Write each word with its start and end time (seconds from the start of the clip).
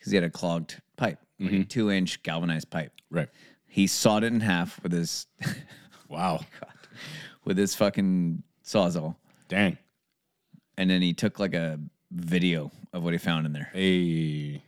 because 0.00 0.10
he 0.12 0.16
had 0.16 0.24
a 0.24 0.30
clogged 0.30 0.80
pipe, 0.96 1.18
like 1.38 1.50
a 1.50 1.54
mm-hmm. 1.54 1.62
two 1.64 1.90
inch 1.90 2.22
galvanized 2.22 2.70
pipe. 2.70 2.92
Right. 3.10 3.28
He 3.66 3.86
sawed 3.86 4.24
it 4.24 4.32
in 4.32 4.40
half 4.40 4.82
with 4.82 4.92
his 4.92 5.26
Wow. 6.08 6.40
with 7.44 7.58
his 7.58 7.74
fucking 7.74 8.42
sawzall, 8.64 9.16
Dang. 9.48 9.78
and 10.76 10.90
then 10.90 11.02
he 11.02 11.12
took 11.12 11.38
like 11.38 11.54
a 11.54 11.78
video 12.10 12.72
of 12.92 13.04
what 13.04 13.12
he 13.12 13.18
found 13.18 13.46
in 13.46 13.52
there. 13.52 13.70
Hey. 13.72 14.62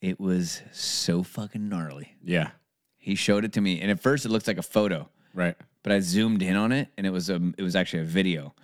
It 0.00 0.20
was 0.20 0.62
so 0.72 1.24
fucking 1.24 1.68
gnarly. 1.68 2.14
Yeah. 2.22 2.50
He 2.96 3.16
showed 3.16 3.44
it 3.44 3.52
to 3.54 3.60
me, 3.60 3.80
and 3.80 3.90
at 3.90 4.00
first 4.00 4.24
it 4.24 4.28
looked 4.28 4.46
like 4.46 4.58
a 4.58 4.62
photo, 4.62 5.08
Right. 5.34 5.56
but 5.82 5.92
I 5.92 5.98
zoomed 6.00 6.42
in 6.42 6.54
on 6.54 6.70
it, 6.72 6.88
and 6.96 7.06
it 7.06 7.10
was 7.10 7.28
a 7.30 7.40
it 7.58 7.62
was 7.62 7.74
actually 7.74 8.02
a 8.02 8.06
video, 8.06 8.54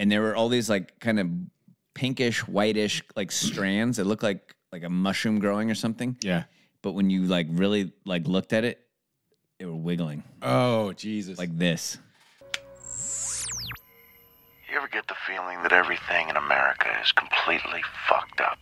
and 0.00 0.10
there 0.10 0.20
were 0.20 0.34
all 0.34 0.48
these 0.48 0.68
like 0.68 0.98
kind 0.98 1.20
of 1.20 1.28
pinkish, 1.94 2.40
whitish 2.46 3.02
like 3.16 3.30
strands. 3.32 3.98
It 3.98 4.04
looked 4.06 4.22
like 4.22 4.54
like 4.72 4.82
a 4.84 4.88
mushroom 4.90 5.38
growing 5.38 5.70
or 5.70 5.74
something. 5.74 6.16
Yeah. 6.22 6.44
But 6.82 6.92
when 6.92 7.10
you 7.10 7.24
like 7.24 7.46
really 7.50 7.92
like 8.04 8.26
looked 8.26 8.52
at 8.52 8.64
it, 8.64 8.80
they 9.58 9.66
were 9.66 9.76
wiggling 9.76 10.22
Oh, 10.42 10.92
Jesus. 10.94 11.38
like 11.38 11.56
this. 11.56 11.98
You 14.70 14.78
ever 14.78 14.88
get 14.88 15.06
the 15.06 15.14
feeling 15.26 15.62
that 15.62 15.72
everything 15.72 16.28
in 16.30 16.36
America 16.36 16.88
is 17.04 17.12
completely 17.12 17.82
fucked 18.08 18.40
up? 18.40 18.58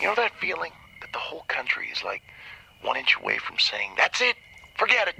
You 0.00 0.06
know 0.06 0.14
that 0.14 0.32
feeling 0.40 0.72
that 1.02 1.12
the 1.12 1.18
whole 1.18 1.44
country 1.48 1.88
is 1.94 2.02
like 2.02 2.22
one 2.82 2.96
inch 2.96 3.14
away 3.20 3.36
from 3.38 3.58
saying, 3.58 3.90
that's 3.98 4.20
it, 4.22 4.36
forget 4.78 5.06
it. 5.08 5.16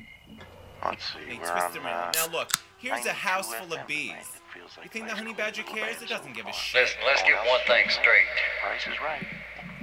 Let's 0.84 1.04
see, 1.12 1.18
Hey, 1.28 1.38
we're 1.38 1.50
twist 1.50 1.76
on, 1.78 1.84
around. 1.84 2.16
uh, 2.16 2.26
Now 2.26 2.32
look, 2.32 2.52
here's 2.78 3.04
a 3.04 3.12
house 3.12 3.52
full 3.54 3.74
of 3.76 3.86
bees. 3.86 4.14
Tonight. 4.52 4.56
It 4.56 4.58
feels 4.58 4.76
like 4.76 4.84
You 4.84 4.90
think 4.90 5.08
the 5.08 5.14
honey 5.14 5.34
badger 5.34 5.62
cares? 5.62 6.02
It 6.02 6.08
doesn't 6.08 6.34
give 6.34 6.46
a 6.46 6.52
shit. 6.52 6.82
Listen, 6.82 7.00
let's 7.06 7.22
get 7.22 7.36
one 7.46 7.60
thing 7.66 7.88
straight. 7.88 8.26
Price 8.62 8.86
is 8.86 9.00
right. 9.02 9.26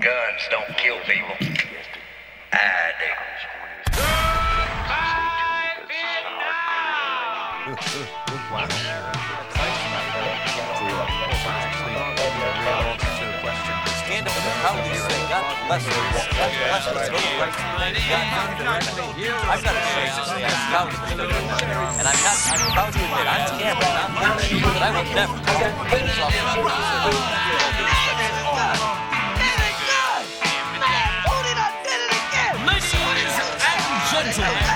Guns 0.02 0.48
don't 0.52 0.78
kill 0.78 1.00
people. 1.02 1.36
Yes, 1.40 1.86
the 1.94 2.00
I 2.54 2.94
do. 3.00 3.12
Ah, 4.90 5.08
Stand 5.86 6.26
up 8.10 8.24
this 14.68 15.88
And 21.98 22.08
I'm 22.08 22.20
not, 22.24 22.38
proud 22.74 22.92
to 22.92 23.00
admit, 23.00 23.28
I'm 23.28 23.48
Cameron, 23.60 23.96
I'm 23.96 24.12
Cameron, 24.38 24.74
but 24.74 24.82
I 24.82 24.90
will 24.92 25.08
never 25.16 25.38
off 26.20 26.34
Ladies 34.18 34.40
and 34.40 34.44
gentlemen, 34.44 34.67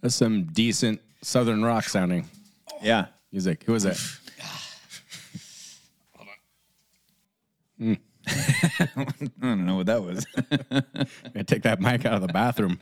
That's 0.00 0.14
some 0.14 0.44
decent 0.44 1.00
Southern 1.22 1.64
rock 1.64 1.84
sounding 1.84 2.28
Yeah. 2.80 3.06
music. 3.32 3.64
Who 3.64 3.72
was 3.72 3.82
that? 3.82 4.00
I 8.28 9.30
don't 9.40 9.66
know 9.66 9.76
what 9.76 9.86
that 9.86 10.02
was. 10.02 10.24
I 11.34 11.42
take 11.42 11.62
that 11.62 11.80
mic 11.80 12.04
out 12.04 12.14
of 12.14 12.20
the 12.22 12.28
bathroom. 12.28 12.78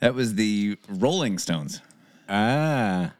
that 0.00 0.14
was 0.14 0.34
the 0.34 0.76
Rolling 0.88 1.38
Stones. 1.38 1.80
Ah. 2.28 3.12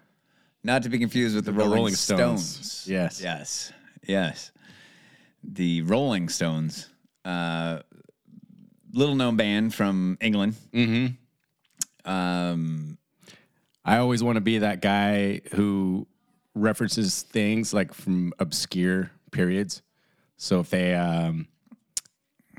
Not 0.64 0.82
to 0.82 0.88
be 0.90 0.98
confused 0.98 1.34
with 1.34 1.44
the, 1.46 1.52
The 1.52 1.58
Rolling, 1.58 1.74
Rolling 1.76 1.94
Stones. 1.94 2.44
Stones. 2.46 2.84
Yes. 2.88 3.22
Yes. 3.22 3.72
Yes. 4.06 4.50
The 5.42 5.82
Rolling 5.82 6.28
Stones, 6.28 6.88
uh, 7.24 7.80
little 8.96 9.14
known 9.14 9.36
band 9.36 9.74
from 9.74 10.16
England. 10.20 10.54
Mm-hmm. 10.72 12.10
Um, 12.10 12.98
I 13.84 13.98
always 13.98 14.22
want 14.22 14.36
to 14.36 14.40
be 14.40 14.58
that 14.58 14.80
guy 14.80 15.40
who 15.52 16.06
references 16.54 17.22
things 17.22 17.72
like 17.74 17.92
from 17.94 18.32
obscure 18.38 19.10
periods. 19.30 19.82
So 20.36 20.60
if 20.60 20.70
they 20.70 20.94
um, 20.94 21.46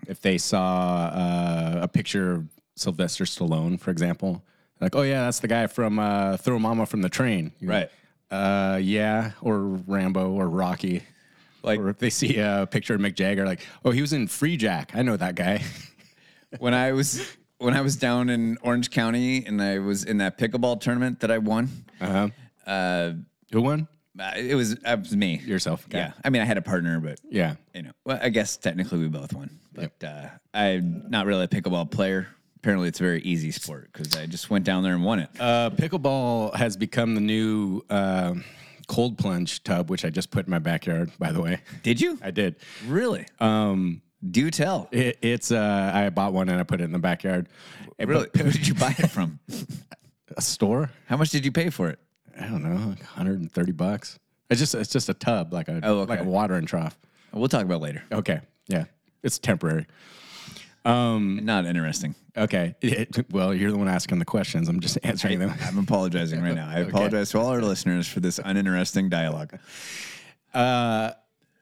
if 0.08 0.22
they 0.22 0.38
saw 0.38 1.08
uh, 1.14 1.80
a 1.82 1.88
picture 1.88 2.34
of 2.34 2.46
Sylvester 2.76 3.24
Stallone, 3.26 3.80
for 3.80 3.92
example, 3.92 4.44
like, 4.80 4.96
oh 4.96 5.02
yeah, 5.02 5.26
that's 5.26 5.40
the 5.40 5.48
guy 5.48 5.68
from 5.68 6.00
uh, 6.00 6.38
Throw 6.38 6.60
Mama 6.60 6.86
from 6.86 7.02
the 7.02 7.10
Train, 7.10 7.52
You're 7.60 7.72
Right. 7.72 7.80
like, 7.80 7.92
Uh, 8.40 8.78
yeah, 8.82 9.32
or 9.42 9.60
Rambo 9.60 10.32
or 10.32 10.48
Rocky. 10.50 11.04
Like- 11.64 11.80
or 11.80 11.90
if 11.90 11.98
they 11.98 12.10
see 12.12 12.38
a 12.38 12.68
picture 12.70 12.94
of 12.94 13.02
Mick 13.02 13.16
Jagger, 13.16 13.46
like, 13.46 13.66
oh, 13.84 13.92
he 13.92 14.02
was 14.02 14.14
in 14.14 14.28
Freejack. 14.28 14.92
I 14.94 15.02
know 15.02 15.18
that 15.18 15.36
guy. 15.36 15.64
when 16.60 16.74
I 16.74 16.92
was 16.94 17.36
when 17.60 17.74
I 17.74 17.82
was 17.82 17.96
down 17.96 18.30
in 18.30 18.58
Orange 18.62 18.92
County 18.92 19.46
and 19.46 19.62
I 19.62 19.80
was 19.80 20.04
in 20.04 20.18
that 20.20 20.38
pickleball 20.38 20.80
tournament 20.80 21.20
that 21.22 21.32
I 21.32 21.40
won, 21.40 21.70
Uh-huh. 22.00 22.30
uh, 22.70 23.14
Who 23.52 23.62
won? 23.62 23.88
uh, 24.20 24.32
it 24.36 24.56
was 24.56 24.74
it 24.74 25.00
was 25.00 25.16
me. 25.16 25.40
Yourself. 25.46 25.86
Okay. 25.88 25.98
Yeah. 26.00 26.12
I 26.24 26.30
mean, 26.30 26.42
I 26.42 26.46
had 26.46 26.58
a 26.58 26.62
partner, 26.62 27.00
but 27.00 27.20
Yeah. 27.30 27.56
you 27.74 27.84
know, 27.84 27.92
well, 28.06 28.20
I 28.22 28.30
guess 28.30 28.58
technically 28.58 29.00
we 29.00 29.08
both 29.08 29.34
won. 29.34 29.50
But 29.74 30.04
uh, 30.04 30.28
I'm 30.54 31.06
not 31.10 31.26
really 31.26 31.44
a 31.44 31.48
pickleball 31.48 31.92
player. 31.92 32.28
Apparently, 32.58 32.88
it's 32.88 33.00
a 33.00 33.04
very 33.04 33.22
easy 33.22 33.52
sport 33.52 33.90
because 33.94 34.16
I 34.16 34.26
just 34.26 34.50
went 34.50 34.66
down 34.66 34.84
there 34.84 34.94
and 34.96 35.04
won 35.04 35.20
it. 35.20 35.30
Uh, 35.40 35.70
pickleball 35.70 36.56
has 36.56 36.76
become 36.76 37.14
the 37.14 37.22
new 37.22 37.82
uh, 37.90 38.34
cold 38.88 39.18
plunge 39.20 39.64
tub, 39.64 39.90
which 39.92 40.04
I 40.04 40.10
just 40.10 40.32
put 40.32 40.46
in 40.48 40.52
my 40.52 40.58
backyard. 40.60 41.12
By 41.20 41.32
the 41.32 41.40
way, 41.42 41.60
Did 41.84 42.02
you 42.02 42.18
I 42.24 42.32
did. 42.32 42.56
really? 42.88 43.26
Um, 43.40 44.02
Do 44.30 44.50
tell. 44.50 44.88
it, 44.92 45.18
it's 45.22 45.52
uh, 45.52 45.92
I 45.94 46.10
bought 46.10 46.34
one 46.34 46.50
and 46.50 46.60
I 46.60 46.64
put 46.64 46.82
it 46.82 46.86
in 46.86 46.92
the 46.92 47.00
backyard. 47.00 47.48
Really? 48.00 48.28
Who 48.38 48.52
did 48.52 48.68
you 48.68 48.74
buy 48.74 48.96
it 48.98 49.10
from? 49.12 49.40
a 50.38 50.42
store? 50.42 50.92
How 51.06 51.18
much 51.18 51.30
did 51.32 51.46
you 51.46 51.52
pay 51.52 51.70
for 51.70 51.90
it? 51.90 52.00
I 52.40 52.46
don't 52.48 52.64
know, 52.64 52.76
like 52.90 53.00
130 53.00 53.72
bucks. 53.74 54.20
It's 54.50 54.60
just 54.60 54.76
it's 54.76 54.92
just 54.92 55.10
a 55.10 55.14
tub, 55.14 55.52
like 55.54 55.68
a 55.68 55.80
Oh, 55.84 56.00
okay. 56.02 56.10
like 56.12 56.20
a 56.22 56.24
watering 56.24 56.66
trough. 56.66 56.98
We'll 57.34 57.48
talk 57.48 57.64
about 57.64 57.76
it 57.76 57.82
later. 57.84 58.04
Okay, 58.12 58.40
yeah, 58.68 58.86
it's 59.24 59.38
temporary. 59.40 59.86
Um, 60.86 61.42
not 61.44 61.66
interesting. 61.66 62.16
Okay, 62.38 62.76
It- 62.82 63.32
well, 63.32 63.54
you're 63.54 63.72
the 63.72 63.78
one 63.78 63.88
asking 63.90 64.20
the 64.20 64.26
questions. 64.26 64.70
I'm 64.70 64.80
just 64.80 64.98
answering 65.04 65.40
them. 65.40 65.54
I'm 65.62 65.80
apologizing 65.80 66.42
right 66.42 66.56
now. 66.56 66.70
I 66.70 66.80
apologize 66.88 67.32
to 67.32 67.40
all 67.40 67.48
our 67.48 67.62
listeners 67.62 68.08
for 68.08 68.20
this 68.22 68.40
uninteresting 68.44 69.10
dialogue. 69.10 69.58
Uh, 70.54 71.12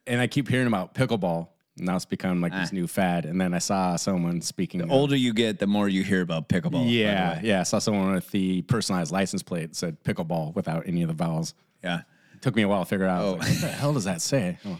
and 0.05 0.21
I 0.21 0.27
keep 0.27 0.47
hearing 0.47 0.67
about 0.67 0.93
pickleball. 0.93 1.47
Now 1.77 1.95
it's 1.95 2.05
become 2.05 2.39
like 2.41 2.53
Ah. 2.53 2.61
this 2.61 2.71
new 2.71 2.87
fad. 2.87 3.25
And 3.25 3.39
then 3.39 3.53
I 3.53 3.59
saw 3.59 3.95
someone 3.97 4.41
speaking. 4.41 4.79
The 4.79 4.87
older 4.93 5.15
you 5.15 5.33
get, 5.33 5.59
the 5.59 5.67
more 5.67 5.89
you 5.89 6.03
hear 6.03 6.21
about 6.21 6.47
pickleball. 6.47 6.85
Yeah, 6.89 7.39
yeah. 7.43 7.59
I 7.59 7.63
saw 7.63 7.79
someone 7.79 8.13
with 8.13 8.31
the 8.31 8.61
personalized 8.63 9.11
license 9.11 9.43
plate 9.43 9.67
that 9.71 9.75
said 9.75 10.03
pickleball 10.03 10.55
without 10.55 10.87
any 10.87 11.01
of 11.01 11.09
the 11.09 11.13
vowels. 11.13 11.53
yeah. 11.83 12.01
it 12.33 12.41
Took 12.41 12.55
me 12.55 12.61
a 12.61 12.67
while 12.67 12.83
to 12.83 12.85
figure 12.89 13.05
out. 13.07 13.23
Oh. 13.23 13.31
like, 13.33 13.49
what 13.49 13.61
the 13.61 13.67
hell 13.67 13.93
does 13.93 14.05
that 14.05 14.21
say? 14.21 14.57
Oh. 14.65 14.79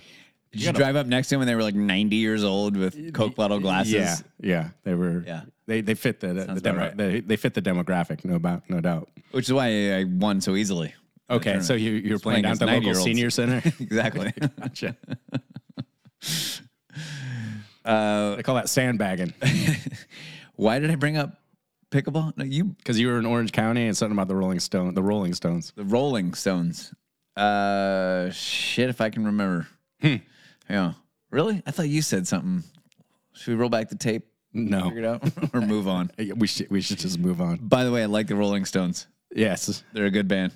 Did 0.52 0.64
you 0.68 0.72
drive 0.72 0.96
up 0.96 1.06
next 1.06 1.28
to 1.28 1.34
them 1.34 1.40
when 1.40 1.48
they 1.48 1.56
were 1.56 1.64
like 1.64 1.76
90 1.76 2.16
years 2.16 2.42
old 2.46 2.78
with 2.78 3.14
Coke 3.14 3.36
bottle 3.36 3.60
glasses? 3.60 3.94
Yeah, 3.94 4.16
yeah. 4.40 4.70
They 4.86 4.94
were. 4.94 5.22
Yeah. 5.28 5.42
They 5.68 5.82
they 5.82 5.96
fit 5.96 6.22
the, 6.22 6.28
the 6.34 6.62
demo, 6.62 6.80
right. 6.80 6.96
they, 6.96 7.20
they 7.20 7.36
fit 7.36 7.54
the 7.56 7.62
demographic. 7.62 8.24
No 8.24 8.38
doubt. 8.40 8.64
No 8.70 8.80
doubt. 8.80 9.10
Which 9.32 9.48
is 9.50 9.54
why 9.54 9.98
I 9.98 10.06
won 10.06 10.40
so 10.40 10.56
easily. 10.56 10.94
Okay, 11.30 11.60
so 11.60 11.74
you 11.74 11.92
you're 11.92 12.20
playing 12.20 12.44
down 12.44 12.54
at 12.54 12.60
the 12.60 12.68
local 12.68 12.96
senior 12.96 13.30
center. 13.32 13.58
exactly. 13.82 14.32
gotcha. 14.62 14.96
Uh, 17.86 18.36
They 18.36 18.44
call 18.44 18.56
that 18.56 18.68
sandbagging 18.70 19.34
why 20.56 20.80
did 20.80 20.90
I 20.92 20.96
bring 20.96 21.18
up 21.18 21.40
pickleball? 21.92 22.36
No, 22.38 22.44
you, 22.44 22.66
because 22.66 23.00
you 23.00 23.08
were 23.08 23.20
in 23.20 23.26
Orange 23.26 23.52
County 23.52 23.86
and 23.88 23.96
something 23.96 24.16
about 24.18 24.28
the 24.28 24.36
Rolling 24.36 24.60
Stone, 24.60 24.94
the 24.96 25.04
Rolling 25.04 25.34
Stones. 25.34 25.72
the 25.76 25.84
Rolling 25.84 26.34
Stones. 26.34 26.94
Uh, 27.38 28.30
shit, 28.32 28.90
if 28.90 29.02
I 29.02 29.10
can 29.10 29.26
remember. 29.26 29.68
Hmm. 30.02 30.16
Yeah. 30.70 30.94
Really? 31.32 31.62
I 31.66 31.72
thought 31.72 31.90
you 31.90 32.02
said 32.02 32.28
something. 32.28 32.64
Should 33.34 33.50
we 33.50 33.56
roll 33.56 33.70
back 33.70 33.90
the 33.90 33.96
tape? 33.98 34.24
No, 34.54 34.84
Figure 34.90 35.00
it 35.00 35.06
out 35.06 35.24
or 35.54 35.60
move 35.62 35.88
on. 35.90 36.10
we 36.38 36.48
should 36.48 36.70
we 36.72 36.80
should 36.80 36.98
just 37.00 37.20
move 37.20 37.42
on. 37.42 37.58
By 37.58 37.84
the 37.84 37.92
way, 37.92 38.04
I 38.04 38.06
like 38.06 38.28
the 38.28 38.36
Rolling 38.36 38.64
Stones. 38.66 39.08
Yes. 39.36 39.84
They're 39.92 40.06
a 40.06 40.12
good 40.12 40.30
band. 40.30 40.54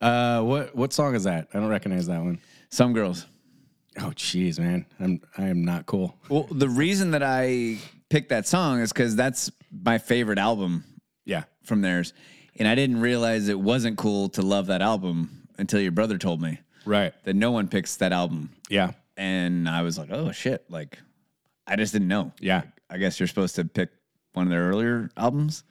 Uh, 0.00 0.42
what 0.42 0.74
what 0.74 0.92
song 0.92 1.14
is 1.14 1.24
that? 1.24 1.48
I 1.54 1.60
don't 1.60 1.68
recognize 1.68 2.08
that 2.08 2.20
one. 2.20 2.40
Some 2.70 2.92
girls. 2.92 3.24
Oh, 3.98 4.12
jeez, 4.14 4.58
man, 4.58 4.84
I'm 5.00 5.20
I 5.38 5.44
am 5.48 5.64
not 5.64 5.86
cool. 5.86 6.16
Well, 6.28 6.46
the 6.50 6.68
reason 6.68 7.12
that 7.12 7.22
I 7.22 7.78
picked 8.10 8.28
that 8.28 8.46
song 8.46 8.80
is 8.80 8.92
because 8.92 9.16
that's 9.16 9.50
my 9.72 9.98
favorite 9.98 10.38
album 10.38 10.84
Yeah, 11.24 11.44
from 11.64 11.80
theirs, 11.82 12.12
and 12.58 12.68
I 12.68 12.74
didn't 12.74 13.00
realize 13.00 13.48
it 13.48 13.58
wasn't 13.58 13.96
cool 13.98 14.28
to 14.30 14.42
love 14.42 14.66
that 14.66 14.82
album 14.82 15.48
until 15.58 15.80
your 15.80 15.92
brother 15.92 16.18
told 16.18 16.42
me 16.42 16.60
right. 16.84 17.12
that 17.24 17.34
no 17.34 17.50
one 17.52 17.68
picks 17.68 17.96
that 17.96 18.12
album, 18.12 18.50
Yeah, 18.68 18.92
and 19.16 19.68
I 19.68 19.82
was 19.82 19.96
like, 19.98 20.10
oh 20.12 20.30
shit, 20.32 20.64
like 20.70 20.98
I 21.66 21.76
just 21.76 21.92
didn't 21.92 22.08
know. 22.08 22.32
yeah. 22.40 22.62
I 22.88 22.98
guess 22.98 23.18
you're 23.18 23.26
supposed 23.26 23.56
to 23.56 23.64
pick 23.64 23.88
one 24.34 24.46
of 24.46 24.50
their 24.50 24.68
earlier 24.68 25.10
albums, 25.16 25.64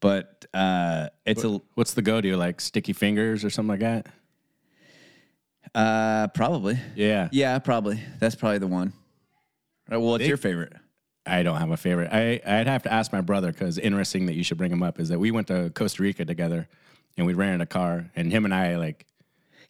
but 0.00 0.46
uh, 0.54 1.08
it's 1.26 1.44
a 1.44 1.60
What's 1.74 1.92
the 1.94 2.00
go 2.02 2.20
to? 2.22 2.36
Like 2.36 2.60
Sticky 2.60 2.92
Fingers 2.94 3.44
or 3.44 3.50
something 3.50 3.68
like 3.68 3.80
that? 3.80 4.06
Uh, 5.74 6.28
probably 6.28 6.78
Yeah. 6.94 7.28
yeah 7.32 7.58
probably 7.58 8.00
that's 8.18 8.34
probably 8.34 8.58
the 8.58 8.66
one. 8.66 8.92
Uh, 9.90 9.98
well, 10.00 10.12
what's 10.12 10.26
your 10.26 10.36
favorite? 10.36 10.72
I 11.26 11.42
don't 11.42 11.58
have 11.58 11.70
a 11.70 11.76
favorite. 11.76 12.10
I 12.12 12.40
I'd 12.46 12.66
have 12.66 12.82
to 12.84 12.92
ask 12.92 13.12
my 13.12 13.20
brother 13.20 13.52
because 13.52 13.78
interesting 13.78 14.26
that 14.26 14.34
you 14.34 14.42
should 14.42 14.58
bring 14.58 14.72
him 14.72 14.82
up 14.82 14.98
is 15.00 15.08
that 15.10 15.18
we 15.18 15.30
went 15.30 15.46
to 15.48 15.70
Costa 15.70 16.02
Rica 16.02 16.24
together 16.24 16.68
and 17.16 17.26
we 17.26 17.34
ran 17.34 17.50
rented 17.50 17.62
a 17.62 17.70
car 17.70 18.10
and 18.16 18.32
him 18.32 18.44
and 18.44 18.54
I 18.54 18.76
like 18.76 19.06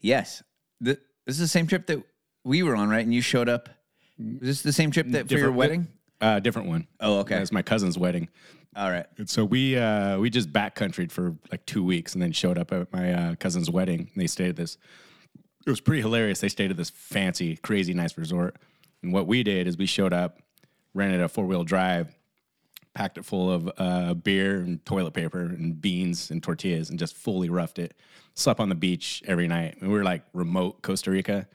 Yes, 0.00 0.42
Th- 0.84 0.98
this 1.26 1.34
is 1.36 1.40
the 1.40 1.48
same 1.48 1.66
trip 1.66 1.86
that 1.88 2.00
we 2.44 2.62
were 2.62 2.76
on, 2.76 2.88
right? 2.88 3.04
And 3.04 3.12
you 3.12 3.20
showed 3.20 3.48
up. 3.48 3.68
Was 4.18 4.40
this 4.40 4.62
the 4.62 4.72
same 4.72 4.90
trip 4.90 5.08
that 5.10 5.28
for 5.28 5.38
your 5.38 5.52
wedding? 5.52 5.88
uh 6.20 6.40
different 6.40 6.68
one. 6.68 6.86
Oh, 7.00 7.18
okay. 7.20 7.36
It 7.36 7.40
was 7.40 7.52
my 7.52 7.62
cousin's 7.62 7.98
wedding. 7.98 8.28
All 8.76 8.90
right. 8.90 9.06
And 9.16 9.28
so 9.28 9.44
we 9.44 9.76
uh, 9.76 10.18
we 10.18 10.30
just 10.30 10.52
backcountryed 10.52 11.10
for 11.10 11.36
like 11.50 11.66
two 11.66 11.82
weeks 11.84 12.12
and 12.14 12.22
then 12.22 12.32
showed 12.32 12.58
up 12.58 12.70
at 12.72 12.92
my 12.92 13.12
uh, 13.12 13.34
cousin's 13.36 13.70
wedding. 13.70 14.00
And 14.12 14.22
they 14.22 14.26
stayed 14.28 14.50
at 14.50 14.56
this. 14.56 14.78
It 15.68 15.70
was 15.70 15.82
pretty 15.82 16.00
hilarious. 16.00 16.40
They 16.40 16.48
stayed 16.48 16.70
at 16.70 16.78
this 16.78 16.88
fancy, 16.88 17.56
crazy, 17.56 17.92
nice 17.92 18.16
resort. 18.16 18.56
And 19.02 19.12
what 19.12 19.26
we 19.26 19.42
did 19.42 19.66
is 19.66 19.76
we 19.76 19.84
showed 19.84 20.14
up, 20.14 20.38
rented 20.94 21.20
a 21.20 21.28
four 21.28 21.44
wheel 21.44 21.62
drive, 21.62 22.16
packed 22.94 23.18
it 23.18 23.26
full 23.26 23.52
of 23.52 23.70
uh, 23.76 24.14
beer 24.14 24.60
and 24.60 24.82
toilet 24.86 25.12
paper 25.12 25.42
and 25.42 25.78
beans 25.78 26.30
and 26.30 26.42
tortillas, 26.42 26.88
and 26.88 26.98
just 26.98 27.14
fully 27.14 27.50
roughed 27.50 27.78
it. 27.78 27.92
Slept 28.32 28.60
on 28.60 28.70
the 28.70 28.74
beach 28.74 29.22
every 29.26 29.46
night. 29.46 29.76
And 29.78 29.90
we 29.90 29.98
were 29.98 30.04
like 30.04 30.22
remote 30.32 30.80
Costa 30.80 31.10
Rica, 31.10 31.46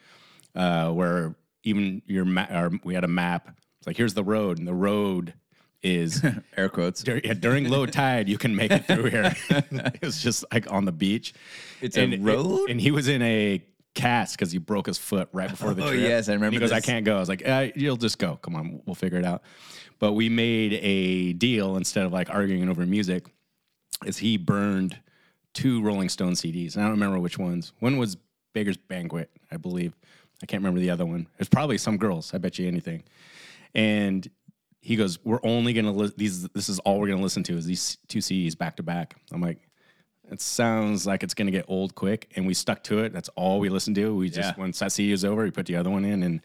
uh, 0.54 0.92
where 0.92 1.33
even 1.63 2.04
your 2.06 2.24
ma- 2.24 2.45
our, 2.51 2.69
we 2.83 2.94
had 2.94 3.04
a 3.04 3.07
map. 3.07 3.50
It's 3.80 3.88
like 3.88 3.98
here's 3.98 4.13
the 4.13 4.24
road, 4.24 4.59
and 4.59 4.68
the 4.68 4.75
road 4.75 5.33
is 5.81 6.24
Air 6.56 6.69
quotes. 6.69 7.01
Dur- 7.01 7.19
yeah, 7.24 7.33
during 7.33 7.68
low 7.68 7.88
tide, 7.88 8.30
you 8.30 8.38
can 8.38 8.56
make 8.56 8.69
it 8.69 8.86
through 8.86 9.06
here. 9.06 9.36
it 9.50 10.01
was 10.04 10.21
just 10.21 10.45
like 10.54 10.71
on 10.71 10.86
the 10.86 10.92
beach. 10.92 11.33
It's 11.81 11.98
a 11.98 12.16
road? 12.18 12.69
and 12.69 12.80
he 12.80 12.92
was 12.92 13.07
in 13.07 13.24
a 13.24 13.63
cast 13.94 14.36
because 14.36 14.51
he 14.51 14.57
broke 14.57 14.88
his 14.88 14.98
foot 14.98 15.30
right 15.34 15.50
before 15.50 15.74
the 15.74 15.81
trip. 15.88 15.94
Oh, 15.94 15.95
yes, 15.95 16.28
I 16.30 16.34
And 16.34 16.42
remember 16.42 16.56
He 16.56 16.60
goes, 16.60 16.72
"I 16.72 16.81
can't 16.81 17.06
go." 17.06 17.18
I 17.18 17.19
was 17.19 17.30
like, 17.30 17.48
uh, 17.48 17.68
"You'll 17.75 17.98
just 17.98 18.18
go. 18.19 18.38
Come 18.38 18.56
on, 18.56 18.81
we'll 18.86 18.95
figure 18.95 19.18
it 19.19 19.25
out." 19.25 19.44
But 20.00 20.13
we 20.13 20.30
made 20.30 20.74
a 20.74 21.34
deal 21.34 21.78
instead 21.78 22.06
of 22.06 22.12
like 22.12 22.30
arguing 22.30 22.68
over 22.69 22.86
music. 22.86 23.25
Is 24.06 24.18
he 24.18 24.38
burned 24.38 24.98
two 25.54 25.81
Rolling 25.81 26.10
Stone 26.10 26.34
CDs? 26.34 26.75
And 26.75 26.84
I 26.84 26.88
don't 26.88 26.95
remember 27.00 27.19
which 27.19 27.38
ones. 27.38 27.72
One 27.80 27.98
was 27.98 28.18
Beggar's 28.54 28.78
Banquet, 28.78 29.30
I 29.51 29.57
believe. 29.57 29.95
I 30.42 30.45
can't 30.45 30.62
remember 30.62 30.80
the 30.81 30.90
other 30.90 31.06
one. 31.06 31.28
It's 31.40 31.48
probably 31.50 31.78
some 31.78 31.98
girls. 31.98 32.34
I 32.34 32.38
bet 32.38 32.60
you 32.60 32.68
anything. 32.68 33.04
And 33.74 34.30
he 34.81 34.95
goes, 34.98 35.24
"We're 35.24 35.40
only 35.44 35.72
gonna 35.74 35.94
li- 35.94 36.12
these. 36.18 36.48
This 36.50 36.68
is 36.68 36.80
all 36.80 37.00
we're 37.00 37.07
gonna 37.07 37.22
listen 37.22 37.44
to 37.44 37.54
is 37.57 37.66
these 37.66 37.98
two 38.10 38.19
CDs 38.19 38.57
back 38.57 38.75
to 38.78 38.84
back." 38.84 39.16
I'm 39.31 39.40
like, 39.40 39.60
"It 40.33 40.41
sounds 40.41 41.06
like 41.07 41.24
it's 41.24 41.33
gonna 41.33 41.51
get 41.51 41.65
old 41.68 41.95
quick," 41.95 42.30
and 42.35 42.45
we 42.45 42.53
stuck 42.53 42.83
to 42.85 43.00
it. 43.00 43.13
That's 43.13 43.30
all 43.35 43.59
we 43.59 43.69
listened 43.69 43.95
to. 43.97 44.13
We 44.15 44.30
just 44.30 44.39
Yeah. 44.57 44.62
once 44.62 44.80
that 44.80 44.91
CD 44.91 45.12
was 45.12 45.24
over, 45.24 45.44
we 45.44 45.51
put 45.51 45.65
the 45.68 45.75
other 45.77 45.89
one 45.89 46.03
in, 46.06 46.24
and 46.24 46.41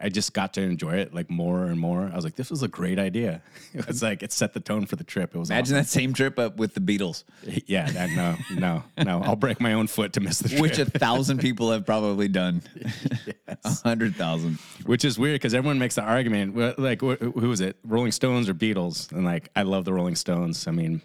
I 0.00 0.08
just 0.10 0.32
got 0.32 0.54
to 0.54 0.62
enjoy 0.62 0.94
it 0.98 1.12
like 1.12 1.28
more 1.28 1.64
and 1.64 1.80
more. 1.80 2.08
I 2.12 2.14
was 2.14 2.24
like, 2.24 2.36
"This 2.36 2.50
was 2.50 2.62
a 2.62 2.68
great 2.68 2.98
idea." 3.00 3.42
It 3.74 3.86
was 3.86 4.00
like 4.02 4.22
it 4.22 4.32
set 4.32 4.54
the 4.54 4.60
tone 4.60 4.86
for 4.86 4.94
the 4.96 5.02
trip. 5.04 5.34
It 5.34 5.38
was 5.38 5.50
Imagine 5.50 5.74
that 5.74 5.88
same 5.88 6.12
trip 6.14 6.38
up 6.38 6.56
with 6.56 6.74
the 6.74 6.80
Beatles. 6.80 7.24
Yeah, 7.66 7.90
that, 7.90 8.10
no, 8.10 8.36
no, 8.56 8.84
no. 9.04 9.22
I'll 9.22 9.36
break 9.36 9.60
my 9.60 9.72
own 9.72 9.86
foot 9.88 10.12
to 10.14 10.20
miss 10.20 10.38
the 10.38 10.48
trip. 10.50 10.60
which 10.62 10.78
a 10.78 10.84
thousand 10.86 11.38
people 11.40 11.70
have 11.72 11.84
probably 11.84 12.28
done. 12.28 12.62
A 13.64 13.70
hundred 13.82 14.14
thousand. 14.14 14.58
Which 14.86 15.04
is 15.04 15.18
weird 15.18 15.34
because 15.36 15.52
everyone 15.54 15.78
makes 15.78 15.94
the 15.96 16.02
argument, 16.02 16.56
like, 16.78 17.00
wh- 17.00 17.18
who 17.20 17.50
is 17.50 17.60
it, 17.60 17.76
Rolling 17.84 18.12
Stones 18.12 18.48
or 18.48 18.54
Beatles? 18.54 19.10
And 19.12 19.24
like, 19.24 19.50
I 19.56 19.62
love 19.62 19.84
the 19.84 19.92
Rolling 19.92 20.14
Stones. 20.16 20.66
I 20.68 20.70
mean, 20.70 21.02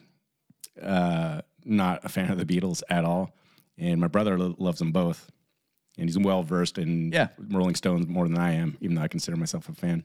uh, 0.81 1.41
not 1.65 2.04
a 2.04 2.10
fan 2.10 2.30
of 2.31 2.38
the 2.38 2.45
Beatles 2.45 2.81
at 2.89 3.06
all. 3.06 3.31
And 3.77 4.00
my 4.00 4.07
brother 4.07 4.38
lo- 4.38 4.56
loves 4.60 4.80
them 4.80 4.92
both, 4.92 5.31
and 5.98 6.07
he's 6.07 6.18
well 6.18 6.44
versed 6.44 6.77
in 6.77 7.12
Yeah. 7.12 7.30
Rolling 7.50 7.75
Stones 7.75 8.07
more 8.07 8.27
than 8.27 8.38
I 8.38 8.54
am, 8.54 8.77
even 8.81 8.95
though 8.95 9.01
I 9.01 9.07
consider 9.07 9.36
myself 9.38 9.68
a 9.69 9.74
fan. 9.74 10.04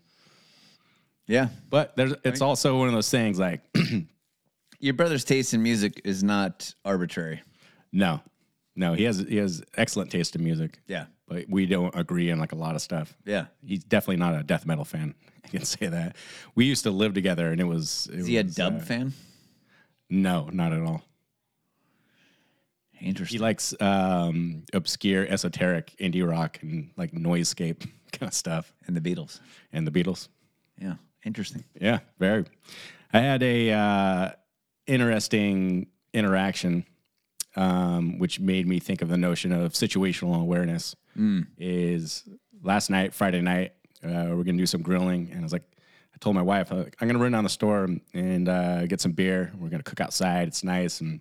Yeah. 1.26 1.49
But 1.69 1.94
there's, 1.96 2.14
it's 2.25 2.40
also 2.40 2.78
one 2.78 2.88
of 2.88 2.94
those 2.94 3.10
things 3.10 3.38
like, 3.38 3.60
Your 4.81 4.94
brother's 4.94 5.25
taste 5.25 5.55
in 5.55 5.62
music 5.62 6.00
is 6.05 6.22
not 6.22 6.72
arbitrary. 6.84 7.43
no, 7.93 8.20
no, 8.76 8.94
he 8.94 9.02
has 9.04 9.19
he 9.19 9.37
has 9.38 9.61
excellent 9.76 10.08
taste 10.12 10.37
in 10.37 10.44
music. 10.44 10.78
Yeah. 10.87 11.06
but 11.26 11.46
we 11.49 11.66
don't 11.66 11.93
agree 11.96 12.31
on 12.31 12.38
like 12.38 12.52
a 12.52 12.56
lot 12.56 12.76
of 12.76 12.81
stuff. 12.81 13.12
Yeah. 13.26 13.46
He's 13.66 13.82
definitely 13.82 14.19
not 14.19 14.37
a 14.38 14.44
death 14.44 14.64
metal 14.66 14.84
fan. 14.84 15.16
I 15.44 15.49
can 15.49 15.64
say 15.64 15.88
that. 15.88 16.14
We 16.54 16.64
used 16.66 16.84
to 16.84 16.93
live 16.93 17.12
together, 17.12 17.50
and 17.50 17.61
it 17.61 17.64
was. 17.64 18.08
It 18.12 18.20
Is 18.20 18.26
he 18.28 18.38
a 18.38 18.44
was, 18.44 18.54
dub 18.54 18.76
uh, 18.76 18.81
fan? 18.84 19.14
No, 20.08 20.49
not 20.52 20.72
at 20.72 20.81
all. 20.81 21.02
Interesting. 23.00 23.38
He 23.38 23.42
likes 23.42 23.74
um, 23.80 24.64
obscure, 24.72 25.26
esoteric 25.28 25.94
indie 26.00 26.28
rock 26.28 26.58
and 26.62 26.90
like 26.96 27.12
noisescape 27.12 27.80
kind 28.12 28.28
of 28.28 28.34
stuff, 28.34 28.72
and 28.86 28.96
the 28.96 29.00
Beatles. 29.00 29.40
and 29.72 29.86
the 29.86 29.90
Beatles. 29.90 30.28
Yeah. 30.80 30.94
Interesting. 31.24 31.64
Yeah, 31.80 31.98
very. 32.18 32.44
I 33.12 33.20
had 33.20 33.42
a 33.42 33.72
uh, 33.72 34.30
interesting 34.86 35.88
interaction, 36.14 36.84
um, 37.56 38.18
which 38.18 38.40
made 38.40 38.66
me 38.66 38.78
think 38.80 39.02
of 39.02 39.08
the 39.08 39.16
notion 39.16 39.52
of 39.52 39.72
situational 39.72 40.40
awareness. 40.40 40.94
Is 41.58 42.22
last 42.62 42.90
night, 42.90 43.12
Friday 43.12 43.40
night, 43.40 43.72
uh, 44.04 44.30
we're 44.30 44.44
gonna 44.44 44.56
do 44.58 44.66
some 44.66 44.82
grilling, 44.82 45.30
and 45.32 45.40
I 45.40 45.42
was 45.42 45.52
like, 45.52 45.64
I 46.14 46.18
told 46.20 46.36
my 46.36 46.42
wife, 46.42 46.70
I'm 46.70 46.88
gonna 47.00 47.18
run 47.18 47.32
down 47.32 47.42
the 47.42 47.50
store 47.50 47.88
and 48.14 48.48
uh, 48.48 48.86
get 48.86 49.00
some 49.00 49.12
beer. 49.12 49.52
We're 49.58 49.68
gonna 49.68 49.82
cook 49.82 50.00
outside. 50.00 50.46
It's 50.46 50.62
nice, 50.62 51.00
and 51.00 51.20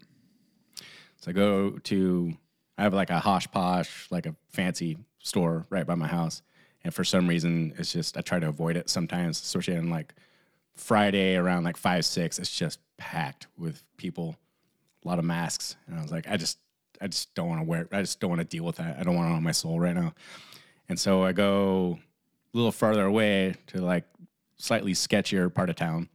so 1.17 1.31
I 1.31 1.33
go 1.33 1.71
to. 1.71 2.33
I 2.77 2.83
have 2.83 2.93
like 2.93 3.09
a 3.09 3.19
hosh 3.19 3.49
posh, 3.49 4.07
like 4.11 4.27
a 4.27 4.35
fancy 4.49 4.97
store 5.19 5.65
right 5.69 5.85
by 5.85 5.95
my 5.95 6.07
house, 6.07 6.41
and 6.83 6.93
for 6.93 7.03
some 7.03 7.27
reason, 7.27 7.73
it's 7.77 7.91
just 7.91 8.17
I 8.17 8.21
try 8.21 8.39
to 8.39 8.47
avoid 8.47 8.77
it 8.77 8.89
sometimes, 8.89 9.41
especially 9.41 9.77
on 9.77 9.89
like 9.89 10.13
Friday 10.75 11.35
around 11.35 11.63
like 11.63 11.77
five 11.77 12.05
six. 12.05 12.37
It's 12.39 12.55
just 12.55 12.79
packed 12.97 13.47
with 13.57 13.83
people, 13.97 14.37
a 15.03 15.07
lot 15.07 15.19
of 15.19 15.25
masks, 15.25 15.75
and 15.87 15.97
I 15.97 16.01
was 16.01 16.11
like, 16.11 16.29
I 16.29 16.37
just 16.37 16.59
I 17.01 17.07
just 17.07 17.33
don't 17.33 17.49
want 17.49 17.61
to 17.61 17.65
wear. 17.65 17.87
I 17.91 18.01
just 18.01 18.19
don't 18.19 18.29
want 18.29 18.41
to 18.41 18.47
deal 18.47 18.63
with 18.63 18.77
that. 18.77 18.97
I 18.99 19.03
don't 19.03 19.15
want 19.15 19.31
it 19.31 19.35
on 19.35 19.43
my 19.43 19.51
soul 19.51 19.79
right 19.79 19.95
now. 19.95 20.13
And 20.87 20.99
so 20.99 21.23
I 21.23 21.31
go 21.33 21.99
a 22.53 22.57
little 22.57 22.71
farther 22.71 23.05
away 23.05 23.55
to 23.67 23.81
like 23.81 24.05
slightly 24.57 24.93
sketchier 24.93 25.53
part 25.53 25.69
of 25.69 25.75
town, 25.75 26.09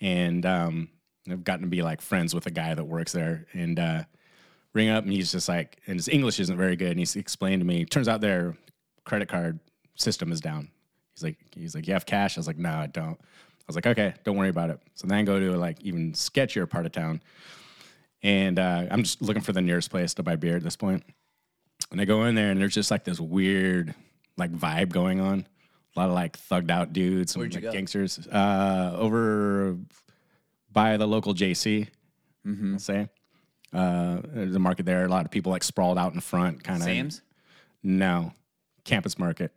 and 0.00 0.46
um, 0.46 0.88
I've 1.30 1.44
gotten 1.44 1.62
to 1.62 1.68
be 1.68 1.82
like 1.82 2.00
friends 2.00 2.34
with 2.34 2.46
a 2.46 2.50
guy 2.50 2.74
that 2.74 2.84
works 2.84 3.12
there, 3.12 3.46
and 3.52 3.78
uh, 3.78 4.04
ring 4.72 4.88
up, 4.88 5.04
and 5.04 5.12
he's 5.12 5.32
just 5.32 5.48
like, 5.48 5.78
and 5.86 5.96
his 5.96 6.08
English 6.08 6.40
isn't 6.40 6.56
very 6.56 6.76
good, 6.76 6.90
and 6.90 6.98
he's 6.98 7.16
explained 7.16 7.60
to 7.60 7.66
me. 7.66 7.84
Turns 7.84 8.08
out 8.08 8.20
their 8.20 8.56
credit 9.04 9.28
card 9.28 9.58
system 9.96 10.32
is 10.32 10.40
down. 10.40 10.68
He's 11.14 11.22
like, 11.22 11.36
he's 11.54 11.74
like, 11.74 11.86
you 11.86 11.94
have 11.94 12.06
cash? 12.06 12.36
I 12.36 12.40
was 12.40 12.46
like, 12.46 12.58
no, 12.58 12.70
I 12.70 12.86
don't. 12.86 13.18
I 13.20 13.64
was 13.66 13.76
like, 13.76 13.86
okay, 13.86 14.14
don't 14.24 14.36
worry 14.36 14.48
about 14.48 14.70
it. 14.70 14.80
So 14.94 15.06
then 15.06 15.18
I 15.18 15.22
go 15.22 15.38
to 15.38 15.56
like 15.56 15.80
even 15.82 16.12
sketchier 16.12 16.68
part 16.68 16.86
of 16.86 16.92
town, 16.92 17.22
and 18.22 18.58
uh, 18.58 18.86
I'm 18.90 19.02
just 19.02 19.22
looking 19.22 19.42
for 19.42 19.52
the 19.52 19.62
nearest 19.62 19.90
place 19.90 20.14
to 20.14 20.22
buy 20.22 20.36
beer 20.36 20.56
at 20.56 20.62
this 20.62 20.76
point. 20.76 21.04
And 21.90 22.00
I 22.00 22.04
go 22.04 22.24
in 22.24 22.34
there, 22.34 22.50
and 22.50 22.60
there's 22.60 22.74
just 22.74 22.90
like 22.90 23.04
this 23.04 23.20
weird 23.20 23.94
like 24.36 24.52
vibe 24.52 24.90
going 24.90 25.20
on. 25.20 25.46
A 25.96 25.98
lot 25.98 26.08
of 26.08 26.14
like 26.14 26.38
thugged 26.38 26.70
out 26.70 26.92
dudes, 26.92 27.32
some 27.32 27.42
like 27.42 27.64
gangsters. 27.72 28.26
Uh, 28.28 28.94
over 28.96 29.76
by 30.72 30.96
the 30.96 31.06
local 31.06 31.34
JC, 31.34 31.88
I'll 32.74 32.78
say. 32.78 33.08
Uh, 33.72 34.18
there's 34.24 34.54
a 34.54 34.58
market 34.58 34.86
there. 34.86 35.04
A 35.04 35.08
lot 35.08 35.24
of 35.24 35.30
people 35.30 35.52
like 35.52 35.64
sprawled 35.64 35.98
out 35.98 36.12
in 36.14 36.20
front, 36.20 36.64
kind 36.64 36.78
of. 36.78 36.84
Sam's? 36.84 37.22
No, 37.82 38.32
campus 38.84 39.18
market. 39.18 39.52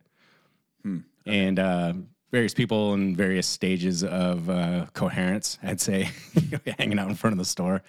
Hmm. 0.83 0.99
And 1.25 1.59
uh, 1.59 1.93
various 2.31 2.53
people 2.53 2.93
in 2.93 3.15
various 3.15 3.47
stages 3.47 4.03
of 4.03 4.49
uh, 4.49 4.87
coherence, 4.93 5.57
I'd 5.63 5.81
say, 5.81 6.09
hanging 6.77 6.99
out 6.99 7.09
in 7.09 7.15
front 7.15 7.33
of 7.33 7.37
the 7.37 7.45
store. 7.45 7.81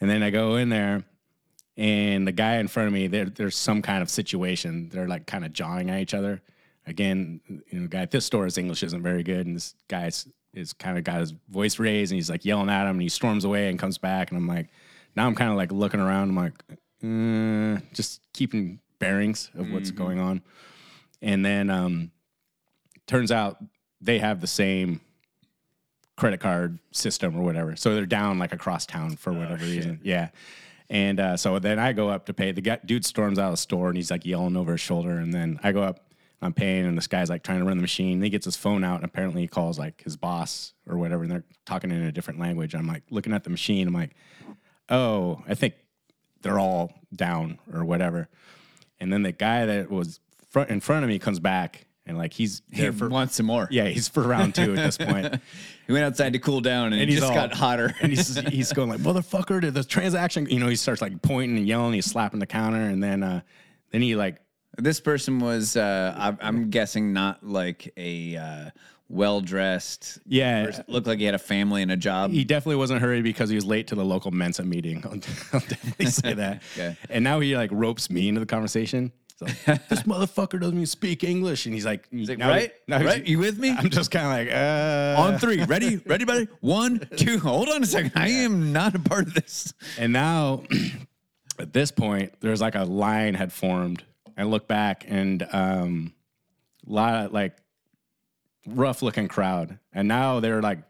And 0.00 0.08
then 0.08 0.22
I 0.22 0.30
go 0.30 0.56
in 0.56 0.70
there, 0.70 1.04
and 1.76 2.26
the 2.26 2.32
guy 2.32 2.56
in 2.56 2.68
front 2.68 2.86
of 2.86 2.92
me, 2.92 3.06
there, 3.06 3.26
there's 3.26 3.56
some 3.56 3.82
kind 3.82 4.02
of 4.02 4.08
situation. 4.08 4.88
They're 4.88 5.08
like 5.08 5.26
kind 5.26 5.44
of 5.44 5.52
jawing 5.52 5.90
at 5.90 6.00
each 6.00 6.14
other. 6.14 6.40
Again, 6.86 7.40
you 7.48 7.62
know, 7.72 7.82
the 7.82 7.88
guy 7.88 8.00
at 8.00 8.10
this 8.10 8.24
store, 8.24 8.44
his 8.46 8.56
English 8.56 8.82
isn't 8.82 9.02
very 9.02 9.22
good, 9.22 9.46
and 9.46 9.56
this 9.56 9.74
guy's 9.88 10.26
is 10.52 10.72
kind 10.72 10.98
of 10.98 11.04
got 11.04 11.20
his 11.20 11.32
voice 11.48 11.78
raised 11.78 12.10
and 12.10 12.16
he's 12.16 12.30
like 12.30 12.44
yelling 12.44 12.68
at 12.68 12.82
him 12.82 12.96
and 12.96 13.02
he 13.02 13.08
storms 13.08 13.44
away 13.44 13.68
and 13.68 13.78
comes 13.78 13.98
back 13.98 14.30
and 14.30 14.38
I'm 14.38 14.48
like, 14.48 14.68
now 15.16 15.26
I'm 15.26 15.34
kind 15.34 15.50
of 15.50 15.56
like 15.56 15.72
looking 15.72 16.00
around. 16.00 16.30
I'm 16.30 16.36
like, 16.36 16.52
uh, 17.02 17.80
just 17.92 18.20
keeping 18.32 18.80
bearings 18.98 19.50
of 19.54 19.70
what's 19.70 19.90
going 19.90 20.18
on. 20.18 20.42
And 21.22 21.44
then 21.44 21.70
um, 21.70 22.10
turns 23.06 23.32
out 23.32 23.58
they 24.00 24.18
have 24.18 24.40
the 24.40 24.46
same 24.46 25.00
credit 26.16 26.40
card 26.40 26.78
system 26.92 27.36
or 27.36 27.42
whatever. 27.42 27.76
So 27.76 27.94
they're 27.94 28.06
down 28.06 28.38
like 28.38 28.52
across 28.52 28.86
town 28.86 29.16
for 29.16 29.32
whatever 29.32 29.64
reason. 29.64 30.00
Yeah. 30.02 30.28
And 30.88 31.20
uh, 31.20 31.36
so 31.36 31.58
then 31.58 31.78
I 31.78 31.92
go 31.92 32.08
up 32.08 32.26
to 32.26 32.34
pay. 32.34 32.52
The 32.52 32.60
guy, 32.60 32.78
dude 32.84 33.06
storms 33.06 33.38
out 33.38 33.46
of 33.46 33.52
the 33.52 33.58
store 33.58 33.88
and 33.88 33.96
he's 33.96 34.10
like 34.10 34.26
yelling 34.26 34.56
over 34.56 34.72
his 34.72 34.80
shoulder. 34.80 35.18
And 35.18 35.32
then 35.32 35.58
I 35.62 35.72
go 35.72 35.82
up, 35.82 36.10
I'm 36.42 36.52
paying, 36.52 36.86
and 36.86 36.96
this 36.96 37.06
guy's 37.06 37.30
like 37.30 37.42
trying 37.42 37.60
to 37.60 37.64
run 37.64 37.76
the 37.76 37.82
machine. 37.82 38.14
And 38.14 38.24
he 38.24 38.30
gets 38.30 38.46
his 38.46 38.56
phone 38.56 38.82
out, 38.82 38.96
and 38.96 39.04
apparently 39.04 39.42
he 39.42 39.48
calls 39.48 39.78
like 39.78 40.02
his 40.02 40.16
boss 40.16 40.72
or 40.86 40.96
whatever, 40.96 41.22
and 41.22 41.30
they're 41.30 41.44
talking 41.66 41.90
in 41.90 42.02
a 42.02 42.12
different 42.12 42.40
language. 42.40 42.74
I'm 42.74 42.86
like 42.86 43.02
looking 43.10 43.34
at 43.34 43.44
the 43.44 43.50
machine. 43.50 43.86
I'm 43.86 43.94
like, 43.94 44.14
oh, 44.90 45.42
I 45.48 45.54
think 45.54 45.74
they're 46.42 46.58
all 46.58 46.92
down 47.14 47.58
or 47.72 47.84
whatever. 47.84 48.28
And 48.98 49.12
then 49.12 49.22
the 49.22 49.32
guy 49.32 49.66
that 49.66 49.90
was 49.90 50.20
front 50.50 50.70
in 50.70 50.80
front 50.80 51.04
of 51.04 51.08
me 51.08 51.18
comes 51.18 51.38
back, 51.40 51.86
and 52.06 52.18
like 52.18 52.32
he's 52.32 52.62
He 52.72 52.90
for 52.90 53.08
wants 53.08 53.36
some 53.36 53.46
more. 53.46 53.68
yeah, 53.70 53.86
he's 53.86 54.08
for 54.08 54.22
round 54.22 54.54
two 54.54 54.74
at 54.74 54.76
this 54.76 54.96
point. 55.08 55.36
He 55.86 55.92
went 55.92 56.04
outside 56.04 56.32
to 56.34 56.38
cool 56.38 56.60
down 56.60 56.92
and, 56.92 57.00
And 57.00 57.10
he's 57.10 57.20
just 57.20 57.30
all- 57.30 57.36
got 57.36 57.52
hotter. 57.54 57.94
and 58.00 58.10
he's 58.10 58.36
he's 58.48 58.72
going 58.72 58.88
like 58.88 59.00
motherfucker 59.00 59.60
to 59.60 59.70
the 59.70 59.84
transaction. 59.84 60.46
You 60.50 60.58
know, 60.60 60.68
he 60.68 60.76
starts 60.76 61.00
like 61.02 61.22
pointing 61.22 61.56
and 61.58 61.66
yelling. 61.66 61.94
He's 61.94 62.06
slapping 62.06 62.40
the 62.40 62.46
counter, 62.46 62.82
and 62.82 63.02
then 63.02 63.22
uh, 63.22 63.40
then 63.90 64.02
he 64.02 64.16
like 64.16 64.40
This 64.76 65.00
person 65.00 65.38
was, 65.40 65.76
uh, 65.76 66.14
I'm, 66.16 66.38
I'm 66.40 66.70
guessing, 66.70 67.12
not 67.12 67.44
like 67.46 67.92
a 67.96 68.36
uh, 68.36 68.70
well 69.10 69.40
dressed. 69.40 70.18
Yeah. 70.24 70.82
looked 70.86 71.06
like 71.08 71.18
he 71.18 71.24
had 71.24 71.34
a 71.34 71.38
family 71.38 71.82
and 71.82 71.90
a 71.90 71.96
job. 71.96 72.30
he 72.30 72.44
definitely 72.44 72.76
wasn't 72.76 73.00
hurried 73.02 73.24
because 73.24 73.48
he 73.50 73.56
was 73.56 73.64
late 73.66 73.88
to 73.88 73.94
the 73.96 74.04
local 74.04 74.30
Mensa 74.30 74.62
meeting. 74.64 75.02
I'll, 75.04 75.10
I'll 75.52 75.66
definitely 75.66 76.06
say 76.06 76.32
that. 76.44 76.62
Okay. 76.74 76.96
And 77.08 77.24
now 77.24 77.40
he 77.40 77.56
like 77.56 77.70
ropes 77.72 78.08
me 78.08 78.28
into 78.28 78.38
the 78.40 78.46
conversation. 78.46 79.10
Like, 79.40 79.64
this 79.88 80.02
motherfucker 80.02 80.60
doesn't 80.60 80.74
even 80.76 80.84
speak 80.86 81.24
English, 81.24 81.64
and 81.64 81.74
he's 81.74 81.86
like, 81.86 82.06
He's 82.10 82.28
like, 82.28 82.38
right, 82.40 82.72
now 82.86 82.98
he's- 82.98 83.10
right, 83.10 83.26
you 83.26 83.38
with 83.38 83.58
me? 83.58 83.70
I'm 83.70 83.88
just 83.88 84.10
kind 84.10 84.26
of 84.26 84.32
like, 84.32 84.54
uh, 84.54 85.20
On 85.22 85.38
three, 85.38 85.64
ready, 85.64 85.96
ready, 86.04 86.26
buddy. 86.26 86.46
One, 86.60 87.08
two. 87.16 87.38
Hold 87.38 87.70
on 87.70 87.82
a 87.82 87.86
second. 87.86 88.12
I 88.14 88.28
am 88.28 88.72
not 88.72 88.94
a 88.94 88.98
part 88.98 89.26
of 89.28 89.34
this. 89.34 89.72
And 89.98 90.12
now, 90.12 90.64
at 91.58 91.72
this 91.72 91.90
point, 91.90 92.34
there's 92.40 92.60
like 92.60 92.74
a 92.74 92.84
line 92.84 93.32
had 93.34 93.50
formed. 93.52 94.04
I 94.36 94.42
look 94.44 94.68
back 94.68 95.04
and 95.08 95.46
um, 95.52 96.12
a 96.86 96.92
lot 96.92 97.24
of 97.26 97.32
like 97.32 97.56
rough 98.66 99.02
looking 99.02 99.28
crowd, 99.28 99.78
and 99.92 100.08
now 100.08 100.40
they're 100.40 100.62
like 100.62 100.80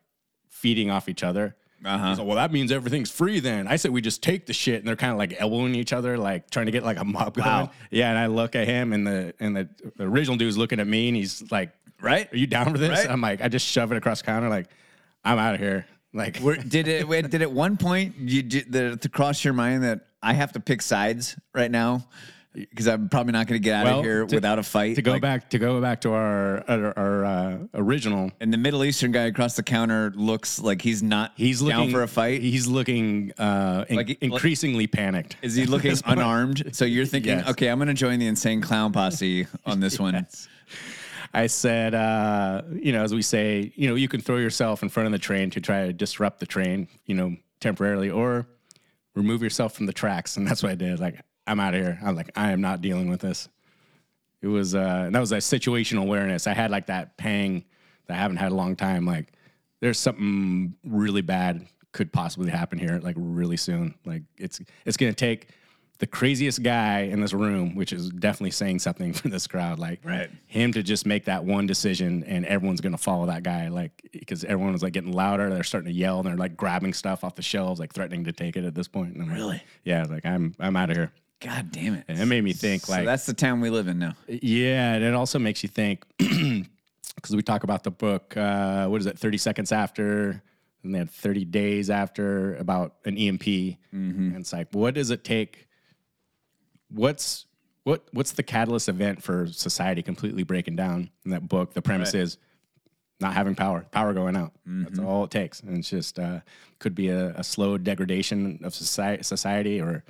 feeding 0.49 0.91
off 0.91 1.09
each 1.09 1.23
other. 1.23 1.57
Uh-huh. 1.85 2.17
So, 2.17 2.25
well, 2.25 2.37
that 2.37 2.53
means 2.53 2.71
everything's 2.73 3.11
free 3.11 3.41
then. 3.41 3.67
I 3.67 3.77
said 3.77 3.91
we 3.91 4.03
just 4.03 4.23
take 4.23 4.47
the 4.47 4.53
shit, 4.53 4.81
and 4.81 4.89
they're 4.89 4.97
kind 4.97 5.13
of 5.13 5.19
like 5.19 5.41
elbowing 5.41 5.75
each 5.75 5.93
other, 5.93 6.19
like 6.19 6.51
trying 6.51 6.67
to 6.67 6.73
get 6.73 6.85
like 6.85 6.99
a 6.99 7.05
mob 7.05 7.35
going. 7.35 7.49
Wow. 7.49 7.71
Yeah, 7.91 8.11
and 8.11 8.19
I 8.19 8.27
look 8.27 8.55
at 8.55 8.67
him, 8.67 8.93
and 8.93 9.07
the 9.07 9.35
and 9.41 9.57
the, 9.57 9.69
the 9.97 10.05
original 10.05 10.37
dude's 10.37 10.59
looking 10.59 10.81
at 10.81 10.87
me, 10.87 11.09
and 11.09 11.17
he's 11.17 11.51
like, 11.51 11.73
Right? 12.01 12.33
Are 12.33 12.37
you 12.37 12.47
down 12.47 12.71
for 12.73 12.79
this?" 12.79 12.91
Right. 12.91 13.11
I'm 13.11 13.21
like, 13.21 13.41
I 13.43 13.49
just 13.49 13.67
shove 13.67 13.93
it 13.93 13.97
across 13.97 14.21
the 14.21 14.27
counter, 14.27 14.49
like, 14.49 14.69
I'm 15.25 15.39
out 15.39 15.55
of 15.55 15.61
here. 15.61 15.87
Like, 16.13 16.41
Were, 16.41 16.57
did 16.69 16.89
it? 16.89 17.09
Did 17.31 17.43
at 17.43 17.53
one 17.53 17.77
point 17.77 18.17
you 18.19 18.43
did 18.43 18.73
the, 18.73 18.97
to 18.97 19.09
cross 19.09 19.45
your 19.45 19.55
mind 19.55 19.85
that 19.85 20.01
I 20.23 20.35
have 20.35 20.53
to 20.53 20.61
pick 20.61 20.83
sides 20.83 21.37
right 21.55 21.71
now 21.71 22.07
because 22.53 22.89
I'm 22.89 23.09
probably 23.09 23.33
not 23.33 23.47
going 23.47 23.61
to 23.61 23.65
get 23.65 23.75
out 23.75 23.85
Well, 23.85 23.99
of 24.01 24.05
here 24.05 24.27
to- 24.27 24.35
without 24.35 24.59
a 24.59 24.63
fight. 24.63 24.97
to 24.97 25.03
go 25.03 25.13
Like, 25.13 25.23
back 25.23 25.51
to 25.51 25.59
go 25.59 25.81
back 25.81 26.01
to 26.03 26.13
our 26.13 26.65
our, 26.69 26.99
our 26.99 27.25
uh, 27.25 27.59
original 27.75 28.33
And 28.41 28.53
the 28.53 28.59
Middle 28.59 28.85
Eastern 28.85 29.13
guy 29.13 29.23
across 29.27 29.55
the 29.57 29.63
counter 29.63 30.13
looks 30.17 30.59
like 30.61 30.83
he's 30.83 31.03
not. 31.03 31.33
he's 31.37 31.61
down 31.61 31.69
looking 31.79 31.91
for 31.93 32.03
a 32.03 32.09
fight. 32.09 32.43
he's 32.43 32.67
looking 32.67 33.33
uh 33.39 33.85
in- 33.89 33.97
Like- 33.97 34.09
like- 34.09 34.19
increasingly 34.23 34.87
panicked 34.89 35.37
Is 35.43 35.55
he 35.55 35.65
looking 35.67 35.95
unarmed? 36.05 36.71
So 36.75 36.85
you're 36.85 37.07
thinking, 37.07 37.39
Yes. 37.39 37.49
okay, 37.51 37.69
I'm 37.69 37.79
going 37.79 37.89
to 37.89 37.95
join 37.95 38.19
the 38.19 38.27
insane 38.27 38.61
clown 38.61 38.93
posse 38.93 39.47
on 39.67 39.79
this 39.81 39.99
one. 40.01 40.27
i 41.33 41.47
said 41.47 41.95
uh 41.95 42.63
you 42.75 42.93
know 42.93 43.05
as 43.05 43.15
we 43.15 43.23
say 43.23 43.73
you 43.77 43.89
know 43.89 43.95
you 43.95 44.09
can 44.09 44.21
throw 44.21 44.37
yourself 44.39 44.83
in 44.83 44.89
front 44.89 45.07
of 45.07 45.13
the 45.13 45.19
train 45.19 45.49
to 45.51 45.61
try 45.61 45.87
to 45.87 45.93
disrupt 45.93 46.41
the 46.41 46.47
train 46.47 46.89
you 47.07 47.15
know 47.15 47.37
temporarily 47.61 48.11
or 48.11 48.49
remove 49.15 49.41
yourself 49.41 49.73
from 49.75 49.87
the 49.87 49.93
tracks 49.93 50.37
and 50.37 50.45
that's 50.49 50.61
what 50.63 50.73
i 50.73 50.75
did 50.75 50.99
like 50.99 51.21
i'm 51.47 51.61
out 51.61 51.75
of 51.75 51.81
here. 51.81 51.99
I'm 52.03 52.15
like 52.17 52.31
i 52.37 52.51
am 52.53 52.61
not 52.61 52.81
dealing 52.81 53.09
with 53.09 53.21
this. 53.21 53.49
It 54.43 54.47
was 54.49 54.75
uh 54.75 55.09
that 55.13 55.21
was 55.21 55.33
a 55.33 55.37
situational 55.39 56.03
awareness. 56.03 56.47
I 56.47 56.55
had 56.55 56.71
like 56.71 56.87
that 56.87 57.17
pang 57.17 57.65
that 58.07 58.15
i 58.15 58.17
haven't 58.21 58.39
had 58.39 58.53
a 58.53 58.55
long 58.55 58.77
time. 58.77 59.05
Like 59.07 59.33
there's 59.81 59.99
something 59.99 60.75
really 60.85 61.23
bad 61.23 61.67
could 61.93 62.13
possibly 62.13 62.51
happen 62.51 62.79
here 62.79 63.01
like 63.03 63.17
really 63.19 63.57
soon. 63.57 63.95
Like 64.05 64.23
it's 64.39 64.61
it's 64.85 64.97
gonna 64.97 65.13
take 65.13 65.49
the 65.99 66.07
craziest 66.07 66.63
guy 66.63 67.01
in 67.01 67.21
this 67.21 67.35
room 67.35 67.75
which 67.75 67.93
is 67.93 68.09
definitely 68.09 68.51
saying 68.53 68.79
something 68.79 69.13
for 69.21 69.29
this 69.29 69.47
crowd 69.47 69.79
like 69.79 70.01
Right. 70.03 70.31
him 70.47 70.73
to 70.73 70.83
just 70.83 71.05
make 71.05 71.27
that 71.27 71.45
one 71.45 71.67
decision 71.67 72.25
and 72.25 72.47
everyone's 72.47 72.81
gonna 72.81 72.97
follow 72.97 73.27
that 73.27 73.43
guy 73.43 73.69
like 73.69 74.09
because 74.13 74.43
everyone 74.45 74.73
was 74.73 74.83
like 74.83 74.95
getting 74.95 75.13
louder. 75.13 75.51
They're 75.51 75.63
starting 75.63 75.93
to 75.93 75.99
yell 75.99 76.21
and 76.21 76.27
they're 76.29 76.37
like 76.39 76.57
grabbing 76.57 76.95
stuff 76.95 77.23
off 77.25 77.35
the 77.35 77.43
shelves 77.43 77.79
like 77.81 77.93
threatening 77.93 78.25
to 78.25 78.33
take 78.33 78.57
it 78.57 78.65
at 78.65 78.75
this 78.75 78.89
point. 78.89 79.13
And 79.15 79.23
I'm 79.25 79.29
like, 79.29 79.37
Really? 79.39 79.63
yeah 79.85 80.05
like 80.09 80.25
i'm 80.25 80.55
i'm 80.59 80.77
out 80.77 80.89
of 80.91 80.97
here 80.97 81.13
God 81.41 81.73
damn 81.73 81.95
it. 81.95 82.05
and 82.09 82.19
it 82.21 82.27
made 82.27 82.45
me 82.45 82.53
think 82.53 82.83
So 82.83 82.93
like 82.93 83.07
that's 83.07 83.27
the 83.27 83.33
town 83.35 83.61
we 83.61 83.71
live 83.71 83.89
in 83.89 83.99
now. 83.99 84.13
yeah, 84.29 84.95
and 84.95 85.05
it 85.05 85.15
also 85.15 85.39
makes 85.39 85.63
you 85.63 85.69
think 85.69 86.05
because 86.19 87.35
we 87.35 87.43
talk 87.43 87.65
about 87.65 87.83
the 87.83 87.91
book. 87.91 88.37
Uh, 88.37 88.87
what 88.89 89.01
is 89.01 89.07
it? 89.07 89.19
Thirty 89.19 89.39
seconds 89.39 89.73
after, 89.73 90.43
and 90.83 90.95
they 90.95 90.99
had 90.99 91.11
thirty 91.11 91.45
days 91.45 91.89
after 91.91 92.57
about 92.57 92.97
an 93.07 93.17
EMP, 93.17 93.47
and 93.93 94.37
it's 94.37 94.53
like, 94.53 94.69
what 94.73 94.95
does 94.95 95.11
it 95.11 95.25
take? 95.25 95.67
What's 96.91 97.47
what? 97.85 98.05
What's 98.13 98.33
the 98.33 98.43
catalyst 98.43 98.89
event 98.89 99.23
for 99.23 99.47
society 99.47 100.03
completely 100.03 100.43
breaking 100.43 100.77
down? 100.77 101.11
In 101.25 101.31
that 101.31 101.49
book, 101.49 101.73
the 101.73 101.83
premise 101.83 102.15
Right. 102.15 102.23
is 102.23 102.37
not 103.21 103.35
having 103.35 103.55
power, 103.55 103.87
power 103.91 104.13
going 104.15 104.37
out. 104.37 104.53
That's 104.67 104.99
all 104.99 105.25
it 105.25 105.31
takes, 105.31 105.61
and 105.61 105.79
it's 105.79 105.91
just 105.91 106.19
uh, 106.19 106.41
could 106.79 106.95
be 106.95 107.09
a, 107.09 107.31
a 107.37 107.45
slow 107.45 107.79
degradation 107.79 108.61
of 108.65 108.75
society, 108.75 109.23
society, 109.23 109.81
or 109.81 110.05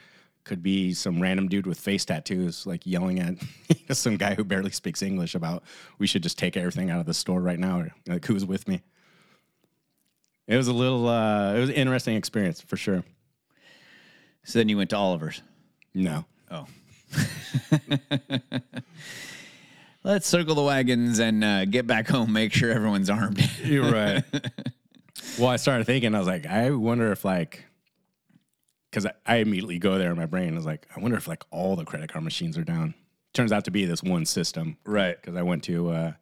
could 0.51 0.63
be 0.65 0.93
some 0.93 1.23
random 1.23 1.47
dude 1.47 1.65
with 1.65 1.79
face 1.79 2.05
tattoos 2.05 2.67
like 2.67 2.85
yelling 2.85 3.21
at 3.21 3.37
some 3.97 4.17
guy 4.17 4.35
who 4.35 4.43
barely 4.43 4.73
speaks 4.73 5.01
English 5.01 5.37
about 5.37 5.63
we 6.01 6.09
should 6.09 6.25
just 6.25 6.37
take 6.37 6.57
everything 6.57 6.91
out 6.91 6.99
of 6.99 7.07
the 7.07 7.15
store 7.15 7.41
right 7.41 7.61
now. 7.61 7.79
Or, 7.79 7.95
like 8.09 8.27
who's 8.27 8.45
with 8.45 8.67
me? 8.67 8.83
It 10.49 10.57
was 10.57 10.67
a 10.67 10.73
little, 10.73 11.07
uh, 11.09 11.55
it 11.55 11.61
was 11.61 11.69
an 11.71 11.77
interesting 11.77 12.17
experience 12.17 12.61
for 12.61 12.77
sure. 12.77 13.05
So 14.43 14.59
then 14.59 14.69
you 14.69 14.77
went 14.77 14.91
to 14.91 14.97
Oliver's. 14.97 15.41
No, 15.95 16.25
Oh. 16.51 16.67
Let's 20.03 20.27
circle 20.27 20.57
the 20.57 20.63
wagons 20.63 21.21
and 21.21 21.45
uh, 21.45 21.65
get 21.67 21.87
back 21.87 22.09
home. 22.09 22.33
Make 22.33 22.53
sure 22.53 22.73
everyone's 22.73 23.09
armed. 23.11 23.49
You're 23.63 23.89
right. 23.89 24.25
well, 25.39 25.49
I 25.49 25.57
started 25.57 25.85
thinking, 25.85 26.13
I 26.15 26.19
was 26.19 26.27
like, 26.27 26.47
I 26.47 26.71
wonder 26.71 27.13
if 27.13 27.25
like, 27.25 27.67
because 28.91 29.07
I, 29.07 29.13
I 29.27 29.37
immediately 29.37 29.79
go 29.79 29.99
there 29.99 30.11
in 30.11 30.17
my 30.17 30.27
brain. 30.27 30.53
I 30.53 30.57
was 30.57 30.67
like, 30.67 30.87
I 30.97 31.01
wonder 31.01 31.17
if 31.17 31.29
like 31.29 31.45
all 31.51 31.77
the 31.77 31.85
credit 31.85 32.13
card 32.13 32.25
machines 32.25 32.59
are 32.59 32.65
down. 32.65 32.95
Turns 33.33 33.53
out 33.53 33.65
to 33.67 33.71
be 33.71 33.85
this 33.85 34.03
one 34.03 34.27
system, 34.27 34.77
Right. 34.85 35.17
Because 35.21 35.37
I 35.37 35.43
went 35.43 35.63
to 35.65 35.91
uh, 35.91 36.13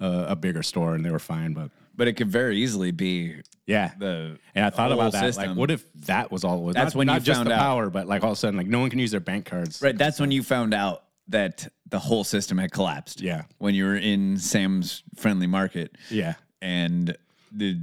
a, 0.00 0.24
a 0.30 0.36
bigger 0.36 0.62
store 0.62 0.94
and 0.94 1.04
they 1.04 1.10
were 1.10 1.18
fine, 1.18 1.54
but 1.54 1.70
but 1.96 2.08
it 2.08 2.14
could 2.14 2.28
very 2.28 2.58
easily 2.58 2.90
be 2.90 3.36
yeah. 3.66 3.92
the. 3.98 4.36
and 4.54 4.64
I 4.66 4.70
thought 4.70 4.90
about 4.90 5.12
that. 5.12 5.24
system. 5.26 5.50
Like, 5.50 5.56
what 5.56 5.70
if 5.70 5.86
that 6.06 6.32
was 6.32 6.42
all 6.42 6.58
it 6.58 6.62
was? 6.62 6.74
That's 6.74 6.94
not, 6.94 6.98
when 6.98 7.06
not 7.06 7.20
you 7.20 7.26
just 7.26 7.38
found 7.38 7.48
the 7.50 7.54
out. 7.54 7.60
power, 7.60 7.88
but 7.88 8.08
like 8.08 8.24
all 8.24 8.32
of 8.32 8.36
a 8.36 8.40
sudden, 8.40 8.56
like 8.58 8.66
no 8.66 8.80
one 8.80 8.90
can 8.90 8.98
use 8.98 9.12
their 9.12 9.20
bank 9.20 9.46
cards. 9.46 9.80
Right. 9.80 9.96
That's 9.96 10.18
when 10.18 10.30
you 10.32 10.42
found 10.42 10.74
out 10.74 11.04
that 11.28 11.68
the 11.88 11.98
whole 11.98 12.24
system 12.24 12.58
had 12.58 12.72
collapsed. 12.72 13.20
Yeah. 13.20 13.44
When 13.58 13.74
you 13.74 13.84
were 13.84 13.96
in 13.96 14.38
Sam's 14.38 15.02
Friendly 15.14 15.46
Market. 15.46 15.96
Yeah. 16.10 16.34
And 16.60 17.16
the 17.52 17.78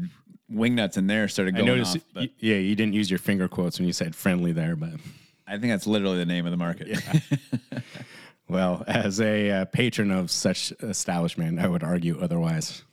wingnuts 0.51 0.97
in 0.97 1.07
there 1.07 1.27
started 1.27 1.55
I 1.55 1.59
going 1.59 1.67
noticed. 1.67 1.97
off. 1.97 2.03
But 2.13 2.29
yeah, 2.39 2.55
you 2.57 2.75
didn't 2.75 2.93
use 2.93 3.09
your 3.09 3.19
finger 3.19 3.47
quotes 3.47 3.79
when 3.79 3.87
you 3.87 3.93
said 3.93 4.15
friendly 4.15 4.51
there, 4.51 4.75
but 4.75 4.91
I 5.47 5.51
think 5.57 5.71
that's 5.71 5.87
literally 5.87 6.17
the 6.17 6.25
name 6.25 6.45
of 6.45 6.51
the 6.51 6.57
market. 6.57 6.99
well, 8.47 8.83
as 8.87 9.19
a 9.21 9.51
uh, 9.51 9.65
patron 9.65 10.11
of 10.11 10.31
such 10.31 10.71
establishment, 10.81 11.59
I 11.59 11.67
would 11.67 11.83
argue 11.83 12.19
otherwise. 12.19 12.83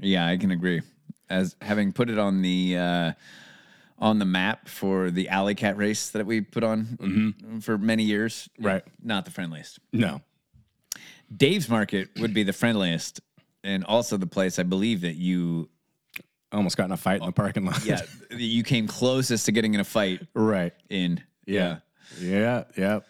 Yeah, 0.00 0.26
I 0.26 0.36
can 0.36 0.50
agree. 0.50 0.82
As 1.28 1.56
having 1.60 1.92
put 1.92 2.08
it 2.10 2.18
on 2.18 2.42
the 2.42 2.76
uh, 2.76 3.12
on 3.98 4.18
the 4.18 4.24
map 4.24 4.68
for 4.68 5.10
the 5.10 5.28
alley 5.28 5.54
cat 5.54 5.76
race 5.76 6.10
that 6.10 6.26
we 6.26 6.40
put 6.42 6.62
on 6.62 7.60
for 7.62 7.78
many 7.78 8.04
years, 8.04 8.48
Right. 8.60 8.82
Not 9.02 9.24
the 9.24 9.30
friendliest. 9.30 9.78
No. 9.92 10.20
Dave's 11.34 11.68
Market 11.68 12.10
would 12.20 12.32
be 12.32 12.44
the 12.44 12.52
friendliest, 12.52 13.20
and 13.64 13.84
also 13.84 14.16
the 14.16 14.28
place 14.28 14.58
I 14.60 14.62
believe 14.62 15.00
that 15.00 15.16
you, 15.16 15.68
I 15.68 15.68
almost 16.56 16.76
got 16.76 16.84
in 16.86 16.92
a 16.92 16.96
fight 16.96 17.20
in 17.20 17.26
the 17.26 17.32
parking 17.32 17.64
lot. 17.64 17.84
yeah, 17.84 18.00
you 18.30 18.62
came 18.62 18.86
closest 18.88 19.46
to 19.46 19.52
getting 19.52 19.74
in 19.74 19.80
a 19.80 19.84
fight 19.84 20.22
right. 20.34 20.72
in. 20.88 21.22
Yeah. 21.46 21.78
Yeah. 22.20 22.64
Yeah. 22.76 23.00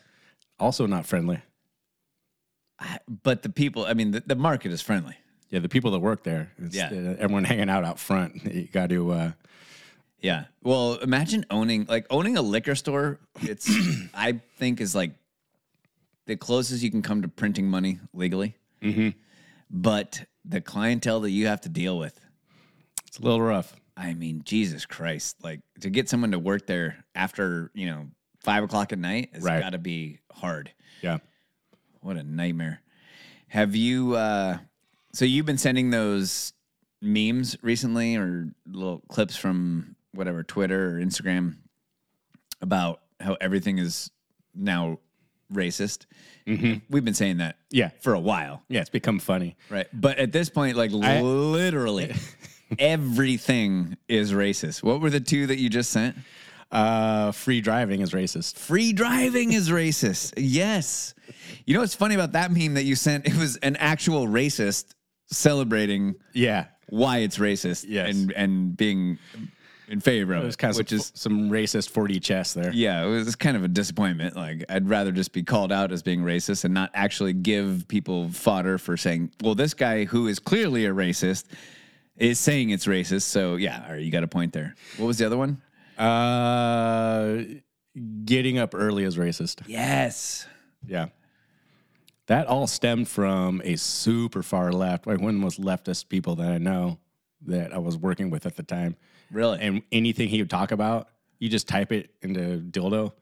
Also 0.59 0.87
not 0.87 1.07
friendly. 1.07 1.41
but 3.23 3.43
the 3.43 3.49
people, 3.49 3.87
I 3.87 3.95
mean, 3.95 4.11
the, 4.11 4.23
the 4.27 4.35
market 4.37 4.73
is 4.73 4.83
friendly. 4.83 5.17
Yeah, 5.51 5.61
the 5.61 5.69
people 5.69 5.93
that 5.93 6.01
work 6.01 6.23
there. 6.25 6.53
It's 6.59 6.75
Yeah. 6.77 6.89
the- 6.91 7.17
everyone 7.21 7.45
hanging 7.45 7.71
out 7.71 7.85
out 7.85 7.99
front. 7.99 8.45
You 8.53 8.67
got 8.69 8.91
to. 8.91 9.11
Uh, 9.13 9.33
Yeah. 10.21 10.45
Well, 10.63 10.95
imagine 10.97 11.47
owning 11.51 11.87
like 11.89 12.07
owning 12.11 12.37
a 12.37 12.43
liquor 12.43 12.75
store. 12.75 13.21
It's 13.43 13.71
I 14.15 14.41
think 14.59 14.81
is 14.81 14.95
like 14.95 15.13
the 16.27 16.37
closest 16.37 16.83
you 16.83 16.91
can 16.91 17.03
come 17.03 17.23
to 17.23 17.29
printing 17.29 17.69
money 17.71 18.01
legally. 18.13 18.57
Mm-hmm. 18.83 19.11
But 19.71 20.25
the 20.45 20.61
clientele 20.61 21.21
that 21.21 21.31
you 21.31 21.47
have 21.47 21.61
to 21.63 21.69
deal 21.69 21.99
with, 21.99 22.19
it's 23.17 23.23
a 23.25 23.29
little 23.29 23.43
rough. 23.43 23.75
I 23.97 24.13
mean, 24.15 24.43
Jesus 24.45 24.85
Christ! 24.87 25.37
Like 25.43 25.61
to 25.81 25.91
get 25.91 26.09
someone 26.09 26.33
to 26.33 26.39
work 26.39 26.67
there 26.67 27.05
after 27.15 27.71
you 27.75 27.87
know 27.87 28.07
five 28.43 28.63
o'clock 28.63 28.93
at 28.93 28.99
night 28.99 29.31
has 29.33 29.43
Right. 29.43 29.61
got 29.63 29.71
to 29.71 29.79
be 29.79 30.19
hard. 30.33 30.71
Yeah. 31.03 31.19
What 32.01 32.17
a 32.17 32.23
nightmare. 32.23 32.81
Have 33.49 33.75
you 33.75 34.15
uh 34.17 34.59
so 35.13 35.25
you've 35.25 35.47
been 35.47 35.59
sending 35.59 35.91
those 35.91 36.53
memes 37.01 37.57
recently 37.63 38.17
or 38.17 38.49
little 38.67 39.03
clips 39.09 39.35
from 39.37 39.97
whatever 40.13 40.43
Twitter 40.43 40.97
or 40.97 41.01
Instagram 41.01 41.57
about 42.61 43.01
how 43.21 43.37
everything 43.41 43.79
is 43.79 44.11
now 44.55 44.99
racist? 45.53 46.07
We've 46.47 47.05
been 47.05 47.15
saying 47.15 47.39
that 47.39 47.57
Yeah. 47.71 47.91
for 48.03 48.15
a 48.15 48.21
while. 48.21 48.63
Yeah, 48.69 48.81
it's 48.81 48.91
become 48.91 49.19
funny. 49.19 49.57
Right. 49.71 49.87
But 49.93 50.19
at 50.19 50.33
this 50.33 50.49
point, 50.51 50.77
like 50.77 50.93
I- 50.93 51.21
literally 51.23 52.15
everything 52.79 53.97
is 54.09 54.33
racist. 54.33 54.83
What 54.83 55.01
were 55.01 55.11
the 55.11 55.21
two 55.21 55.47
that 55.49 55.59
you 55.59 55.69
just 55.69 55.91
sent? 55.91 56.17
Uh, 56.71 57.31
free 57.33 57.61
driving 57.61 58.01
is 58.01 58.11
racist. 58.13 58.57
Free 58.59 58.93
driving 58.93 59.53
is 59.53 59.71
racist. 59.71 60.35
Yes. 60.37 61.15
You 61.65 61.75
know 61.75 61.81
what's 61.81 61.95
funny 61.95 62.15
about 62.15 62.33
that 62.33 62.51
meme 62.51 62.75
that 62.75 62.85
you 62.85 62.97
sent? 62.97 63.27
It 63.27 63.37
was 63.37 63.57
an 63.59 63.77
actual 63.77 64.27
racist 64.27 64.95
celebrating 65.27 66.17
Yeah. 66.33 66.67
why 66.89 67.19
it's 67.19 67.39
racist 67.39 67.85
Yes. 67.89 68.15
and 68.15 68.33
and 68.33 68.77
being 68.77 69.19
in 69.89 70.01
favor 70.01 70.35
of 70.35 70.43
It 70.43 70.47
was 70.47 70.57
kind 70.57 70.73
of 70.73 70.79
which 70.79 70.89
some, 70.89 70.99
is 70.99 71.13
some 71.15 71.51
racist 71.51 71.91
4D 71.93 72.21
chess 72.21 72.53
there. 72.55 72.73
yeah, 72.73 73.05
it 73.05 73.09
was 73.09 73.37
kind 73.37 73.57
of 73.57 73.63
a 73.63 73.69
disappointment. 73.69 74.35
Like 74.35 74.65
I'd 74.69 74.89
rather 74.89 75.13
just 75.13 75.33
be 75.33 75.45
called 75.45 75.71
out 75.71 75.93
as 75.93 76.03
being 76.03 76.23
racist 76.23 76.65
and 76.65 76.75
not 76.75 76.91
actually 76.95 77.33
give 77.33 77.87
people 77.87 78.29
fodder 78.31 78.79
for 78.79 78.97
saying, 78.97 79.31
"Well, 79.43 79.55
this 79.55 79.75
guy 79.75 80.05
who 80.05 80.27
is 80.27 80.41
clearly 80.41 80.85
a 80.87 80.91
racist 80.93 81.45
is 82.17 82.39
saying 82.39 82.71
it's 82.71 82.87
racist." 82.87 83.23
So 83.23 83.57
yeah, 83.57 83.85
all 83.87 83.93
right, 83.93 84.03
you 84.03 84.11
got 84.11 84.23
a 84.23 84.29
point 84.29 84.53
there. 84.53 84.75
What 84.97 85.07
was 85.07 85.19
the 85.19 85.27
other 85.27 85.37
one? 85.37 85.63
Uh, 85.99 87.43
getting 88.25 88.59
up 88.59 88.75
early 88.75 89.05
is 89.05 89.17
racist. 89.17 89.63
Yes. 89.67 90.47
Yeah. 90.87 91.07
That 92.27 92.47
all 92.49 92.67
stemmed 92.67 93.09
from 93.09 93.63
a 93.65 93.77
super 93.77 94.43
far 94.43 94.73
left, 94.73 95.07
like 95.07 95.21
one 95.21 95.31
of 95.31 95.35
the 95.35 95.41
most 95.41 95.61
leftist 95.61 96.09
people 96.09 96.37
that 96.37 96.51
I 96.51 96.59
know 96.59 96.99
that 97.47 97.73
I 97.73 97.79
was 97.79 97.97
working 97.97 98.31
with 98.31 98.47
at 98.47 98.57
the 98.57 98.63
time. 98.63 98.97
Really? 99.31 99.61
And 99.61 99.83
anything 99.93 100.29
he 100.29 100.41
would 100.41 100.51
talk 100.51 100.73
about, 100.73 101.09
you 101.39 101.49
just 101.49 101.69
type 101.69 101.93
it 101.93 102.11
into 102.23 102.61
dildo 102.61 103.13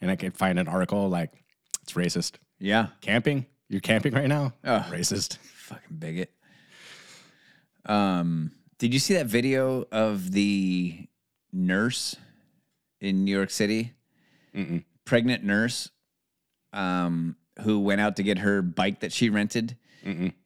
and 0.00 0.10
I 0.10 0.16
could 0.16 0.36
find 0.36 0.58
an 0.58 0.68
article 0.68 1.08
like 1.08 1.32
it's 1.82 1.92
racist. 1.94 2.36
Yeah. 2.58 2.88
Camping? 3.00 3.46
You're 3.68 3.80
camping 3.80 4.14
right 4.14 4.28
now? 4.28 4.52
Oh. 4.64 4.86
Racist. 4.90 5.38
Fucking 5.38 5.96
bigot. 5.96 6.30
Um, 7.86 8.52
did 8.78 8.92
you 8.92 8.98
see 9.00 9.14
that 9.14 9.26
video 9.26 9.84
of 9.92 10.32
the 10.32 11.06
nurse 11.52 12.16
in 13.00 13.24
New 13.24 13.34
York 13.34 13.50
City? 13.50 13.92
Pregnant 15.04 15.44
nurse, 15.44 15.90
um, 16.72 17.36
who 17.62 17.80
went 17.80 18.00
out 18.00 18.16
to 18.16 18.22
get 18.22 18.38
her 18.38 18.62
bike 18.62 19.00
that 19.00 19.12
she 19.12 19.28
rented, 19.28 19.76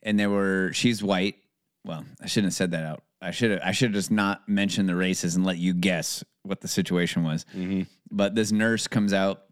and 0.03 0.19
there 0.19 0.31
were 0.31 0.71
she's 0.73 1.03
white. 1.03 1.37
Well, 1.85 2.05
I 2.23 2.27
shouldn't 2.27 2.49
have 2.53 2.55
said 2.55 2.71
that 2.73 2.85
out. 2.85 3.03
I 3.21 3.31
should 3.31 3.51
have 3.53 3.61
I 3.65 3.73
should 3.73 3.91
have 3.91 3.95
just 3.95 4.11
not 4.11 4.49
mentioned 4.49 4.89
the 4.89 4.95
races 4.97 5.37
and 5.37 5.45
let 5.45 5.59
you 5.59 5.75
guess 5.75 6.25
what 6.43 6.61
the 6.61 6.69
situation 6.69 7.23
was. 7.23 7.45
But 8.11 8.35
this 8.35 8.51
nurse 8.53 8.87
comes 8.89 9.13
out 9.13 9.43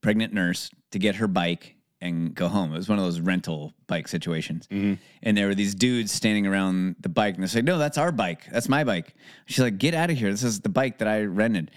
pregnant 0.00 0.32
nurse 0.32 0.70
to 0.92 0.98
get 0.98 1.16
her 1.16 1.28
bike 1.28 1.76
and 2.00 2.34
go 2.34 2.48
home. 2.48 2.72
It 2.72 2.76
was 2.76 2.88
one 2.88 2.98
of 2.98 3.04
those 3.04 3.20
rental 3.20 3.74
bike 3.86 4.08
situations. 4.08 4.66
Mm-hmm. 4.70 4.94
And 5.22 5.36
there 5.36 5.46
were 5.46 5.54
these 5.54 5.74
dudes 5.74 6.12
standing 6.12 6.46
around 6.46 6.96
the 7.00 7.08
bike 7.08 7.34
and 7.34 7.42
they 7.42 7.48
say, 7.48 7.62
No, 7.62 7.78
that's 7.78 7.98
our 7.98 8.12
bike. 8.12 8.46
That's 8.50 8.68
my 8.68 8.84
bike. 8.84 9.14
She's 9.46 9.60
like, 9.60 9.78
Get 9.78 9.94
out 9.94 10.10
of 10.10 10.16
here. 10.16 10.30
This 10.30 10.42
is 10.42 10.60
the 10.60 10.68
bike 10.68 10.98
that 10.98 11.08
I 11.08 11.22
rented. 11.22 11.70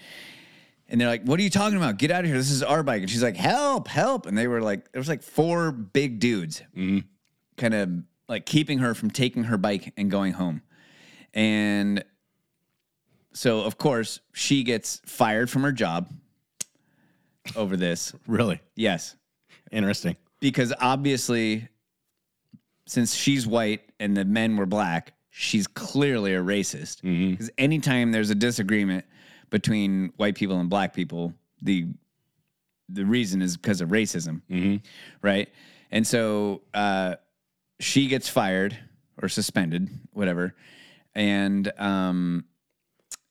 And 0.88 1.00
they're 1.00 1.08
like, 1.08 1.24
What 1.24 1.38
are 1.38 1.42
you 1.42 1.50
talking 1.50 1.76
about? 1.76 1.98
Get 1.98 2.10
out 2.10 2.20
of 2.20 2.26
here. 2.26 2.36
This 2.36 2.50
is 2.50 2.62
our 2.62 2.82
bike. 2.82 3.02
And 3.02 3.10
she's 3.10 3.22
like, 3.22 3.36
Help, 3.36 3.88
help. 3.88 4.26
And 4.26 4.36
they 4.36 4.46
were 4.46 4.62
like, 4.62 4.90
There 4.92 5.00
was 5.00 5.08
like 5.08 5.22
four 5.22 5.72
big 5.72 6.20
dudes 6.20 6.62
mm-hmm. 6.74 7.00
kind 7.56 7.74
of 7.74 7.90
like 8.28 8.46
keeping 8.46 8.78
her 8.78 8.94
from 8.94 9.10
taking 9.10 9.44
her 9.44 9.58
bike 9.58 9.92
and 9.96 10.10
going 10.10 10.32
home. 10.32 10.62
And 11.34 12.04
so, 13.34 13.62
of 13.62 13.76
course, 13.76 14.20
she 14.32 14.62
gets 14.62 15.02
fired 15.04 15.50
from 15.50 15.62
her 15.62 15.72
job 15.72 16.08
over 17.56 17.76
this. 17.76 18.14
Really? 18.26 18.60
Yes. 18.74 19.16
Interesting. 19.72 20.16
Because 20.40 20.72
obviously, 20.80 21.68
since 22.86 23.14
she's 23.14 23.46
white 23.46 23.80
and 23.98 24.16
the 24.16 24.24
men 24.24 24.56
were 24.56 24.66
black, 24.66 25.12
she's 25.30 25.66
clearly 25.66 26.34
a 26.34 26.40
racist. 26.40 27.02
Because 27.30 27.50
anytime 27.58 28.12
there's 28.12 28.30
a 28.30 28.34
disagreement 28.34 29.04
between 29.50 30.12
white 30.16 30.34
people 30.34 30.60
and 30.60 30.68
black 30.70 30.94
people, 30.94 31.32
the 31.62 31.86
the 32.90 33.04
reason 33.04 33.40
is 33.40 33.56
because 33.56 33.80
of 33.80 33.88
racism, 33.88 34.42
right? 35.22 35.48
And 35.90 36.06
so 36.06 36.62
uh, 36.74 37.14
she 37.80 38.08
gets 38.08 38.28
fired 38.28 38.76
or 39.22 39.28
suspended, 39.28 39.88
whatever, 40.12 40.54
and 41.14 41.72
um, 41.80 42.44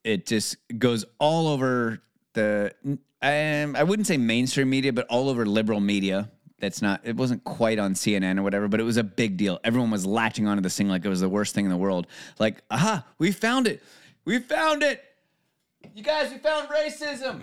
it 0.04 0.26
just 0.26 0.58
goes 0.78 1.06
all 1.20 1.48
over 1.48 2.02
the 2.34 2.74
um, 3.22 3.76
I 3.76 3.84
wouldn't 3.84 4.08
say 4.08 4.18
mainstream 4.18 4.70
media, 4.70 4.94
but 4.94 5.08
all 5.08 5.30
over 5.30 5.46
liberal 5.46 5.80
media. 5.80 6.30
That's 6.60 6.82
not 6.82 7.02
it 7.04 7.18
wasn't 7.18 7.44
quite 7.44 7.78
on 7.80 7.94
CNN 7.94 8.40
or 8.40 8.44
whatever, 8.44 8.68
but 8.68 8.80
it 8.80 8.84
was 8.84 8.98
a 8.98 9.04
big 9.04 9.38
deal. 9.38 9.60
Everyone 9.64 9.92
was 9.92 10.06
latching 10.06 10.48
onto 10.48 10.62
this 10.62 10.78
thing 10.78 10.88
like 10.88 11.04
it 11.04 11.10
was 11.10 11.20
the 11.20 11.30
worst 11.30 11.54
thing 11.54 11.66
in 11.66 11.72
the 11.72 11.78
world. 11.78 12.08
Like, 12.40 12.62
aha, 12.72 13.06
we 13.18 13.32
found 13.32 13.68
it. 13.68 13.84
We 14.24 14.40
found 14.40 14.82
it. 14.84 15.04
You 15.94 16.04
guys, 16.04 16.32
we 16.32 16.38
found 16.38 16.70
racism. 16.70 17.42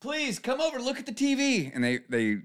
Please 0.00 0.38
come 0.38 0.60
over, 0.60 0.78
look 0.78 0.98
at 0.98 1.06
the 1.06 1.12
TV. 1.12 1.70
And 1.74 1.82
they 1.82 2.00
they 2.08 2.38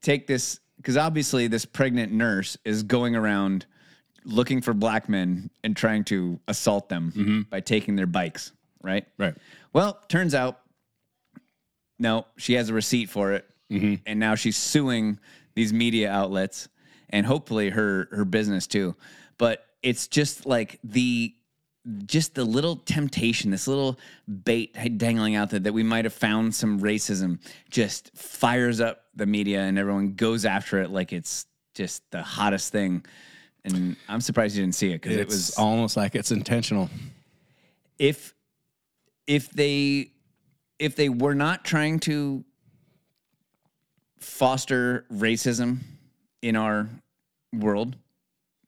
take 0.00 0.26
this 0.26 0.60
because 0.76 0.96
obviously 0.96 1.48
this 1.48 1.64
pregnant 1.64 2.12
nurse 2.12 2.56
is 2.64 2.82
going 2.82 3.14
around 3.16 3.66
looking 4.24 4.60
for 4.62 4.72
black 4.72 5.08
men 5.08 5.50
and 5.62 5.76
trying 5.76 6.04
to 6.04 6.40
assault 6.48 6.88
them 6.88 7.46
by 7.50 7.60
taking 7.60 7.96
their 7.96 8.06
bikes, 8.06 8.52
right? 8.82 9.06
Right. 9.18 9.34
Well, 9.72 9.98
turns 10.08 10.34
out, 10.34 10.60
no, 11.98 12.26
she 12.36 12.54
has 12.54 12.68
a 12.68 12.74
receipt 12.74 13.10
for 13.10 13.32
it, 13.32 13.48
mm-hmm. 13.70 13.94
and 14.06 14.18
now 14.20 14.34
she's 14.34 14.56
suing 14.56 15.18
these 15.54 15.72
media 15.72 16.10
outlets 16.10 16.68
and 17.10 17.24
hopefully 17.24 17.70
her 17.70 18.08
her 18.10 18.24
business 18.24 18.66
too. 18.66 18.94
But 19.38 19.64
it's 19.82 20.08
just 20.08 20.46
like 20.46 20.78
the 20.82 21.34
just 22.06 22.34
the 22.34 22.44
little 22.44 22.76
temptation, 22.76 23.50
this 23.50 23.68
little 23.68 23.98
bait 24.44 24.74
dangling 24.96 25.34
out 25.34 25.50
there 25.50 25.60
that 25.60 25.72
we 25.72 25.82
might 25.82 26.04
have 26.04 26.14
found 26.14 26.54
some 26.54 26.80
racism, 26.80 27.38
just 27.70 28.10
fires 28.16 28.80
up 28.80 29.04
the 29.14 29.26
media 29.26 29.60
and 29.60 29.78
everyone 29.78 30.14
goes 30.14 30.44
after 30.44 30.80
it 30.80 30.90
like 30.90 31.12
it's 31.12 31.46
just 31.74 32.02
the 32.10 32.22
hottest 32.22 32.72
thing. 32.72 33.04
And 33.64 33.96
I'm 34.08 34.20
surprised 34.20 34.56
you 34.56 34.62
didn't 34.62 34.74
see 34.74 34.90
it 34.90 35.02
because 35.02 35.16
it 35.16 35.26
was 35.26 35.56
almost 35.56 35.96
like 35.96 36.14
it's 36.14 36.32
intentional. 36.32 36.90
if 37.98 38.34
if 39.26 39.50
they 39.50 40.10
if 40.78 40.96
they 40.96 41.08
were 41.08 41.34
not 41.34 41.64
trying 41.64 41.98
to 42.00 42.44
foster 44.18 45.04
racism 45.12 45.78
in 46.42 46.56
our 46.56 46.88
world, 47.52 47.96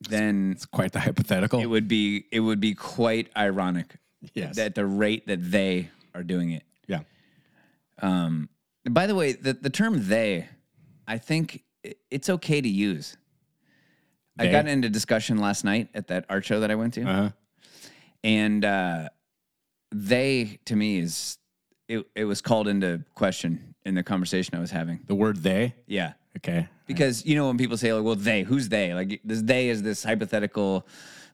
then 0.00 0.52
It's 0.52 0.66
quite 0.66 0.92
the 0.92 1.00
hypothetical. 1.00 1.60
it 1.60 1.66
would 1.66 1.88
be 1.88 2.24
it 2.30 2.40
would 2.40 2.60
be 2.60 2.74
quite 2.74 3.30
ironic 3.36 3.96
yes. 4.34 4.56
that 4.56 4.74
the 4.74 4.86
rate 4.86 5.26
that 5.26 5.50
they 5.50 5.90
are 6.14 6.22
doing 6.22 6.50
it. 6.52 6.62
yeah. 6.86 7.00
Um, 8.00 8.48
by 8.88 9.06
the 9.06 9.14
way, 9.14 9.32
the 9.32 9.54
the 9.54 9.70
term 9.70 10.08
"they," 10.08 10.48
I 11.08 11.18
think 11.18 11.64
it's 12.10 12.28
okay 12.28 12.60
to 12.60 12.68
use. 12.68 13.16
I 14.38 14.48
got 14.48 14.68
into 14.68 14.90
discussion 14.90 15.38
last 15.38 15.64
night 15.64 15.88
at 15.94 16.08
that 16.08 16.26
art 16.28 16.44
show 16.44 16.60
that 16.60 16.70
I 16.70 16.74
went 16.74 16.92
to. 16.94 17.02
Uh-huh. 17.04 17.30
and 18.22 18.62
uh, 18.64 19.08
they 19.90 20.58
to 20.66 20.76
me 20.76 20.98
is 20.98 21.38
it, 21.88 22.06
it 22.14 22.24
was 22.24 22.40
called 22.40 22.68
into 22.68 23.02
question 23.14 23.74
in 23.84 23.94
the 23.94 24.02
conversation 24.02 24.54
I 24.56 24.60
was 24.60 24.70
having. 24.70 25.00
The 25.06 25.14
word 25.14 25.42
they. 25.42 25.74
Yeah, 25.86 26.14
Okay. 26.36 26.68
because 26.86 27.24
you 27.24 27.34
know 27.36 27.46
when 27.46 27.56
people 27.58 27.76
say 27.76 27.92
like, 27.92 28.04
"Well, 28.04 28.16
they," 28.16 28.42
who's 28.42 28.68
they? 28.68 28.92
Like 28.94 29.20
this 29.24 29.42
they 29.42 29.68
is 29.68 29.82
this 29.82 30.02
hypothetical 30.04 30.86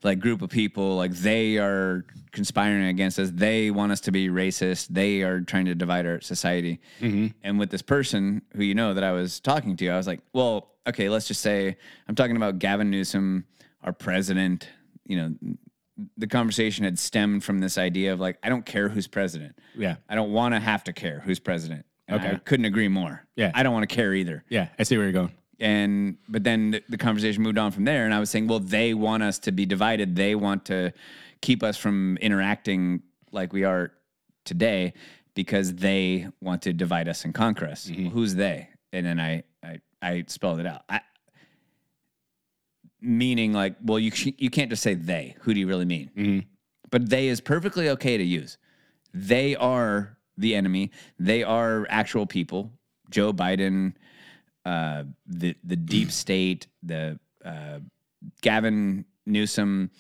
like 0.05 0.19
group 0.19 0.43
of 0.43 0.51
people 0.51 0.97
like 0.97 1.13
they 1.13 1.59
are 1.59 2.05
conspiring 2.33 2.85
against 2.87 3.19
us. 3.19 3.31
They 3.33 3.71
want 3.71 3.93
us 3.93 4.01
to 4.03 4.11
be 4.13 4.29
racist. 4.29 4.89
They 4.89 5.23
are 5.23 5.41
trying 5.41 5.65
to 5.67 5.75
divide 5.75 6.07
our 6.07 6.21
society. 6.21 6.81
Mm-hmm. 7.01 7.29
And 7.45 7.59
with 7.59 7.71
this 7.71 7.83
person 7.83 8.43
who 8.57 8.65
you 8.65 8.75
know 8.75 8.95
that 8.95 9.05
I 9.05 9.13
was 9.13 9.41
talking 9.41 9.77
to, 9.77 9.89
I 9.89 9.97
was 9.97 10.07
like, 10.07 10.21
"Well, 10.33 10.71
okay, 10.87 11.09
let's 11.09 11.29
just 11.29 11.41
say 11.41 11.77
I'm 12.09 12.15
talking 12.15 12.37
about 12.37 12.59
Gavin 12.59 12.91
Newsom." 12.91 13.45
our 13.85 13.93
president. 13.93 14.69
You 15.09 15.17
know, 15.17 15.35
the 16.17 16.27
conversation 16.27 16.85
had 16.85 16.99
stemmed 16.99 17.45
from 17.45 17.59
this 17.61 17.79
idea 17.79 18.13
of 18.13 18.21
like, 18.21 18.39
I 18.43 18.49
don't 18.49 18.65
care 18.67 18.89
who's 18.89 19.07
president. 19.07 19.59
Yeah. 19.77 19.97
I 20.09 20.15
don't 20.15 20.33
want 20.33 20.55
to 20.55 20.61
have 20.61 20.85
to 20.85 20.93
care 20.93 21.21
who's 21.25 21.39
president. 21.39 21.85
And 22.09 22.21
I 22.21 22.27
Okay. 22.29 22.41
couldn't 22.45 22.67
agree 22.67 22.89
more. 22.89 23.25
Yeah. 23.37 23.53
I 23.55 23.63
don't 23.63 23.73
want 23.73 23.89
to 23.89 23.95
care 23.95 24.13
either. 24.15 24.45
Yeah, 24.49 24.69
I 24.79 24.83
see 24.83 24.97
where 24.97 25.05
you're 25.07 25.13
going. 25.13 25.33
And 25.61 26.17
but 26.29 26.43
then 26.45 26.73
the, 26.73 26.83
the 26.89 26.99
conversation 26.99 27.43
moved 27.43 27.59
on 27.59 27.71
from 27.71 27.85
there, 27.85 28.05
and 28.05 28.13
I 28.13 28.19
was 28.19 28.31
saying, 28.31 28.49
well, 28.49 28.59
they 28.59 28.95
want 28.95 29.23
us 29.23 29.39
to 29.41 29.53
be 29.53 29.65
divided. 29.65 30.17
They 30.17 30.35
want 30.35 30.65
to 30.67 30.93
keep 31.41 31.63
us 31.63 31.77
from 31.77 32.17
interacting 32.21 33.03
like 33.31 33.53
we 33.53 33.63
are 33.65 33.93
today 34.45 34.93
because 35.35 35.75
they 35.77 36.27
want 36.41 36.63
to 36.63 36.73
divide 36.73 37.09
us 37.09 37.25
and 37.25 37.33
conquer 37.33 37.67
us. 37.67 37.87
Mm-hmm. 37.87 38.09
Who's 38.09 38.35
they? 38.35 38.69
And 38.93 39.07
then 39.07 39.21
I 39.21 39.45
I, 39.63 39.79
I 40.03 40.25
spelled 40.27 40.59
it 40.59 40.67
out. 40.67 40.83
I, 40.89 41.01
meaning 43.03 43.53
like, 43.53 43.77
well, 43.83 43.99
you 43.99 44.11
sh- 44.11 44.35
you 44.39 44.51
can't 44.51 44.71
just 44.71 44.83
say 44.83 44.95
they. 44.95 45.37
Who 45.41 45.53
do 45.53 45.61
you 45.61 45.67
really 45.67 45.85
mean? 45.85 46.11
But 46.91 47.09
they 47.09 47.29
is 47.29 47.41
perfectly 47.41 47.89
okay 47.91 48.17
to 48.17 48.25
use. 48.25 48.59
They 49.13 49.57
are 49.57 50.17
the 50.37 50.55
enemy. 50.55 50.91
They 51.19 51.43
are 51.43 51.87
actual 51.91 52.27
people. 52.27 52.71
Joe 53.11 53.33
Biden, 53.33 53.95
uh, 54.65 55.05
the 55.27 55.55
the 55.65 55.77
deep 55.77 56.11
state, 56.23 56.67
the 56.83 57.19
uh, 57.45 57.81
Gavin 58.41 59.05
Newsom, 59.27 59.91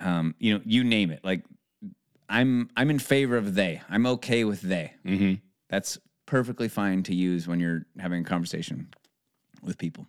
um, 0.00 0.34
you 0.38 0.54
know, 0.54 0.60
you 0.64 0.84
name 0.84 1.10
it. 1.10 1.20
Like, 1.24 1.44
I'm 2.28 2.70
I'm 2.76 2.90
in 2.90 2.98
favor 2.98 3.36
of 3.36 3.54
they. 3.54 3.80
I'm 3.88 4.06
okay 4.06 4.44
with 4.44 4.60
they. 4.60 4.92
Mm-hmm. 5.06 5.34
That's 5.70 5.98
perfectly 6.26 6.68
fine 6.68 7.02
to 7.04 7.14
use 7.14 7.46
when 7.48 7.60
you're 7.60 7.86
having 7.98 8.22
a 8.22 8.24
conversation 8.24 8.88
with 9.62 9.78
people. 9.78 10.06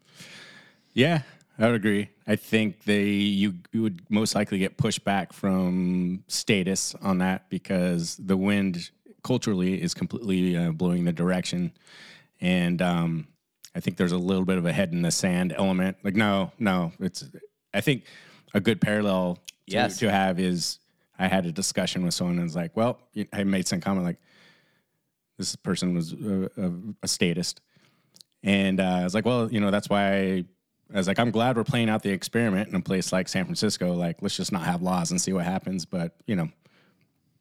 Yeah, 0.94 1.22
I 1.60 1.66
would 1.66 1.76
agree. 1.76 2.10
I 2.26 2.36
think 2.38 2.84
they 2.86 3.04
you, 3.04 3.56
you 3.74 3.82
would 3.82 4.02
most 4.10 4.34
likely 4.34 4.60
get 4.60 4.78
pushback 4.78 5.34
from 5.34 6.24
statists 6.28 6.96
on 7.02 7.18
that 7.18 7.50
because 7.50 8.16
the 8.18 8.38
wind 8.38 8.92
culturally 9.24 9.82
is 9.82 9.94
completely 9.94 10.56
uh, 10.56 10.72
blowing 10.72 11.04
the 11.04 11.12
direction, 11.12 11.74
and 12.40 12.82
um, 12.82 13.28
I 13.76 13.82
think 13.82 13.98
there's 13.98 14.14
a 14.14 14.18
little 14.18 14.46
bit 14.46 14.58
of 14.58 14.66
a 14.66 14.72
head 14.72 14.94
in 14.94 15.02
the 15.02 15.12
sand 15.12 15.54
element. 15.56 15.98
Like, 16.04 16.16
no, 16.16 16.52
no, 16.60 16.94
it's. 17.00 17.26
I 17.74 17.82
think 17.82 18.06
a 18.54 18.60
good 18.60 18.80
parallel 18.82 19.36
to, 19.36 19.42
Yes. 19.68 20.00
to 20.00 20.10
have 20.10 20.40
is 20.40 20.80
I 21.20 21.28
had 21.28 21.46
a 21.46 21.52
discussion 21.52 22.04
with 22.04 22.14
someone 22.14 22.36
and 22.38 22.44
was 22.46 22.56
like, 22.56 22.76
well, 22.76 23.00
I 23.34 23.44
made 23.44 23.68
some 23.68 23.80
comment 23.82 24.06
like, 24.06 24.18
this 25.38 25.56
person 25.56 25.94
was 25.94 26.14
a, 26.14 26.50
a, 26.58 26.72
a 27.04 27.08
statist. 27.08 27.62
And 28.42 28.80
uh, 28.80 28.84
I 29.02 29.04
was 29.04 29.14
like, 29.14 29.26
well, 29.26 29.52
you 29.52 29.60
know, 29.60 29.70
that's 29.70 29.90
why 29.90 30.14
I, 30.16 30.46
I 30.94 30.98
was 30.98 31.08
like, 31.08 31.20
I'm 31.20 31.32
glad 31.32 31.56
we're 31.56 31.64
playing 31.64 31.90
out 31.90 32.02
the 32.02 32.10
experiment 32.10 32.70
in 32.70 32.76
a 32.76 32.82
place 32.82 33.14
like 33.14 33.28
San 33.28 33.46
Francisco. 33.46 33.94
Like, 33.94 34.22
let's 34.22 34.36
just 34.36 34.52
not 34.52 34.64
have 34.64 34.82
laws 34.82 35.12
and 35.12 35.22
see 35.22 35.34
what 35.34 35.46
happens. 35.46 35.86
But, 35.86 36.16
you 36.26 36.36
know, 36.36 36.50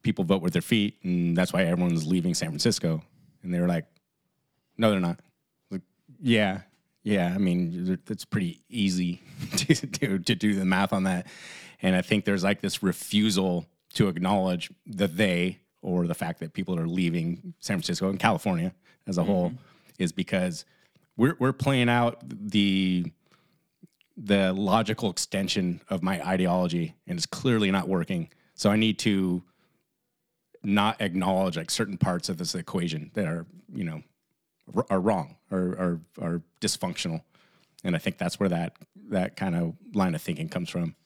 people 0.02 0.24
vote 0.24 0.42
with 0.42 0.52
their 0.52 0.62
feet, 0.62 0.98
and 1.02 1.36
that's 1.36 1.52
why 1.52 1.64
everyone's 1.64 2.06
leaving 2.06 2.34
San 2.34 2.50
Francisco. 2.50 3.02
And 3.42 3.54
they 3.54 3.60
were 3.60 3.68
like, 3.68 3.86
no, 4.76 4.90
they're 4.90 5.00
not. 5.00 5.20
Like, 5.70 5.80
yeah, 6.20 6.60
yeah. 7.04 7.32
I 7.34 7.38
mean, 7.38 7.98
it's 8.06 8.24
pretty 8.26 8.60
easy 8.68 9.22
to, 9.56 9.74
to, 9.74 10.18
to 10.18 10.34
do 10.34 10.54
the 10.54 10.66
math 10.66 10.92
on 10.92 11.04
that. 11.04 11.26
And 11.80 11.96
I 11.96 12.02
think 12.02 12.24
there's 12.24 12.44
like 12.44 12.60
this 12.60 12.82
refusal 12.82 13.66
to 13.94 14.08
acknowledge 14.08 14.70
that 14.86 15.16
they 15.16 15.60
or 15.80 16.06
the 16.06 16.14
fact 16.14 16.40
that 16.40 16.52
people 16.52 16.78
are 16.78 16.86
leaving 16.86 17.54
San 17.60 17.76
Francisco 17.76 18.10
and 18.10 18.18
California 18.18 18.74
as 19.06 19.16
a 19.16 19.22
mm-hmm. 19.22 19.30
whole 19.30 19.52
is 19.98 20.12
because 20.12 20.64
we're 21.16 21.36
we're 21.38 21.52
playing 21.52 21.88
out 21.88 22.18
the 22.26 23.12
the 24.20 24.52
logical 24.52 25.10
extension 25.10 25.80
of 25.88 26.02
my 26.02 26.20
ideology 26.26 26.96
and 27.06 27.16
it's 27.16 27.26
clearly 27.26 27.70
not 27.70 27.88
working. 27.88 28.28
So 28.54 28.70
I 28.70 28.76
need 28.76 28.98
to 29.00 29.44
not 30.64 31.00
acknowledge 31.00 31.56
like 31.56 31.70
certain 31.70 31.96
parts 31.96 32.28
of 32.28 32.36
this 32.36 32.54
equation 32.54 33.12
that 33.14 33.26
are, 33.26 33.46
you 33.72 33.84
know, 33.84 34.02
r- 34.74 34.86
are 34.90 35.00
wrong 35.00 35.36
or 35.52 35.58
are, 35.58 36.00
are 36.20 36.42
dysfunctional. 36.60 37.22
And 37.84 37.94
I 37.94 37.98
think 37.98 38.18
that's 38.18 38.40
where 38.40 38.48
that 38.48 38.74
that 39.10 39.36
kind 39.36 39.54
of 39.54 39.74
line 39.94 40.14
of 40.16 40.20
thinking 40.20 40.48
comes 40.48 40.68
from. 40.68 40.96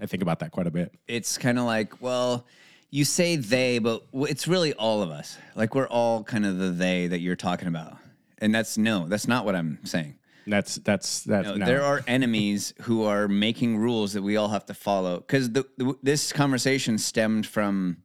I 0.00 0.06
think 0.06 0.22
about 0.22 0.40
that 0.40 0.50
quite 0.50 0.66
a 0.66 0.72
bit. 0.72 0.92
it's 1.06 1.38
kind 1.38 1.58
of 1.58 1.64
like, 1.64 2.00
well, 2.02 2.46
you 2.90 3.04
say 3.04 3.36
they, 3.36 3.78
but 3.78 4.02
it's 4.12 4.48
really 4.48 4.72
all 4.72 5.02
of 5.02 5.10
us. 5.10 5.36
Like 5.54 5.74
we're 5.74 5.86
all 5.86 6.24
kind 6.24 6.46
of 6.46 6.58
the 6.58 6.70
they 6.70 7.06
that 7.08 7.20
you're 7.20 7.36
talking 7.36 7.68
about. 7.68 7.98
And 8.38 8.54
that's 8.54 8.78
no, 8.78 9.06
that's 9.06 9.28
not 9.28 9.44
what 9.44 9.54
I'm 9.54 9.78
saying. 9.84 10.17
That's 10.48 10.76
that's 10.76 11.24
that. 11.24 11.44
No, 11.44 11.54
no. 11.56 11.66
There 11.66 11.82
are 11.82 12.02
enemies 12.06 12.74
who 12.82 13.04
are 13.04 13.28
making 13.28 13.76
rules 13.78 14.12
that 14.14 14.22
we 14.22 14.36
all 14.36 14.48
have 14.48 14.66
to 14.66 14.74
follow. 14.74 15.18
Because 15.18 15.50
the, 15.50 15.66
the, 15.76 15.94
this 16.02 16.32
conversation 16.32 16.98
stemmed 16.98 17.46
from. 17.46 17.98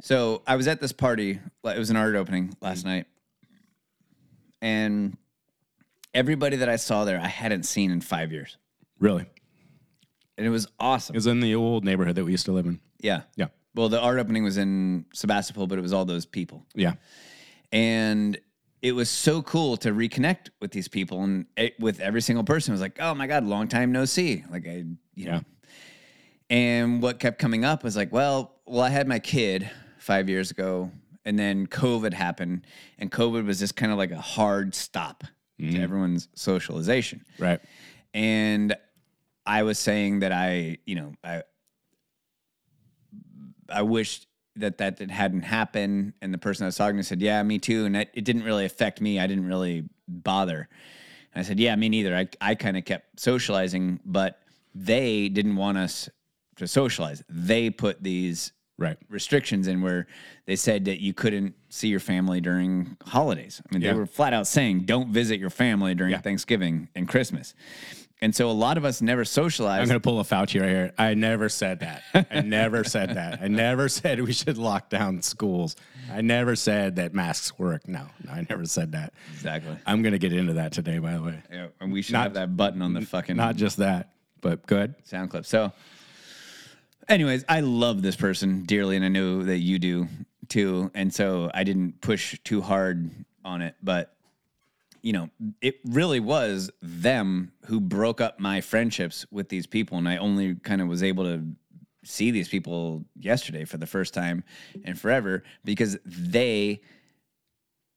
So 0.00 0.42
I 0.46 0.56
was 0.56 0.68
at 0.68 0.80
this 0.80 0.92
party. 0.92 1.40
It 1.64 1.78
was 1.78 1.90
an 1.90 1.96
art 1.96 2.14
opening 2.14 2.56
last 2.60 2.84
night, 2.84 3.06
and 4.62 5.16
everybody 6.14 6.56
that 6.56 6.68
I 6.68 6.76
saw 6.76 7.04
there, 7.04 7.20
I 7.20 7.26
hadn't 7.28 7.64
seen 7.64 7.90
in 7.90 8.00
five 8.00 8.32
years, 8.32 8.56
really. 8.98 9.26
and 10.36 10.46
it 10.46 10.50
was 10.50 10.66
awesome. 10.78 11.14
It 11.14 11.18
was 11.18 11.26
in 11.26 11.40
the 11.40 11.54
old 11.54 11.84
neighborhood 11.84 12.14
that 12.16 12.24
we 12.24 12.30
used 12.30 12.46
to 12.46 12.52
live 12.52 12.66
in. 12.66 12.80
yeah, 13.00 13.22
Yeah. 13.36 13.48
Well, 13.74 13.88
the 13.88 14.00
art 14.00 14.18
opening 14.18 14.42
was 14.42 14.56
in 14.56 15.04
Sebastopol, 15.12 15.66
but 15.68 15.78
it 15.78 15.82
was 15.82 15.92
all 15.92 16.04
those 16.04 16.26
people. 16.26 16.64
Yeah. 16.74 16.94
and 17.70 18.38
it 18.82 18.92
was 18.92 19.08
so 19.10 19.42
cool 19.42 19.76
to 19.78 19.92
reconnect 19.92 20.50
with 20.60 20.70
these 20.70 20.88
people 20.88 21.22
and 21.22 21.46
it, 21.56 21.78
with 21.80 22.00
every 22.00 22.22
single 22.22 22.44
person. 22.44 22.72
It 22.72 22.74
was 22.74 22.80
like 22.80 22.98
oh 23.00 23.14
my 23.14 23.26
god 23.26 23.44
long 23.44 23.68
time 23.68 23.92
no 23.92 24.04
see. 24.04 24.44
Like 24.50 24.66
i 24.66 24.84
you 25.14 25.26
know. 25.26 25.40
And 26.50 27.02
what 27.02 27.18
kept 27.18 27.38
coming 27.38 27.64
up 27.64 27.84
was 27.84 27.96
like 27.96 28.12
well 28.12 28.54
well 28.66 28.82
i 28.82 28.88
had 28.88 29.06
my 29.06 29.18
kid 29.18 29.70
five 29.98 30.28
years 30.28 30.50
ago 30.50 30.90
and 31.24 31.38
then 31.38 31.66
covid 31.66 32.14
happened 32.14 32.66
and 32.98 33.10
covid 33.10 33.44
was 33.44 33.58
just 33.58 33.76
kind 33.76 33.92
of 33.92 33.98
like 33.98 34.12
a 34.12 34.20
hard 34.20 34.74
stop 34.74 35.24
to 35.58 35.64
mm-hmm. 35.64 35.82
everyone's 35.82 36.28
socialization. 36.34 37.24
Right. 37.38 37.60
and 38.14 38.74
I 39.48 39.62
was 39.62 39.78
saying 39.78 40.20
that 40.20 40.30
I, 40.30 40.76
you 40.84 40.94
know, 40.94 41.14
I, 41.24 41.42
I 43.70 43.80
wished 43.80 44.27
that 44.60 44.78
that 44.78 45.00
it 45.00 45.10
hadn't 45.10 45.42
happened. 45.42 46.12
And 46.22 46.32
the 46.32 46.38
person 46.38 46.64
I 46.64 46.66
was 46.68 46.76
talking 46.76 46.96
to 46.96 47.02
said, 47.02 47.20
"Yeah, 47.20 47.42
me 47.42 47.58
too." 47.58 47.86
And 47.86 47.96
it, 47.96 48.10
it 48.14 48.24
didn't 48.24 48.42
really 48.44 48.64
affect 48.64 49.00
me. 49.00 49.18
I 49.18 49.26
didn't 49.26 49.46
really 49.46 49.88
bother. 50.06 50.68
And 51.34 51.40
I 51.40 51.46
said, 51.46 51.58
"Yeah, 51.60 51.74
me 51.76 51.88
neither." 51.88 52.16
I 52.16 52.28
I 52.40 52.54
kind 52.54 52.76
of 52.76 52.84
kept 52.84 53.20
socializing, 53.20 54.00
but 54.04 54.40
they 54.74 55.28
didn't 55.28 55.56
want 55.56 55.78
us 55.78 56.08
to 56.56 56.66
socialize. 56.68 57.22
They 57.28 57.70
put 57.70 58.02
these 58.02 58.52
Right. 58.80 58.96
restrictions 59.08 59.66
in 59.66 59.82
where 59.82 60.06
they 60.46 60.54
said 60.54 60.84
that 60.84 61.00
you 61.00 61.12
couldn't 61.12 61.56
see 61.68 61.88
your 61.88 61.98
family 61.98 62.40
during 62.40 62.96
holidays. 63.06 63.60
I 63.68 63.74
mean, 63.74 63.82
Yeah. 63.82 63.92
they 63.92 63.98
were 63.98 64.06
flat 64.06 64.32
out 64.32 64.46
saying, 64.46 64.82
"Don't 64.84 65.12
visit 65.12 65.40
your 65.40 65.50
family 65.50 65.96
during 65.96 66.12
Yeah. 66.12 66.20
Thanksgiving 66.20 66.88
and 66.94 67.08
Christmas." 67.08 67.54
And 68.20 68.34
so 68.34 68.50
a 68.50 68.52
lot 68.52 68.76
of 68.76 68.84
us 68.84 69.00
never 69.00 69.24
socialize. 69.24 69.80
I'm 69.80 69.86
going 69.86 70.00
to 70.00 70.00
pull 70.00 70.18
a 70.18 70.24
Fauci 70.24 70.60
right 70.60 70.68
here. 70.68 70.92
I 70.98 71.14
never 71.14 71.48
said 71.48 71.80
that. 71.80 72.02
I 72.32 72.40
never 72.40 72.82
said 72.82 73.14
that. 73.14 73.40
I 73.40 73.46
never 73.46 73.88
said 73.88 74.20
we 74.20 74.32
should 74.32 74.58
lock 74.58 74.88
down 74.90 75.22
schools. 75.22 75.76
I 76.12 76.20
never 76.20 76.56
said 76.56 76.96
that 76.96 77.14
masks 77.14 77.56
work. 77.60 77.86
No, 77.86 78.06
no, 78.24 78.32
I 78.32 78.44
never 78.50 78.64
said 78.66 78.92
that. 78.92 79.12
exactly. 79.32 79.76
I'm 79.86 80.02
going 80.02 80.12
to 80.14 80.18
get 80.18 80.32
into 80.32 80.54
that 80.54 80.72
today, 80.72 80.98
by 80.98 81.12
the 81.14 81.22
way. 81.22 81.42
Yeah, 81.52 81.66
and 81.80 81.92
we 81.92 82.02
should 82.02 82.14
Not- 82.14 82.24
have 82.24 82.34
that 82.34 82.56
button 82.56 82.82
on 82.82 82.92
the 82.92 83.02
fucking 83.02 83.36
Not 83.36 83.54
just 83.54 83.76
that, 83.76 84.10
but 84.40 84.66
good. 84.66 84.96
sound 85.04 85.30
clip. 85.30 85.46
So, 85.46 85.72
anyways, 87.08 87.44
I 87.48 87.60
love 87.60 88.02
this 88.02 88.16
person 88.16 88.64
dearly, 88.64 88.96
and 88.96 89.04
I 89.04 89.08
know 89.08 89.44
that 89.44 89.58
you 89.58 89.78
do 89.78 90.08
too. 90.48 90.90
And 90.94 91.12
so 91.14 91.50
I 91.54 91.62
didn't 91.64 92.00
push 92.00 92.36
too 92.42 92.62
hard 92.62 93.10
on 93.44 93.62
it, 93.62 93.74
but 93.82 94.14
you 95.02 95.12
know, 95.12 95.30
it 95.60 95.76
really 95.84 96.20
was 96.20 96.70
them 96.82 97.52
who 97.66 97.80
broke 97.80 98.20
up 98.20 98.38
my 98.40 98.60
friendships 98.60 99.26
with 99.30 99.48
these 99.48 99.66
people, 99.66 99.98
and 99.98 100.08
I 100.08 100.16
only 100.16 100.54
kind 100.56 100.80
of 100.80 100.88
was 100.88 101.02
able 101.02 101.24
to 101.24 101.44
see 102.04 102.30
these 102.30 102.48
people 102.48 103.04
yesterday 103.18 103.64
for 103.64 103.76
the 103.76 103.86
first 103.86 104.14
time 104.14 104.42
and 104.84 104.98
forever 104.98 105.42
because 105.64 105.98
they 106.06 106.80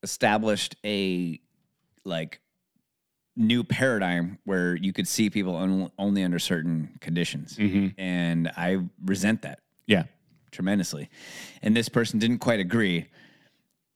established 0.03 0.75
a 0.85 1.39
like 2.03 2.41
new 3.37 3.63
paradigm 3.63 4.37
where 4.43 4.75
you 4.75 4.91
could 4.91 5.07
see 5.07 5.29
people 5.29 5.55
on, 5.55 5.91
only 5.97 6.23
under 6.23 6.39
certain 6.39 6.97
conditions. 6.99 7.57
And 7.97 8.51
I 8.57 8.79
resent 9.05 9.43
that 9.43 9.59
Yeah. 9.87 10.03
tremendously. 10.51 11.09
And 11.61 11.75
this 11.77 11.87
person 11.87 12.19
didn't 12.19 12.39
quite 12.39 12.59
agree. 12.59 13.05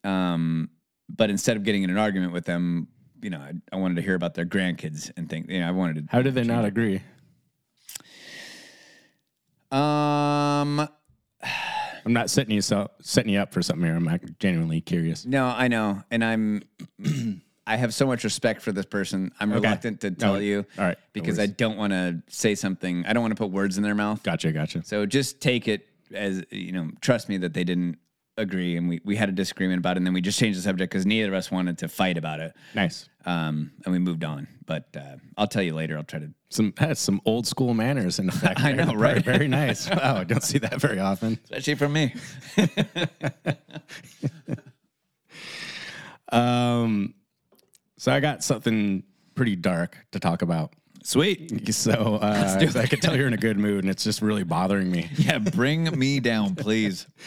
Um, 0.03 0.69
but 1.09 1.29
instead 1.29 1.57
of 1.57 1.63
getting 1.63 1.83
in 1.83 1.89
an 1.89 1.97
argument 1.97 2.31
with 2.31 2.45
them, 2.45 2.87
you 3.25 3.31
know, 3.31 3.39
I, 3.39 3.53
I 3.73 3.77
wanted 3.77 3.95
to 3.95 4.03
hear 4.03 4.13
about 4.13 4.35
their 4.35 4.45
grandkids 4.45 5.11
and 5.17 5.27
think, 5.27 5.49
you 5.49 5.59
know, 5.59 5.67
I 5.67 5.71
wanted 5.71 5.95
to. 5.95 6.03
How 6.11 6.21
did 6.21 6.35
they 6.35 6.43
not 6.43 6.63
agree? 6.63 7.01
Um, 9.71 10.87
I'm 12.05 12.13
not 12.13 12.29
setting 12.29 12.53
you 12.53 12.61
so, 12.61 12.91
setting 13.01 13.33
you 13.33 13.39
up 13.39 13.51
for 13.51 13.63
something 13.63 13.83
here. 13.83 13.95
I'm 13.95 14.07
genuinely 14.39 14.79
curious. 14.79 15.25
no, 15.25 15.47
I 15.47 15.67
know. 15.67 16.03
And 16.11 16.23
I'm, 16.23 16.61
I 17.67 17.77
have 17.77 17.95
so 17.95 18.05
much 18.05 18.23
respect 18.23 18.61
for 18.61 18.71
this 18.71 18.85
person. 18.85 19.31
I'm 19.39 19.51
Okay. 19.51 19.61
reluctant 19.61 20.01
to 20.01 20.11
tell 20.11 20.33
No, 20.33 20.39
you, 20.39 20.65
all 20.77 20.85
right, 20.85 20.97
no 20.97 21.03
because 21.13 21.39
I 21.39 21.47
don't 21.47 21.77
want 21.77 21.93
to 21.93 22.21
say 22.29 22.53
something. 22.53 23.07
I 23.07 23.13
don't 23.13 23.23
want 23.23 23.31
to 23.35 23.41
put 23.43 23.49
words 23.49 23.77
in 23.77 23.83
their 23.83 23.95
mouth. 23.95 24.21
Gotcha, 24.21 24.51
gotcha. 24.51 24.83
So 24.85 25.07
just 25.07 25.41
take 25.41 25.67
it 25.67 25.87
as 26.13 26.43
you 26.51 26.71
know. 26.71 26.91
Trust 27.01 27.27
me 27.27 27.37
that 27.37 27.55
they 27.55 27.63
didn't 27.63 27.97
agree, 28.37 28.77
and 28.77 28.89
we 28.89 29.01
we 29.03 29.15
had 29.15 29.29
a 29.29 29.31
disagreement 29.31 29.79
about 29.79 29.91
it, 29.91 29.97
and 29.97 30.05
then 30.07 30.13
we 30.13 30.21
just 30.21 30.39
changed 30.39 30.57
the 30.57 30.63
subject 30.63 30.91
because 30.91 31.05
neither 31.05 31.29
of 31.29 31.33
us 31.33 31.51
wanted 31.51 31.77
to 31.79 31.87
fight 31.87 32.17
about 32.17 32.39
it. 32.39 32.53
Nice. 32.73 33.09
Um, 33.25 33.71
and 33.83 33.91
we 33.93 33.99
moved 33.99 34.23
on. 34.23 34.47
But 34.65 34.85
uh, 34.95 35.17
I'll 35.37 35.47
tell 35.47 35.63
you 35.63 35.73
later. 35.73 35.97
I'll 35.97 36.03
try 36.03 36.19
to. 36.19 36.31
Some 36.49 36.73
has 36.77 36.99
some 36.99 37.21
old 37.25 37.47
school 37.47 37.73
manners 37.73 38.19
in 38.19 38.29
effect. 38.29 38.59
I 38.63 38.71
know, 38.71 38.93
right? 38.93 39.23
Very, 39.23 39.37
very 39.37 39.47
nice. 39.47 39.89
Wow, 39.95 40.17
I 40.17 40.23
don't 40.23 40.43
see 40.43 40.59
that 40.59 40.79
very 40.79 40.99
often. 40.99 41.39
Especially 41.45 41.75
from 41.75 41.93
me. 41.93 42.13
Um, 46.31 47.13
so 47.97 48.11
I 48.11 48.19
got 48.19 48.43
something 48.43 49.03
pretty 49.35 49.55
dark 49.55 50.05
to 50.11 50.19
talk 50.19 50.41
about. 50.41 50.73
Sweet. 51.05 51.71
So, 51.73 52.15
uh, 52.21 52.57
do 52.57 52.79
I 52.79 52.87
could 52.87 52.99
tell 52.99 53.15
you're 53.15 53.27
in 53.27 53.33
a 53.33 53.37
good 53.37 53.59
mood, 53.59 53.83
and 53.83 53.91
it's 53.91 54.03
just 54.03 54.21
really 54.23 54.43
bothering 54.43 54.89
me. 54.91 55.09
Yeah, 55.17 55.37
bring 55.37 55.83
me 55.97 56.19
down, 56.19 56.55
please. 56.55 57.07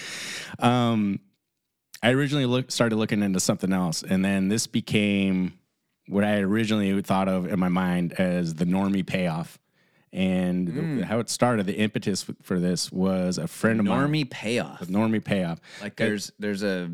Um, 0.61 1.21
I 2.03 2.11
originally 2.11 2.47
look, 2.47 2.73
started 2.73 2.97
looking 2.97 3.23
into 3.23 3.38
something 3.38 3.73
else, 3.73 4.03
and 4.03 4.25
then 4.25 4.49
this 4.49 4.67
became 4.67 5.53
what 6.09 6.25
I 6.25 6.38
originally 6.38 7.01
thought 7.03 7.29
of 7.29 7.47
in 7.47 7.61
my 7.61 7.69
mind 7.69 8.14
as 8.14 8.55
the 8.55 8.64
normie 8.64 9.07
payoff. 9.07 9.59
And 10.12 10.99
the- 10.99 11.07
how 11.07 11.21
it 11.21 11.29
started, 11.31 11.67
the 11.67 11.77
impetus 11.77 12.25
for 12.43 12.59
this 12.59 12.91
was 12.91 13.38
a 13.38 13.47
friend 13.47 13.79
of 13.79 13.87
mine. 13.87 14.09
Normie 14.09 14.29
payoff. 14.29 14.81
Normie 14.88 15.23
payoff. 15.23 15.61
Like 15.81 15.95
there's 15.97 16.33
there's 16.41 16.64
a- 16.64 16.91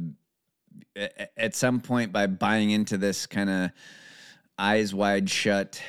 at 1.36 1.54
some 1.54 1.80
point 1.80 2.12
by 2.12 2.26
buying 2.26 2.70
into 2.70 2.98
this 2.98 3.24
kind 3.26 3.48
of 3.48 3.70
eyes 4.58 4.92
wide 4.92 5.30
shut 5.30 5.80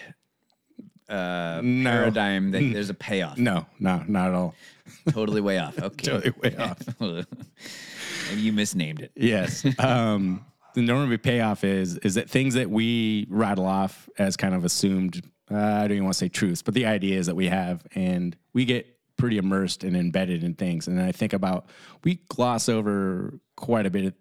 uh, 1.09 1.61
No. 1.63 1.89
paradigm 1.91 2.51
that 2.51 2.59
there's 2.73 2.89
a 2.89 2.93
payoff. 2.93 3.37
No, 3.37 3.65
no, 3.79 4.03
not 4.07 4.29
at 4.29 4.33
all. 4.33 4.55
Totally 5.11 5.41
way 5.41 5.57
off. 5.59 5.77
Okay. 5.81 6.07
Totally 6.11 6.33
way 6.41 6.55
off. 6.57 6.79
Maybe 6.99 8.41
you 8.41 8.53
misnamed 8.53 9.01
it. 9.01 9.11
Yes. 9.15 9.65
Um, 9.79 10.45
the 10.73 10.81
normie 10.81 11.21
payoff 11.21 11.63
is 11.63 11.97
is 11.99 12.15
that 12.15 12.29
things 12.29 12.53
that 12.55 12.69
we 12.69 13.27
rattle 13.29 13.65
off 13.65 14.09
as 14.17 14.35
kind 14.35 14.53
of 14.55 14.65
assumed. 14.65 15.21
Uh, 15.51 15.55
I 15.57 15.81
don't 15.81 15.91
even 15.91 16.03
want 16.05 16.13
to 16.15 16.19
say 16.19 16.27
truths, 16.29 16.61
but 16.63 16.73
the 16.73 16.87
idea 16.87 17.19
is 17.19 17.27
that 17.27 17.35
we 17.35 17.47
have, 17.47 17.85
and 17.93 18.35
we 18.53 18.65
get 18.65 18.87
pretty 19.15 19.37
immersed 19.37 19.83
and 19.83 19.95
embedded 19.95 20.43
in 20.43 20.55
things. 20.55 20.87
And 20.87 20.97
then 20.97 21.05
I 21.05 21.11
think 21.11 21.33
about 21.33 21.67
we 22.03 22.15
gloss 22.29 22.67
over 22.67 23.39
quite 23.55 23.85
a 23.85 23.91
bit, 23.91 24.15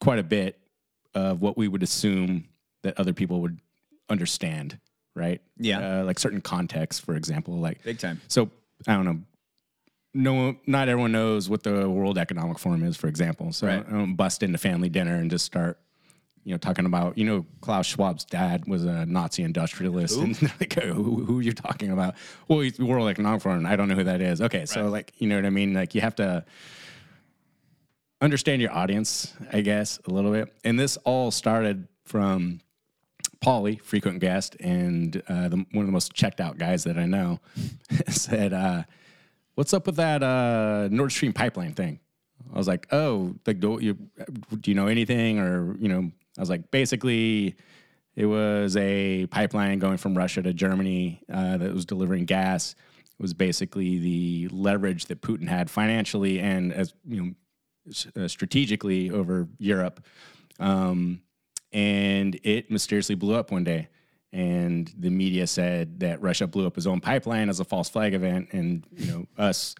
quite 0.00 0.18
a 0.18 0.22
bit 0.22 0.58
of 1.14 1.40
what 1.42 1.56
we 1.58 1.68
would 1.68 1.82
assume 1.82 2.46
that 2.82 2.98
other 2.98 3.12
people 3.12 3.42
would 3.42 3.58
understand, 4.08 4.78
right? 5.14 5.40
Yeah. 5.58 6.00
uh, 6.00 6.04
like 6.04 6.18
certain 6.18 6.40
contexts, 6.40 7.00
for 7.00 7.14
example, 7.16 7.58
like 7.58 7.82
Big 7.84 7.98
time. 7.98 8.20
so 8.28 8.50
I 8.86 8.94
don't 8.94 9.04
know. 9.04 9.20
No, 10.12 10.56
not 10.66 10.88
everyone 10.88 11.12
knows 11.12 11.48
what 11.48 11.62
the 11.62 11.88
World 11.88 12.18
Economic 12.18 12.58
Forum 12.58 12.82
is, 12.82 12.96
for 12.96 13.06
example. 13.06 13.52
So 13.52 13.66
Right. 13.68 13.84
I 13.86 13.90
don't 13.90 14.14
bust 14.16 14.42
into 14.42 14.58
family 14.58 14.88
dinner 14.88 15.14
and 15.14 15.30
just 15.30 15.44
start, 15.44 15.78
you 16.42 16.52
know, 16.52 16.58
talking 16.58 16.84
about, 16.84 17.16
you 17.16 17.24
know, 17.24 17.46
Klaus 17.60 17.86
Schwab's 17.86 18.24
dad 18.24 18.66
was 18.66 18.84
a 18.84 19.06
Nazi 19.06 19.44
industrialist, 19.44 20.18
and 20.18 20.40
like, 20.60 20.76
"Oh, 20.82 20.92
who, 20.94 21.24
who 21.24 21.38
are 21.38 21.42
you 21.42 21.52
talking 21.52 21.92
about? 21.92 22.14
Well, 22.48 22.60
he's 22.60 22.76
the 22.76 22.86
World 22.86 23.08
Economic 23.08 23.40
Forum. 23.42 23.66
I 23.66 23.76
don't 23.76 23.86
know 23.88 23.94
who 23.94 24.02
that 24.04 24.20
is. 24.20 24.40
Okay, 24.40 24.66
so 24.66 24.88
like, 24.88 25.12
you 25.18 25.28
know 25.28 25.36
what 25.36 25.46
I 25.46 25.50
mean? 25.50 25.74
Like, 25.74 25.94
you 25.94 26.00
have 26.00 26.16
to 26.16 26.44
understand 28.20 28.60
your 28.62 28.72
audience, 28.72 29.32
I 29.52 29.60
guess, 29.60 29.98
a 30.06 30.10
little 30.10 30.32
bit. 30.32 30.52
And 30.64 30.78
this 30.78 30.96
all 31.04 31.30
started 31.30 31.86
from 32.04 32.60
Paulie, 33.40 33.80
frequent 33.80 34.20
guest, 34.20 34.56
and 34.60 35.22
uh, 35.28 35.48
the, 35.48 35.56
one 35.72 35.84
of 35.84 35.86
the 35.86 35.92
most 35.92 36.12
checked 36.12 36.40
out 36.40 36.58
guys 36.58 36.84
that 36.84 36.98
I 36.98 37.06
know, 37.06 37.40
said, 38.08 38.52
uh, 38.52 38.82
"What's 39.54 39.72
up 39.72 39.86
with 39.86 39.96
that 39.96 40.22
uh, 40.22 40.88
Nord 40.90 41.12
Stream 41.12 41.32
pipeline 41.32 41.74
thing?" 41.74 42.00
I 42.52 42.58
was 42.58 42.68
like, 42.68 42.86
"Oh, 42.92 43.34
like, 43.46 43.60
do 43.60 43.78
you 43.80 43.94
do 43.94 44.70
you 44.70 44.74
know 44.74 44.88
anything?" 44.88 45.38
Or 45.38 45.76
you 45.78 45.88
know, 45.88 46.10
I 46.36 46.40
was 46.40 46.50
like, 46.50 46.70
basically, 46.70 47.56
it 48.14 48.26
was 48.26 48.76
a 48.76 49.26
pipeline 49.26 49.78
going 49.78 49.96
from 49.96 50.16
Russia 50.16 50.42
to 50.42 50.52
Germany 50.52 51.22
uh, 51.32 51.56
that 51.56 51.72
was 51.72 51.86
delivering 51.86 52.26
gas. 52.26 52.74
It 52.98 53.22
was 53.22 53.32
basically 53.32 53.98
the 53.98 54.48
leverage 54.48 55.06
that 55.06 55.22
Putin 55.22 55.48
had 55.48 55.70
financially 55.70 56.40
and 56.40 56.72
as 56.72 56.94
you 57.06 57.22
know 57.22 58.22
uh, 58.22 58.28
strategically 58.28 59.10
over 59.10 59.48
Europe. 59.58 60.04
Um, 60.58 61.22
and 61.72 62.38
it 62.42 62.70
mysteriously 62.70 63.14
blew 63.14 63.34
up 63.34 63.50
one 63.50 63.64
day. 63.64 63.88
And 64.32 64.92
the 64.96 65.10
media 65.10 65.46
said 65.46 66.00
that 66.00 66.22
Russia 66.22 66.46
blew 66.46 66.66
up 66.66 66.76
his 66.76 66.86
own 66.86 67.00
pipeline 67.00 67.48
as 67.48 67.58
a 67.58 67.64
false 67.64 67.88
flag 67.88 68.14
event, 68.14 68.50
and 68.52 68.84
you 68.96 69.10
know 69.10 69.26
us, 69.36 69.74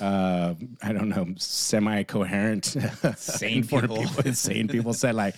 uh, 0.00 0.54
I 0.82 0.92
don't 0.92 1.08
know, 1.08 1.34
semi-coherent, 1.36 2.76
Sane 3.16 3.56
informed 3.58 3.88
people. 3.90 4.20
insane 4.24 4.68
people 4.76 4.94
said 4.94 5.16
like, 5.16 5.34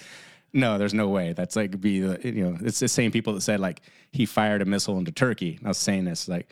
no, 0.52 0.78
there's 0.78 0.94
no 0.94 1.08
way. 1.08 1.32
That's 1.32 1.56
like 1.56 1.80
be 1.80 2.00
the 2.00 2.20
you 2.22 2.50
know, 2.50 2.58
it's 2.60 2.80
the 2.80 2.88
same 2.88 3.10
people 3.10 3.32
that 3.34 3.40
said 3.40 3.60
like 3.60 3.80
he 4.12 4.26
fired 4.26 4.62
a 4.62 4.64
missile 4.64 4.98
into 4.98 5.12
Turkey. 5.12 5.56
And 5.56 5.66
I 5.66 5.68
was 5.68 5.78
saying 5.78 6.04
this 6.04 6.28
like, 6.28 6.48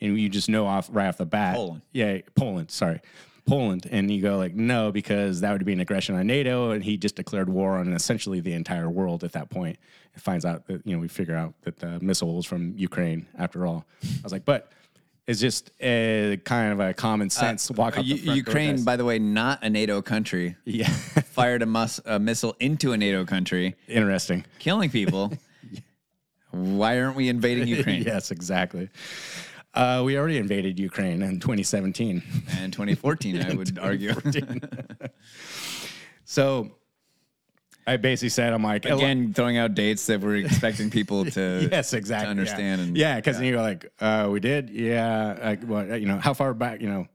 and 0.00 0.18
you 0.18 0.28
just 0.28 0.48
know 0.48 0.66
off 0.66 0.88
right 0.92 1.08
off 1.08 1.18
the 1.18 1.26
bat, 1.26 1.54
Poland. 1.56 1.82
yeah, 1.92 2.18
Poland. 2.34 2.70
Sorry, 2.70 3.00
Poland, 3.48 3.88
and 3.90 4.10
you 4.10 4.20
go 4.22 4.36
like, 4.36 4.54
no, 4.54 4.92
because 4.92 5.40
that 5.40 5.52
would 5.52 5.64
be 5.64 5.72
an 5.72 5.80
aggression 5.80 6.14
on 6.14 6.26
NATO, 6.26 6.70
and 6.70 6.84
he 6.84 6.96
just 6.96 7.16
declared 7.16 7.48
war 7.48 7.78
on 7.78 7.92
essentially 7.92 8.40
the 8.40 8.52
entire 8.52 8.88
world 8.90 9.24
at 9.24 9.32
that 9.32 9.48
point. 9.50 9.78
It 10.14 10.20
finds 10.20 10.44
out 10.44 10.66
that 10.66 10.86
you 10.86 10.94
know 10.94 11.00
we 11.00 11.08
figure 11.08 11.34
out 11.36 11.54
that 11.62 11.78
the 11.78 11.98
missile 12.00 12.34
was 12.34 12.46
from 12.46 12.74
Ukraine 12.76 13.26
after 13.38 13.66
all. 13.66 13.84
I 14.02 14.06
was 14.22 14.32
like, 14.32 14.44
but 14.44 14.70
it's 15.26 15.40
just 15.40 15.70
a 15.80 16.38
kind 16.44 16.72
of 16.72 16.80
a 16.80 16.94
common 16.94 17.26
uh, 17.26 17.30
sense 17.30 17.70
walk 17.70 17.98
up. 17.98 18.04
U- 18.04 18.14
the 18.14 18.20
front 18.22 18.26
door 18.26 18.36
Ukraine, 18.36 18.84
by 18.84 18.96
the 18.96 19.04
way, 19.04 19.18
not 19.18 19.62
a 19.62 19.70
NATO 19.70 20.00
country, 20.02 20.56
yeah, 20.64 20.88
fired 20.88 21.62
a, 21.62 21.66
mus- 21.66 22.00
a 22.04 22.18
missile 22.18 22.56
into 22.60 22.92
a 22.92 22.96
NATO 22.96 23.24
country, 23.24 23.74
interesting. 23.86 24.44
killing 24.58 24.90
people. 24.90 25.32
Why 26.50 26.98
aren't 26.98 27.14
we 27.14 27.28
invading 27.28 27.68
Ukraine? 27.68 28.02
yes, 28.02 28.30
exactly. 28.30 28.88
Uh, 29.74 30.02
we 30.04 30.16
already 30.18 30.38
invaded 30.38 30.78
Ukraine 30.78 31.22
in 31.22 31.40
2017. 31.40 32.22
And 32.58 32.72
2014, 32.72 33.42
I 33.42 33.54
would 33.54 33.78
argue. 33.82 34.14
So 36.30 36.72
I 37.86 37.96
basically 37.96 38.28
said, 38.28 38.52
I'm 38.52 38.62
like, 38.62 38.84
Again, 38.84 39.32
throwing 39.32 39.56
out 39.56 39.72
dates 39.72 40.04
that 40.08 40.20
we're 40.20 40.36
expecting 40.36 40.90
people 40.90 41.24
to 41.24 41.68
yes, 41.72 41.94
exactly. 41.94 42.26
to 42.26 42.30
understand. 42.30 42.80
Yeah, 42.80 42.86
And 42.86 42.96
yeah, 42.98 43.16
because 43.16 43.38
then 43.38 43.46
you're 43.46 43.62
like, 43.62 43.90
uh, 43.98 44.28
we 44.30 44.38
did, 44.38 44.68
yeah. 44.68 45.38
Like, 45.42 45.60
well, 45.66 45.96
you 45.96 46.04
know, 46.04 46.18
how 46.18 46.34
far 46.34 46.52
back? 46.52 46.82
You 46.82 46.90
know, 46.90 47.06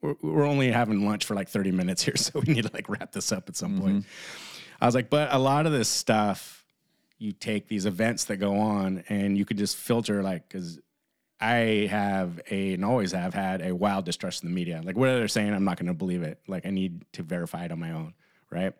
we're, 0.00 0.16
we're 0.22 0.44
only 0.44 0.72
having 0.72 1.06
lunch 1.06 1.24
for 1.24 1.36
like 1.36 1.48
30 1.48 1.70
minutes 1.70 2.02
here, 2.02 2.16
so 2.16 2.40
we 2.44 2.52
need 2.52 2.66
to 2.66 2.70
like 2.74 2.88
wrap 2.88 3.12
this 3.12 3.30
up 3.30 3.48
at 3.48 3.54
some 3.54 3.80
point. 3.80 4.04
I 4.80 4.86
was 4.86 4.96
like, 4.96 5.08
but 5.08 5.32
a 5.32 5.38
lot 5.38 5.66
of 5.66 5.70
this 5.70 5.88
stuff, 5.88 6.64
you 7.18 7.30
take 7.30 7.68
these 7.68 7.86
events 7.86 8.24
that 8.24 8.38
go 8.38 8.58
on, 8.58 9.04
and 9.08 9.38
you 9.38 9.44
could 9.44 9.56
just 9.56 9.76
filter 9.76 10.20
like, 10.20 10.48
because 10.48 10.80
I 11.42 11.88
have 11.90 12.40
a 12.52 12.74
and 12.74 12.84
always 12.84 13.10
have 13.10 13.34
had 13.34 13.62
a 13.62 13.74
wild 13.74 14.04
distrust 14.04 14.44
in 14.44 14.48
the 14.48 14.54
media. 14.54 14.80
Like 14.84 14.96
whatever 14.96 15.18
they're 15.18 15.28
saying, 15.28 15.52
I'm 15.52 15.64
not 15.64 15.76
going 15.76 15.88
to 15.88 15.94
believe 15.94 16.22
it. 16.22 16.38
Like 16.46 16.64
I 16.64 16.70
need 16.70 17.04
to 17.14 17.24
verify 17.24 17.64
it 17.64 17.72
on 17.72 17.80
my 17.80 17.90
own, 17.90 18.14
right? 18.48 18.72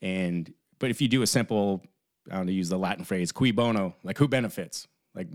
And 0.00 0.54
but 0.78 0.90
if 0.90 1.00
you 1.00 1.08
do 1.08 1.22
a 1.22 1.26
simple, 1.26 1.82
I 2.30 2.36
want 2.36 2.46
to 2.46 2.54
use 2.54 2.68
the 2.68 2.78
Latin 2.78 3.04
phrase 3.04 3.32
cui 3.32 3.50
bono," 3.50 3.96
like 4.04 4.18
who 4.18 4.28
benefits, 4.28 4.86
like 5.16 5.26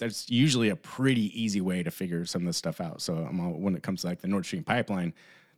that's 0.00 0.28
usually 0.28 0.70
a 0.70 0.76
pretty 0.76 1.40
easy 1.40 1.60
way 1.60 1.84
to 1.84 1.90
figure 1.92 2.24
some 2.24 2.42
of 2.42 2.46
this 2.46 2.56
stuff 2.56 2.80
out. 2.80 3.00
So 3.00 3.14
all, 3.16 3.52
when 3.52 3.76
it 3.76 3.84
comes 3.84 4.00
to 4.00 4.08
like 4.08 4.20
the 4.20 4.28
Nord 4.28 4.44
Stream 4.44 4.64
pipeline, 4.64 5.14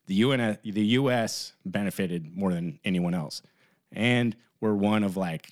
the 0.09 0.15
UN, 0.17 0.59
the 0.63 0.85
U.S. 0.85 1.55
benefited 1.65 2.37
more 2.37 2.53
than 2.53 2.81
anyone 2.85 3.15
else, 3.15 3.41
and 3.93 4.37
we're 4.61 4.75
one 4.75 5.05
of 5.05 5.17
like 5.17 5.49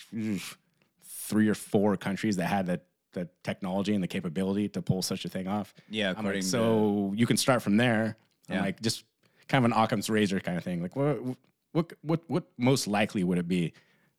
three 1.03 1.49
or 1.49 1.55
four 1.55 1.97
countries 1.97 2.37
that 2.37 2.47
had 2.47 2.67
the 2.67 2.81
the 3.19 3.29
technology 3.43 3.95
and 3.95 4.03
the 4.03 4.09
capability 4.09 4.69
to 4.71 4.83
pull 4.83 5.03
such 5.03 5.25
a 5.25 5.29
thing 5.29 5.49
off. 5.49 5.75
Yeah, 5.89 6.09
I'm 6.11 6.15
like, 6.15 6.19
according 6.19 6.43
to- 6.43 6.49
so 6.49 7.13
you 7.17 7.27
can 7.27 7.37
start 7.37 7.63
from 7.63 7.77
there. 7.77 8.17
I'm 8.49 8.55
Yeah. 8.57 8.63
like 8.63 8.81
just 8.81 9.05
kind 9.49 9.65
of 9.65 9.71
an 9.73 9.77
Occam's 9.77 10.09
razor 10.11 10.41
kind 10.41 10.57
of 10.57 10.65
thing. 10.65 10.83
Like 10.83 10.97
what 10.97 11.19
what 11.73 11.93
what 12.03 12.21
what 12.29 12.45
most 12.57 12.87
likely 12.87 13.25
would 13.25 13.39
it 13.39 13.49
be? 13.49 13.73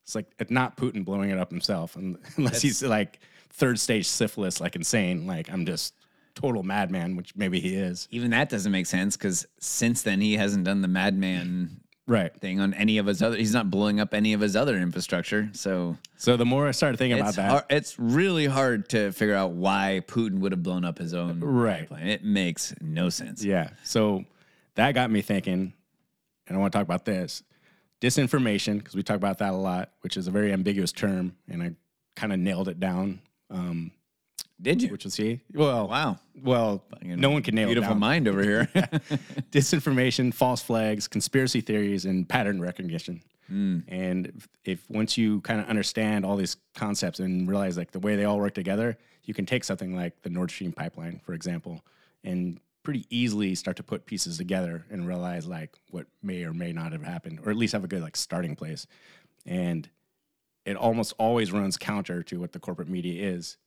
It's 0.03 0.15
like 0.15 0.27
it's 0.39 0.51
not 0.51 0.75
Putin 0.77 1.03
blowing 1.05 1.29
it 1.29 1.37
up 1.37 1.51
himself, 1.51 1.95
un- 1.97 2.17
unless 2.37 2.61
he's 2.61 2.83
like 2.83 3.19
third 3.51 3.79
stage 3.79 4.07
syphilis, 4.07 4.59
like 4.61 4.75
insane. 4.75 5.25
Like 5.27 5.51
I'm 5.51 5.65
just 5.65 5.93
total 6.35 6.63
madman, 6.63 7.15
which 7.15 7.35
maybe 7.35 7.59
he 7.59 7.75
is. 7.75 8.07
even 8.11 8.31
that 8.31 8.49
doesn't 8.49 8.71
make 8.71 8.85
sense 8.85 9.17
because 9.17 9.45
since 9.59 10.03
then 10.03 10.21
he 10.21 10.35
hasn't 10.37 10.63
done 10.63 10.81
the 10.81 10.87
madman 10.87 11.81
Right. 12.09 12.33
thing 12.41 12.59
on 12.59 12.73
any 12.73 12.97
of 12.97 13.05
his 13.05 13.21
other. 13.21 13.37
He's 13.37 13.53
not 13.53 13.69
blowing 13.69 13.99
up 13.99 14.13
any 14.13 14.33
of 14.33 14.41
his 14.41 14.55
other 14.55 14.75
infrastructure. 14.77 15.49
So 15.53 15.97
So 16.17 16.35
the 16.35 16.45
more 16.45 16.67
I 16.67 16.71
started 16.71 16.97
thinking 16.97 17.19
about 17.19 17.29
it's 17.29 17.37
that, 17.37 17.49
hard, 17.51 17.63
it's 17.69 17.97
really 17.99 18.47
hard 18.47 18.89
to 18.89 19.11
figure 19.11 19.35
out 19.35 19.51
why 19.51 20.01
Putin 20.07 20.39
would 20.39 20.51
have 20.51 20.63
blown 20.63 20.83
up 20.83 20.97
his 20.97 21.13
own 21.13 21.39
Right. 21.39 21.81
pipeline. 21.87 22.07
It 22.07 22.23
makes 22.23 22.73
no 22.81 23.09
sense. 23.09 23.43
Yeah. 23.43 23.69
So 23.83 24.25
that 24.75 24.93
got 24.93 25.11
me 25.11 25.21
thinking, 25.21 25.73
and 26.47 26.57
I 26.57 26.59
want 26.59 26.73
to 26.73 26.77
talk 26.77 26.85
about 26.85 27.05
this. 27.05 27.43
disinformation, 28.01 28.77
because 28.77 28.95
we 28.95 29.03
talk 29.03 29.17
about 29.17 29.39
that 29.39 29.51
a 29.53 29.57
lot, 29.57 29.91
which 30.01 30.15
is 30.15 30.27
a 30.27 30.31
very 30.31 30.53
ambiguous 30.53 30.93
term, 30.93 31.35
and 31.49 31.61
I 31.61 31.73
kind 32.15 32.31
of 32.31 32.39
nailed 32.39 32.69
it 32.69 32.79
down. 32.79 33.19
Um, 33.49 33.91
Did 34.61 34.81
you? 34.81 34.89
which 34.89 35.05
was 35.05 35.13
see, 35.13 35.41
well, 35.53 35.87
Wow. 35.87 36.17
well, 36.41 36.83
no 37.01 37.29
one 37.29 37.41
can 37.43 37.55
nail 37.55 37.65
it 37.69 37.73
Beautiful 37.73 37.93
down. 37.93 37.99
mind 37.99 38.27
over 38.27 38.43
here. 38.43 38.65
disinformation, 39.51 40.33
false 40.33 40.61
flags, 40.61 41.07
conspiracy 41.07 41.61
theories, 41.61 42.05
and 42.05 42.27
pattern 42.27 42.61
recognition. 42.61 43.21
Hmm. 43.47 43.79
And 43.87 44.27
if, 44.27 44.47
if 44.65 44.89
once 44.89 45.17
you 45.17 45.41
kind 45.41 45.59
of 45.59 45.67
understand 45.67 46.25
all 46.25 46.35
these 46.35 46.57
concepts 46.75 47.19
and 47.19 47.47
realize 47.47 47.77
like 47.77 47.91
the 47.91 47.99
way 47.99 48.15
they 48.15 48.25
all 48.25 48.37
work 48.39 48.53
together, 48.53 48.97
you 49.23 49.33
can 49.33 49.45
take 49.45 49.63
something 49.63 49.95
like 49.95 50.21
the 50.21 50.29
Nord 50.29 50.51
Stream 50.51 50.71
pipeline, 50.71 51.19
for 51.23 51.33
example, 51.33 51.81
and 52.23 52.59
pretty 52.83 53.05
easily 53.09 53.55
start 53.55 53.77
to 53.77 53.83
put 53.83 54.05
pieces 54.05 54.37
together 54.37 54.85
and 54.89 55.07
realize 55.07 55.47
like 55.47 55.75
what 55.89 56.05
may 56.21 56.43
or 56.43 56.53
may 56.53 56.71
not 56.71 56.91
have 56.91 57.03
happened, 57.03 57.39
or 57.43 57.49
at 57.49 57.57
least 57.57 57.73
have 57.73 57.83
a 57.83 57.87
good 57.87 58.01
like 58.01 58.15
starting 58.17 58.55
place. 58.55 58.85
And 59.45 59.89
it 60.65 60.75
almost 60.75 61.13
always 61.17 61.51
runs 61.51 61.77
counter 61.77 62.21
to 62.23 62.39
what 62.39 62.51
the 62.51 62.59
corporate 62.59 62.89
media 62.89 63.29
is 63.31 63.57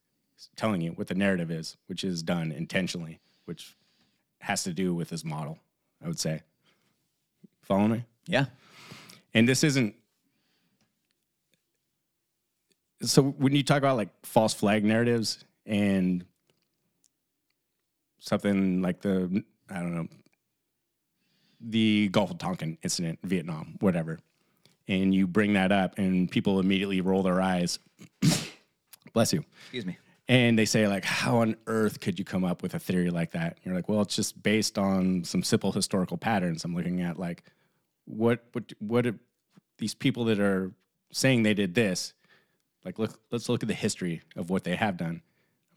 telling 0.57 0.81
you, 0.81 0.93
what 0.93 1.09
the 1.09 1.15
narrative 1.15 1.51
is, 1.51 1.77
which 1.87 2.05
is 2.05 2.23
done 2.23 2.53
intentionally, 2.53 3.21
which 3.45 3.77
has 4.41 4.65
to 4.65 4.73
do 4.73 4.95
with 4.95 5.09
this 5.09 5.25
model, 5.25 5.59
I 6.03 6.09
would 6.09 6.19
say. 6.19 6.43
Follow 7.63 7.89
me? 7.89 8.05
yeah. 8.27 8.47
And 9.35 9.49
this 9.49 9.65
isn't. 9.65 9.95
So 13.03 13.23
when 13.23 13.55
you 13.55 13.63
talk 13.63 13.79
about 13.79 13.97
like 13.97 14.11
false 14.25 14.55
flag 14.55 14.85
narratives 14.85 15.45
and 15.67 16.25
something 18.21 18.83
like 18.83 19.01
the, 19.01 19.43
I 19.69 19.81
don't 19.81 19.95
know, 19.95 20.09
the 21.61 22.09
Gulf 22.09 22.31
of 22.31 22.39
Tonkin 22.39 22.79
incident, 22.83 23.19
Vietnam, 23.25 23.77
whatever, 23.81 24.19
and 24.87 25.15
you 25.15 25.27
bring 25.27 25.55
that 25.55 25.73
up 25.73 25.99
and 25.99 26.31
people 26.31 26.61
immediately 26.61 27.01
roll 27.01 27.23
their 27.23 27.41
eyes. 27.41 27.79
Bless 29.13 29.33
you 29.33 29.45
Excuse 29.63 29.87
me. 29.87 29.99
And 30.29 30.59
they 30.59 30.65
say 30.65 30.87
like 30.89 31.05
how 31.05 31.39
on 31.39 31.57
earth 31.67 32.01
could 32.01 32.19
you 32.19 32.25
come 32.25 32.45
up 32.45 32.63
with 32.63 32.75
a 32.75 32.79
theory 32.79 33.11
like 33.11 33.33
that? 33.33 33.59
You're 33.63 33.75
like 33.75 33.89
well 33.89 34.01
it's 34.03 34.17
just 34.17 34.43
based 34.43 34.79
on 34.79 35.25
some 35.25 35.43
simple 35.43 35.73
historical 35.73 36.17
patterns. 36.17 36.65
I'm 36.65 36.75
looking 36.75 37.01
at 37.01 37.19
like 37.19 37.43
what 38.05 38.45
what 38.53 38.73
what 38.79 39.07
if 39.07 39.15
these 39.79 39.95
people 39.95 40.25
that 40.27 40.41
are 40.41 40.73
saying 41.13 41.43
they 41.43 41.55
did 41.55 41.75
this 41.75 42.15
like 42.85 42.99
look 42.99 43.19
let's 43.31 43.49
look 43.49 43.63
at 43.63 43.69
the 43.69 43.75
history 43.75 44.23
of 44.37 44.51
what 44.51 44.65
they 44.65 44.77
have 44.77 44.97
done. 44.97 45.23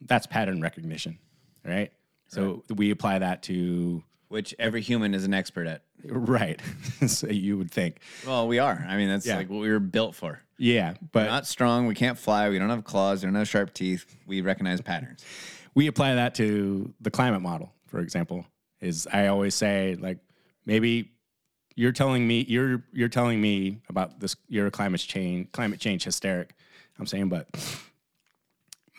That's 0.02 0.28
pattern 0.28 0.62
recognition 0.62 1.20
right? 1.66 1.92
So 2.28 2.64
we 2.74 2.92
apply 2.92 3.20
that 3.20 3.44
to 3.44 4.04
Which 4.36 4.54
every 4.60 4.82
human 4.82 5.14
is 5.14 5.24
an 5.24 5.34
expert 5.34 5.66
at. 5.66 5.84
right 6.04 6.62
so 7.08 7.28
you 7.28 7.58
would 7.58 7.72
think 7.72 8.00
Well, 8.28 8.50
we 8.50 8.60
are. 8.60 8.86
I 8.86 8.98
mean, 8.98 9.08
that's 9.08 9.26
Yeah. 9.26 9.38
like 9.38 9.50
what 9.50 9.62
we 9.62 9.70
were 9.70 9.80
built 9.80 10.14
for. 10.14 10.42
yeah 10.58 10.92
We're 10.92 11.08
but 11.14 11.26
not 11.28 11.48
strong. 11.48 11.88
We 11.88 11.96
can't 11.96 12.18
fly. 12.18 12.50
We 12.50 12.60
don't 12.60 12.70
have 12.70 12.84
claws. 12.84 13.24
We 13.24 13.28
don't 13.28 13.36
have 13.36 13.48
sharp 13.48 13.74
teeth. 13.74 14.06
We 14.28 14.42
recognize 14.42 14.82
patterns. 14.82 15.24
we 15.74 15.88
apply 15.88 16.16
that 16.16 16.36
to 16.36 16.94
the 17.00 17.12
climate 17.12 17.42
model 17.42 17.72
for 17.88 18.00
example 18.00 18.46
is 18.82 19.08
i 19.14 19.28
always 19.28 19.56
say 19.56 19.96
like 20.02 20.18
maybe 20.66 21.12
you're 21.78 21.94
telling 21.94 22.28
me 22.28 22.46
you're 22.50 22.84
you're 22.92 23.10
telling 23.20 23.40
me 23.40 23.80
about 23.90 24.20
this 24.20 24.36
you're 24.50 24.68
a 24.68 24.72
climate 24.72 25.00
change 25.02 25.50
climate 25.54 25.80
change 25.80 26.04
hysteric 26.04 26.54
i'm 27.00 27.06
saying 27.06 27.30
but 27.30 27.48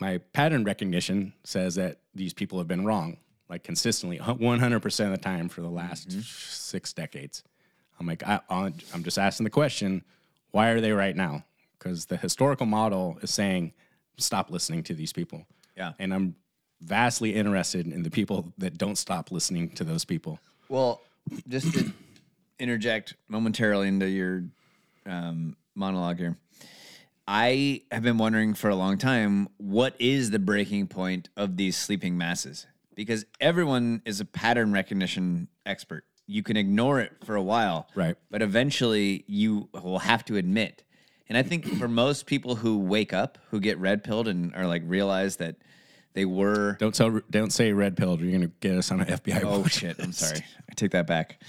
my 0.01 0.19
pattern 0.33 0.65
recognition 0.65 1.33
says 1.45 1.75
that 1.77 2.01
these 2.15 2.33
people 2.33 2.59
have 2.59 2.69
been 2.69 2.85
wrong 2.87 3.17
like 3.49 3.63
consistently 3.63 4.19
100% 4.23 5.05
of 5.05 5.11
the 5.11 5.19
time 5.19 5.49
for 5.49 5.61
the 5.61 5.69
last 5.69 6.11
six 6.23 6.93
decades. 6.93 7.43
I'm 7.99 8.07
like 8.07 8.23
I, 8.27 8.41
i'm 8.51 9.03
just 9.03 9.19
asking 9.19 9.45
the 9.45 9.51
question 9.51 10.05
why 10.51 10.69
are 10.69 10.81
they 10.81 10.93
right 10.93 11.17
now? 11.17 11.45
Because 11.79 12.07
the 12.07 12.17
historical 12.17 12.67
model 12.67 13.19
is 13.23 13.33
saying 13.33 13.73
stop 14.19 14.51
listening 14.51 14.83
to 14.85 14.95
these 14.95 15.13
people. 15.13 15.47
Yeah. 15.77 15.93
and 15.99 16.15
i'm 16.15 16.35
vastly 16.81 17.35
interested 17.35 17.87
in 17.87 18.03
the 18.03 18.11
people 18.11 18.53
that 18.59 18.79
don't 18.79 18.97
stop 18.97 19.31
listening 19.31 19.71
to 19.71 19.85
those 19.85 20.05
people. 20.05 20.39
Well, 20.69 21.01
just 21.49 21.73
to 21.75 21.93
interject 22.59 23.15
momentarily 23.29 23.89
into 23.89 24.09
your 24.09 24.45
um, 25.07 25.57
monologue 25.75 26.19
here, 26.19 26.37
I 27.27 27.83
have 27.91 28.03
been 28.03 28.19
wondering 28.19 28.55
for 28.55 28.71
a 28.71 28.77
long 28.77 28.99
time 28.99 29.49
what 29.57 29.95
is 29.99 30.31
the 30.31 30.39
breaking 30.39 30.89
point 30.89 31.29
of 31.37 31.57
these 31.57 31.77
sleeping 31.77 32.17
masses? 32.17 32.67
Because 32.97 33.25
everyone 33.41 34.03
is 34.05 34.21
a 34.21 34.25
pattern 34.25 34.73
recognition 34.73 35.47
expert. 35.65 36.05
You 36.27 36.43
can 36.43 36.57
ignore 36.57 36.99
it 36.99 37.13
for 37.25 37.37
a 37.37 37.43
while, 37.43 37.87
Right. 37.95 38.17
But 38.31 38.43
eventually, 38.43 39.25
you 39.29 39.69
will 39.73 40.01
have 40.01 40.25
to 40.25 40.37
admit. 40.37 40.83
And 41.29 41.39
I 41.39 41.43
think 41.45 41.65
for 41.79 41.87
most 41.87 42.27
people 42.27 42.57
who 42.57 42.79
wake 42.79 43.13
up, 43.13 43.39
who 43.51 43.61
get 43.61 43.79
red 43.79 44.03
pilled 44.03 44.27
and 44.27 44.53
are 44.57 44.67
like 44.67 44.83
realize 44.85 45.37
that 45.37 45.57
they 46.15 46.25
were 46.25 46.77
don't 46.81 46.95
tell 46.95 47.21
don't 47.31 47.53
say 47.53 47.73
red 47.73 47.97
pilled. 47.97 48.21
you're 48.21 48.33
gonna 48.33 48.51
get 48.61 48.77
us 48.77 48.91
on 48.91 49.03
an 49.03 49.07
fbi 49.07 49.43
Oh 49.45 49.61
watch 49.61 49.75
shit! 49.75 49.97
I'm 50.01 50.13
sorry. 50.13 50.41
I 50.69 50.75
take 50.75 50.93
that 50.93 51.07
back. 51.07 51.41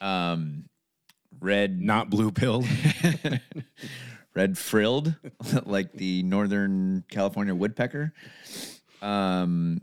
Um, 0.00 0.66
red, 1.40 1.80
not 1.80 2.08
blue 2.08 2.30
pilled 2.30 2.66
red 4.34 4.56
frilled, 4.56 5.14
like 5.64 5.92
the 5.92 6.22
Northern 6.22 7.04
California 7.10 7.54
woodpecker. 7.54 8.14
Um, 9.02 9.80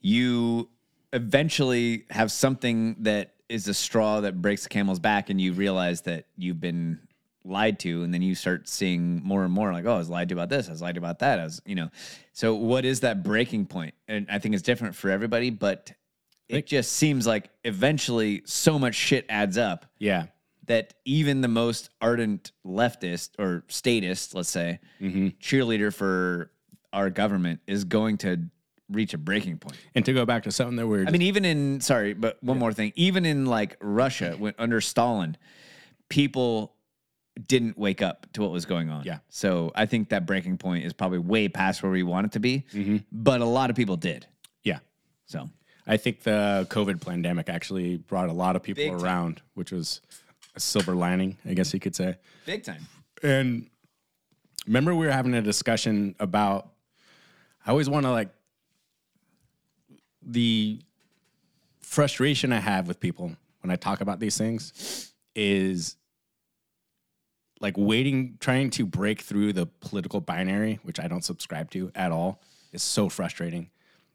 you 0.00 0.68
eventually 1.12 2.04
have 2.10 2.30
something 2.30 2.96
that 3.00 3.34
is 3.48 3.66
a 3.68 3.74
straw 3.74 4.20
that 4.20 4.40
breaks 4.42 4.64
the 4.64 4.68
camel's 4.68 4.98
back, 4.98 5.30
and 5.30 5.40
you 5.40 5.52
realize 5.52 6.02
that 6.02 6.26
you've 6.36 6.60
been 6.60 7.00
lied 7.44 7.78
to, 7.80 8.02
and 8.02 8.12
then 8.12 8.20
you 8.20 8.34
start 8.34 8.68
seeing 8.68 9.22
more 9.24 9.44
and 9.44 9.52
more 9.52 9.72
like, 9.72 9.86
oh, 9.86 9.94
I 9.94 9.98
was 9.98 10.10
lied 10.10 10.28
to 10.28 10.34
about 10.34 10.50
this, 10.50 10.68
I 10.68 10.72
was 10.72 10.82
lied 10.82 10.96
to 10.96 11.00
about 11.00 11.20
that, 11.20 11.40
I 11.40 11.44
was, 11.44 11.62
you 11.64 11.74
know. 11.74 11.90
So, 12.32 12.54
what 12.54 12.84
is 12.84 13.00
that 13.00 13.22
breaking 13.22 13.66
point? 13.66 13.94
And 14.06 14.26
I 14.30 14.38
think 14.38 14.54
it's 14.54 14.62
different 14.62 14.94
for 14.94 15.10
everybody, 15.10 15.50
but 15.50 15.92
it 16.48 16.66
just 16.66 16.92
seems 16.92 17.26
like 17.26 17.50
eventually 17.64 18.42
so 18.44 18.78
much 18.78 18.94
shit 18.94 19.26
adds 19.28 19.58
up 19.58 19.84
yeah 19.98 20.26
that 20.68 20.94
even 21.04 21.40
the 21.40 21.48
most 21.48 21.90
ardent 22.00 22.52
leftist 22.64 23.30
or 23.38 23.64
statist, 23.68 24.34
let's 24.34 24.50
say, 24.50 24.78
mm-hmm. 25.00 25.28
cheerleader 25.40 25.92
for 25.92 26.52
our 26.92 27.10
government 27.10 27.60
is 27.66 27.84
going 27.84 28.18
to 28.18 28.38
reach 28.90 29.12
a 29.14 29.18
breaking 29.18 29.58
point. 29.58 29.76
and 29.94 30.04
to 30.04 30.12
go 30.12 30.24
back 30.24 30.44
to 30.44 30.50
something 30.52 30.76
that 30.76 30.86
we're 30.86 31.06
I 31.06 31.10
mean, 31.10 31.22
even 31.22 31.44
in 31.44 31.80
sorry, 31.80 32.14
but 32.14 32.42
one 32.42 32.58
more 32.58 32.72
thing, 32.72 32.92
even 32.96 33.24
in 33.26 33.46
like 33.46 33.76
Russia, 33.80 34.34
when 34.38 34.54
under 34.58 34.80
Stalin, 34.80 35.36
people 36.08 36.74
didn't 37.46 37.78
wake 37.78 38.02
up 38.02 38.26
to 38.32 38.42
what 38.42 38.50
was 38.50 38.66
going 38.66 38.90
on. 38.90 39.04
Yeah. 39.04 39.18
So 39.28 39.70
I 39.74 39.86
think 39.86 40.08
that 40.08 40.26
breaking 40.26 40.58
point 40.58 40.84
is 40.84 40.92
probably 40.92 41.18
way 41.18 41.48
past 41.48 41.82
where 41.82 41.92
we 41.92 42.02
want 42.02 42.26
it 42.26 42.32
to 42.32 42.40
be, 42.40 42.64
mm-hmm. 42.72 42.96
but 43.12 43.40
a 43.40 43.44
lot 43.44 43.70
of 43.70 43.76
people 43.76 43.96
did. 43.96 44.26
yeah 44.64 44.78
So 45.26 45.48
i 45.86 45.96
think 45.96 46.22
the 46.22 46.66
covid 46.68 47.00
pandemic 47.04 47.48
actually 47.48 47.96
brought 47.96 48.28
a 48.28 48.32
lot 48.32 48.56
of 48.56 48.62
people 48.62 48.84
Big 48.84 48.92
time. 48.92 49.02
around 49.04 49.40
which 49.54 49.72
was 49.72 50.02
a 50.54 50.60
silver 50.60 50.94
lining 50.94 51.38
i 51.46 51.54
guess 51.54 51.72
you 51.72 51.80
could 51.80 51.96
say 51.96 52.16
big 52.44 52.62
time. 52.64 52.82
And 53.22 53.70
remember, 54.66 54.94
we 54.94 55.06
were 55.06 55.12
having 55.12 55.34
a 55.34 55.42
discussion 55.42 56.14
about. 56.20 56.68
I 57.66 57.70
always 57.70 57.88
want 57.90 58.04
to 58.06 58.10
like 58.12 58.28
the 60.28 60.80
frustration 61.80 62.52
I 62.52 62.60
have 62.60 62.86
with 62.86 63.00
people 63.00 63.34
when 63.62 63.70
I 63.70 63.76
talk 63.76 64.00
about 64.00 64.20
these 64.20 64.36
things 64.36 65.12
is 65.34 65.96
like 67.60 67.74
waiting, 67.76 68.36
trying 68.38 68.70
to 68.70 68.86
break 68.86 69.22
through 69.22 69.52
the 69.54 69.66
political 69.66 70.20
binary, 70.20 70.78
which 70.82 71.00
I 71.00 71.08
don't 71.08 71.24
subscribe 71.24 71.70
to 71.72 71.90
at 71.94 72.12
all, 72.12 72.40
is 72.72 72.82
so 72.82 73.08
frustrating. 73.08 73.70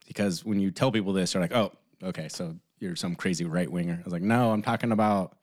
Because 0.08 0.46
when 0.46 0.60
you 0.60 0.72
tell 0.72 0.92
people 0.92 1.14
this, 1.14 1.34
they're 1.34 1.42
like, 1.42 1.54
"Oh, 1.54 1.72
okay, 2.02 2.30
so 2.30 2.56
you're 2.80 2.96
some 2.96 3.16
crazy 3.16 3.44
right 3.44 3.70
winger." 3.70 4.00
I 4.00 4.04
was 4.04 4.14
like, 4.14 4.22
"No, 4.22 4.52
I'm 4.52 4.62
talking 4.62 4.92
about." 4.92 5.36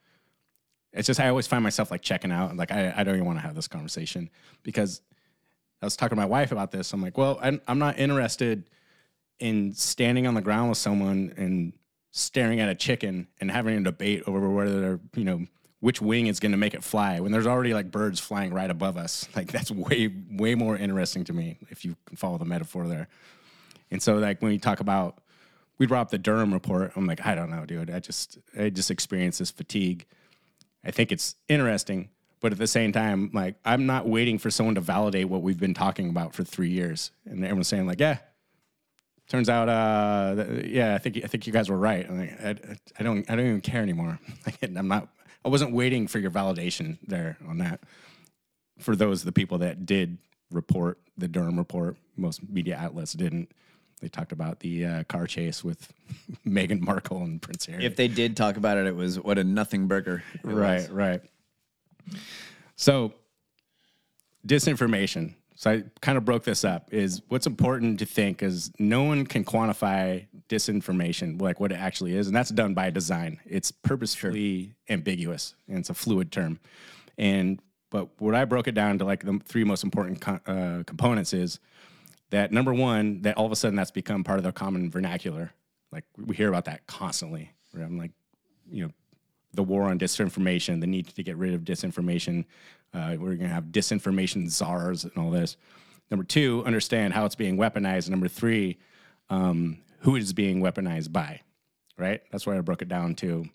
It's 0.93 1.07
just 1.07 1.21
I 1.21 1.29
always 1.29 1.47
find 1.47 1.63
myself 1.63 1.91
like 1.91 2.03
checking 2.03 2.33
out, 2.33 2.57
like 2.57 2.73
I, 2.73 2.93
I 2.97 3.05
don't 3.05 3.15
even 3.15 3.27
want 3.27 3.39
to 3.39 3.43
have 3.43 3.55
this 3.55 3.69
conversation 3.69 4.29
because 4.63 5.03
I 5.81 5.87
was 5.87 5.97
talking 5.97 6.17
to 6.17 6.21
my 6.21 6.27
wife 6.27 6.53
about 6.53 6.73
this. 6.73 6.93
I'm 6.93 7.01
like, 7.01 7.17
well, 7.17 7.39
I'm, 7.41 7.61
I'm 7.69 7.79
not 7.79 7.99
interested 7.99 8.69
in 9.41 9.75
standing 9.75 10.27
on 10.27 10.35
the 10.35 10.41
ground 10.41 10.69
with 10.69 10.79
someone 10.79 11.33
and 11.37 11.73
staring 12.13 12.61
at 12.61 12.69
a 12.69 12.75
chicken 12.75 13.29
and 13.41 13.51
having 13.51 13.77
a 13.77 13.83
debate 13.83 14.23
over 14.27 14.49
whether 14.51 15.01
you 15.15 15.25
know 15.25 15.47
which 15.81 16.03
wing 16.03 16.27
is 16.27 16.41
going 16.41 16.53
to 16.53 16.59
make 16.59 16.75
it 16.75 16.85
fly 16.85 17.21
when 17.21 17.33
there's 17.33 17.47
already 17.47 17.73
like 17.73 17.91
birds 17.91 18.21
flying 18.21 18.53
right 18.53 18.71
above 18.71 18.97
us. 18.97 19.29
Like 19.37 19.51
that's 19.51 19.71
way 19.71 20.13
way 20.31 20.55
more 20.55 20.77
interesting 20.77 21.25
to 21.25 21.33
me 21.33 21.59
if 21.71 21.85
you 21.85 21.97
can 22.07 22.17
follow 22.17 22.39
the 22.39 22.45
metaphor 22.45 22.87
there. 22.87 23.09
And 23.91 24.03
so 24.03 24.19
like 24.19 24.43
when 24.43 24.53
we 24.53 24.59
talk 24.59 24.81
about 24.81 25.19
we 25.79 25.87
up 25.87 26.11
the 26.11 26.19
Durham 26.19 26.53
report, 26.53 26.93
I'm 26.95 27.07
like, 27.07 27.27
I 27.27 27.35
don't 27.35 27.51
know, 27.51 27.65
dude. 27.65 27.91
I 27.91 28.01
just 28.01 28.39
I 28.59 28.69
just 28.69 28.91
experienced 28.91 29.39
this 29.39 29.51
fatigue. 29.51 30.07
I 30.85 30.91
think 30.91 31.11
it's 31.11 31.37
interesting, 31.49 32.11
but 32.41 32.53
at 32.53 32.59
the 32.59 32.67
same 32.67 32.93
time, 32.93 33.31
like 33.33 33.57
I'm 33.65 33.87
not 33.87 34.07
waiting 34.07 34.39
for 34.39 34.51
someone 34.51 34.75
to 34.75 34.83
validate 34.83 35.29
what 35.29 35.43
we've 35.43 35.59
been 35.59 35.75
talking 35.75 36.11
about 36.11 36.35
for 36.35 36.45
three 36.45 36.69
years, 36.69 37.13
and 37.25 37.43
everyone's 37.45 37.69
saying 37.69 37.87
like, 37.87 38.01
yeah, 38.01 38.19
turns 39.31 39.49
out, 39.49 39.69
uh, 39.69 40.45
yeah, 40.65 40.95
I 40.95 40.99
think 40.99 41.21
I 41.25 41.27
think 41.29 41.47
you 41.47 41.53
guys 41.53 41.71
were 41.71 41.79
right. 41.79 42.07
I'm 42.07 42.19
like, 42.19 42.45
I, 42.45 42.77
I 42.99 43.03
don't 43.03 43.31
I 43.31 43.37
don't 43.37 43.47
even 43.47 43.61
care 43.63 43.81
anymore. 43.81 44.19
I'm 44.63 44.89
not 44.89 45.09
I 45.45 45.49
wasn't 45.49 45.73
waiting 45.73 46.07
for 46.07 46.19
your 46.19 46.31
validation 46.31 46.99
there 47.07 47.39
on 47.49 47.59
that. 47.59 47.81
For 48.79 48.95
those 48.95 49.25
the 49.25 49.33
people 49.33 49.59
that 49.59 49.87
did 49.87 50.19
report 50.51 50.99
the 51.17 51.29
Durham 51.29 51.57
report, 51.57 51.97
most 52.17 52.47
media 52.49 52.77
outlets 52.77 53.13
didn't. 53.13 53.51
They 54.01 54.09
talked 54.09 54.33
about 54.33 54.61
the 54.61 54.87
uh, 54.87 55.05
car 55.05 55.27
chase 55.27 55.63
with 55.63 55.93
Meghan 56.47 56.81
Markle 56.81 57.23
and 57.23 57.41
Prince 57.41 57.67
Harry. 57.67 57.85
If 57.85 57.97
they 57.97 58.09
did 58.09 58.37
talk 58.37 58.57
about 58.57 58.79
it, 58.79 58.87
it 58.87 58.97
was 58.97 59.21
what 59.21 59.39
a 59.39 59.45
nothing 59.45 59.87
burger. 59.87 60.23
right, 60.43 60.81
was. 60.81 60.91
right. 60.91 61.23
So, 62.77 63.13
disinformation. 64.47 65.35
So 65.61 65.71
I 65.71 65.85
kind 66.01 66.17
of 66.17 66.25
broke 66.25 66.45
this 66.45 66.65
up. 66.65 66.89
Is 66.91 67.21
what's 67.29 67.47
important 67.47 67.99
to 67.99 68.07
think 68.07 68.43
is 68.43 68.73
no 68.79 69.03
one 69.03 69.27
can 69.27 69.45
quantify 69.45 70.27
disinformation, 70.49 71.39
like 71.39 71.61
what 71.61 71.71
it 71.71 71.75
actually 71.75 72.17
is, 72.17 72.29
and 72.29 72.35
that's 72.35 72.49
done 72.49 72.73
by 72.73 72.89
design. 72.89 73.41
It's 73.45 73.71
purposefully 73.71 74.73
ambiguous 74.89 75.55
and 75.69 75.77
it's 75.77 75.91
a 75.91 75.95
fluid 75.95 76.33
term. 76.33 76.61
And 77.19 77.61
but 77.91 78.09
what 78.19 78.35
I 78.35 78.47
broke 78.47 78.69
it 78.69 78.75
down 78.75 78.97
to 79.01 79.05
like 79.05 79.23
the 79.23 79.39
three 79.45 79.65
most 79.65 79.85
important 79.85 80.23
co- 80.23 80.41
uh, 80.47 80.83
components 80.85 81.35
is 81.35 81.61
that 82.31 82.53
number 82.53 82.73
one, 82.73 83.21
that 83.21 83.37
all 83.37 83.45
of 83.45 83.53
a 83.53 83.57
sudden 83.57 83.77
that's 83.77 83.91
become 83.91 84.25
part 84.25 84.39
of 84.39 84.45
the 84.45 84.53
common 84.53 84.91
vernacular. 84.91 85.53
Like 85.93 86.05
we 86.17 86.37
hear 86.37 86.49
about 86.49 86.65
that 86.65 86.87
constantly. 86.87 87.53
Where 87.73 87.85
I'm 87.85 87.99
like, 87.99 88.13
you 88.71 88.87
know, 88.87 88.93
the 89.55 89.63
war 89.63 89.85
on 89.85 89.99
disinformation, 89.99 90.81
the 90.81 90.87
need 90.87 91.09
to 91.09 91.23
get 91.23 91.37
rid 91.37 91.55
of 91.55 91.63
disinformation. 91.63 92.45
Uh, 92.95 93.17
we're 93.19 93.37
going 93.37 93.49
to 93.49 93.49
have 93.49 93.65
disinformation 93.65 94.49
czars 94.49 95.05
and 95.05 95.17
all 95.17 95.31
this. 95.31 95.57
Number 96.11 96.25
two, 96.25 96.63
understand 96.67 97.15
how 97.15 97.25
it's 97.25 97.35
being 97.35 97.57
weaponized. 97.57 98.09
Number 98.11 98.29
three, 98.29 98.79
um, 99.29 99.79
who 100.01 100.17
is 100.17 100.33
being 100.33 100.61
weaponized 100.61 101.13
by, 101.13 101.41
right? 101.97 102.21
That's 102.31 102.47
where 102.47 102.57
I 102.57 102.61
broke 102.61 102.83
it 102.83 102.89
down 102.89 103.15
to, 103.17 103.47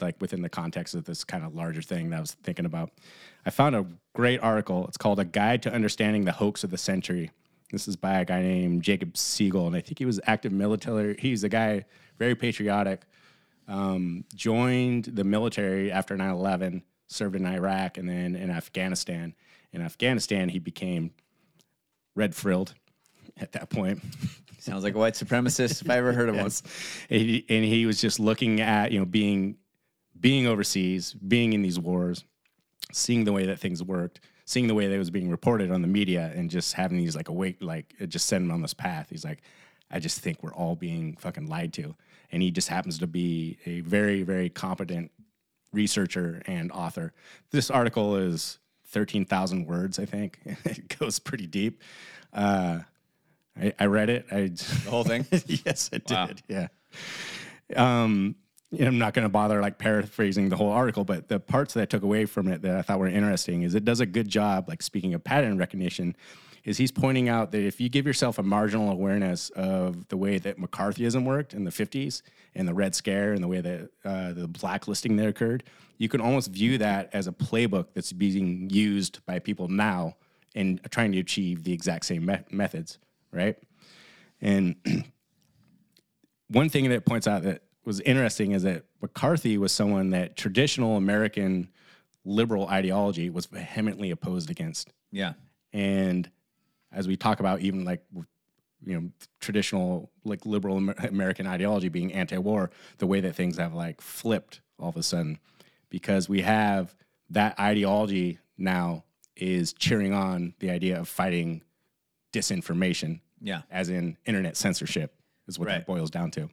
like 0.00 0.20
within 0.20 0.42
the 0.42 0.48
context 0.48 0.94
of 0.94 1.04
this 1.04 1.24
kind 1.24 1.44
of 1.44 1.54
larger 1.54 1.82
thing 1.82 2.10
that 2.10 2.16
I 2.16 2.20
was 2.20 2.32
thinking 2.32 2.66
about. 2.66 2.90
I 3.44 3.50
found 3.50 3.74
a 3.74 3.86
great 4.14 4.40
article. 4.40 4.86
It's 4.86 4.96
called 4.96 5.18
A 5.18 5.24
Guide 5.24 5.62
to 5.64 5.72
Understanding 5.72 6.24
the 6.24 6.32
Hoax 6.32 6.62
of 6.62 6.70
the 6.70 6.78
Century. 6.78 7.30
This 7.72 7.88
is 7.88 7.96
by 7.96 8.20
a 8.20 8.24
guy 8.24 8.42
named 8.42 8.82
Jacob 8.82 9.16
Siegel, 9.16 9.66
and 9.66 9.74
I 9.74 9.80
think 9.80 9.98
he 9.98 10.04
was 10.04 10.20
active 10.26 10.52
military. 10.52 11.16
He's 11.18 11.42
a 11.42 11.48
guy, 11.48 11.86
very 12.18 12.34
patriotic, 12.34 13.02
um, 13.68 14.24
joined 14.34 15.04
the 15.04 15.24
military 15.24 15.90
after 15.90 16.16
9 16.16 16.30
11, 16.30 16.82
served 17.06 17.36
in 17.36 17.46
Iraq, 17.46 17.98
and 17.98 18.08
then 18.08 18.34
in 18.34 18.50
Afghanistan. 18.50 19.34
In 19.72 19.82
Afghanistan, 19.82 20.48
he 20.48 20.58
became 20.58 21.12
red 22.14 22.34
frilled 22.34 22.74
at 23.38 23.52
that 23.52 23.70
point. 23.70 24.00
Sounds 24.58 24.84
like 24.84 24.94
a 24.94 24.98
white 24.98 25.14
supremacist 25.14 25.82
if 25.82 25.90
I 25.90 25.96
ever 25.96 26.12
heard 26.12 26.28
of 26.28 26.34
Yes. 26.36 26.62
And, 27.10 27.20
he, 27.20 27.44
and 27.48 27.64
he 27.64 27.84
was 27.84 28.00
just 28.00 28.20
looking 28.20 28.60
at, 28.60 28.92
you 28.92 28.98
know, 28.98 29.04
being 29.04 29.56
being 30.20 30.46
overseas, 30.46 31.14
being 31.14 31.52
in 31.52 31.62
these 31.62 31.80
wars, 31.80 32.24
seeing 32.92 33.24
the 33.24 33.32
way 33.32 33.44
that 33.46 33.58
things 33.58 33.82
worked, 33.82 34.20
seeing 34.44 34.68
the 34.68 34.74
way 34.74 34.86
that 34.86 34.94
it 34.94 34.98
was 34.98 35.10
being 35.10 35.28
reported 35.28 35.72
on 35.72 35.82
the 35.82 35.88
media, 35.88 36.32
and 36.36 36.48
just 36.48 36.74
having 36.74 36.96
these 36.96 37.16
like 37.16 37.28
awake, 37.28 37.56
like 37.60 37.92
it 37.98 38.06
just 38.08 38.26
sent 38.26 38.44
him 38.44 38.52
on 38.52 38.62
this 38.62 38.72
path. 38.72 39.08
He's 39.10 39.24
like, 39.24 39.42
I 39.90 39.98
just 39.98 40.20
think 40.20 40.42
we're 40.42 40.54
all 40.54 40.76
being 40.76 41.16
fucking 41.16 41.48
lied 41.48 41.72
to. 41.74 41.96
And 42.32 42.42
he 42.42 42.50
just 42.50 42.68
happens 42.68 42.98
to 42.98 43.06
be 43.06 43.58
a 43.66 43.80
very, 43.80 44.22
very 44.22 44.48
competent 44.48 45.10
researcher 45.72 46.42
and 46.46 46.72
author. 46.72 47.12
This 47.50 47.70
article 47.70 48.16
is 48.16 48.58
13,000 48.88 49.66
words, 49.66 49.98
I 49.98 50.06
think. 50.06 50.38
it 50.44 50.98
goes 50.98 51.18
pretty 51.18 51.46
deep. 51.46 51.82
Uh, 52.32 52.80
I, 53.60 53.72
I 53.78 53.86
read 53.86 54.08
it. 54.10 54.26
I, 54.30 54.48
The 54.84 54.90
whole 54.90 55.04
thing? 55.04 55.26
yes, 55.66 55.90
I 55.92 55.98
did. 55.98 56.42
Yeah. 56.48 56.68
Um, 57.76 58.36
I'm 58.80 58.98
not 58.98 59.12
going 59.12 59.24
to 59.24 59.28
bother 59.28 59.60
like 59.60 59.78
paraphrasing 59.78 60.48
the 60.48 60.56
whole 60.56 60.70
article, 60.70 61.04
but 61.04 61.28
the 61.28 61.38
parts 61.38 61.74
that 61.74 61.82
I 61.82 61.84
took 61.84 62.02
away 62.02 62.24
from 62.24 62.48
it 62.48 62.62
that 62.62 62.76
I 62.76 62.82
thought 62.82 62.98
were 62.98 63.06
interesting 63.06 63.62
is 63.62 63.74
it 63.74 63.84
does 63.84 64.00
a 64.00 64.06
good 64.06 64.28
job, 64.28 64.68
like 64.68 64.80
speaking 64.82 65.12
of 65.12 65.22
pattern 65.22 65.58
recognition, 65.58 66.16
is 66.64 66.78
he's 66.78 66.92
pointing 66.92 67.28
out 67.28 67.50
that 67.52 67.62
if 67.62 67.80
you 67.80 67.88
give 67.88 68.06
yourself 68.06 68.38
a 68.38 68.42
marginal 68.42 68.90
awareness 68.90 69.50
of 69.50 70.08
the 70.08 70.16
way 70.16 70.38
that 70.38 70.58
McCarthyism 70.58 71.24
worked 71.24 71.54
in 71.54 71.64
the 71.64 71.70
50s 71.70 72.22
and 72.54 72.68
the 72.68 72.74
Red 72.74 72.94
Scare 72.94 73.32
and 73.32 73.42
the 73.42 73.48
way 73.48 73.60
that 73.60 73.90
uh, 74.04 74.32
the 74.32 74.46
blacklisting 74.46 75.16
that 75.16 75.26
occurred, 75.26 75.64
you 75.98 76.08
can 76.08 76.20
almost 76.20 76.50
view 76.50 76.78
that 76.78 77.10
as 77.12 77.26
a 77.26 77.32
playbook 77.32 77.88
that's 77.94 78.12
being 78.12 78.70
used 78.70 79.24
by 79.26 79.38
people 79.38 79.68
now 79.68 80.16
in 80.54 80.80
trying 80.90 81.12
to 81.12 81.18
achieve 81.18 81.64
the 81.64 81.72
exact 81.72 82.04
same 82.04 82.26
me- 82.26 82.44
methods, 82.50 82.98
right? 83.32 83.56
And 84.40 84.76
one 86.48 86.68
thing 86.68 86.88
that 86.88 86.94
it 86.94 87.06
points 87.06 87.26
out 87.26 87.42
that 87.42 87.62
was 87.84 88.00
interesting 88.00 88.52
is 88.52 88.62
that 88.62 88.84
McCarthy 89.00 89.58
was 89.58 89.72
someone 89.72 90.10
that 90.10 90.36
traditional 90.36 90.96
American 90.96 91.68
liberal 92.24 92.68
ideology 92.68 93.30
was 93.30 93.46
vehemently 93.46 94.10
opposed 94.10 94.50
against. 94.50 94.92
Yeah. 95.10 95.32
And 95.72 96.30
as 96.92 97.06
we 97.08 97.16
talk 97.16 97.40
about, 97.40 97.60
even 97.60 97.84
like 97.84 98.02
you 98.84 99.00
know 99.00 99.10
traditional 99.40 100.10
like 100.24 100.44
liberal 100.44 100.76
American 100.78 101.46
ideology 101.46 101.88
being 101.88 102.12
anti-war, 102.12 102.70
the 102.98 103.06
way 103.06 103.20
that 103.20 103.34
things 103.34 103.56
have 103.58 103.74
like 103.74 104.00
flipped 104.00 104.60
all 104.78 104.88
of 104.88 104.96
a 104.96 105.02
sudden 105.02 105.38
because 105.90 106.28
we 106.28 106.40
have 106.42 106.94
that 107.30 107.58
ideology 107.60 108.38
now 108.58 109.04
is 109.36 109.72
cheering 109.72 110.12
on 110.12 110.54
the 110.58 110.70
idea 110.70 110.98
of 110.98 111.08
fighting 111.08 111.62
disinformation. 112.32 113.20
Yeah. 113.44 113.62
as 113.72 113.88
in 113.88 114.16
internet 114.24 114.56
censorship 114.56 115.14
is 115.48 115.58
what 115.58 115.66
Right. 115.66 115.78
that 115.78 115.86
boils 115.86 116.10
down 116.12 116.30
to. 116.32 116.48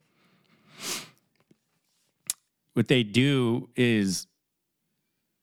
What 2.73 2.87
they 2.87 3.03
do 3.03 3.69
is 3.75 4.25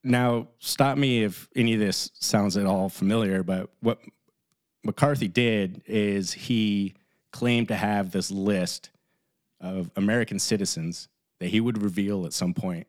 now 0.03 0.49
stop 0.59 0.97
me 0.99 1.23
if 1.23 1.49
any 1.55 1.75
of 1.75 1.81
this 1.81 2.11
sounds 2.15 2.57
at 2.57 2.67
all 2.67 2.89
familiar, 2.89 3.43
but 3.43 3.71
what 3.81 4.01
McCarthy 4.87 5.29
did 5.29 5.83
is 5.87 6.33
he 6.33 6.95
claimed 7.33 7.69
to 7.69 7.77
have 7.77 8.13
this 8.13 8.31
list 8.31 8.91
of 9.61 9.91
American 9.97 10.39
citizens 10.39 11.09
that 11.41 11.49
he 11.49 11.61
would 11.61 11.83
reveal 11.83 12.25
at 12.25 12.33
some 12.33 12.55
point. 12.55 12.87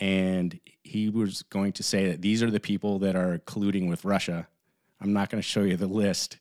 And 0.00 0.58
he 0.82 1.10
was 1.10 1.42
going 1.42 1.72
to 1.72 1.82
say 1.82 2.08
that 2.08 2.22
these 2.22 2.42
are 2.42 2.50
the 2.50 2.60
people 2.60 3.00
that 3.00 3.16
are 3.16 3.38
colluding 3.40 3.88
with 3.88 4.04
Russia. 4.04 4.46
I'm 5.00 5.12
not 5.12 5.28
going 5.28 5.42
to 5.42 5.48
show 5.48 5.62
you 5.62 5.76
the 5.76 5.88
list, 5.88 6.38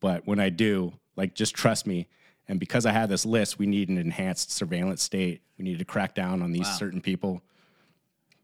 but 0.00 0.26
when 0.26 0.40
I 0.40 0.50
do, 0.50 0.94
like, 1.16 1.34
just 1.34 1.54
trust 1.54 1.86
me. 1.86 2.08
And 2.48 2.58
because 2.58 2.86
I 2.86 2.92
have 2.92 3.08
this 3.08 3.24
list, 3.24 3.58
we 3.58 3.66
need 3.66 3.88
an 3.88 3.98
enhanced 3.98 4.50
surveillance 4.50 5.02
state. 5.02 5.42
We 5.58 5.64
need 5.64 5.78
to 5.78 5.84
crack 5.84 6.14
down 6.14 6.42
on 6.42 6.50
these 6.50 6.68
certain 6.76 7.00
people. 7.00 7.42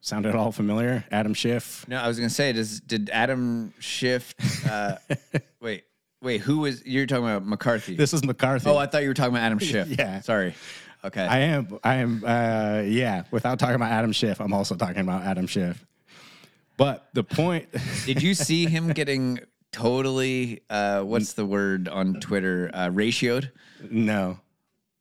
Sound 0.05 0.27
at 0.27 0.35
all 0.35 0.53
familiar? 0.53 1.03
Adam 1.11 1.33
Schiff. 1.33 1.89
No, 1.89 1.97
I 1.99 2.07
was 2.07 2.19
gonna 2.19 2.29
say, 2.29 2.53
does 2.53 2.79
did 2.81 3.09
Adam 3.09 3.73
Schiff? 3.79 4.35
Uh, 4.71 4.97
wait, 5.63 5.85
wait, 6.21 6.43
who 6.43 6.59
was 6.59 6.85
you're 6.85 7.07
talking 7.07 7.25
about 7.25 7.47
McCarthy? 7.47 7.97
This 7.97 8.13
is 8.13 8.23
McCarthy. 8.23 8.69
oh, 8.69 8.77
I 8.77 8.85
thought 8.85 9.01
you 9.01 9.09
were 9.09 9.15
talking 9.15 9.33
about 9.33 9.45
Adam 9.45 9.59
Schiff. 9.61 9.89
Yeah. 9.89 10.21
sorry. 10.21 10.55
Okay, 11.07 11.23
I 11.23 11.39
am. 11.39 11.79
I 11.83 11.95
am. 11.95 12.23
Uh, 12.23 12.83
yeah. 12.85 13.23
Without 13.31 13.59
talking 13.59 13.77
about 13.77 13.93
Adam 13.93 14.13
Schiff, 14.13 14.41
I'm 14.43 14.53
also 14.53 14.75
talking 14.75 15.01
about 15.01 15.23
Adam 15.23 15.47
Schiff. 15.47 15.83
But 16.77 17.09
the 17.15 17.25
point, 17.25 17.69
did 18.05 18.23
you 18.23 18.35
see 18.35 18.67
him 18.67 18.93
getting 18.93 19.41
totally? 19.73 20.61
Uh, 20.69 21.01
what's 21.01 21.33
the 21.33 21.47
word 21.47 21.89
on 21.89 22.21
Twitter? 22.21 22.71
Uh, 22.75 22.89
ratioed. 22.91 23.51
no. 23.91 24.39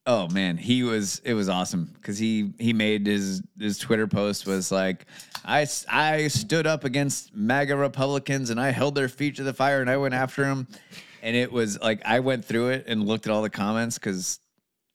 Oh 0.05 0.27
man, 0.27 0.57
he 0.57 0.83
was 0.83 1.21
it 1.23 1.33
was 1.33 1.47
awesome 1.47 1.89
because 1.93 2.17
he 2.17 2.53
he 2.59 2.73
made 2.73 3.07
his 3.07 3.41
his 3.57 3.77
Twitter 3.77 4.05
post 4.05 4.45
was 4.45 4.71
like, 4.71 5.05
I 5.45 5.65
I 5.87 6.27
stood 6.27 6.67
up 6.67 6.83
against 6.83 7.33
MAGA 7.33 7.75
Republicans 7.75 8.49
and 8.49 8.59
I 8.59 8.71
held 8.71 8.95
their 8.95 9.07
feet 9.07 9.37
to 9.37 9.43
the 9.43 9.53
fire 9.53 9.79
and 9.79 9.89
I 9.89 9.95
went 9.95 10.13
after 10.13 10.43
them, 10.43 10.67
and 11.21 11.37
it 11.37 11.51
was 11.51 11.79
like 11.79 12.01
I 12.05 12.19
went 12.19 12.43
through 12.43 12.69
it 12.69 12.85
and 12.87 13.07
looked 13.07 13.27
at 13.27 13.31
all 13.31 13.41
the 13.41 13.49
comments 13.49 13.97
because 13.97 14.41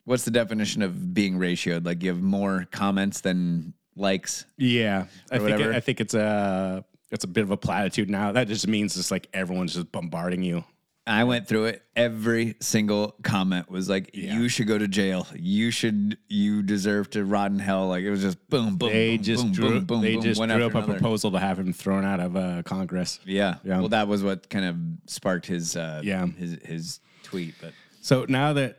what's 0.05 0.25
the 0.25 0.31
definition 0.31 0.83
of 0.83 1.13
being 1.13 1.39
ratioed? 1.39 1.85
Like 1.85 2.03
you 2.03 2.09
have 2.09 2.21
more 2.21 2.67
comments 2.71 3.21
than 3.21 3.73
likes. 3.95 4.45
Yeah, 4.57 5.05
I 5.31 5.39
think 5.39 5.59
it, 5.59 5.75
I 5.75 5.79
think 5.79 6.01
it's 6.01 6.13
a 6.13 6.85
it's 7.11 7.23
a 7.23 7.27
bit 7.27 7.43
of 7.43 7.49
a 7.49 7.57
platitude 7.57 8.11
now. 8.11 8.31
That 8.31 8.47
just 8.47 8.67
means 8.67 8.95
it's 8.95 9.09
like 9.09 9.27
everyone's 9.33 9.73
just 9.73 9.91
bombarding 9.91 10.43
you. 10.43 10.63
I 11.09 11.23
went 11.23 11.47
through 11.47 11.65
it. 11.65 11.81
Every 11.95 12.55
single 12.61 13.15
comment 13.23 13.69
was 13.69 13.89
like, 13.89 14.11
"You 14.13 14.47
should 14.47 14.67
go 14.67 14.77
to 14.77 14.87
jail. 14.87 15.25
You 15.35 15.71
should. 15.71 16.17
You 16.27 16.61
deserve 16.61 17.09
to 17.11 17.25
rot 17.25 17.51
in 17.51 17.59
hell." 17.59 17.87
Like 17.87 18.03
it 18.03 18.09
was 18.11 18.21
just 18.21 18.37
boom, 18.49 18.77
boom. 18.77 18.89
They 18.89 19.15
boom, 19.17 19.23
just 19.23 19.43
boom, 19.43 19.51
drew. 19.51 19.69
boom, 19.69 19.85
boom, 19.85 20.01
they 20.01 20.13
boom, 20.13 20.23
just 20.23 20.41
drew 20.41 20.65
up 20.65 20.75
a 20.75 20.83
proposal 20.83 21.31
to 21.31 21.39
have 21.39 21.57
him 21.57 21.73
thrown 21.73 22.05
out 22.05 22.19
of 22.19 22.35
uh, 22.35 22.61
Congress. 22.63 23.19
Yeah. 23.25 23.55
Yeah. 23.63 23.79
Well, 23.79 23.89
that 23.89 24.07
was 24.07 24.23
what 24.23 24.49
kind 24.49 24.65
of 24.65 24.75
sparked 25.11 25.47
his 25.47 25.75
uh 25.75 26.01
Yeah. 26.03 26.25
his 26.27 26.57
his 26.63 26.99
tweet. 27.23 27.55
But 27.59 27.73
So 28.01 28.25
now 28.29 28.53
that, 28.53 28.77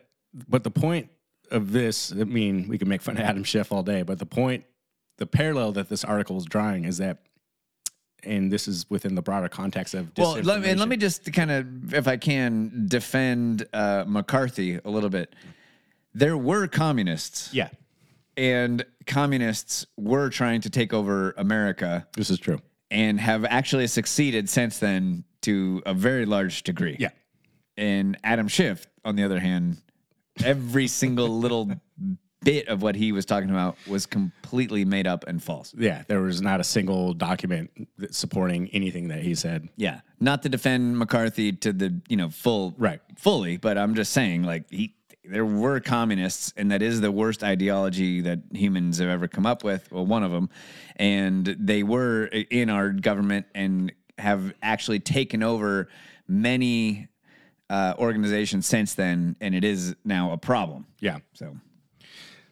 but 0.49 0.63
the 0.65 0.71
point 0.71 1.09
of 1.51 1.73
this, 1.73 2.13
I 2.13 2.25
mean, 2.25 2.69
we 2.69 2.79
can 2.79 2.89
make 2.89 3.03
fun 3.03 3.17
of 3.17 3.23
Adam 3.25 3.43
Schiff 3.45 3.73
all 3.73 3.83
day, 3.83 4.03
but 4.03 4.19
the 4.21 4.27
point, 4.27 4.65
the 5.19 5.27
parallel 5.27 5.73
that 5.73 5.89
this 5.89 6.05
article 6.05 6.37
is 6.39 6.45
drawing 6.45 6.85
is 6.85 6.99
that, 6.99 7.19
and 8.25 8.51
this 8.53 8.69
is 8.69 8.87
within 8.91 9.15
the 9.15 9.23
broader 9.23 9.49
context 9.49 9.95
of 9.95 10.11
well, 10.17 10.35
let 10.43 10.61
me 10.61 10.71
and 10.71 10.79
let 10.81 10.89
me 10.89 10.97
just 10.97 11.33
kind 11.33 11.51
of, 11.51 11.95
if 11.95 12.07
I 12.09 12.17
can, 12.17 12.87
defend 12.89 13.67
uh, 13.73 14.05
McCarthy 14.07 14.79
a 14.85 14.91
little 14.91 15.11
bit. 15.11 15.35
There 16.15 16.37
were 16.37 16.67
communists, 16.67 17.53
yeah, 17.55 17.69
and 18.37 18.85
communists 19.07 19.87
were 19.97 20.29
trying 20.31 20.61
to 20.63 20.71
take 20.71 20.93
over 20.93 21.33
America 21.37 22.07
This 22.17 22.31
is 22.31 22.39
true. 22.39 22.61
and 22.91 23.21
have 23.21 23.45
actually 23.45 23.87
succeeded 23.87 24.49
since 24.49 24.79
then 24.79 25.25
to 25.43 25.83
a 25.87 25.95
very 25.95 26.27
large 26.27 26.63
degree. 26.65 26.97
Yeah. 26.99 27.11
And 27.77 28.19
Adam 28.25 28.49
Schiff, 28.49 28.87
on 29.05 29.17
the 29.17 29.23
other 29.25 29.39
hand, 29.41 29.79
every 30.45 30.87
single 30.87 31.39
little 31.39 31.71
bit 32.43 32.69
of 32.69 32.83
what 32.83 32.95
he 32.97 33.13
was 33.13 33.25
talking 33.27 33.51
about 33.51 33.77
was 33.87 34.07
completely 34.07 34.85
made 34.85 35.07
up 35.07 35.25
and 35.27 35.43
false. 35.43 35.75
Yeah, 35.77 36.03
there 36.09 36.21
was 36.21 36.41
not 36.41 36.61
a 36.61 36.65
single 36.65 37.13
document 37.15 37.71
supporting 38.11 38.69
anything 38.69 39.09
that 39.09 39.23
he 39.23 39.35
said. 39.35 39.69
Yeah. 39.77 40.01
Not 40.21 40.43
to 40.43 40.49
defend 40.49 40.99
McCarthy 40.99 41.53
to 41.53 41.73
the, 41.73 42.01
you 42.09 42.17
know, 42.17 42.31
full 42.31 42.75
Right. 42.79 43.01
fully, 43.19 43.57
but 43.57 43.77
I'm 43.79 43.95
just 43.95 44.13
saying 44.13 44.43
like 44.45 44.71
he 44.71 44.95
there 45.23 45.45
were 45.47 45.79
communists 45.81 46.53
and 46.57 46.73
that 46.73 46.83
is 46.83 47.01
the 47.01 47.13
worst 47.13 47.45
ideology 47.45 48.21
that 48.23 48.41
humans 48.53 48.99
have 48.99 49.09
ever 49.09 49.29
come 49.29 49.47
up 49.47 49.63
with, 49.63 49.91
well 49.93 50.07
one 50.07 50.23
of 50.25 50.33
them, 50.33 50.49
and 50.97 51.45
they 51.59 51.83
were 51.83 52.25
in 52.27 52.69
our 52.71 52.91
government 52.91 53.47
and 53.55 53.93
have 54.19 54.53
actually 54.63 54.99
taken 54.99 55.43
over 55.43 55.89
many 56.27 57.09
uh, 57.69 57.95
organizations 57.99 58.67
since 58.67 58.95
then 58.95 59.37
and 59.41 59.55
it 59.55 59.63
is 59.63 59.95
now 60.05 60.33
a 60.33 60.39
problem. 60.39 60.87
Yeah. 61.01 61.19
So 61.35 61.57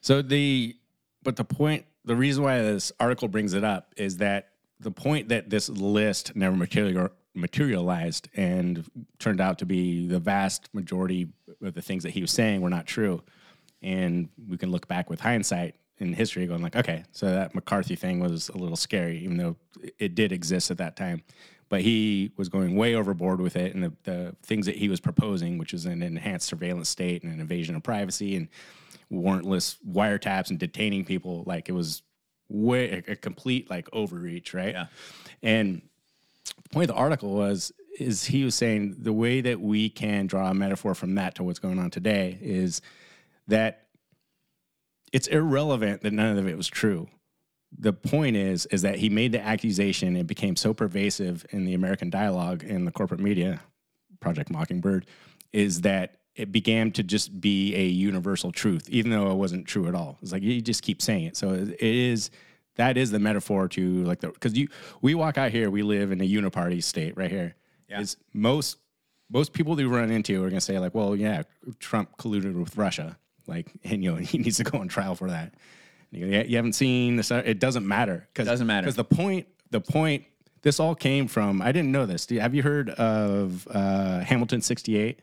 So 0.09 0.23
the 0.23 0.75
but 1.23 1.37
the 1.37 1.45
point 1.45 1.85
the 2.07 2.17
reason 2.17 2.43
why 2.43 2.63
this 2.63 2.93
article 2.99 3.29
brings 3.29 3.53
it 3.53 3.63
up 3.63 3.93
is 3.99 4.17
that 4.17 4.53
the 4.81 4.91
point 4.91 5.29
that 5.29 5.51
this 5.51 5.69
list 5.69 6.35
never 6.35 6.57
material, 6.57 7.11
materialized 7.35 8.31
and 8.35 8.91
turned 9.19 9.39
out 9.39 9.59
to 9.59 9.67
be 9.67 10.07
the 10.07 10.19
vast 10.19 10.71
majority 10.73 11.29
of 11.61 11.75
the 11.75 11.83
things 11.83 12.05
that 12.05 12.13
he 12.13 12.23
was 12.23 12.31
saying 12.31 12.63
were 12.63 12.71
not 12.71 12.87
true. 12.87 13.23
And 13.83 14.31
we 14.49 14.57
can 14.57 14.71
look 14.71 14.89
back 14.89 15.11
with 15.11 15.21
hindsight 15.21 15.75
in 15.99 16.15
history 16.15 16.47
going 16.47 16.63
like, 16.63 16.77
okay, 16.77 17.05
so 17.13 17.27
that 17.27 17.55
McCarthy 17.55 17.95
thing 17.95 18.19
was 18.19 18.49
a 18.49 18.57
little 18.57 18.79
scary, 18.79 19.19
even 19.19 19.37
though 19.37 19.57
it 19.99 20.15
did 20.15 20.33
exist 20.33 20.71
at 20.71 20.79
that 20.79 20.97
time. 20.97 21.23
But 21.69 21.83
he 21.83 22.33
was 22.39 22.49
going 22.49 22.77
way 22.77 22.95
overboard 22.95 23.43
with 23.43 23.57
it, 23.57 23.75
and 23.75 23.85
the, 23.85 23.93
the 24.05 24.37
things 24.43 24.65
that 24.65 24.77
he 24.77 24.89
was 24.89 25.01
proposing, 25.01 25.59
which 25.59 25.75
was 25.75 25.85
an 25.85 26.03
enhanced 26.03 26.49
surveillance 26.49 26.89
state 26.89 27.23
and 27.25 27.31
an 27.31 27.41
invasion 27.41 27.77
of 27.77 27.83
privacy 27.83 28.37
and 28.37 28.49
warrantless 29.13 29.77
wiretaps 29.87 30.51
and 30.51 30.59
detaining 30.59 31.05
people, 31.05 31.45
like 31.47 31.69
it 31.69 31.73
was 31.73 32.03
way 32.49 33.03
a, 33.07 33.13
a 33.13 33.17
complete 33.17 33.71
like 33.71 33.89
overreach, 33.93 34.55
right? 34.55 34.75
Yeah. 34.75 34.87
And 35.43 35.83
the 36.63 36.69
point 36.71 36.91
of 36.91 36.97
the 36.97 37.01
article 37.01 37.35
was 37.35 37.73
is 37.99 38.25
he 38.25 38.45
was 38.45 38.55
saying 38.55 38.97
the 39.01 39.13
way 39.13 39.41
that 39.41 39.61
we 39.61 39.89
can 39.89 40.27
draw 40.27 40.51
a 40.51 40.55
metaphor 40.55 40.95
from 40.95 41.17
that 41.17 41.35
to 41.35 41.43
what's 41.43 41.59
going 41.59 41.79
on 41.79 41.91
today 41.91 42.39
is 42.41 42.81
that 43.49 43.89
it's 45.13 45.27
irrelevant 45.27 46.03
that 46.03 46.13
none 46.13 46.39
of 46.39 46.47
it 46.47 46.57
was 46.57 46.69
true. 46.69 47.09
The 47.77 47.93
point 47.93 48.37
is 48.37 48.67
is 48.67 48.83
that 48.83 48.99
he 48.99 49.09
made 49.09 49.33
the 49.33 49.41
accusation 49.41 50.17
and 50.17 50.27
became 50.27 50.57
so 50.57 50.73
pervasive 50.73 51.45
in 51.51 51.65
the 51.65 51.75
American 51.75 52.09
dialogue 52.11 52.65
and 52.65 52.87
the 52.87 52.93
corporate 52.93 53.21
media, 53.21 53.61
Project 54.21 54.51
Mockingbird, 54.51 55.07
is 55.53 55.83
that 55.83 56.21
it 56.39 56.53
began 56.53 56.93
to 56.93 57.03
just 57.03 57.41
be 57.41 57.75
a 57.75 57.85
universal 57.85 58.53
truth, 58.53 58.89
even 58.89 59.11
though 59.11 59.31
it 59.33 59.35
wasn't 59.35 59.67
true 59.67 59.89
at 59.89 59.95
all. 59.95 60.17
It's 60.23 60.31
like 60.31 60.43
you 60.43 60.61
just 60.63 60.83
keep 60.83 61.03
saying 61.03 61.25
it. 61.25 61.37
So 61.37 61.53
it 61.53 61.77
is 61.81 62.31
that 62.77 62.97
is 62.97 63.11
the 63.11 63.19
metaphor 63.19 63.67
to 63.69 64.05
like 64.05 64.21
the 64.21 64.29
because 64.29 64.57
you 64.57 64.69
we 65.03 65.15
walk 65.15 65.37
out 65.37 65.51
here, 65.51 65.69
we 65.69 65.83
live 65.83 66.13
in 66.13 66.21
a 66.21 66.29
uniparty 66.29 66.83
state 66.83 67.17
right 67.17 67.31
here. 67.31 67.57
Yeah. 67.89 68.01
Is 68.01 68.17
most 68.33 68.79
most 69.29 69.53
people 69.53 69.75
that 69.75 69.83
we 69.83 69.89
run 69.89 70.11
into 70.11 70.43
are 70.45 70.49
gonna 70.49 70.61
say 70.61 70.79
like, 70.79 70.95
well, 70.95 71.17
yeah, 71.17 71.43
Trump 71.81 72.17
colluded 72.19 72.55
with 72.55 72.77
Russia, 72.77 73.19
like, 73.49 73.73
and 73.85 74.05
you 74.05 74.13
know 74.13 74.17
he 74.17 74.39
needs 74.39 74.59
to 74.59 74.65
go 74.65 74.79
on 74.79 74.87
trial 74.87 75.17
for 75.17 75.29
that. 75.29 75.55
And 76.13 76.21
you, 76.21 76.27
go, 76.27 76.33
"Yeah, 76.33 76.43
you 76.45 76.57
haven't 76.57 76.75
seen 76.75 77.17
this. 77.17 77.33
It 77.33 77.59
doesn't 77.59 77.87
matter 77.87 78.29
because 78.33 78.47
Doesn't 78.47 78.67
matter. 78.67 78.85
because 78.85 78.97
the 78.97 79.05
point 79.05 79.49
the 79.71 79.81
point 79.81 80.25
this 80.63 80.79
all 80.79 80.95
came 80.95 81.27
from. 81.27 81.61
I 81.61 81.73
didn't 81.73 81.91
know 81.91 82.07
this. 82.07 82.29
Have 82.31 82.55
you 82.55 82.63
heard 82.63 82.91
of 82.91 83.67
uh, 83.71 84.21
Hamilton 84.21 84.61
'68? 84.63 85.21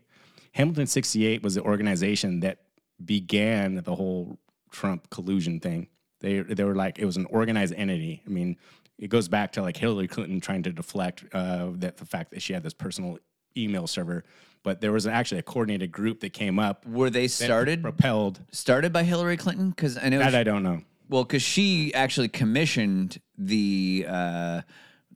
Hamilton 0.56 0.86
'68 0.86 1.42
was 1.42 1.54
the 1.54 1.62
organization 1.62 2.40
that 2.40 2.60
began 3.04 3.74
the 3.84 3.94
whole 3.94 4.38
Trump 4.70 5.10
collusion 5.10 5.60
thing. 5.60 5.88
They 6.20 6.40
they 6.40 6.64
were 6.64 6.74
like 6.74 6.98
it 6.98 7.04
was 7.04 7.18
an 7.18 7.26
organized 7.26 7.74
entity. 7.74 8.22
I 8.26 8.30
mean, 8.30 8.56
it 8.98 9.08
goes 9.08 9.28
back 9.28 9.52
to 9.52 9.62
like 9.62 9.76
Hillary 9.76 10.08
Clinton 10.08 10.40
trying 10.40 10.62
to 10.62 10.72
deflect 10.72 11.24
uh, 11.34 11.68
that 11.74 11.98
the 11.98 12.06
fact 12.06 12.30
that 12.30 12.40
she 12.40 12.54
had 12.54 12.62
this 12.62 12.72
personal 12.72 13.18
email 13.54 13.86
server, 13.86 14.24
but 14.62 14.80
there 14.80 14.92
was 14.92 15.06
actually 15.06 15.40
a 15.40 15.42
coordinated 15.42 15.92
group 15.92 16.20
that 16.20 16.32
came 16.32 16.58
up 16.58 16.86
were 16.86 17.10
they 17.10 17.28
started 17.28 17.82
propelled. 17.82 18.40
started 18.50 18.94
by 18.94 19.02
Hillary 19.02 19.36
Clinton 19.36 19.72
cuz 19.72 19.98
I 19.98 20.08
know 20.08 20.18
That 20.20 20.34
I 20.34 20.42
don't 20.42 20.62
know. 20.62 20.80
Well, 21.10 21.24
because 21.24 21.42
she 21.42 21.92
actually 21.92 22.28
commissioned 22.28 23.20
the 23.36 24.06
uh, 24.08 24.62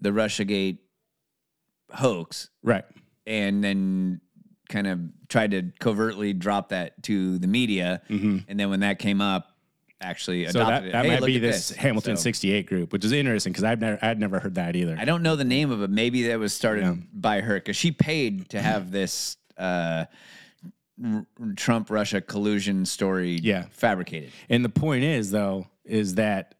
the 0.00 0.10
RussiaGate 0.10 0.78
hoax, 1.94 2.50
Right. 2.62 2.84
and 3.26 3.64
then 3.64 4.20
kind 4.70 4.86
of 4.86 4.98
tried 5.28 5.50
to 5.50 5.70
covertly 5.80 6.32
drop 6.32 6.70
that 6.70 7.02
to 7.02 7.38
the 7.38 7.46
media, 7.46 8.00
and 8.08 8.44
then 8.48 8.70
when 8.70 8.80
that 8.80 8.98
came 8.98 9.20
up, 9.20 9.48
actually 10.00 10.44
Mm-hmm. 10.44 10.52
So 10.52 10.60
adopted 10.62 10.84
that, 10.84 10.88
it. 10.88 10.92
that 10.92 11.04
Hey, 11.04 11.20
might 11.20 11.26
be 11.26 11.36
at 11.36 11.42
this, 11.42 11.70
Hamilton 11.72 12.16
So, 12.16 12.22
68 12.22 12.66
group, 12.66 12.92
which 12.94 13.04
is 13.04 13.12
interesting 13.12 13.52
because 13.52 13.64
I've 13.64 13.80
never 13.82 13.98
I'd 14.00 14.18
never 14.18 14.40
heard 14.40 14.54
that 14.54 14.74
either. 14.76 14.96
I 14.98 15.04
don't 15.04 15.22
know 15.22 15.36
the 15.36 15.44
name 15.44 15.70
of 15.70 15.82
it. 15.82 15.90
Maybe 15.90 16.28
that 16.28 16.38
was 16.38 16.54
started 16.54 16.84
Yeah. 16.84 16.94
by 17.12 17.42
her 17.42 17.56
because 17.56 17.76
she 17.76 17.92
paid 17.92 18.48
to 18.50 18.62
have 18.62 18.90
this 18.90 19.36
uh, 19.58 20.06
R- 21.04 21.26
Trump 21.56 21.90
Russia 21.90 22.20
collusion 22.22 22.86
story 22.86 23.38
Yeah. 23.42 23.66
fabricated. 23.72 24.30
And 24.48 24.64
the 24.64 24.68
point 24.70 25.04
is 25.04 25.30
though, 25.30 25.66
is 25.84 26.14
that 26.14 26.54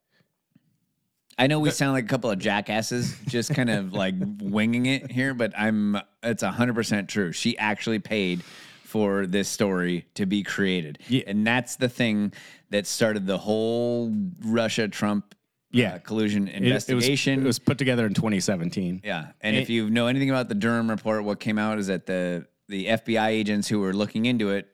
I 1.41 1.47
know 1.47 1.59
we 1.59 1.71
sound 1.71 1.93
like 1.95 2.05
a 2.05 2.09
couple 2.09 2.31
of 2.31 2.39
jackasses, 2.39 3.17
just 3.27 3.55
kind 3.55 3.71
of 3.71 3.95
like 3.95 4.15
winging 4.41 4.85
it 4.87 5.11
here, 5.11 5.33
but 5.33 5.53
I'm 5.59 5.99
it's 6.23 6.43
hundred 6.43 6.75
percent 6.75 7.09
true. 7.09 7.33
She 7.33 7.57
actually 7.57 7.99
paid 7.99 8.43
for 8.85 9.25
this 9.27 9.49
story 9.49 10.05
to 10.15 10.27
be 10.27 10.43
created, 10.43 10.99
Yeah. 11.09 11.23
and 11.27 11.47
that's 11.47 11.77
the 11.77 11.89
thing 11.89 12.33
that 12.69 12.87
started 12.87 13.27
the 13.27 13.39
whole 13.39 14.15
Russia 14.45 14.87
Trump 14.89 15.33
uh, 15.33 15.37
Yeah. 15.73 15.99
collusion 15.99 16.49
it- 16.49 16.57
it, 16.57 16.73
was, 16.75 16.89
investigation. 16.89 17.41
it 17.41 17.47
was 17.47 17.59
put 17.61 17.79
together 17.79 18.05
in 18.05 18.13
2017. 18.15 19.01
yeah, 19.05 19.29
and 19.41 19.57
it- 19.57 19.61
if 19.63 19.71
you 19.71 19.89
know 19.89 20.09
anything 20.09 20.29
about 20.29 20.49
the 20.49 20.55
Durham 20.57 20.91
report, 20.91 21.25
what 21.25 21.41
came 21.41 21.59
out 21.59 21.79
is 21.79 21.87
that 21.87 22.05
the 22.07 22.47
the 22.69 22.87
FBI 22.87 23.29
agents 23.31 23.67
who 23.69 23.81
were 23.81 23.93
looking 23.95 24.27
into 24.27 24.51
it 24.51 24.69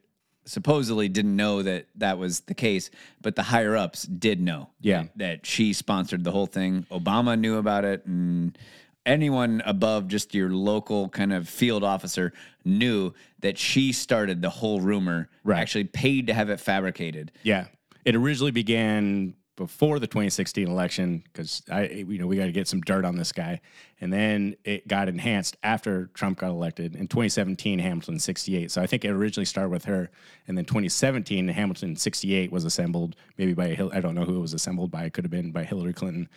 supposedly 0.47 1.09
didn't 1.09 1.37
know 1.37 1.63
that 1.63 1.87
that 1.97 2.19
was 2.19 2.41
the 2.41 2.55
case, 2.55 2.91
but 3.21 3.37
the 3.37 3.43
higher 3.43 3.77
ups 3.77 4.05
did 4.05 4.41
know. 4.41 4.71
Yeah. 4.81 5.03
that, 5.03 5.19
that 5.19 5.47
she 5.47 5.73
sponsored 5.73 6.25
the 6.25 6.31
whole 6.31 6.47
thing. 6.47 6.87
Obama 6.91 7.39
knew 7.39 7.57
about 7.59 7.85
it, 7.85 8.07
and 8.07 8.57
anyone 9.05 9.63
above 9.65 10.09
just 10.09 10.35
your 10.35 10.51
local 10.51 11.09
kind 11.09 11.33
of 11.33 11.49
field 11.49 11.85
officer 11.85 12.33
knew 12.65 13.13
that 13.41 13.59
she 13.59 13.93
started 13.93 14.43
the 14.43 14.51
whole 14.51 14.81
rumor. 14.81 15.29
Right. 15.45 15.61
actually 15.61 15.85
paid 15.85 16.27
to 16.27 16.35
have 16.35 16.51
it 16.51 16.61
fabricated. 16.61 17.33
Yeah. 17.43 17.67
It 18.05 18.17
originally 18.17 18.53
began 18.53 19.35
before 19.57 19.99
the 19.99 20.07
2016 20.07 20.69
election 20.69 21.25
because 21.25 21.63
I, 21.71 21.87
you 21.87 22.19
know, 22.19 22.27
we 22.27 22.37
got 22.37 22.45
to 22.47 22.53
get 22.53 22.69
some 22.69 22.83
dirt 22.83 23.05
on 23.05 23.17
this 23.17 23.33
guy, 23.33 23.61
and 24.01 24.13
then 24.13 24.57
it 24.65 24.87
got 24.87 25.09
enhanced 25.09 25.57
after 25.63 26.07
Trump 26.15 26.39
got 26.39 26.51
elected 26.51 26.95
in 26.95 27.09
2017. 27.09 27.79
Hamilton 27.79 28.19
68. 28.19 28.71
So 28.71 28.83
I 28.83 28.87
think 28.87 29.05
it 29.05 29.11
originally 29.11 29.47
started 29.47 29.71
with 29.71 29.87
her, 29.87 30.11
and 30.47 30.57
then 30.57 30.65
2017 30.67 31.49
Hamilton 31.49 31.97
68 31.97 32.53
was 32.53 32.65
assembled 32.65 33.17
maybe 33.39 33.55
by 33.55 33.69
Hil- 33.69 33.93
I 33.95 34.01
don't 34.01 34.15
know 34.15 34.25
who 34.25 34.37
it 34.37 34.41
was 34.41 34.55
assembled 34.55 34.91
by. 34.91 35.05
It 35.05 35.13
could 35.13 35.25
have 35.25 35.31
been 35.31 35.51
by 35.51 35.65
Hillary 35.65 35.95
Clinton, 35.95 36.29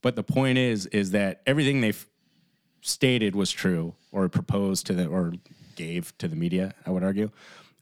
but 0.00 0.16
the 0.16 0.22
point 0.22 0.58
is, 0.58 0.86
is 0.86 1.10
that 1.10 1.42
everything 1.46 1.80
they've 1.80 2.06
stated 2.80 3.34
was 3.34 3.50
true 3.50 3.94
or 4.12 4.28
proposed 4.28 4.86
to 4.86 4.94
the 4.94 5.06
or 5.06 5.32
gave 5.76 6.16
to 6.18 6.28
the 6.28 6.36
media. 6.36 6.74
I 6.86 6.90
would 6.90 7.02
argue. 7.02 7.30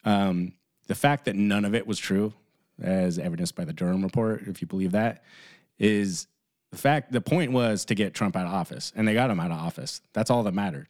Um, 0.04 0.52
the 0.86 0.94
fact 0.94 1.24
that 1.24 1.36
none 1.36 1.64
of 1.64 1.74
it 1.74 1.86
was 1.86 1.98
true, 1.98 2.32
as 2.82 3.18
evidenced 3.18 3.54
by 3.54 3.64
the 3.64 3.72
Durham 3.72 4.02
report, 4.02 4.42
if 4.46 4.60
you 4.60 4.66
believe 4.66 4.92
that, 4.92 5.22
is 5.78 6.26
the 6.72 6.78
fact. 6.78 7.12
The 7.12 7.20
point 7.20 7.52
was 7.52 7.84
to 7.86 7.94
get 7.94 8.14
Trump 8.14 8.36
out 8.36 8.46
of 8.46 8.52
office, 8.52 8.92
and 8.96 9.06
they 9.06 9.14
got 9.14 9.30
him 9.30 9.40
out 9.40 9.50
of 9.50 9.58
office. 9.58 10.00
That's 10.12 10.30
all 10.30 10.42
that 10.44 10.54
mattered. 10.54 10.88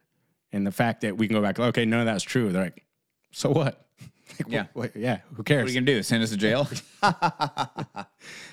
And 0.53 0.67
the 0.67 0.73
fact 0.73 1.03
that 1.03 1.17
we 1.17 1.27
can 1.29 1.37
go 1.37 1.43
back, 1.43 1.59
okay, 1.59 1.85
none 1.85 2.01
of 2.01 2.07
that's 2.07 2.25
true. 2.25 2.51
They're 2.53 2.65
like, 2.65 2.85
so 3.33 3.51
what? 3.51 3.83
Like, 4.41 4.53
Yeah. 4.53 4.63
what- 4.73 4.93
what- 4.95 4.97
yeah. 4.97 5.21
Who 5.35 5.43
cares? 5.45 5.63
What 5.63 5.71
are 5.71 5.73
you 5.73 5.81
gonna 5.81 5.87
do? 5.99 6.03
Send 6.03 6.23
us 6.23 6.31
to 6.31 6.37
jail? 6.37 6.69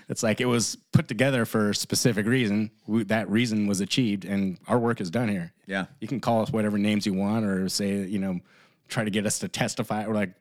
It's 0.10 0.22
like 0.22 0.42
it 0.42 0.46
was 0.46 0.78
put 0.92 1.08
together 1.08 1.46
for 1.46 1.70
a 1.70 1.76
specific 1.76 2.26
reason. 2.26 2.72
We, 2.88 3.04
that 3.06 3.30
reason 3.30 3.68
was 3.68 3.80
achieved, 3.80 4.26
and 4.26 4.60
our 4.68 4.78
work 4.78 5.00
is 5.00 5.10
done 5.10 5.30
here. 5.30 5.54
Yeah. 5.66 5.86
you 6.02 6.08
can 6.10 6.20
call 6.20 6.42
us 6.42 6.52
whatever 6.52 6.78
names 6.78 7.06
you 7.06 7.14
want, 7.14 7.46
or 7.46 7.70
say 7.70 8.06
you 8.06 8.20
know, 8.20 8.40
try 8.90 9.04
to 9.06 9.10
get 9.10 9.26
us 9.26 9.40
to 9.40 9.48
testify. 9.48 10.06
Or 10.06 10.14
like, 10.14 10.34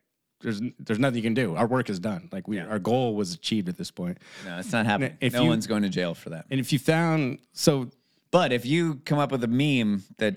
there's 0.42 0.60
there's 0.78 0.98
nothing 0.98 1.16
you 1.16 1.22
can 1.22 1.34
do. 1.34 1.56
Our 1.56 1.66
work 1.66 1.88
is 1.90 1.98
done. 1.98 2.28
Like 2.32 2.48
we, 2.48 2.58
our 2.58 2.78
goal 2.78 3.14
was 3.14 3.34
achieved 3.34 3.68
at 3.68 3.76
this 3.78 3.90
point. 3.90 4.18
no, 4.44 4.58
it's 4.58 4.72
not 4.72 4.86
happening. 4.86 5.16
If 5.20 5.32
no 5.32 5.42
you- 5.44 5.48
one's 5.48 5.66
going 5.66 5.82
to 5.82 5.88
jail 5.88 6.14
for 6.14 6.30
that. 6.30 6.46
And 6.50 6.60
if 6.60 6.72
you 6.72 6.78
found 6.78 7.38
so, 7.52 7.90
But 8.30 8.52
if 8.52 8.66
you 8.66 8.96
come 9.04 9.18
up 9.18 9.32
with 9.32 9.42
a 9.44 9.48
meme 9.48 10.02
that 10.18 10.36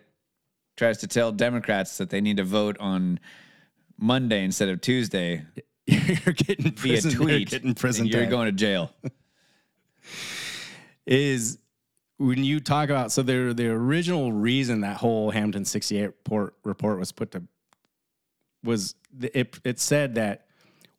tries 0.77 0.99
to 0.99 1.07
tell 1.07 1.31
Democrats 1.31 1.97
that 1.97 2.09
they 2.09 2.21
need 2.21 2.37
to 2.37 2.43
vote 2.43 2.77
on 2.79 3.19
Monday 3.97 4.43
instead 4.43 4.69
of 4.69 4.81
Tuesday 4.81 5.45
you're 5.87 6.33
getting 6.33 6.71
via 6.71 7.01
prison, 7.01 7.27
you're 7.27 7.39
getting 7.41 7.73
prison 7.75 8.05
you're 8.05 8.25
going 8.25 8.47
to 8.47 8.51
jail. 8.51 8.91
is 11.05 11.57
when 12.17 12.43
you 12.43 12.59
talk 12.59 12.89
about 12.89 13.11
so 13.11 13.21
the 13.21 13.53
the 13.55 13.67
original 13.67 14.31
reason 14.31 14.81
that 14.81 14.97
whole 14.97 15.31
Hamilton 15.31 15.65
68 15.65 16.05
report 16.05 16.55
report 16.63 16.99
was 16.99 17.11
put 17.11 17.31
to 17.31 17.43
was 18.65 18.95
it 19.21 19.59
it 19.63 19.79
said 19.79 20.15
that 20.15 20.47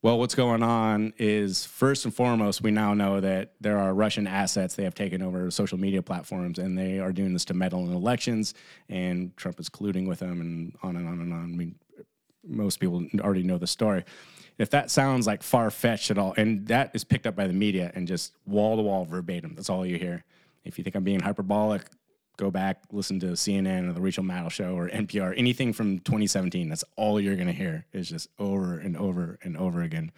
well 0.03 0.19
what's 0.19 0.35
going 0.35 0.63
on 0.63 1.13
is 1.19 1.67
first 1.67 2.05
and 2.05 2.15
foremost 2.15 2.63
we 2.63 2.71
now 2.71 2.95
know 2.95 3.21
that 3.21 3.53
there 3.61 3.79
are 3.79 3.93
Russian 3.93 4.27
assets 4.27 4.75
they 4.75 4.85
have 4.85 4.95
taken 4.95 5.23
over 5.23 5.51
social 5.51 5.79
media 5.79 6.03
platforms 6.03 6.59
and 6.59 6.79
they 6.79 6.99
are 6.99 7.13
doing 7.13 7.33
this 7.33 7.45
to 7.47 7.55
meddle 7.55 7.87
in 7.87 7.93
elections 7.93 8.55
and 8.89 9.37
Trump 9.37 9.61
is 9.61 9.69
colluding 9.69 10.07
with 10.07 10.21
them 10.21 10.41
and 10.41 10.77
on 10.83 10.97
and 10.97 11.07
on 11.09 11.21
and 11.21 11.33
on. 11.33 11.43
I 11.43 11.57
mean 11.57 11.75
most 12.49 12.81
people 12.81 13.05
already 13.21 13.43
know 13.43 13.59
the 13.59 13.67
story. 13.67 14.05
If 14.59 14.71
that 14.71 14.91
sounds 14.91 15.27
like 15.27 15.43
far 15.43 15.71
fetched 15.71 16.11
at 16.11 16.19
all, 16.19 16.33
and 16.37 16.67
that 16.69 16.91
is 16.95 17.05
picked 17.05 17.27
up 17.27 17.37
by 17.37 17.47
the 17.47 17.53
media 17.53 17.93
and 17.95 18.09
just 18.09 18.33
wall 18.47 18.77
to 18.77 18.83
wall 18.83 19.05
verbatim, 19.05 19.55
that's 19.55 19.69
all 19.69 19.85
you 19.85 19.99
hear. 19.99 20.25
If 20.65 20.79
you 20.79 20.85
think 20.85 20.97
I'm 20.97 21.05
being 21.05 21.21
hyperbolic, 21.21 21.83
go 22.37 22.51
back, 22.51 22.83
listen 22.93 23.19
to 23.21 23.27
CNN 23.29 23.89
or 23.89 23.93
the 23.93 24.01
Rachel 24.01 24.25
Maddow 24.25 24.51
show 24.51 24.77
or 24.77 24.89
NPR, 24.89 25.35
anything 25.37 25.73
from 25.73 25.99
2017. 26.01 26.69
That's 26.69 26.85
all 26.97 27.21
you're 27.21 27.35
going 27.35 27.47
to 27.47 27.53
hear 27.53 27.87
is 27.93 28.09
just 28.09 28.29
over 28.39 28.79
and 28.79 28.97
over 28.97 29.39
and 29.43 29.57
over 29.57 29.83
again. 29.83 30.13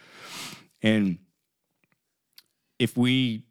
And 0.83 1.19
if 2.79 2.97
we, 2.97 3.45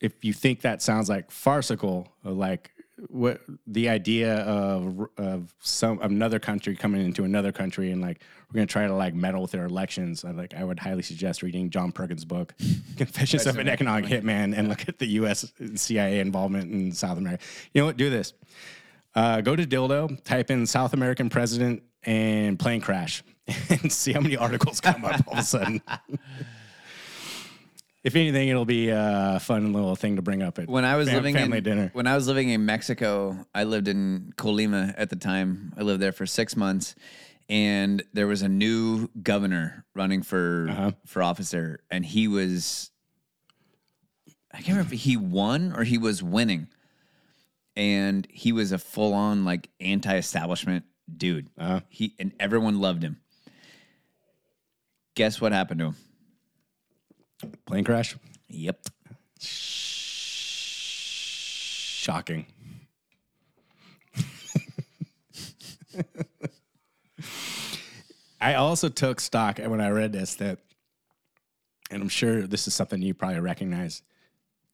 if 0.00 0.24
you 0.24 0.32
think 0.32 0.62
that 0.62 0.82
sounds 0.82 1.08
like 1.08 1.30
farcical, 1.30 2.08
like 2.24 2.70
what 3.08 3.40
the 3.66 3.88
idea 3.88 4.38
of 4.40 5.08
of 5.16 5.54
some 5.60 6.00
another 6.02 6.38
country 6.38 6.76
coming 6.76 7.04
into 7.04 7.24
another 7.24 7.52
country 7.52 7.90
and 7.90 8.00
like 8.00 8.22
we're 8.48 8.58
gonna 8.58 8.66
try 8.66 8.86
to 8.86 8.94
like 8.94 9.14
meddle 9.14 9.42
with 9.42 9.52
their 9.52 9.64
elections, 9.64 10.24
I 10.24 10.32
like 10.32 10.54
I 10.54 10.64
would 10.64 10.78
highly 10.78 11.02
suggest 11.02 11.42
reading 11.42 11.70
John 11.70 11.92
Perkins' 11.92 12.24
book, 12.24 12.54
Confessions 12.96 13.46
of 13.46 13.58
an 13.58 13.68
Economic 13.68 14.06
Hitman, 14.06 14.56
and 14.56 14.68
look 14.68 14.88
at 14.88 14.98
the 14.98 15.06
U.S. 15.06 15.52
CIA 15.76 16.20
involvement 16.20 16.72
in 16.72 16.92
South 16.92 17.18
America. 17.18 17.42
You 17.72 17.82
know 17.82 17.86
what? 17.86 17.96
Do 17.96 18.10
this. 18.10 18.32
Uh, 19.14 19.40
go 19.40 19.56
to 19.56 19.66
Dildo, 19.66 20.22
type 20.24 20.50
in 20.50 20.66
South 20.66 20.92
American 20.92 21.30
president 21.30 21.82
and 22.04 22.58
plane 22.58 22.80
crash, 22.80 23.22
and 23.68 23.92
see 23.92 24.12
how 24.12 24.20
many 24.20 24.36
articles 24.36 24.80
come 24.80 25.04
up 25.04 25.26
all 25.26 25.34
of 25.34 25.40
a 25.40 25.42
sudden. 25.42 25.82
if 28.02 28.16
anything, 28.16 28.48
it'll 28.48 28.64
be 28.64 28.88
a 28.88 29.38
fun 29.40 29.72
little 29.72 29.94
thing 29.96 30.16
to 30.16 30.22
bring 30.22 30.42
up 30.42 30.58
at 30.58 30.68
when 30.68 30.84
I 30.84 30.96
was 30.96 31.08
fam- 31.08 31.16
living 31.16 31.34
family 31.34 31.58
in, 31.58 31.64
dinner. 31.64 31.90
When 31.92 32.06
I 32.06 32.14
was 32.14 32.26
living 32.28 32.48
in 32.48 32.64
Mexico, 32.66 33.46
I 33.54 33.64
lived 33.64 33.88
in 33.88 34.32
Colima 34.36 34.94
at 34.96 35.10
the 35.10 35.16
time. 35.16 35.72
I 35.76 35.82
lived 35.82 36.00
there 36.00 36.12
for 36.12 36.24
six 36.26 36.56
months, 36.56 36.94
and 37.48 38.02
there 38.12 38.26
was 38.26 38.42
a 38.42 38.48
new 38.48 39.08
governor 39.22 39.84
running 39.94 40.22
for 40.22 40.68
Uh-huh. 40.70 40.92
for 41.06 41.22
officer, 41.22 41.80
and 41.90 42.04
he 42.06 42.26
was 42.28 42.90
I 44.52 44.56
can't 44.56 44.68
remember 44.70 44.94
if 44.94 45.00
he 45.00 45.16
won 45.16 45.72
or 45.76 45.84
he 45.84 45.96
was 45.98 46.22
winning, 46.22 46.68
and 47.76 48.26
he 48.30 48.50
was 48.52 48.72
a 48.72 48.78
full 48.78 49.12
on 49.14 49.44
like 49.44 49.68
anti 49.78 50.16
establishment 50.16 50.84
dude. 51.14 51.48
Uh-huh. 51.58 51.80
He 51.88 52.14
and 52.18 52.32
everyone 52.40 52.80
loved 52.80 53.02
him. 53.02 53.20
Guess 55.16 55.40
what 55.40 55.52
happened 55.52 55.80
to 55.80 55.86
him? 55.86 55.96
Plane 57.66 57.84
crash. 57.84 58.16
Yep. 58.48 58.86
Shocking. 62.00 62.46
I 68.40 68.54
also 68.54 68.88
took 68.88 69.20
stock 69.20 69.58
when 69.58 69.82
I 69.82 69.90
read 69.90 70.12
this 70.12 70.36
that, 70.36 70.60
and 71.90 72.02
I'm 72.02 72.08
sure 72.08 72.46
this 72.46 72.66
is 72.66 72.74
something 72.74 73.02
you 73.02 73.12
probably 73.12 73.40
recognize. 73.40 74.02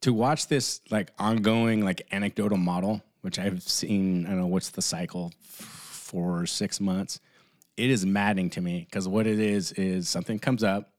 To 0.02 0.12
watch 0.12 0.46
this 0.46 0.80
like 0.90 1.10
ongoing 1.18 1.84
like 1.84 2.06
anecdotal 2.12 2.58
model, 2.58 3.02
which 3.22 3.40
I've 3.40 3.62
seen, 3.62 4.24
I 4.26 4.30
don't 4.30 4.38
know 4.38 4.46
what's 4.46 4.70
the 4.70 4.82
cycle, 4.82 5.32
four 5.42 6.42
or 6.42 6.46
six 6.46 6.80
months. 6.80 7.18
It 7.76 7.90
is 7.90 8.06
maddening 8.06 8.50
to 8.50 8.60
me 8.60 8.86
because 8.88 9.08
what 9.08 9.26
it 9.26 9.40
is 9.40 9.72
is 9.72 10.08
something 10.08 10.38
comes 10.38 10.62
up, 10.62 10.92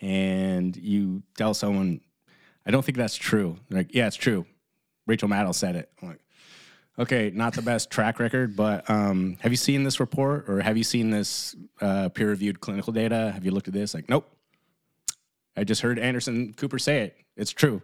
and 0.00 0.76
you 0.76 1.22
tell 1.36 1.54
someone, 1.54 2.00
I 2.66 2.70
don't 2.70 2.84
think 2.84 2.98
that's 2.98 3.16
true. 3.16 3.58
They're 3.68 3.78
like, 3.78 3.94
yeah, 3.94 4.06
it's 4.06 4.16
true. 4.16 4.46
Rachel 5.06 5.28
Maddow 5.28 5.54
said 5.54 5.76
it. 5.76 5.90
I'm 6.00 6.08
like, 6.08 6.20
okay, 6.98 7.30
not 7.34 7.54
the 7.54 7.62
best 7.62 7.90
track 7.90 8.18
record, 8.18 8.56
but 8.56 8.88
um, 8.90 9.36
have 9.40 9.52
you 9.52 9.56
seen 9.56 9.84
this 9.84 10.00
report 10.00 10.48
or 10.48 10.60
have 10.60 10.76
you 10.76 10.84
seen 10.84 11.10
this 11.10 11.56
uh, 11.80 12.08
peer 12.10 12.28
reviewed 12.28 12.60
clinical 12.60 12.92
data? 12.92 13.30
Have 13.32 13.44
you 13.44 13.50
looked 13.50 13.68
at 13.68 13.74
this? 13.74 13.94
Like, 13.94 14.08
nope. 14.08 14.30
I 15.56 15.64
just 15.64 15.80
heard 15.80 15.98
Anderson 15.98 16.52
Cooper 16.54 16.78
say 16.78 17.02
it. 17.02 17.16
It's 17.36 17.50
true. 17.50 17.82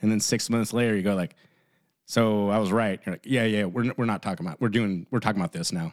And 0.00 0.10
then 0.10 0.20
six 0.20 0.50
months 0.50 0.72
later, 0.72 0.94
you 0.94 1.02
go 1.02 1.14
like, 1.14 1.34
so 2.04 2.50
I 2.50 2.58
was 2.58 2.70
right. 2.70 3.00
You're 3.04 3.14
like, 3.14 3.24
yeah, 3.24 3.44
yeah, 3.44 3.64
we're, 3.64 3.92
we're 3.96 4.04
not 4.04 4.22
talking 4.22 4.46
about, 4.46 4.60
we're 4.60 4.68
doing, 4.68 5.06
we're 5.10 5.20
talking 5.20 5.40
about 5.40 5.52
this 5.52 5.72
now. 5.72 5.92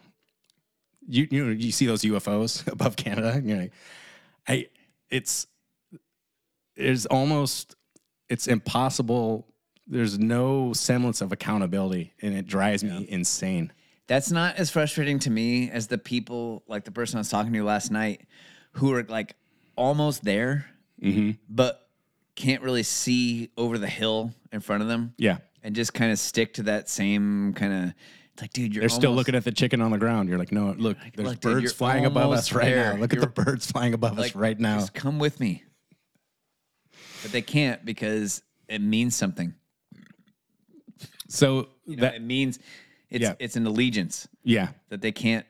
You, 1.07 1.27
you 1.31 1.45
you 1.47 1.71
see 1.71 1.85
those 1.85 2.03
UFOs 2.03 2.65
above 2.71 2.95
Canada 2.95 3.31
and 3.31 3.49
you're 3.49 3.57
like, 3.57 3.73
I, 4.47 4.67
it's, 5.13 5.47
it's 6.75 7.05
almost, 7.05 7.75
it's 8.29 8.47
impossible. 8.47 9.47
There's 9.85 10.17
no 10.17 10.73
semblance 10.73 11.21
of 11.21 11.31
accountability 11.31 12.13
and 12.21 12.33
it 12.33 12.47
drives 12.47 12.83
me 12.83 13.05
insane. 13.09 13.71
That's 14.07 14.31
not 14.31 14.55
as 14.57 14.69
frustrating 14.69 15.19
to 15.19 15.29
me 15.29 15.69
as 15.69 15.87
the 15.87 15.97
people, 15.97 16.63
like 16.67 16.83
the 16.83 16.91
person 16.91 17.17
I 17.17 17.19
was 17.21 17.29
talking 17.29 17.53
to 17.53 17.63
last 17.63 17.91
night, 17.91 18.25
who 18.73 18.93
are 18.93 19.03
like 19.03 19.35
almost 19.75 20.23
there, 20.23 20.65
Mm-hmm. 21.01 21.31
but 21.49 21.89
can't 22.35 22.61
really 22.61 22.83
see 22.83 23.49
over 23.57 23.77
the 23.77 23.87
hill 23.87 24.31
in 24.53 24.61
front 24.61 24.83
of 24.83 24.87
them. 24.87 25.13
Yeah. 25.17 25.39
And 25.63 25.75
just 25.75 25.93
kind 25.93 26.11
of 26.13 26.19
stick 26.19 26.53
to 26.55 26.63
that 26.63 26.87
same 26.87 27.53
kind 27.53 27.73
of. 27.73 27.93
It's 28.33 28.41
like, 28.41 28.51
dude, 28.53 28.73
you're 28.73 28.81
They're 28.81 28.89
still 28.89 29.09
almost- 29.11 29.27
looking 29.27 29.35
at 29.35 29.43
the 29.43 29.51
chicken 29.51 29.79
on 29.81 29.91
the 29.91 29.97
ground. 29.99 30.27
You're 30.27 30.39
like, 30.39 30.51
no, 30.51 30.71
look, 30.77 30.97
there's 31.15 31.27
look, 31.29 31.39
dude, 31.39 31.41
birds 31.41 31.61
you're 31.63 31.71
flying 31.71 32.05
above 32.05 32.23
almost 32.25 32.51
us 32.51 32.53
right 32.53 32.65
there. 32.65 32.93
now. 32.95 32.99
Look 32.99 33.13
at 33.13 33.17
You're- 33.19 33.31
the 33.33 33.43
birds 33.43 33.71
flying 33.71 33.93
above 33.93 34.17
us 34.17 34.33
right 34.35 34.59
now. 34.59 34.79
Just 34.79 34.93
come 34.95 35.19
with 35.19 35.39
me. 35.39 35.63
But 37.21 37.31
they 37.31 37.41
can't 37.43 37.85
because 37.85 38.41
it 38.67 38.81
means 38.81 39.15
something. 39.15 39.53
So 41.29 41.69
You 41.85 41.95
know, 41.97 42.01
that, 42.01 42.15
it 42.15 42.21
means 42.21 42.59
it's 43.09 43.21
Yeah. 43.23 43.35
it's 43.39 43.55
an 43.55 43.65
allegiance 43.65 44.27
yeah, 44.43 44.69
that 44.89 45.01
they 45.01 45.11
can't 45.11 45.45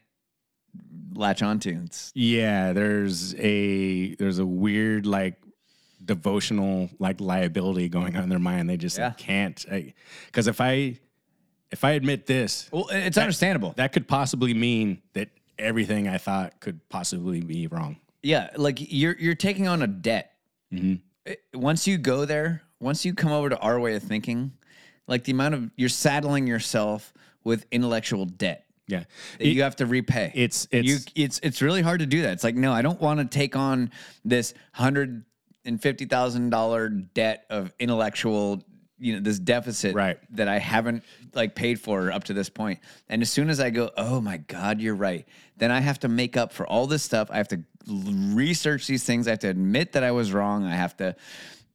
latch 1.14 1.42
onto. 1.42 1.82
It's 1.86 2.12
yeah. 2.16 2.74
There's 2.74 3.34
a 3.36 4.16
there's 4.16 4.40
a 4.40 4.46
weird 4.46 5.06
like 5.06 5.36
devotional 6.04 6.90
like 7.00 7.20
liability 7.22 7.90
going 7.90 8.16
on 8.16 8.24
in 8.24 8.30
their 8.30 8.40
mind. 8.40 8.70
They 8.70 8.78
just 8.78 8.98
Yeah. 8.98 9.14
can't. 9.18 9.66
Because 10.28 10.48
if 10.48 10.62
I 10.62 11.00
if 11.74 11.84
I 11.84 11.92
admit 11.92 12.26
this, 12.28 12.70
well, 12.72 12.88
it's 12.92 13.18
understandable. 13.18 13.74
that 13.78 13.92
could 13.92 14.08
possibly 14.08 14.54
mean 14.54 15.02
that 15.14 15.30
everything 15.60 16.08
I 16.08 16.18
thought 16.20 16.60
could 16.60 16.88
possibly 16.88 17.42
be 17.42 17.68
wrong. 17.68 17.98
Yeah, 18.22 18.52
like 18.56 18.78
you're 18.80 19.16
you're 19.20 19.36
taking 19.36 19.68
on 19.68 19.82
a 19.82 19.88
debt. 19.88 20.34
Mm-hmm. 20.72 20.96
It- 21.26 21.44
Once 21.54 21.88
you 21.88 21.98
go 21.98 22.26
there, 22.26 22.62
once 22.80 23.04
you 23.06 23.14
come 23.14 23.32
over 23.32 23.50
to 23.50 23.58
our 23.60 23.80
way 23.80 23.96
of 23.96 24.04
thinking, 24.04 24.54
like 25.08 25.24
the 25.26 25.32
amount 25.34 25.56
of 25.56 25.72
you're 25.76 25.90
saddling 25.90 26.48
yourself 26.48 27.12
with 27.44 27.66
intellectual 27.72 28.26
debt 28.26 28.66
Yeah, 28.88 29.04
that 29.40 29.48
you 29.48 29.64
have 29.64 29.76
to 29.78 29.86
repay. 29.86 30.32
it's- 30.36 30.68
it's 30.72 30.88
you, 30.88 30.98
it's 31.26 31.40
it's 31.44 31.62
really 31.62 31.82
hard 31.82 32.00
to 32.02 32.06
do 32.06 32.22
that. 32.22 32.34
It's 32.34 32.44
like 32.44 32.56
no, 32.56 32.72
I 32.72 32.82
don't 32.84 33.02
want 33.02 33.20
to 33.20 33.26
take 33.26 33.56
on 33.56 33.92
this 34.24 34.54
hundred 34.74 35.26
and 35.66 35.82
fifty 35.82 36.06
thousand 36.06 36.50
dollar 36.52 36.88
debt 36.90 37.46
of 37.50 37.74
intellectual, 37.80 38.62
you 39.04 39.14
know, 39.14 39.20
this 39.20 39.38
deficit 39.38 39.94
Right. 39.94 40.18
that 40.32 40.48
I 40.48 40.60
haven't 40.60 41.04
like 41.34 41.56
paid 41.56 41.80
for 41.80 42.12
up 42.12 42.24
to 42.26 42.34
this 42.34 42.50
point. 42.50 42.80
And 43.10 43.22
as 43.22 43.30
soon 43.30 43.50
as 43.50 43.60
I 43.60 43.70
go, 43.70 43.92
oh 43.98 44.22
my 44.22 44.38
god, 44.38 44.80
you're 44.80 44.96
right, 44.96 45.28
then 45.58 45.72
I 45.72 45.82
have 45.82 46.00
to 46.00 46.08
make 46.08 46.38
up 46.38 46.54
for 46.54 46.66
all 46.66 46.88
this 46.88 47.04
stuff. 47.04 47.30
I 47.30 47.38
have 47.38 47.50
to 47.50 47.62
research 47.86 48.88
these 48.88 49.04
things. 49.04 49.28
I 49.28 49.32
have 49.32 49.40
to 49.40 49.50
admit 49.50 49.92
that 49.94 50.04
I 50.04 50.12
was 50.12 50.32
wrong. 50.32 50.64
I 50.66 50.76
have 50.76 50.96
to, 50.98 51.16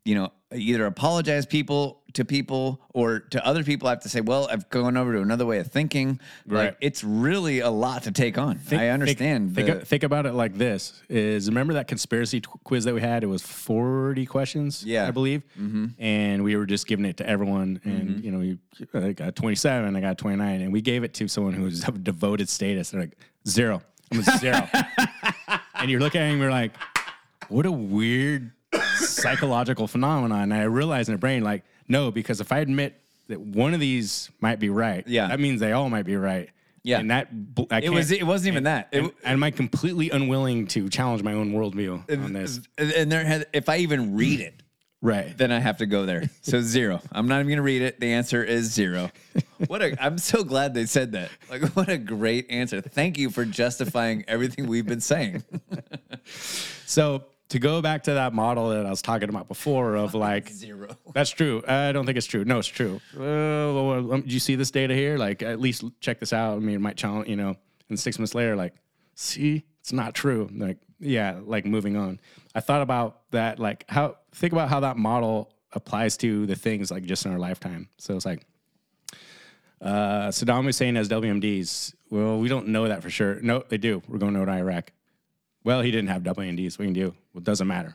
you 0.05 0.15
know, 0.15 0.33
either 0.55 0.87
apologize 0.87 1.45
people 1.45 1.98
to 2.15 2.25
people 2.25 2.81
or 2.95 3.21
to 3.21 3.45
other 3.45 3.63
people. 3.63 3.89
I 3.89 3.93
have 3.93 4.01
to 4.01 4.09
say, 4.09 4.21
well, 4.21 4.49
I've 4.51 4.69
gone 4.71 4.97
over 4.97 5.13
to 5.13 5.21
another 5.21 5.45
way 5.47 5.59
of 5.59 5.69
thinking. 5.69 6.21
Right. 6.47 6.67
Like 6.67 6.77
it's 6.81 7.05
really 7.05 7.61
a 7.61 7.71
lot 7.71 8.05
to 8.05 8.13
take 8.13 8.39
on. 8.39 8.59
Think- 8.59 8.81
I 8.81 8.89
understand. 8.89 9.55
Think, 9.55 9.67
the- 9.67 9.75
think, 9.75 9.87
think 9.87 10.03
about 10.03 10.27
it 10.27 10.33
like 10.33 10.57
this: 10.57 11.03
Is 11.09 11.49
remember 11.49 11.75
that 11.75 11.89
conspiracy 11.89 12.41
t- 12.41 12.49
quiz 12.65 12.85
that 12.85 12.95
we 12.95 13.01
had? 13.01 13.23
It 13.25 13.27
was 13.27 13.43
forty 13.43 14.27
questions, 14.27 14.85
Yeah. 14.85 15.07
I 15.07 15.11
believe, 15.11 15.43
mm-hmm. 15.59 15.87
and 15.99 16.45
we 16.45 16.57
were 16.57 16.67
just 16.67 16.87
giving 16.87 17.05
it 17.05 17.19
to 17.19 17.29
everyone. 17.29 17.81
And 17.85 18.09
mm-hmm. 18.09 18.25
you 18.25 18.31
know, 18.31 18.41
you 18.41 18.59
I 18.95 19.13
got 19.13 19.37
twenty 19.37 19.57
seven, 19.57 19.95
I 19.97 20.01
got 20.01 20.19
twenty 20.19 20.37
nine, 20.37 20.61
and 20.63 20.73
we 20.73 20.81
gave 20.81 21.05
it 21.05 21.15
to 21.15 21.29
someone 21.29 21.53
who 21.53 21.65
was 21.65 21.85
of 21.87 22.03
devoted 22.05 22.49
status. 22.49 22.91
They're 22.91 23.03
like 23.03 23.19
zero, 23.47 23.83
I'm 24.13 24.21
a 24.21 24.39
zero, 24.39 24.69
and 25.75 25.91
you're 25.91 26.01
looking 26.01 26.21
at 26.21 26.31
him, 26.31 26.41
you're 26.41 26.51
like, 26.51 26.73
what 27.49 27.67
a 27.67 27.73
weird 27.73 28.53
psychological 28.97 29.87
phenomenon. 29.87 30.43
And 30.43 30.55
I 30.55 30.65
realized 30.65 31.09
in 31.09 31.15
the 31.15 31.19
brain, 31.19 31.43
like, 31.43 31.65
no, 31.89 32.11
because 32.11 32.41
if 32.41 32.53
I 32.53 32.59
admit 32.59 33.01
that 33.29 33.41
one 33.41 33.75
of 33.75 33.81
these 33.81 34.31
might 34.41 34.59
be 34.59 34.69
right, 34.71 35.07
Yeah. 35.07 35.29
that 35.29 35.41
means 35.41 35.61
they 35.61 35.73
all 35.73 35.89
might 35.91 36.07
be 36.07 36.17
right. 36.17 36.49
Yeah. 36.85 37.01
and 37.01 37.11
that 37.11 37.55
bl- 37.55 37.65
I 37.71 37.81
it 37.81 37.91
was. 37.91 38.09
can't- 38.09 38.23
It 38.23 38.25
wasn't 38.25 38.53
even 38.55 38.63
that. 38.65 38.89
It, 38.93 38.99
and, 39.01 39.13
and 39.25 39.33
am 39.35 39.43
I 39.43 39.51
completely 39.51 40.09
unwilling 40.11 40.67
to 40.69 40.89
challenge 40.89 41.23
my 41.23 41.35
own 41.35 41.53
worldview 41.53 42.09
on 42.25 42.33
this? 42.33 42.61
and 42.79 43.11
there 43.13 43.25
had, 43.25 43.47
if 43.53 43.69
I 43.69 43.79
even 43.79 44.15
read 44.17 44.41
it, 44.41 44.63
Right. 45.03 45.37
then 45.37 45.53
I 45.53 45.59
have 45.61 45.77
to 45.79 45.87
go 45.87 46.07
there. 46.07 46.29
So 46.43 46.61
zero. 46.63 47.01
I'm 47.13 47.29
not 47.29 47.37
even 47.41 47.51
gonna 47.51 47.63
read 47.63 47.83
it. 47.83 48.01
The 48.01 48.13
answer 48.13 48.43
is 48.43 48.73
zero. 48.73 49.11
What 49.67 49.83
a 49.83 49.97
I'm 50.03 50.19
so 50.19 50.45
glad 50.45 50.73
they 50.73 50.87
said 50.87 51.13
that. 51.13 51.31
Like 51.51 51.63
what 51.77 51.89
a 51.89 51.99
great 51.99 52.47
answer. 52.49 52.81
Thank 52.81 53.19
you 53.19 53.29
for 53.29 53.45
justifying 53.45 54.25
everything 54.29 54.69
we've 54.69 54.87
been 54.87 55.01
saying. 55.01 55.43
So 56.87 57.25
to 57.49 57.59
go 57.59 57.81
back 57.81 58.03
to 58.05 58.15
that 58.15 58.35
model 58.35 58.71
that 58.71 58.85
I 58.85 58.91
was 58.91 59.03
talking 59.03 59.29
about 59.29 59.49
before 59.49 59.95
of 59.95 60.15
like 60.15 60.51
Zero. 60.51 60.97
That's 61.15 61.31
true. 61.31 61.63
I 61.67 61.93
don't 61.93 62.05
think 62.05 62.19
it's 62.19 62.27
true. 62.27 62.45
No, 62.45 62.59
it's 62.59 62.69
true. 62.69 63.01
Well, 63.17 64.13
um, 64.13 64.23
do 64.23 64.35
you 64.35 64.41
see 64.41 64.55
this 64.55 64.71
data 64.71 64.95
here? 64.95 65.17
Like, 65.17 65.43
at 65.43 65.61
least 65.61 65.85
check 66.01 66.21
this 66.21 66.33
out. 66.33 66.57
I 66.57 66.59
mean, 66.61 66.77
it 66.77 66.81
might 66.81 66.97
challenge, 66.97 67.29
you 67.29 67.37
know, 67.37 67.57
and 67.89 67.99
six 67.99 68.19
months 68.19 68.35
later, 68.35 68.55
like, 68.55 68.75
see, 69.15 69.65
it's 69.81 69.93
not 69.93 70.15
true. 70.15 70.51
Like, 70.53 70.79
yeah, 71.01 71.39
like 71.43 71.65
moving 71.65 71.97
on. 71.97 72.21
I 72.55 72.61
thought 72.61 72.83
about 72.83 73.31
that, 73.31 73.59
like, 73.59 73.85
how, 73.89 74.17
think 74.33 74.53
about 74.53 74.69
how 74.69 74.81
that 74.81 74.97
model 74.97 75.55
applies 75.73 76.17
to 76.19 76.47
the 76.47 76.57
things 76.57 76.91
like 76.91 77.05
just 77.05 77.25
in 77.25 77.33
our 77.33 77.39
lifetime. 77.39 77.89
So 77.99 78.17
it's 78.17 78.27
like, 78.27 78.45
uh, 79.81 80.29
Saddam 80.29 80.65
Hussein 80.65 80.97
has 80.97 81.09
WMDs. 81.09 81.95
Well, 82.11 82.39
we 82.39 82.49
don't 82.49 82.69
know 82.69 82.89
that 82.89 83.03
for 83.03 83.11
sure. 83.11 83.41
No, 83.41 83.63
they 83.69 83.79
do. 83.79 84.03
We're 84.09 84.19
going 84.19 84.35
to 84.35 84.51
Iraq. 84.51 84.93
Well, 85.69 85.83
he 85.83 85.91
didn't 85.91 86.09
have 86.09 86.23
WMDs. 86.23 86.79
We 86.79 86.87
can 86.87 86.95
do. 86.95 87.15
Well, 87.35 87.41
it 87.41 87.45
doesn't 87.45 87.69
matter. 87.69 87.95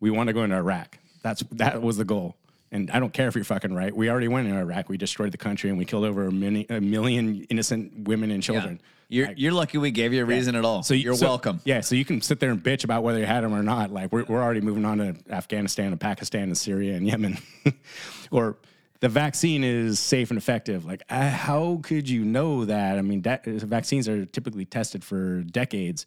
We 0.00 0.10
want 0.10 0.28
to 0.28 0.32
go 0.32 0.42
into 0.42 0.56
Iraq. 0.56 0.96
That's 1.22 1.42
that 1.52 1.82
was 1.82 1.98
the 1.98 2.04
goal. 2.06 2.34
And 2.72 2.90
I 2.90 2.98
don't 2.98 3.12
care 3.12 3.28
if 3.28 3.34
you're 3.34 3.44
fucking 3.44 3.74
right. 3.74 3.94
We 3.94 4.08
already 4.08 4.26
went 4.28 4.48
into 4.48 4.58
Iraq. 4.58 4.88
We 4.88 4.96
destroyed 4.96 5.30
the 5.30 5.36
country 5.36 5.68
and 5.68 5.78
we 5.78 5.84
killed 5.84 6.06
over 6.06 6.26
a 6.26 6.32
million, 6.32 6.64
a 6.70 6.80
million 6.80 7.44
innocent 7.50 8.08
women 8.08 8.30
and 8.30 8.42
children. 8.42 8.80
You're 9.10 9.32
you're 9.36 9.52
lucky 9.52 9.76
we 9.76 9.90
gave 9.90 10.14
you 10.14 10.22
a 10.22 10.24
reason 10.24 10.54
at 10.56 10.64
all. 10.64 10.82
So 10.82 10.94
you- 10.94 11.02
you're 11.02 11.14
so- 11.14 11.26
welcome. 11.26 11.60
Yeah, 11.66 11.82
so 11.82 11.94
you 11.94 12.06
can 12.06 12.22
sit 12.22 12.40
there 12.40 12.50
and 12.50 12.62
bitch 12.62 12.84
about 12.84 13.02
whether 13.02 13.18
you 13.18 13.26
had 13.26 13.44
them 13.44 13.52
or 13.52 13.62
not. 13.62 13.92
Like 13.92 14.10
we're, 14.10 14.24
we're 14.24 14.42
already 14.42 14.62
moving 14.62 14.86
on 14.86 14.96
to 14.96 15.14
Afghanistan 15.28 15.88
and 15.92 16.00
Pakistan 16.00 16.44
and 16.44 16.56
Syria 16.56 16.94
and 16.96 17.06
Yemen, 17.06 17.36
or 18.30 18.56
the 19.00 19.10
vaccine 19.10 19.62
is 19.62 20.00
safe 20.00 20.30
and 20.30 20.38
effective. 20.38 20.86
Like 20.86 21.02
uh, 21.10 21.28
how 21.28 21.80
could 21.82 22.08
you 22.08 22.24
know 22.24 22.64
that? 22.64 22.96
I 22.96 23.02
mean, 23.02 23.20
that, 23.22 23.44
vaccines 23.44 24.08
are 24.08 24.24
typically 24.24 24.64
tested 24.64 25.04
for 25.04 25.42
decades. 25.42 26.06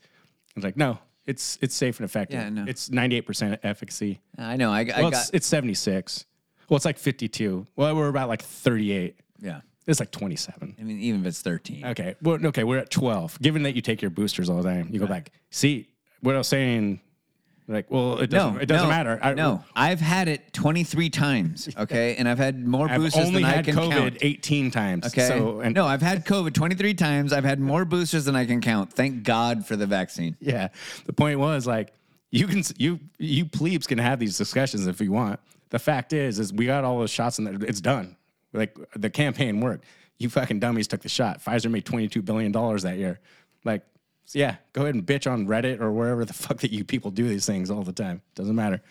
It's 0.58 0.64
like 0.66 0.78
no, 0.78 1.00
it's 1.26 1.58
it's 1.62 1.76
safe 1.76 2.00
and 2.00 2.06
effective. 2.06 2.40
Yeah, 2.40 2.48
I 2.48 2.50
know. 2.50 2.66
It's 2.68 2.90
ninety 2.90 3.16
eight 3.16 3.26
percent 3.26 3.60
efficacy. 3.64 4.20
I 4.38 4.58
know. 4.58 4.72
I, 4.72 4.82
I 4.94 5.02
Well, 5.02 5.12
got 5.12 5.22
it's, 5.22 5.30
it's 5.32 5.48
seventy 5.48 5.74
six. 5.74 6.26
Well, 6.70 6.76
it's 6.76 6.86
like 6.86 6.98
fifty 6.98 7.28
two. 7.30 7.66
Well, 7.76 7.96
we're 7.96 8.10
about 8.10 8.28
like 8.28 8.42
thirty 8.42 8.92
eight. 8.92 9.20
yeah. 9.40 9.62
It's 9.86 10.02
like 10.02 10.12
twenty 10.12 10.36
seven. 10.36 10.76
I 10.78 10.84
mean, 10.84 11.00
even 11.00 11.22
if 11.22 11.28
it's 11.28 11.42
13. 11.42 11.86
Okay. 11.86 12.16
Well, 12.22 12.46
okay, 12.48 12.66
we're 12.66 12.78
at 12.80 12.90
12. 12.90 13.40
Given 13.42 13.64
that 13.64 13.74
you 13.74 13.82
take 13.82 14.02
your 14.02 14.12
boosters 14.12 14.50
all 14.50 14.62
the 14.62 14.70
time, 14.70 14.90
you 14.92 15.00
go 15.00 15.08
back. 15.08 15.32
See, 15.50 15.88
what 16.20 16.36
I 16.36 16.40
was 16.40 16.48
saying, 16.50 17.00
like, 17.68 17.92
well, 17.92 18.20
it 18.20 18.30
doesn't, 18.30 18.54
No, 18.56 18.60
it 18.60 18.66
doesn't 18.66 18.88
no, 18.88 18.96
matter. 18.96 19.20
I, 19.22 19.34
no, 19.34 19.64
I've 19.76 20.00
had 20.00 20.28
it 20.28 20.54
23 20.54 21.10
times. 21.10 21.70
Okay, 21.78 22.16
and 22.16 22.28
I've 22.28 22.38
had 22.38 22.66
more 22.66 22.88
boosters 22.88 23.14
than 23.14 23.14
I've 23.14 23.32
boosters 23.32 23.34
than 23.34 23.44
I 23.44 23.50
had 23.50 23.66
can 23.66 23.76
COVID 23.76 23.92
count. 23.92 24.18
18 24.22 24.72
times. 24.72 25.06
Okay. 25.08 25.28
So, 25.28 25.60
and 25.60 25.76
no, 25.76 25.86
I've 25.86 26.02
had 26.02 26.26
COVID 26.26 26.54
23 26.54 26.94
times. 26.96 27.34
I've 27.34 27.44
had 27.44 27.60
more 27.60 27.86
boosters 27.86 28.26
than 28.26 28.36
I 28.36 28.46
can 28.46 28.62
count. 28.62 28.92
Thank 28.94 29.24
God 29.24 29.66
for 29.66 29.76
the 29.76 29.86
vaccine. 29.86 30.36
yeah, 30.40 30.70
the 31.06 31.14
point 31.14 31.40
was 31.40 31.68
like, 31.68 31.94
you 32.32 32.48
can, 32.48 32.64
you, 32.78 33.00
you 33.20 33.46
plebes 33.46 33.86
can 33.86 33.98
have 34.00 34.20
these 34.20 34.38
discussions 34.38 34.88
if 34.88 35.00
you 35.00 35.12
want. 35.12 35.40
The 35.70 35.80
fact 35.80 36.14
is, 36.14 36.40
is 36.40 36.52
we 36.52 36.66
got 36.66 36.84
all 36.84 37.00
those 37.00 37.12
shots 37.12 37.38
and 37.38 37.64
it's 37.64 37.82
done. 37.82 38.16
Like 38.54 38.78
the 38.96 39.10
campaign 39.10 39.60
worked. 39.60 39.86
You 40.18 40.30
fucking 40.30 40.60
dummies 40.60 40.88
took 40.88 41.02
the 41.02 41.10
shot. 41.10 41.44
Pfizer 41.44 41.70
made 41.70 41.86
$22 41.86 42.26
billion 42.26 42.52
that 42.52 42.96
year. 42.98 43.20
Like, 43.64 43.84
yeah, 44.34 44.58
go 44.74 44.82
ahead 44.84 44.96
and 44.96 45.06
bitch 45.06 45.30
on 45.32 45.48
Reddit 45.48 45.80
or 45.80 45.92
wherever 45.92 46.26
the 46.26 46.34
fuck 46.44 46.58
that 46.58 46.72
you 46.72 46.84
people 46.84 47.12
do 47.12 47.28
these 47.28 47.46
things 47.46 47.70
all 47.72 47.84
the 47.84 47.94
time. 47.94 48.22
Doesn't 48.36 48.56
matter. 48.56 48.82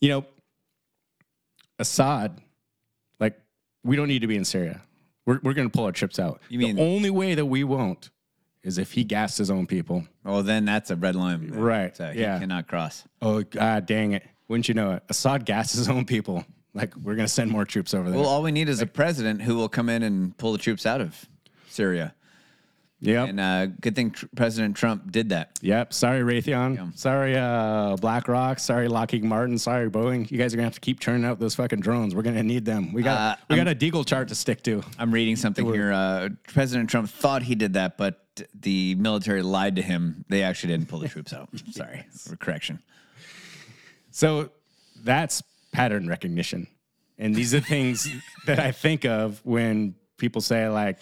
You 0.00 0.08
know, 0.10 0.24
Assad, 1.78 2.40
like, 3.20 3.38
we 3.84 3.96
don't 3.96 4.08
need 4.08 4.20
to 4.20 4.26
be 4.26 4.36
in 4.36 4.44
Syria. 4.44 4.82
We're, 5.26 5.40
we're 5.42 5.54
going 5.54 5.68
to 5.68 5.72
pull 5.72 5.84
our 5.84 5.92
trips 5.92 6.18
out. 6.18 6.40
You 6.48 6.58
mean- 6.58 6.76
the 6.76 6.82
only 6.82 7.10
way 7.10 7.34
that 7.34 7.46
we 7.46 7.64
won't 7.64 8.10
is 8.62 8.78
if 8.78 8.92
he 8.92 9.02
gassed 9.04 9.38
his 9.38 9.50
own 9.50 9.66
people. 9.66 10.06
Well, 10.24 10.42
then 10.42 10.64
that's 10.64 10.90
a 10.90 10.96
red 10.96 11.16
line. 11.16 11.48
Right, 11.50 11.96
So 11.96 12.10
he 12.12 12.20
yeah. 12.20 12.38
cannot 12.38 12.68
cross. 12.68 13.04
Oh, 13.20 13.42
god 13.42 13.86
dang 13.86 14.12
it. 14.12 14.22
Wouldn't 14.46 14.68
you 14.68 14.74
know 14.74 14.92
it? 14.92 15.02
Assad 15.08 15.44
gassed 15.44 15.74
his 15.74 15.88
own 15.88 16.04
people. 16.04 16.44
Like, 16.74 16.94
we're 16.96 17.16
going 17.16 17.26
to 17.26 17.32
send 17.32 17.50
more 17.50 17.64
troops 17.64 17.92
over 17.92 18.08
there. 18.08 18.18
Well, 18.18 18.28
all 18.28 18.42
we 18.42 18.52
need 18.52 18.68
is 18.68 18.80
a 18.80 18.86
president 18.86 19.42
who 19.42 19.56
will 19.56 19.68
come 19.68 19.88
in 19.88 20.02
and 20.02 20.36
pull 20.38 20.52
the 20.52 20.58
troops 20.58 20.86
out 20.86 21.00
of 21.00 21.28
Syria. 21.68 22.14
Yep. 23.04 23.28
And 23.30 23.40
uh, 23.40 23.66
good 23.66 23.96
thing 23.96 24.12
tr- 24.12 24.26
President 24.36 24.76
Trump 24.76 25.10
did 25.10 25.30
that. 25.30 25.58
Yep. 25.60 25.92
Sorry, 25.92 26.20
Raytheon. 26.20 26.96
Sorry, 26.96 27.36
uh, 27.36 27.96
BlackRock. 27.96 28.60
Sorry, 28.60 28.86
Lockheed 28.86 29.24
Martin. 29.24 29.58
Sorry, 29.58 29.90
Boeing. 29.90 30.30
You 30.30 30.38
guys 30.38 30.54
are 30.54 30.56
gonna 30.56 30.66
have 30.68 30.74
to 30.74 30.80
keep 30.80 31.00
churning 31.00 31.24
out 31.24 31.40
those 31.40 31.56
fucking 31.56 31.80
drones. 31.80 32.14
We're 32.14 32.22
gonna 32.22 32.44
need 32.44 32.64
them. 32.64 32.92
We 32.92 33.02
got 33.02 33.38
Uh, 33.40 33.42
we 33.50 33.56
got 33.56 33.66
a 33.66 33.74
Deagel 33.74 34.06
chart 34.06 34.28
to 34.28 34.36
stick 34.36 34.62
to. 34.62 34.82
I'm 35.00 35.12
reading 35.12 35.34
something 35.34 35.66
here. 35.66 35.90
Uh, 35.92 36.28
President 36.46 36.88
Trump 36.90 37.10
thought 37.10 37.42
he 37.42 37.56
did 37.56 37.72
that, 37.72 37.98
but 37.98 38.24
the 38.54 38.94
military 38.94 39.42
lied 39.42 39.74
to 39.76 39.82
him. 39.82 40.24
They 40.28 40.44
actually 40.44 40.72
didn't 40.72 40.88
pull 40.88 41.00
the 41.00 41.08
troops 41.14 41.32
out. 41.32 41.48
Sorry 41.72 42.06
for 42.16 42.36
correction. 42.36 42.78
So 44.12 44.50
that's 45.02 45.42
pattern 45.72 46.06
recognition, 46.06 46.68
and 47.18 47.34
these 47.34 47.52
are 47.52 47.60
things 47.60 48.08
that 48.46 48.60
I 48.60 48.70
think 48.72 49.04
of 49.04 49.40
when 49.44 49.96
people 50.18 50.40
say 50.40 50.68
like, 50.68 50.98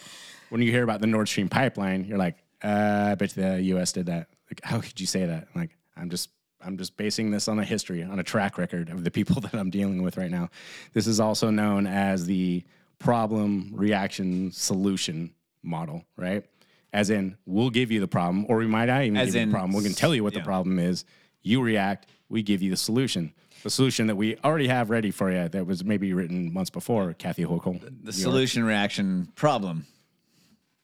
when 0.51 0.61
you 0.61 0.71
hear 0.71 0.85
about 0.85 1.01
the 1.01 1.07
Nord 1.07 1.29
Stream 1.29 1.49
pipeline, 1.49 2.05
you're 2.05 2.19
like, 2.19 2.37
uh, 2.63 3.09
I 3.13 3.15
bet 3.15 3.31
the 3.31 3.61
U.S. 3.63 3.93
did 3.93 4.07
that. 4.07 4.29
Like, 4.51 4.61
how 4.63 4.81
could 4.81 5.01
you 5.01 5.07
say 5.07 5.25
that? 5.25 5.49
Like, 5.55 5.77
I'm 5.97 6.11
just. 6.11 6.29
I'm 6.63 6.77
just 6.77 6.99
basing 6.99 7.31
this 7.31 7.49
on 7.49 7.59
a 7.59 7.65
history, 7.65 8.03
on 8.03 8.19
a 8.19 8.23
track 8.23 8.59
record 8.59 8.91
of 8.91 9.03
the 9.03 9.11
people 9.11 9.41
that 9.41 9.55
I'm 9.55 9.71
dealing 9.71 10.03
with 10.03 10.19
right 10.19 10.31
now. 10.31 10.51
This 10.93 11.07
is 11.07 11.19
also 11.19 11.49
known 11.49 11.87
as 11.87 12.27
the 12.27 12.65
problem, 12.99 13.71
reaction, 13.73 14.53
solution 14.53 15.33
model, 15.63 16.05
right? 16.19 16.45
As 16.93 17.09
in, 17.09 17.39
we'll 17.47 17.71
give 17.71 17.91
you 17.91 17.99
the 17.99 18.07
problem, 18.07 18.45
or 18.51 18.59
we 18.59 18.67
might 18.67 18.87
not 18.87 19.05
even 19.05 19.17
As 19.17 19.33
give 19.33 19.41
you 19.41 19.47
the 19.47 19.53
problem. 19.53 19.73
We 19.73 19.83
can 19.85 19.95
tell 19.95 20.15
you 20.15 20.23
what 20.23 20.35
yeah. 20.35 20.41
the 20.41 20.45
problem 20.45 20.79
is. 20.79 21.07
You 21.41 21.63
react, 21.63 22.11
we 22.29 22.43
give 22.43 22.61
you 22.61 22.71
the 22.71 22.77
solution. 22.77 23.33
The 23.63 23.71
solution 23.71 24.07
that 24.09 24.17
we 24.17 24.37
already 24.45 24.69
have 24.69 24.91
ready 24.91 25.11
for 25.11 25.33
you 25.33 25.49
that 25.49 25.67
was 25.67 25.83
maybe 25.83 26.13
written 26.13 26.53
months 26.53 26.69
before, 26.69 27.15
Kathy 27.15 27.47
Hochul. 27.47 27.81
The 28.05 28.13
solution 28.13 28.65
reaction 28.65 29.33
problem 29.35 29.87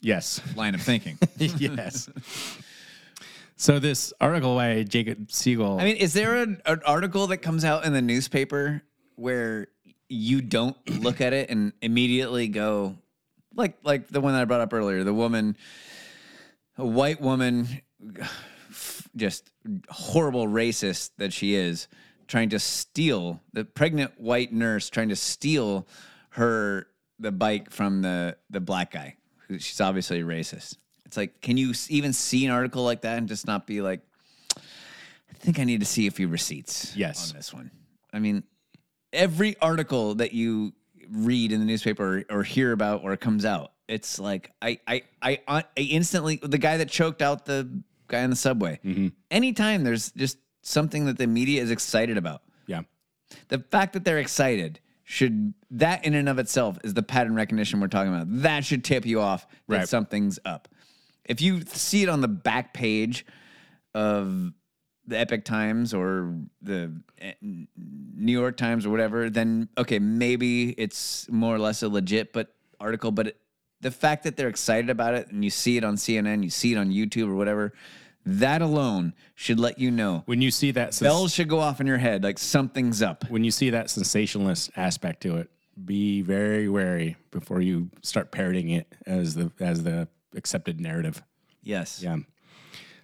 Yes. 0.06 0.40
line 0.54 0.76
of 0.76 0.82
thinking. 0.82 1.18
yes. 1.36 2.08
So 3.56 3.80
this 3.80 4.12
article 4.20 4.54
by 4.54 4.84
Jacob 4.84 5.32
Siegel. 5.32 5.80
I 5.80 5.84
mean, 5.84 5.96
is 5.96 6.12
there 6.12 6.36
an, 6.36 6.62
an 6.64 6.80
article 6.86 7.26
that 7.28 7.38
comes 7.38 7.64
out 7.64 7.84
in 7.84 7.92
the 7.92 8.02
newspaper 8.02 8.82
where 9.16 9.66
you 10.08 10.42
don't 10.42 10.76
look 11.00 11.20
at 11.20 11.32
it 11.32 11.50
and 11.50 11.72
immediately 11.82 12.46
go, 12.46 12.96
like, 13.54 13.78
like 13.82 14.06
the 14.06 14.20
one 14.20 14.34
that 14.34 14.42
I 14.42 14.44
brought 14.44 14.60
up 14.60 14.72
earlier, 14.72 15.02
the 15.02 15.12
woman, 15.12 15.56
a 16.78 16.86
white 16.86 17.20
woman, 17.20 17.66
just 19.16 19.50
horrible 19.88 20.46
racist 20.46 21.10
that 21.16 21.32
she 21.32 21.56
is, 21.56 21.88
trying 22.28 22.50
to 22.50 22.60
steal 22.60 23.40
the 23.52 23.64
pregnant 23.64 24.20
white 24.20 24.52
nurse 24.52 24.88
trying 24.88 25.08
to 25.08 25.16
steal 25.16 25.86
her 26.30 26.86
the 27.18 27.32
bike 27.32 27.70
from 27.70 28.02
the 28.02 28.36
the 28.50 28.60
black 28.60 28.92
guy. 28.92 29.16
Who 29.48 29.58
she's 29.58 29.80
obviously 29.80 30.22
racist. 30.22 30.76
It's 31.04 31.16
like, 31.16 31.40
can 31.40 31.56
you 31.56 31.72
even 31.88 32.12
see 32.12 32.44
an 32.46 32.52
article 32.52 32.82
like 32.82 33.02
that 33.02 33.18
and 33.18 33.28
just 33.28 33.46
not 33.46 33.66
be 33.66 33.80
like, 33.80 34.00
I 34.56 35.34
think 35.38 35.58
I 35.58 35.64
need 35.64 35.80
to 35.80 35.86
see 35.86 36.06
a 36.06 36.10
few 36.10 36.28
receipts. 36.28 36.96
Yes. 36.96 37.30
on 37.30 37.36
this 37.36 37.54
one. 37.54 37.70
I 38.12 38.18
mean, 38.18 38.42
every 39.12 39.56
article 39.60 40.16
that 40.16 40.32
you 40.32 40.72
read 41.10 41.52
in 41.52 41.60
the 41.60 41.66
newspaper 41.66 42.24
or, 42.30 42.38
or 42.38 42.42
hear 42.42 42.72
about 42.72 43.04
or 43.04 43.12
it 43.12 43.20
comes 43.20 43.44
out, 43.44 43.72
it's 43.88 44.18
like 44.18 44.50
I 44.60 44.80
I 44.86 45.02
I, 45.22 45.40
I 45.46 45.64
instantly 45.76 46.40
the 46.42 46.58
guy 46.58 46.78
that 46.78 46.88
choked 46.88 47.22
out 47.22 47.44
the 47.44 47.82
guy 48.08 48.24
on 48.24 48.30
the 48.30 48.36
subway. 48.36 48.80
Mm-hmm. 48.84 49.08
Anytime 49.30 49.84
there's 49.84 50.10
just 50.12 50.38
something 50.62 51.06
that 51.06 51.18
the 51.18 51.26
media 51.26 51.62
is 51.62 51.70
excited 51.70 52.16
about, 52.16 52.42
yeah. 52.66 52.82
the 53.48 53.58
fact 53.58 53.92
that 53.92 54.04
they're 54.04 54.18
excited 54.18 54.80
should 55.08 55.54
that 55.70 56.04
in 56.04 56.14
and 56.14 56.28
of 56.28 56.40
itself 56.40 56.78
is 56.82 56.92
the 56.92 57.02
pattern 57.02 57.36
recognition 57.36 57.80
we're 57.80 57.86
talking 57.86 58.12
about. 58.12 58.26
That 58.42 58.64
should 58.64 58.82
tip 58.82 59.06
you 59.06 59.20
off 59.20 59.46
that 59.68 59.76
Right. 59.76 59.88
something's 59.88 60.40
up. 60.44 60.66
If 61.24 61.40
you 61.40 61.60
see 61.62 62.02
it 62.02 62.08
on 62.08 62.22
the 62.22 62.28
back 62.28 62.74
page 62.74 63.24
of 63.94 64.52
the 65.06 65.16
Epoch 65.16 65.44
Times 65.44 65.94
or 65.94 66.34
the 66.60 66.92
eh, 67.18 67.34
New 67.40 68.32
York 68.32 68.56
Times 68.56 68.84
or 68.84 68.90
whatever, 68.90 69.30
then 69.30 69.68
okay, 69.78 70.00
maybe 70.00 70.70
it's 70.70 71.30
more 71.30 71.54
or 71.54 71.60
less 71.60 71.84
a 71.84 71.88
legit 71.88 72.32
but 72.32 72.52
article. 72.80 73.12
But 73.12 73.28
it, 73.28 73.40
the 73.80 73.92
fact 73.92 74.24
that 74.24 74.36
they're 74.36 74.48
excited 74.48 74.90
about 74.90 75.14
it 75.14 75.30
and 75.30 75.44
you 75.44 75.50
see 75.50 75.76
it 75.76 75.84
on 75.84 75.94
CNN, 75.94 76.42
you 76.42 76.50
see 76.50 76.72
it 76.72 76.76
on 76.78 76.90
YouTube 76.90 77.28
or 77.28 77.36
whatever, 77.36 77.72
that 78.26 78.60
alone 78.60 79.14
should 79.34 79.58
let 79.60 79.78
you 79.78 79.90
know. 79.90 80.22
When 80.26 80.42
you 80.42 80.50
see 80.50 80.72
that 80.72 80.92
sens- 80.94 81.08
Bells 81.08 81.32
should 81.32 81.48
go 81.48 81.60
off 81.60 81.80
in 81.80 81.86
your 81.86 81.98
head 81.98 82.22
like 82.24 82.38
something's 82.38 83.00
up. 83.00 83.24
when 83.30 83.44
you 83.44 83.50
see 83.50 83.70
that 83.70 83.88
sensationalist 83.88 84.70
aspect 84.76 85.22
to 85.22 85.36
it, 85.36 85.50
be 85.84 86.22
very 86.22 86.68
wary 86.68 87.16
before 87.30 87.60
you 87.60 87.90
start 88.02 88.32
parroting 88.32 88.70
it 88.70 88.92
as 89.06 89.34
the 89.34 89.52
as 89.60 89.82
the 89.84 90.08
accepted 90.34 90.80
narrative. 90.80 91.22
Yes. 91.62 92.02
Yeah. 92.02 92.18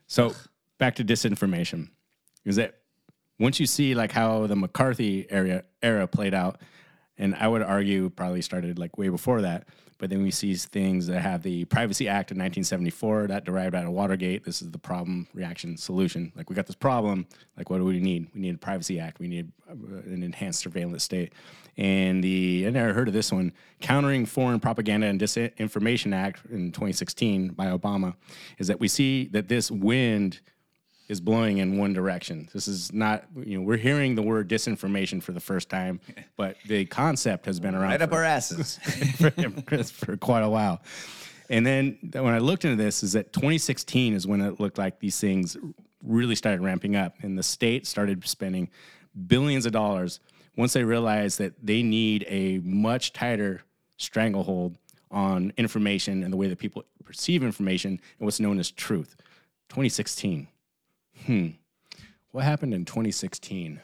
So 0.06 0.34
back 0.78 0.96
to 0.96 1.04
disinformation. 1.04 1.90
Is 2.44 2.56
that 2.56 2.78
once 3.38 3.60
you 3.60 3.66
see 3.66 3.94
like 3.94 4.12
how 4.12 4.46
the 4.46 4.56
McCarthy 4.56 5.26
era 5.30 5.64
era 5.82 6.06
played 6.08 6.34
out, 6.34 6.60
and 7.16 7.34
I 7.34 7.46
would 7.46 7.62
argue 7.62 8.10
probably 8.10 8.42
started 8.42 8.78
like 8.78 8.98
way 8.98 9.08
before 9.08 9.42
that. 9.42 9.66
But 10.02 10.10
then 10.10 10.20
we 10.20 10.32
see 10.32 10.52
things 10.56 11.06
that 11.06 11.20
have 11.20 11.44
the 11.44 11.64
Privacy 11.66 12.08
Act 12.08 12.32
of 12.32 12.34
1974 12.34 13.28
that 13.28 13.44
derived 13.44 13.76
out 13.76 13.84
of 13.84 13.92
Watergate. 13.92 14.42
This 14.42 14.60
is 14.60 14.72
the 14.72 14.78
problem, 14.78 15.28
reaction, 15.32 15.76
solution. 15.76 16.32
Like 16.34 16.50
we 16.50 16.56
got 16.56 16.66
this 16.66 16.74
problem. 16.74 17.24
Like 17.56 17.70
what 17.70 17.78
do 17.78 17.84
we 17.84 18.00
need? 18.00 18.26
We 18.34 18.40
need 18.40 18.56
a 18.56 18.58
Privacy 18.58 18.98
Act. 18.98 19.20
We 19.20 19.28
need 19.28 19.52
uh, 19.70 19.74
an 19.74 20.24
enhanced 20.24 20.58
surveillance 20.58 21.04
state. 21.04 21.34
And 21.76 22.22
the 22.24 22.64
I 22.66 22.70
never 22.70 22.92
heard 22.92 23.06
of 23.06 23.14
this 23.14 23.30
one, 23.30 23.52
Countering 23.80 24.26
Foreign 24.26 24.58
Propaganda 24.58 25.06
and 25.06 25.20
Disinformation 25.20 26.12
Act 26.12 26.46
in 26.46 26.72
2016 26.72 27.50
by 27.50 27.66
Obama, 27.66 28.16
is 28.58 28.66
that 28.66 28.80
we 28.80 28.88
see 28.88 29.28
that 29.28 29.46
this 29.46 29.70
wind 29.70 30.40
is 31.12 31.20
blowing 31.20 31.58
in 31.58 31.76
one 31.76 31.92
direction. 31.92 32.48
This 32.52 32.66
is 32.66 32.92
not, 32.92 33.24
you 33.36 33.58
know, 33.58 33.64
we're 33.64 33.76
hearing 33.76 34.14
the 34.14 34.22
word 34.22 34.48
disinformation 34.48 35.22
for 35.22 35.32
the 35.32 35.40
first 35.40 35.68
time, 35.68 36.00
but 36.36 36.56
the 36.66 36.86
concept 36.86 37.46
has 37.46 37.60
been 37.60 37.74
around 37.74 37.90
Right 37.90 38.02
up 38.02 38.12
our 38.12 38.24
asses. 38.24 38.78
for, 39.18 39.30
for 39.84 40.16
quite 40.16 40.42
a 40.42 40.48
while. 40.48 40.80
And 41.50 41.66
then 41.66 41.98
when 42.12 42.32
I 42.32 42.38
looked 42.38 42.64
into 42.64 42.82
this, 42.82 43.02
is 43.02 43.12
that 43.12 43.32
2016 43.32 44.14
is 44.14 44.26
when 44.26 44.40
it 44.40 44.58
looked 44.58 44.78
like 44.78 45.00
these 45.00 45.20
things 45.20 45.56
really 46.02 46.34
started 46.34 46.62
ramping 46.62 46.96
up, 46.96 47.14
and 47.22 47.38
the 47.38 47.42
state 47.42 47.86
started 47.86 48.26
spending 48.26 48.70
billions 49.26 49.66
of 49.66 49.72
dollars 49.72 50.18
once 50.56 50.72
they 50.72 50.82
realized 50.82 51.38
that 51.38 51.52
they 51.62 51.82
need 51.82 52.24
a 52.28 52.58
much 52.64 53.12
tighter 53.12 53.62
stranglehold 53.98 54.78
on 55.10 55.52
information 55.58 56.22
and 56.22 56.32
the 56.32 56.36
way 56.36 56.48
that 56.48 56.58
people 56.58 56.84
perceive 57.04 57.44
information 57.44 57.90
and 57.90 58.26
what's 58.26 58.40
known 58.40 58.58
as 58.58 58.70
truth. 58.70 59.14
2016. 59.68 60.48
Hmm. 61.26 61.48
What 62.32 62.44
happened 62.44 62.74
in 62.74 62.84
2016? 62.84 63.80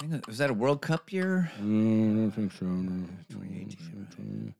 I 0.00 0.06
think- 0.06 0.26
Was 0.26 0.38
that 0.38 0.50
a 0.50 0.54
World 0.54 0.80
Cup 0.82 1.12
year? 1.12 1.50
Mm, 1.60 2.12
I 2.12 2.16
don't 2.16 2.30
think 2.30 2.52
so. 2.52 2.66
no. 2.66 3.06
2018. 3.30 4.54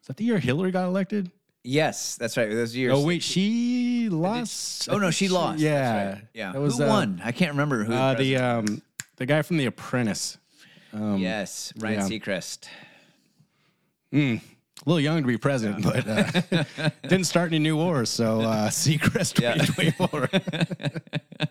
Is 0.00 0.06
that 0.08 0.16
the 0.16 0.24
year 0.24 0.38
Hillary 0.38 0.70
got 0.70 0.84
elected? 0.86 1.30
Yes, 1.64 2.16
that's 2.16 2.36
right. 2.36 2.50
Those 2.50 2.74
years. 2.74 2.92
Oh 2.94 3.04
wait, 3.06 3.22
she 3.22 4.08
lost. 4.10 4.88
Oh 4.90 4.98
no, 4.98 5.10
she 5.12 5.28
lost. 5.28 5.60
That's 5.60 5.62
Yeah, 5.62 6.08
right. 6.14 6.22
yeah. 6.34 6.52
That 6.52 6.60
was 6.60 6.76
who 6.78 6.84
uh, 6.84 6.88
won? 6.88 7.20
I 7.24 7.30
can't 7.30 7.52
remember 7.52 7.84
who. 7.84 7.92
Uh, 7.94 8.14
the 8.14 8.36
um, 8.36 8.82
the 9.16 9.26
guy 9.26 9.42
from 9.42 9.58
The 9.58 9.66
Apprentice. 9.66 10.38
yes, 10.92 11.72
Ryan 11.78 12.00
yeah. 12.00 12.08
Seacrest. 12.18 12.66
A 14.84 14.88
little 14.88 15.00
young 15.00 15.20
to 15.22 15.26
be 15.28 15.38
president, 15.38 15.84
but 15.84 16.08
uh, 16.08 16.24
didn't 17.02 17.24
start 17.26 17.48
any 17.50 17.60
new 17.60 17.76
wars. 17.76 18.10
So 18.10 18.40
uh, 18.40 18.68
Seacrest 18.70 19.40
Yeah. 19.40 19.54
2024. 19.54 20.28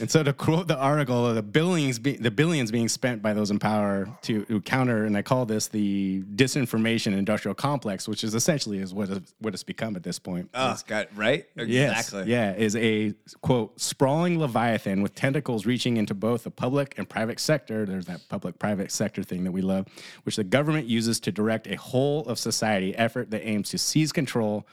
and 0.00 0.10
so 0.10 0.22
to 0.22 0.32
quote 0.32 0.68
the 0.68 0.76
article, 0.76 1.32
the 1.34 1.42
billions, 1.42 1.98
be, 1.98 2.16
the 2.16 2.30
billions 2.30 2.70
being 2.70 2.88
spent 2.88 3.22
by 3.22 3.32
those 3.32 3.50
in 3.50 3.58
power 3.58 4.08
to, 4.22 4.44
to 4.46 4.60
counter, 4.62 5.04
and 5.04 5.16
I 5.16 5.22
call 5.22 5.46
this 5.46 5.68
the 5.68 6.22
disinformation 6.34 7.12
industrial 7.16 7.54
complex, 7.54 8.06
which 8.08 8.24
is 8.24 8.34
essentially 8.34 8.78
is 8.78 8.92
what 8.94 9.10
it- 9.10 9.22
what 9.40 9.54
it's 9.54 9.62
become 9.62 9.96
at 9.96 10.02
this 10.02 10.18
point. 10.18 10.50
Oh, 10.54 10.72
is- 10.72 10.82
got 10.82 11.08
right. 11.16 11.46
Yes, 11.56 11.98
Exactly. 12.08 12.30
Yeah, 12.32 12.54
is 12.54 12.76
a 12.76 13.14
quote 13.40 13.80
sprawling 13.80 14.38
leviathan 14.38 15.02
with 15.02 15.14
tentacles 15.14 15.66
reaching 15.66 15.96
into 15.96 16.14
both 16.14 16.44
the 16.44 16.50
public 16.50 16.94
and 16.98 17.08
private 17.08 17.40
sector. 17.40 17.84
There's 17.86 18.06
that 18.06 18.20
public-private 18.28 18.90
sector 18.92 19.22
thing 19.22 19.44
that 19.44 19.52
we 19.52 19.62
love, 19.62 19.86
which 20.24 20.36
the 20.36 20.44
government 20.44 20.86
uses 20.86 21.20
to 21.20 21.32
direct 21.32 21.66
a 21.66 21.76
whole 21.76 22.24
of 22.26 22.38
society 22.38 22.94
effort 22.96 23.30
that 23.30 23.46
aims 23.46 23.70
to 23.70 23.78
seize 23.78 24.12
control, 24.12 24.66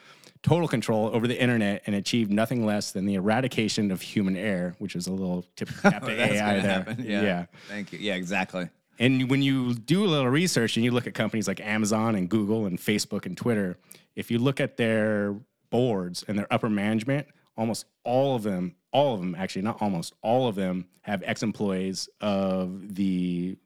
total 0.45 0.67
control 0.67 1.09
over 1.11 1.27
the 1.27 1.41
internet, 1.41 1.81
and 1.87 1.95
achieve 1.95 2.29
nothing 2.29 2.67
less 2.67 2.91
than 2.91 3.05
the 3.05 3.15
eradication 3.15 3.89
of 3.89 3.99
human 3.99 4.37
error, 4.37 4.75
which 4.77 4.95
is 4.95 5.07
a 5.07 5.11
little 5.11 5.43
tip 5.55 5.69
cap 5.81 6.03
to 6.03 6.11
AI 6.11 6.59
there. 6.59 6.61
happen. 6.61 7.03
Yeah. 7.03 7.21
yeah. 7.23 7.45
Thank 7.67 7.91
you. 7.91 7.97
Yeah, 7.97 8.13
exactly. 8.13 8.69
And 8.99 9.27
when 9.27 9.41
you 9.41 9.73
do 9.73 10.05
a 10.05 10.07
little 10.07 10.29
research 10.29 10.77
and 10.77 10.85
you 10.85 10.91
look 10.91 11.07
at 11.07 11.15
companies 11.15 11.47
like 11.47 11.59
Amazon 11.61 12.13
and 12.13 12.29
Google 12.29 12.67
and 12.67 12.77
Facebook 12.77 13.25
and 13.25 13.35
Twitter, 13.35 13.75
if 14.15 14.29
you 14.29 14.37
look 14.37 14.59
at 14.59 14.77
their 14.77 15.35
boards 15.71 16.23
and 16.27 16.37
their 16.37 16.47
upper 16.53 16.69
management, 16.69 17.27
almost 17.57 17.87
all 18.03 18.35
of 18.35 18.43
them, 18.43 18.75
all 18.91 19.15
of 19.15 19.21
them 19.21 19.35
actually, 19.35 19.63
not 19.63 19.81
almost, 19.81 20.13
all 20.21 20.47
of 20.47 20.53
them 20.53 20.85
have 21.01 21.23
ex-employees 21.25 22.07
of 22.21 22.93
the 22.93 23.57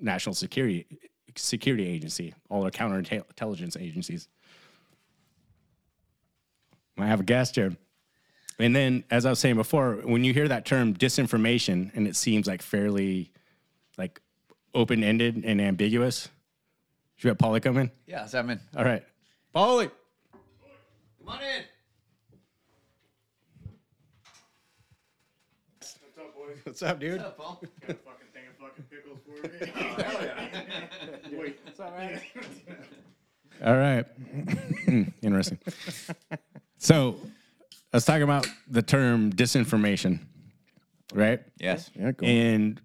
National 0.00 0.34
Security 0.34 0.84
Security 1.36 1.86
Agency, 1.86 2.34
all 2.50 2.62
their 2.62 2.72
counterintelligence 2.72 3.80
agencies. 3.80 4.28
I 6.98 7.06
have 7.06 7.20
a 7.20 7.24
guest 7.24 7.56
here. 7.56 7.76
And 8.58 8.74
then, 8.74 9.04
as 9.10 9.26
I 9.26 9.30
was 9.30 9.40
saying 9.40 9.56
before, 9.56 9.96
when 10.04 10.22
you 10.22 10.32
hear 10.32 10.46
that 10.48 10.64
term 10.64 10.94
disinformation 10.94 11.90
and 11.94 12.06
it 12.06 12.14
seems 12.14 12.46
like 12.46 12.62
fairly 12.62 13.32
like 13.98 14.20
open 14.74 15.02
ended 15.02 15.42
and 15.44 15.60
ambiguous, 15.60 16.28
should 17.16 17.24
we 17.24 17.28
have 17.30 17.38
Paulie 17.38 17.60
come 17.62 17.78
in? 17.78 17.90
Yeah, 18.06 18.26
so 18.26 18.38
I'm 18.38 18.48
in. 18.50 18.60
All 18.76 18.84
right. 18.84 19.02
Paulie. 19.54 19.90
Come 21.18 21.28
on 21.28 21.40
in. 21.42 21.64
What's 25.80 25.96
up, 26.18 26.34
boys? 26.34 26.58
What's 26.64 26.82
up, 26.82 27.00
dude? 27.00 27.12
What's 27.16 27.24
up, 27.24 27.36
Paul? 27.38 27.60
Got 27.80 27.90
a 27.90 27.94
fucking 27.94 28.28
thing 28.32 28.44
of 28.50 28.56
fucking 28.60 28.84
pickles 28.88 29.18
for 29.24 29.32
me. 31.32 31.34
Wait, 31.38 31.58
it's 31.66 31.80
all 31.80 31.90
right. 31.90 32.22
Hmm, 34.84 35.02
interesting. 35.22 35.58
So, 36.84 37.16
I 37.94 37.96
was 37.96 38.04
talking 38.04 38.24
about 38.24 38.46
the 38.68 38.82
term 38.82 39.32
disinformation, 39.32 40.18
right? 41.14 41.40
Yes. 41.58 41.90
Yeah, 41.98 42.12
cool. 42.12 42.28
And 42.28 42.78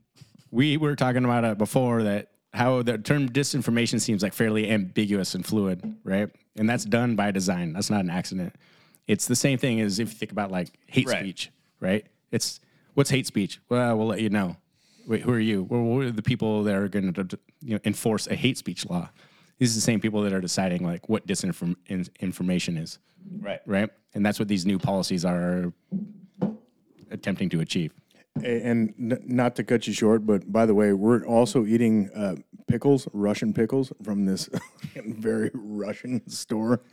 we 0.51 0.77
were 0.77 0.95
talking 0.95 1.25
about 1.25 1.43
it 1.43 1.57
before 1.57 2.03
that 2.03 2.31
how 2.53 2.81
the 2.81 2.97
term 2.97 3.27
disinformation 3.27 3.99
seems 3.99 4.23
like 4.23 4.33
fairly 4.33 4.69
ambiguous 4.71 5.35
and 5.35 5.45
fluid, 5.45 5.97
right? 6.05 6.29
And 6.55 6.69
that's 6.69 6.85
done 6.85 7.17
by 7.17 7.31
design. 7.31 7.73
That's 7.73 7.89
not 7.89 7.99
an 8.05 8.09
accident. 8.09 8.55
It's 9.05 9.25
the 9.27 9.35
same 9.35 9.57
thing 9.57 9.81
as 9.81 9.99
if 9.99 10.07
you 10.13 10.15
think 10.15 10.31
about 10.31 10.49
like 10.49 10.69
hate 10.87 11.07
Right. 11.09 11.19
speech, 11.19 11.51
right? 11.81 12.05
It's 12.31 12.61
what's 12.93 13.09
hate 13.09 13.27
speech? 13.27 13.59
Well, 13.67 13.97
we'll 13.97 14.07
let 14.07 14.21
you 14.21 14.29
know. 14.29 14.55
Wait, 15.07 15.23
who 15.23 15.31
are 15.33 15.39
you? 15.39 15.63
Well, 15.63 15.81
what 15.81 16.05
are 16.05 16.11
the 16.11 16.21
people 16.21 16.63
that 16.63 16.75
are 16.75 16.87
going 16.87 17.11
to 17.11 17.37
you 17.61 17.73
know, 17.73 17.79
enforce 17.83 18.27
a 18.27 18.35
hate 18.35 18.57
speech 18.57 18.89
law? 18.89 19.09
These 19.57 19.73
are 19.73 19.75
the 19.75 19.81
same 19.81 19.99
people 19.99 20.21
that 20.21 20.31
are 20.31 20.39
deciding 20.39 20.85
like 20.85 21.09
what 21.09 21.27
disinform 21.27 21.75
in- 21.87 22.07
information 22.21 22.77
is, 22.77 22.97
Right. 23.39 23.59
right? 23.65 23.89
And 24.13 24.25
that's 24.25 24.39
what 24.39 24.47
these 24.47 24.65
new 24.65 24.79
policies 24.79 25.23
are 25.25 25.71
attempting 27.11 27.49
to 27.49 27.59
achieve. 27.59 27.93
And 28.43 28.93
n- 28.99 29.21
not 29.25 29.55
to 29.57 29.63
cut 29.63 29.85
you 29.87 29.93
short, 29.93 30.25
but 30.25 30.49
by 30.51 30.65
the 30.65 30.73
way, 30.73 30.93
we're 30.93 31.25
also 31.25 31.65
eating 31.65 32.09
uh, 32.15 32.35
pickles, 32.67 33.07
Russian 33.11 33.53
pickles, 33.53 33.91
from 34.03 34.25
this 34.25 34.47
very 34.95 35.51
Russian 35.53 36.27
store. 36.29 36.81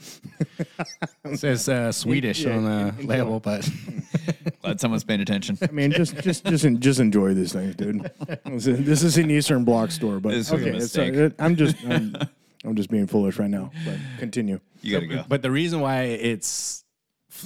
It 1.24 1.38
says 1.40 1.68
uh, 1.68 1.92
Swedish 1.92 2.40
Yeah, 2.44 2.56
on 2.56 2.64
the 2.64 2.88
enjoy. 3.00 3.04
label, 3.06 3.40
but 3.40 3.68
Glad 4.62 4.80
someone's 4.80 5.04
paying 5.04 5.20
attention. 5.20 5.58
I 5.62 5.70
mean, 5.72 5.90
just 5.92 6.16
just 6.18 6.44
just 6.46 6.64
en- 6.64 6.80
just 6.80 7.00
enjoy 7.00 7.34
these 7.34 7.52
things, 7.52 7.74
dude. 7.76 8.10
This 8.46 9.02
is, 9.02 9.18
an 9.18 9.30
Eastern 9.30 9.64
Bloc 9.64 9.90
store, 9.90 10.18
but 10.20 10.30
This 10.30 10.50
was 10.50 10.60
a 10.62 10.64
okay, 10.68 10.76
it's, 10.76 10.96
uh, 10.96 11.02
mistake. 11.02 11.14
it- 11.14 11.34
I'm 11.38 11.56
just 11.56 11.76
I'm, 11.84 12.16
I'm 12.66 12.74
just 12.74 12.90
being 12.90 13.06
foolish 13.06 13.38
right 13.38 13.50
now. 13.50 13.70
But 13.84 13.96
continue. 14.18 14.60
You 14.82 14.92
gotta 14.92 15.06
go. 15.06 15.24
but 15.28 15.42
the 15.42 15.50
reason 15.50 15.80
why 15.80 16.02
it's 16.02 16.84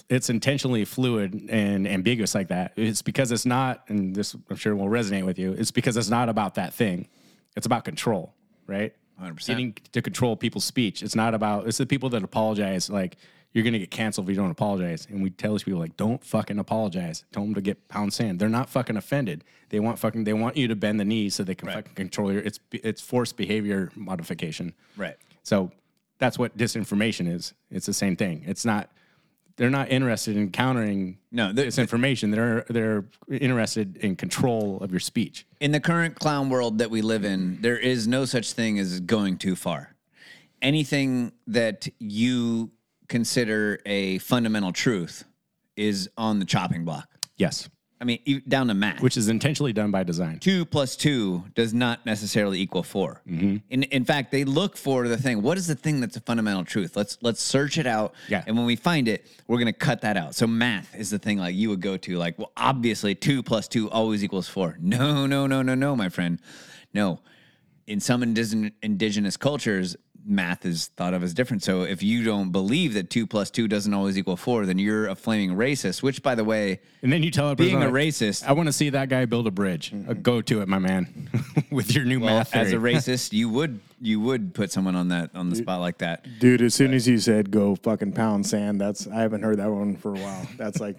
it's 0.09 0.31
intentionally 0.31 0.85
fluid 0.85 1.49
and 1.51 1.89
ambiguous 1.89 2.35
like 2.35 2.49
that 2.49 2.73
it's 2.77 3.03
because 3.03 3.33
it's 3.33 3.47
not 3.47 3.83
and 3.89 4.15
this 4.15 4.37
i'm 4.49 4.57
sure 4.57 4.77
will 4.77 4.87
resonate 4.87 5.25
with 5.25 5.39
you 5.39 5.53
it's 5.53 5.71
because 5.73 5.97
it's 5.97 6.09
not 6.11 6.29
about 6.29 6.55
that 6.55 6.73
thing 6.73 7.09
it's 7.57 7.67
about 7.67 7.85
control 7.85 8.33
right 8.69 8.95
100%. 9.21 9.47
getting 9.47 9.77
to 9.91 10.01
control 10.01 10.37
people's 10.37 10.65
speech 10.65 11.03
it's 11.03 11.17
not 11.17 11.35
about 11.35 11.67
it's 11.67 11.79
the 11.79 11.87
people 11.87 12.09
that 12.11 12.23
apologize 12.23 12.89
like 12.89 13.17
you're 13.53 13.65
gonna 13.65 13.79
get 13.79 13.91
canceled 13.91 14.27
if 14.29 14.31
you 14.31 14.41
don't 14.41 14.51
apologize 14.51 15.07
and 15.11 15.23
we 15.23 15.31
tell 15.31 15.53
these 15.53 15.65
people 15.65 15.81
like 15.81 15.97
don't 15.97 16.23
fucking 16.25 16.59
apologize 16.59 17.25
tell 17.33 17.43
them 17.43 17.55
to 17.55 17.61
get 17.61 17.89
pound 17.89 18.13
sand 18.13 18.39
they're 18.39 18.49
not 18.49 18.69
fucking 18.71 18.97
offended 18.97 19.43
they 19.71 19.81
want 19.81 19.99
fucking 19.99 20.25
they 20.25 20.33
want 20.33 20.57
you 20.57 20.69
to 20.69 20.77
bend 20.77 21.01
the 21.01 21.05
knee 21.05 21.29
so 21.29 21.43
they 21.43 21.55
can 21.55 21.67
Right. 21.69 21.75
fucking 21.77 21.95
control 21.95 22.33
your 22.33 22.43
it's 22.43 22.61
it's 22.73 23.01
forced 23.03 23.37
behavior 23.37 23.91
modification 23.95 24.73
Right. 24.97 25.17
so 25.43 25.71
that's 26.19 26.39
what 26.39 26.55
disinformation 26.55 27.27
is. 27.33 27.55
It's 27.71 27.87
the 27.87 27.95
same 27.95 28.15
thing. 28.15 28.43
It's 28.47 28.67
not. 28.67 28.91
They're 29.57 29.71
not 29.71 29.91
interested 29.91 30.37
in 30.37 30.51
countering 30.51 31.17
No, 31.33 31.51
they're- 31.51 31.65
disinformation. 31.69 32.31
They're 32.31 32.67
they're 32.69 33.07
interested 33.31 33.97
in 33.97 34.17
control 34.17 34.77
of 34.83 34.91
your 34.91 35.01
speech. 35.01 35.47
In 35.61 35.73
the 35.73 35.81
current 35.81 36.17
clown 36.17 36.51
world 36.51 36.77
that 36.77 36.91
we 36.91 37.01
live 37.01 37.25
in, 37.25 37.63
there 37.63 37.79
is 37.79 38.07
no 38.07 38.27
such 38.27 38.53
thing 38.53 38.79
as 38.79 39.01
going 39.01 39.39
too 39.39 39.57
far. 39.57 39.95
Anything 40.61 41.33
that 41.47 41.89
you 41.99 42.71
consider 43.11 43.79
a 43.85 44.17
fundamental 44.19 44.73
truth 44.73 45.25
is 45.77 46.09
on 46.17 46.39
the 46.39 46.47
chopping 46.47 46.85
block. 46.87 47.07
Yes. 47.37 47.69
I 48.03 48.07
mean, 48.07 48.21
e- 48.25 48.41
down 48.49 48.69
to 48.69 48.75
math. 48.75 49.03
which 49.03 49.19
is 49.19 49.29
intentionally 49.29 49.75
done 49.75 49.91
by 49.91 50.05
design. 50.05 50.39
two 50.39 50.65
plus 50.65 50.97
two 50.97 51.45
does 51.55 51.75
not 51.75 52.07
necessarily 52.07 52.59
equal 52.59 52.83
4 52.83 53.21
Mm-hmm. 53.29 53.57
In 53.69 53.83
in 53.83 54.05
fact, 54.07 54.31
they 54.33 54.45
look 54.45 54.79
for 54.79 55.07
the 55.07 55.19
thing. 55.19 55.43
What 55.43 55.59
is 55.59 55.67
the 55.67 55.75
thing 55.75 56.01
that's 56.01 56.17
a 56.17 56.21
fundamental 56.23 56.65
truth? 56.65 56.97
Let's 56.97 57.19
let's 57.21 57.43
search 57.43 57.77
it 57.77 57.87
out. 57.87 58.15
Yeah. 58.29 58.43
And 58.47 58.57
when 58.57 58.65
we 58.65 58.75
find 58.77 59.07
it, 59.07 59.27
we're 59.47 59.59
gonna 59.59 59.75
cut 59.75 60.01
that 60.01 60.17
out. 60.17 60.35
So 60.35 60.47
math 60.47 60.95
is 60.97 61.11
the 61.11 61.19
thing 61.19 61.37
like 61.37 61.55
you 61.55 61.69
would 61.69 61.83
go 61.83 61.99
to. 61.99 62.17
Like, 62.17 62.39
well, 62.39 62.53
obviously 62.57 63.15
two 63.15 63.43
plus 63.43 63.69
two 63.69 63.91
always 63.91 64.25
equals 64.25 64.49
four. 64.49 64.79
No, 64.81 65.27
no, 65.27 65.47
no, 65.47 65.61
no, 65.61 65.75
no, 65.75 65.95
my 65.95 66.09
friend. 66.09 66.41
No. 66.95 67.21
In 67.87 68.01
some 68.01 68.23
indigenous 68.23 68.73
indigenous 68.83 69.37
cultures, 69.37 69.97
math 70.25 70.65
is 70.67 70.89
thought 70.97 71.15
of 71.15 71.23
as 71.23 71.33
different. 71.35 71.63
So 71.63 71.83
if 71.83 72.03
you 72.03 72.25
don't 72.25 72.51
believe 72.53 72.95
that 72.95 73.11
two 73.11 73.27
plus 73.27 73.51
two 73.51 73.67
doesn't 73.69 73.93
always 73.95 74.19
equal 74.19 74.37
four, 74.37 74.67
then 74.67 74.79
you're 74.79 75.07
a 75.09 75.15
flaming 75.15 75.57
racist. 75.57 76.03
Which, 76.03 76.23
by 76.23 76.35
the 76.35 76.45
way, 76.45 76.81
And 77.03 77.13
then 77.13 77.23
you 77.23 77.31
tell 77.31 77.51
a 77.51 77.57
being 77.57 77.77
a 77.83 77.87
like, 77.89 78.07
racist 78.09 78.45
I 78.47 78.53
want 78.53 78.67
to 78.69 78.73
see 78.73 78.91
that 78.91 79.09
guy 79.09 79.25
build 79.25 79.47
a 79.47 79.51
bridge. 79.51 79.93
Uh, 80.09 80.13
go 80.15 80.41
to 80.43 80.61
it, 80.63 80.69
my 80.69 80.79
man, 80.79 81.29
with 81.71 81.95
your 81.95 82.05
new 82.05 82.21
Well, 82.21 82.37
math 82.39 82.55
as 82.55 82.73
a 82.73 82.77
racist, 82.91 83.33
you 83.33 83.49
would 83.49 83.81
you 84.03 84.19
would 84.21 84.55
put 84.55 84.73
someone 84.73 84.97
on 84.97 85.09
that 85.09 85.31
on 85.35 85.51
the 85.51 85.57
spot 85.57 85.81
like 85.81 85.99
that. 85.99 86.27
Dude, 86.39 86.63
as 86.63 86.75
soon 86.75 86.95
as 86.95 87.07
you 87.07 87.19
said 87.19 87.51
go 87.51 87.77
fucking 87.77 88.13
pound 88.13 88.47
sand, 88.47 88.81
that's 88.81 89.07
I 89.07 89.21
haven't 89.21 89.43
heard 89.43 89.59
that 89.59 89.71
one 89.71 89.97
for 89.97 90.15
a 90.15 90.19
while. 90.19 90.47
That's 90.57 90.81
like 90.81 90.97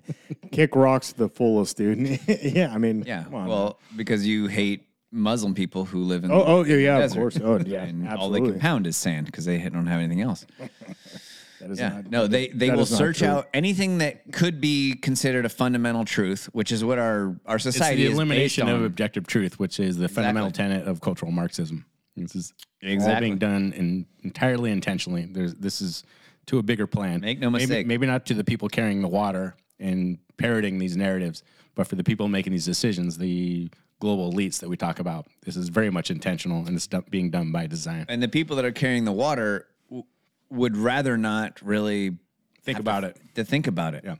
kick 0.52 0.74
rocks 0.76 1.12
to 1.12 1.18
the 1.18 1.28
fullest, 1.28 1.76
dude. 1.76 2.20
yeah, 2.28 2.72
I 2.72 2.78
mean, 2.78 3.04
Yeah. 3.06 3.24
come 3.24 3.34
on. 3.34 3.48
Well, 3.48 3.78
because 3.96 4.26
you 4.26 4.46
hate 4.48 4.86
Muslim 5.12 5.54
people 5.54 5.84
who 5.84 6.02
live 6.04 6.24
in 6.24 6.30
Oh, 6.30 6.42
oh, 6.44 6.64
yeah, 6.64 6.74
the 6.76 6.82
yeah, 6.82 6.96
of 6.96 7.02
desert. 7.02 7.18
course. 7.20 7.38
Oh, 7.42 7.58
yeah, 7.64 7.82
and 7.84 8.08
all 8.08 8.30
they 8.30 8.38
absolutely. 8.38 8.50
can 8.52 8.60
pound 8.60 8.86
is 8.86 8.96
sand 8.96 9.26
because 9.26 9.44
they 9.44 9.58
don't 9.58 9.86
have 9.86 10.00
anything 10.00 10.22
else. 10.22 10.46
that 11.60 11.70
is 11.70 11.78
Yeah. 11.78 11.88
not- 11.90 12.10
no, 12.10 12.26
they 12.26 12.48
they 12.48 12.68
that 12.68 12.76
will 12.76 12.82
is 12.84 12.90
not 12.90 12.96
search 12.98 13.18
true. 13.18 13.28
out 13.28 13.48
anything 13.54 13.98
that 13.98 14.32
could 14.32 14.60
be 14.60 14.94
considered 14.94 15.44
a 15.44 15.48
fundamental 15.48 16.04
truth, 16.04 16.48
which 16.52 16.72
is 16.72 16.82
what 16.84 16.98
our 16.98 17.36
our 17.46 17.56
it's 17.56 17.64
society 17.64 18.04
the 18.04 18.08
is 18.10 18.14
elimination 18.14 18.66
based 18.66 18.74
of 18.76 18.82
objective 18.84 19.26
truth, 19.26 19.58
which 19.58 19.78
is 19.78 19.96
the 19.98 20.08
fundamental 20.08 20.50
tenet 20.50 20.88
of 20.88 21.00
cultural 21.00 21.30
Marxism. 21.30 21.84
This 22.16 22.34
is 22.34 22.52
all 22.82 22.90
Exactly. 22.90 23.28
being 23.28 23.38
done 23.38 23.72
in, 23.74 24.06
entirely 24.22 24.70
intentionally. 24.70 25.24
There's 25.26 25.54
this 25.54 25.80
is 25.80 26.04
to 26.46 26.58
a 26.58 26.62
bigger 26.62 26.86
plan. 26.86 27.20
Make 27.20 27.38
no 27.38 27.48
Maybe- 27.50 27.62
mistake. 27.66 27.86
Maybe, 27.86 28.06
not 28.06 28.26
to 28.26 28.34
the 28.34 28.44
people 28.44 28.68
carrying 28.68 29.00
the 29.02 29.08
water 29.08 29.54
and 29.78 30.18
parroting 30.38 30.78
these 30.78 30.96
narratives, 30.96 31.42
but 31.74 31.86
for 31.86 31.94
the 31.96 32.02
people 32.04 32.28
making 32.28 32.52
these 32.52 32.64
decisions, 32.64 33.16
the 33.18 33.70
global 34.02 34.32
elites 34.32 34.58
that 34.58 34.68
we 34.68 34.76
talk 34.76 34.98
about. 34.98 35.28
This 35.44 35.56
is 35.56 35.68
very 35.68 35.88
much 35.88 36.10
intentional, 36.10 36.66
and 36.66 36.74
it's 36.76 36.88
being 37.08 37.30
done 37.30 37.52
by 37.52 37.68
design. 37.68 38.04
and 38.08 38.20
the 38.20 38.26
people 38.26 38.56
that 38.56 38.64
are 38.64 38.72
carrying 38.72 39.04
the 39.04 39.12
water 39.12 39.68
w- 39.90 40.02
would 40.50 40.76
rather 40.76 41.16
not 41.16 41.62
really 41.62 42.18
Think 42.64 42.80
about 42.80 43.00
to, 43.02 43.06
it. 43.10 43.16
to 43.36 43.44
think 43.44 43.68
about 43.68 43.94
it. 43.94 44.02
Yeah. 44.04 44.16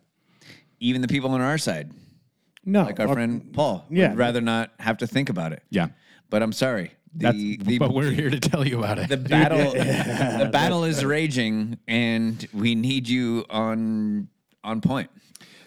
Even 0.78 1.03
the 1.03 1.09
people 1.09 1.30
on 1.33 1.41
our 1.41 1.59
side, 1.59 1.91
no, 2.64 2.85
like 2.85 3.01
our 3.01 3.09
uh, 3.09 3.12
friend 3.12 3.53
Paul, 3.53 3.85
yeah. 3.91 4.11
would 4.11 4.18
rather 4.18 4.41
not 4.41 4.70
have 4.78 4.99
to 4.99 5.07
think 5.09 5.28
about 5.30 5.53
it. 5.53 5.64
Yeah. 5.70 5.89
But 6.30 6.45
I'm 6.45 6.53
sorry. 6.53 6.93
That's, 7.14 7.37
The, 7.37 7.57
the, 7.57 7.78
but 7.78 7.93
we're 7.93 8.11
here 8.12 8.30
to 8.30 8.39
tell 8.39 8.64
you 8.66 8.78
about 8.78 9.01
it. 9.01 9.09
the 9.09 9.16
battle 9.16 9.72
the 10.45 10.49
battle 10.53 10.85
is 10.85 11.05
raging 11.05 11.78
and 11.89 12.47
we 12.55 12.76
need 12.76 13.09
you 13.09 13.45
on 13.51 14.28
on 14.62 14.80
point. 14.80 15.11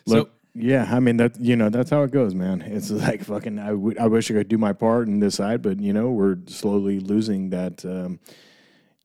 Look, 0.08 0.32
yeah, 0.56 0.88
I 0.90 1.00
mean 1.00 1.18
that 1.18 1.40
you 1.40 1.56
know 1.56 1.70
that's 1.70 1.90
how 1.90 2.04
it 2.04 2.12
goes, 2.12 2.34
man. 2.34 2.62
It's 2.62 2.90
like 2.90 3.24
fucking. 3.24 3.60
I 3.60 3.70
I 3.70 4.08
wish 4.08 4.32
I 4.32 4.36
could 4.36 4.48
do 4.48 4.58
my 4.58 4.74
part 4.74 5.08
in 5.08 5.20
this 5.20 5.36
side, 5.36 5.62
but 5.62 5.80
you 5.80 5.94
know 5.94 6.10
we're 6.10 6.38
slowly 6.48 7.00
losing 7.00 7.50
that. 7.52 7.84
Um, 7.86 8.20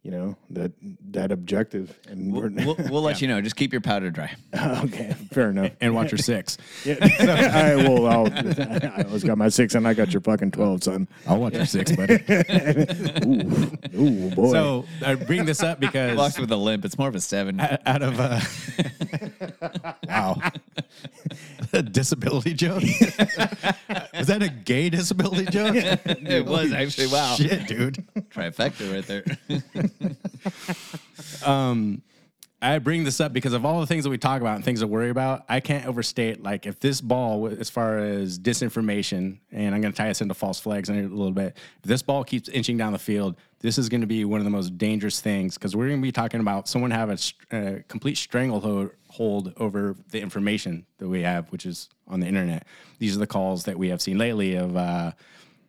you 0.02 0.10
know 0.10 0.34
that 0.48 0.72
that 1.10 1.30
objective, 1.30 1.98
and 2.08 2.32
We'll, 2.32 2.42
we're 2.44 2.48
we'll, 2.64 2.76
we'll 2.90 3.02
let 3.02 3.20
you 3.20 3.28
know. 3.28 3.42
Just 3.42 3.56
keep 3.56 3.70
your 3.70 3.82
powder 3.82 4.10
dry. 4.10 4.34
okay. 4.84 5.14
Fair 5.30 5.50
enough. 5.50 5.72
and 5.82 5.94
watch 5.94 6.10
your 6.10 6.18
six. 6.18 6.56
Yeah. 6.86 6.96
I, 7.02 7.76
well, 7.76 8.06
I'll, 8.06 8.32
I 8.32 9.02
always 9.06 9.24
got 9.24 9.36
my 9.36 9.50
six, 9.50 9.74
and 9.74 9.86
I 9.86 9.92
got 9.92 10.10
your 10.14 10.22
fucking 10.22 10.52
twelve, 10.52 10.82
son. 10.84 11.06
I'll 11.26 11.38
watch 11.38 11.52
your 11.52 11.66
six, 11.66 11.94
buddy. 11.94 12.14
Ooh, 13.26 14.00
ooh, 14.00 14.30
boy. 14.34 14.52
So 14.52 14.86
I 15.04 15.16
bring 15.16 15.44
this 15.44 15.62
up 15.62 15.80
because 15.80 16.16
Walks 16.16 16.38
with 16.38 16.50
a 16.50 16.56
limp. 16.56 16.86
It's 16.86 16.96
more 16.96 17.08
of 17.08 17.14
a 17.14 17.20
seven. 17.20 17.60
out 17.60 18.02
of 18.02 18.18
uh, 18.18 18.40
wow, 20.06 20.40
a 21.72 21.82
disability 21.82 22.54
joke. 22.54 22.82
Was 22.82 24.26
that 24.26 24.42
a 24.42 24.48
gay 24.48 24.90
disability 24.90 25.46
joke? 25.46 25.74
it 25.76 26.46
was 26.46 26.72
actually 26.72 27.08
wow. 27.08 27.34
Shit, 27.34 27.66
dude. 27.66 28.04
Trifecta 28.30 28.92
right 28.92 29.06
there. 29.06 29.24
um, 31.50 32.02
I 32.62 32.78
bring 32.78 33.04
this 33.04 33.20
up 33.20 33.32
because 33.32 33.54
of 33.54 33.64
all 33.64 33.80
the 33.80 33.86
things 33.86 34.04
that 34.04 34.10
we 34.10 34.18
talk 34.18 34.42
about 34.42 34.56
and 34.56 34.64
things 34.64 34.80
to 34.80 34.86
worry 34.86 35.08
about. 35.08 35.44
I 35.48 35.60
can't 35.60 35.86
overstate 35.86 36.42
like 36.42 36.66
if 36.66 36.78
this 36.78 37.00
ball, 37.00 37.46
as 37.46 37.70
far 37.70 37.98
as 37.98 38.38
disinformation, 38.38 39.38
and 39.50 39.74
I'm 39.74 39.80
going 39.80 39.92
to 39.92 39.96
tie 39.96 40.08
this 40.08 40.20
into 40.20 40.34
false 40.34 40.60
flags 40.60 40.90
in 40.90 40.98
a 40.98 41.08
little 41.08 41.32
bit. 41.32 41.56
If 41.78 41.84
this 41.84 42.02
ball 42.02 42.22
keeps 42.22 42.50
inching 42.50 42.76
down 42.76 42.92
the 42.92 42.98
field, 42.98 43.36
this 43.60 43.78
is 43.78 43.88
going 43.88 44.02
to 44.02 44.06
be 44.06 44.26
one 44.26 44.40
of 44.40 44.44
the 44.44 44.50
most 44.50 44.76
dangerous 44.76 45.20
things 45.20 45.54
because 45.54 45.74
we're 45.74 45.88
going 45.88 46.00
to 46.00 46.06
be 46.06 46.12
talking 46.12 46.40
about 46.40 46.68
someone 46.68 46.90
have 46.90 47.08
a, 47.10 47.56
a 47.56 47.82
complete 47.84 48.18
stranglehold 48.18 48.90
hold 49.10 49.52
over 49.56 49.96
the 50.10 50.20
information 50.20 50.86
that 50.98 51.08
we 51.08 51.22
have, 51.22 51.50
which 51.52 51.66
is 51.66 51.88
on 52.08 52.20
the 52.20 52.26
internet. 52.26 52.66
These 52.98 53.16
are 53.16 53.18
the 53.18 53.26
calls 53.26 53.64
that 53.64 53.78
we 53.78 53.88
have 53.88 54.00
seen 54.00 54.18
lately 54.18 54.54
of, 54.54 54.76
uh, 54.76 55.12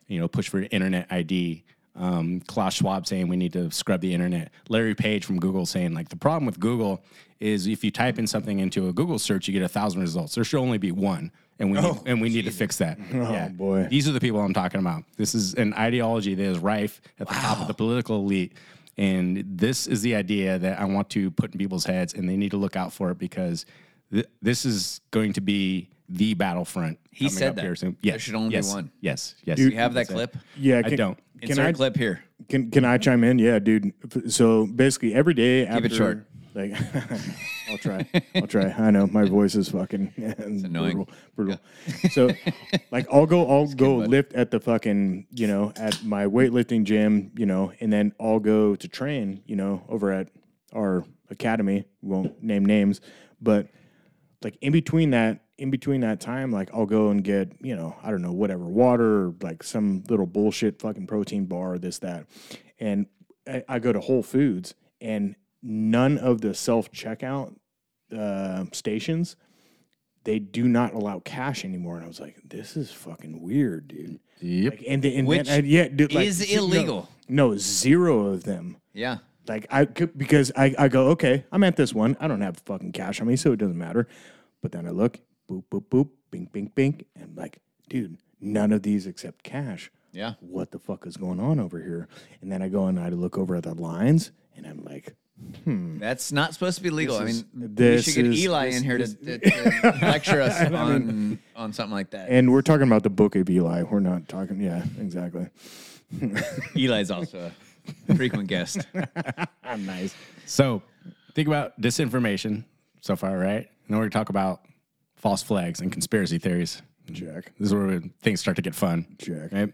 you 0.08 0.20
know, 0.20 0.28
push 0.28 0.48
for 0.48 0.62
internet 0.72 1.08
ID 1.12 1.64
um, 1.96 2.40
Klaus 2.42 2.76
Schwab 2.76 3.06
saying 3.06 3.28
we 3.28 3.36
need 3.36 3.54
to 3.54 3.70
scrub 3.72 4.02
the 4.02 4.14
internet. 4.14 4.52
Larry 4.70 4.96
Page 4.96 5.26
from 5.26 5.40
Google 5.40 5.66
saying 5.66 5.94
like 5.94 6.10
the 6.10 6.16
problem 6.16 6.46
with 6.46 6.60
Google 6.60 7.04
is 7.40 7.68
if 7.68 7.84
you 7.84 7.92
type 7.92 8.20
in 8.20 8.28
something 8.28 8.60
into 8.60 8.88
a 8.88 8.94
Google 8.94 9.20
search, 9.20 9.48
you 9.48 9.54
get 9.54 9.64
a 9.64 9.68
thousand 9.68 10.02
results. 10.02 10.36
There 10.36 10.44
should 10.44 10.60
only 10.60 10.78
be 10.78 10.92
one, 10.92 11.32
and 11.60 11.72
we 11.72 11.82
need, 11.82 12.00
and 12.06 12.22
we 12.22 12.30
need 12.30 12.46
to 12.46 12.52
fix 12.52 12.78
that. 12.78 12.98
Oh 13.14 13.50
boy. 13.50 13.88
these 13.90 14.08
are 14.08 14.12
the 14.12 14.20
people 14.20 14.40
I'm 14.40 14.54
talking 14.54 14.80
about. 14.80 15.04
This 15.18 15.36
is 15.36 15.54
an 15.56 15.74
ideology 15.74 16.36
that 16.36 16.44
is 16.44 16.60
rife 16.60 17.02
at 17.20 17.28
the 17.28 17.34
top 17.34 17.60
of 17.60 17.68
the 17.68 17.74
political 17.74 18.18
elite. 18.18 18.54
And 18.98 19.44
this 19.48 19.88
is 19.88 20.02
the 20.02 20.16
idea 20.16 20.60
that 20.60 20.80
I 20.80 20.86
want 20.86 21.10
to 21.12 21.32
put 21.32 21.54
in 21.54 21.58
people's 21.58 21.86
heads, 21.86 22.14
and 22.14 22.28
they 22.28 22.36
need 22.38 22.52
to 22.52 22.58
look 22.58 22.76
out 22.76 22.94
for 22.94 23.12
it 23.12 23.18
because 23.18 23.66
th- 24.12 24.28
this 24.42 24.66
is 24.66 25.02
going 25.12 25.34
to 25.34 25.42
be 25.42 25.90
the 26.10 26.34
battlefront. 26.34 27.00
He 27.12 27.30
said 27.30 27.56
that. 27.56 27.62
here 27.64 27.76
soon. 27.76 27.98
There 28.04 28.20
should 28.20 28.36
only 28.36 28.56
be 28.56 28.66
one. 28.68 28.92
Yes, 29.00 29.36
yes. 29.44 29.58
Do 29.58 29.64
you 29.70 29.76
have 29.78 29.94
that 29.94 30.08
That's 30.08 30.10
it. 30.10 30.14
clip? 30.14 30.38
yeah, 30.58 30.80
I 30.80 30.84
can, 30.84 30.98
don't. 30.98 31.18
Can 31.40 31.52
Insert 31.52 31.66
I 31.66 31.72
clip 31.72 31.98
here. 31.98 32.24
Can 32.50 32.70
can 32.70 32.86
I 32.86 32.98
chime 32.98 33.24
in? 33.24 33.40
Yeah, 33.40 33.60
dude. 33.60 33.94
So 34.28 34.68
basically, 34.68 35.14
every 35.14 35.34
day 35.34 35.66
after, 35.66 35.86
it 35.86 35.94
short. 35.94 36.28
Like, 36.54 36.74
I'll 37.70 37.78
try. 37.78 38.08
I'll 38.36 38.48
try. 38.48 38.66
I 38.78 38.92
know 38.92 39.08
my 39.08 39.26
voice 39.26 39.56
is 39.56 39.70
fucking 39.70 40.14
annoying. 40.38 41.06
brutal. 41.06 41.10
brutal. 41.36 41.60
So, 42.12 42.30
like, 42.92 43.08
I'll 43.12 43.26
go. 43.26 43.50
I'll 43.50 43.68
go 43.68 43.96
lift 43.98 44.34
at 44.34 44.52
the 44.52 44.60
fucking, 44.60 45.28
you 45.32 45.48
know, 45.48 45.72
at 45.76 46.04
my 46.04 46.26
weightlifting 46.26 46.84
gym, 46.84 47.32
you 47.38 47.46
know, 47.46 47.74
and 47.80 47.92
then 47.92 48.14
I'll 48.20 48.40
go 48.40 48.76
to 48.76 48.88
train, 48.88 49.44
you 49.46 49.56
know, 49.56 49.84
over 49.90 50.12
at 50.12 50.30
our 50.74 51.06
academy. 51.30 51.86
Won't 52.02 52.42
name 52.44 52.66
names, 52.66 53.02
but 53.42 53.68
like 54.44 54.58
in 54.62 54.72
between 54.72 55.12
that 55.12 55.42
in 55.58 55.70
between 55.70 56.02
that 56.02 56.20
time 56.20 56.52
like 56.52 56.70
i'll 56.74 56.88
go 56.88 57.10
and 57.10 57.24
get 57.24 57.52
you 57.62 57.76
know 57.76 57.96
i 58.02 58.10
don't 58.10 58.24
know 58.24 58.32
whatever 58.32 58.66
water 58.66 59.28
or 59.28 59.36
like 59.42 59.62
some 59.62 60.04
little 60.10 60.26
bullshit 60.26 60.82
fucking 60.82 61.06
protein 61.06 61.46
bar 61.46 61.78
this 61.78 62.00
that 62.00 62.26
and 62.80 63.06
i, 63.48 63.64
I 63.70 63.80
go 63.80 63.94
to 63.94 64.00
whole 64.00 64.24
foods 64.24 64.74
and 65.00 65.36
none 65.64 66.18
of 66.18 66.42
the 66.42 66.54
self 66.54 66.92
checkout 66.92 67.56
uh, 68.16 68.66
stations 68.72 69.36
they 70.24 70.38
do 70.38 70.68
not 70.68 70.94
allow 70.94 71.20
cash 71.20 71.64
anymore 71.66 71.96
and 71.96 72.06
i 72.06 72.08
was 72.08 72.20
like 72.20 72.36
this 72.44 72.76
is 72.76 72.92
fucking 72.92 73.42
weird 73.42 73.88
dude 73.88 74.20
Yep. 74.44 74.74
like, 74.74 74.84
and, 74.88 75.06
and 75.06 75.28
Which 75.28 75.48
then, 75.48 75.60
and 75.60 75.68
yeah 75.68 75.88
dude, 75.88 76.14
like, 76.14 76.26
is 76.28 76.40
no- 76.54 76.58
illegal. 76.64 77.10
no 77.30 77.56
zero 77.58 78.26
of 78.28 78.44
them 78.44 78.78
Yeah. 78.94 79.20
like 79.48 79.68
I 79.70 79.86
could 79.86 80.18
because 80.18 80.52
I, 80.56 80.74
I 80.80 80.88
go, 80.88 81.10
okay, 81.10 81.46
I'm 81.52 81.64
at 81.64 81.76
this 81.76 81.94
one. 81.94 82.18
I 82.20 82.28
don't 82.28 82.42
have 82.42 82.58
fucking 82.66 82.92
cash 82.94 83.22
on 83.22 83.28
me, 83.28 83.36
so 83.36 83.52
it 83.52 83.58
doesn't 83.58 83.78
matter. 83.78 84.08
But 84.64 84.72
then 84.72 84.88
I 84.88 84.90
look, 84.92 85.20
boop, 85.50 85.64
boop, 85.72 85.86
boop, 85.90 86.10
bing, 86.32 86.50
bing, 86.52 86.72
bing, 86.74 87.06
and 87.16 87.24
I'm 87.26 87.36
like, 87.36 87.60
dude, 87.88 88.18
none 88.40 88.72
of 88.72 88.82
these 88.82 89.06
accept 89.06 89.44
cash. 89.44 89.92
Yeah. 90.12 90.34
What 90.40 90.72
the 90.72 90.80
fuck 90.80 91.06
is 91.06 91.18
going 91.18 91.40
on 91.40 91.60
over 91.60 91.80
here? 91.80 92.08
And 92.42 92.52
then 92.52 92.64
I 92.64 92.68
go 92.70 92.86
and 92.88 93.00
I 93.00 93.10
look 93.10 93.38
over 93.38 93.56
at 93.56 93.64
the 93.64 93.76
lines 93.76 94.32
and 94.56 94.66
I'm 94.66 94.84
like, 94.84 95.16
Hmm. 95.64 96.00
That's 96.00 96.32
not 96.32 96.54
supposed 96.54 96.78
to 96.78 96.84
be 96.84 96.90
legal. 96.90 97.18
I 97.18 97.24
is- 97.26 97.46
mean, 97.54 97.76
we 97.76 98.02
should 98.02 98.16
get 98.16 98.26
is- 98.28 98.40
Eli 98.44 98.66
this- 98.68 98.78
in 98.78 98.84
here 98.84 98.98
this- 98.98 99.14
to, 99.16 99.38
to, 99.38 99.50
to 99.50 100.00
lecture 100.02 100.42
us 100.42 100.60
on 100.72 101.40
on 101.56 101.74
something 101.74 101.94
like 101.94 102.10
that. 102.12 102.30
and 102.30 102.52
we're 102.52 102.62
talking 102.62 102.88
about 102.88 103.04
the 103.04 103.10
book 103.10 103.36
of 103.36 103.50
Eli. 103.50 103.84
We're 103.84 104.00
not 104.00 104.28
talking, 104.28 104.60
yeah, 104.60 104.84
exactly. 105.00 105.48
Eli's 106.76 107.12
also 107.12 107.52
a 108.10 108.16
frequent 108.16 108.48
guest. 108.48 108.86
I'm 109.64 109.86
nice. 109.86 110.16
So 110.46 110.82
think 111.36 111.48
about 111.48 111.80
disinformation 111.82 112.66
so 113.02 113.16
far, 113.16 113.38
right? 113.38 113.58
And 113.58 113.68
then 113.90 113.98
we're 113.98 114.04
going 114.04 114.12
to 114.12 114.18
talk 114.18 114.30
about 114.30 114.62
false 115.16 115.44
flags 115.44 115.80
and 115.82 115.92
conspiracy 115.92 116.38
theories. 116.38 116.82
Check. 117.14 117.52
This 117.60 117.68
is 117.70 117.74
where 117.74 118.00
things 118.22 118.40
start 118.40 118.56
to 118.58 118.62
get 118.62 118.76
fun. 118.76 119.06
Check. 119.20 119.52
Right? 119.52 119.74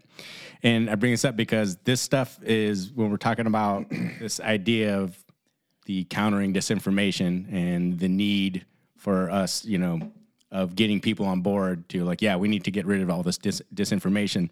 And 0.62 0.90
I 0.90 0.94
bring 0.96 1.12
this 1.12 1.24
up 1.24 1.36
because 1.36 1.76
this 1.84 2.00
stuff 2.00 2.38
is 2.42 2.90
when 2.92 3.10
we're 3.10 3.16
talking 3.16 3.46
about 3.46 3.86
this 4.18 4.40
idea 4.40 4.98
of 4.98 5.16
the 5.88 6.04
countering 6.04 6.52
disinformation 6.52 7.50
and 7.50 7.98
the 7.98 8.08
need 8.08 8.66
for 8.98 9.30
us, 9.30 9.64
you 9.64 9.78
know, 9.78 10.12
of 10.52 10.76
getting 10.76 11.00
people 11.00 11.24
on 11.24 11.40
board 11.40 11.88
to 11.88 12.04
like, 12.04 12.20
yeah, 12.20 12.36
we 12.36 12.46
need 12.46 12.62
to 12.64 12.70
get 12.70 12.84
rid 12.84 13.00
of 13.00 13.08
all 13.08 13.22
this 13.22 13.38
dis- 13.38 13.62
disinformation. 13.74 14.50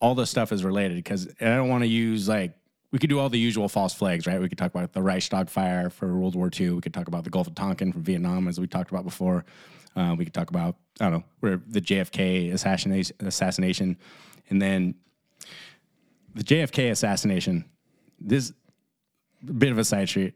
All 0.00 0.14
this 0.14 0.28
stuff 0.28 0.52
is 0.52 0.62
related 0.62 0.96
because 0.96 1.28
I 1.40 1.46
don't 1.46 1.70
want 1.70 1.82
to 1.82 1.88
use 1.88 2.28
like 2.28 2.52
we 2.92 2.98
could 2.98 3.08
do 3.08 3.18
all 3.18 3.30
the 3.30 3.38
usual 3.38 3.70
false 3.70 3.94
flags, 3.94 4.26
right? 4.26 4.38
We 4.38 4.50
could 4.50 4.58
talk 4.58 4.74
about 4.74 4.92
the 4.92 5.00
Reichstag 5.00 5.48
fire 5.48 5.88
for 5.88 6.14
World 6.14 6.34
War 6.34 6.50
II. 6.54 6.72
We 6.72 6.80
could 6.82 6.92
talk 6.92 7.08
about 7.08 7.24
the 7.24 7.30
Gulf 7.30 7.46
of 7.46 7.54
Tonkin 7.54 7.90
from 7.92 8.02
Vietnam, 8.02 8.46
as 8.46 8.60
we 8.60 8.66
talked 8.66 8.90
about 8.90 9.04
before. 9.04 9.46
Uh, 9.96 10.14
we 10.18 10.26
could 10.26 10.34
talk 10.34 10.50
about 10.50 10.76
I 11.00 11.04
don't 11.04 11.20
know 11.20 11.24
where 11.40 11.62
the 11.66 11.80
JFK 11.80 12.52
assassination, 12.52 13.16
assassination, 13.20 13.96
and 14.50 14.60
then 14.60 14.94
the 16.34 16.44
JFK 16.44 16.90
assassination. 16.90 17.64
This 18.20 18.52
bit 19.44 19.72
of 19.72 19.78
a 19.78 19.84
side 19.84 20.08
street. 20.08 20.34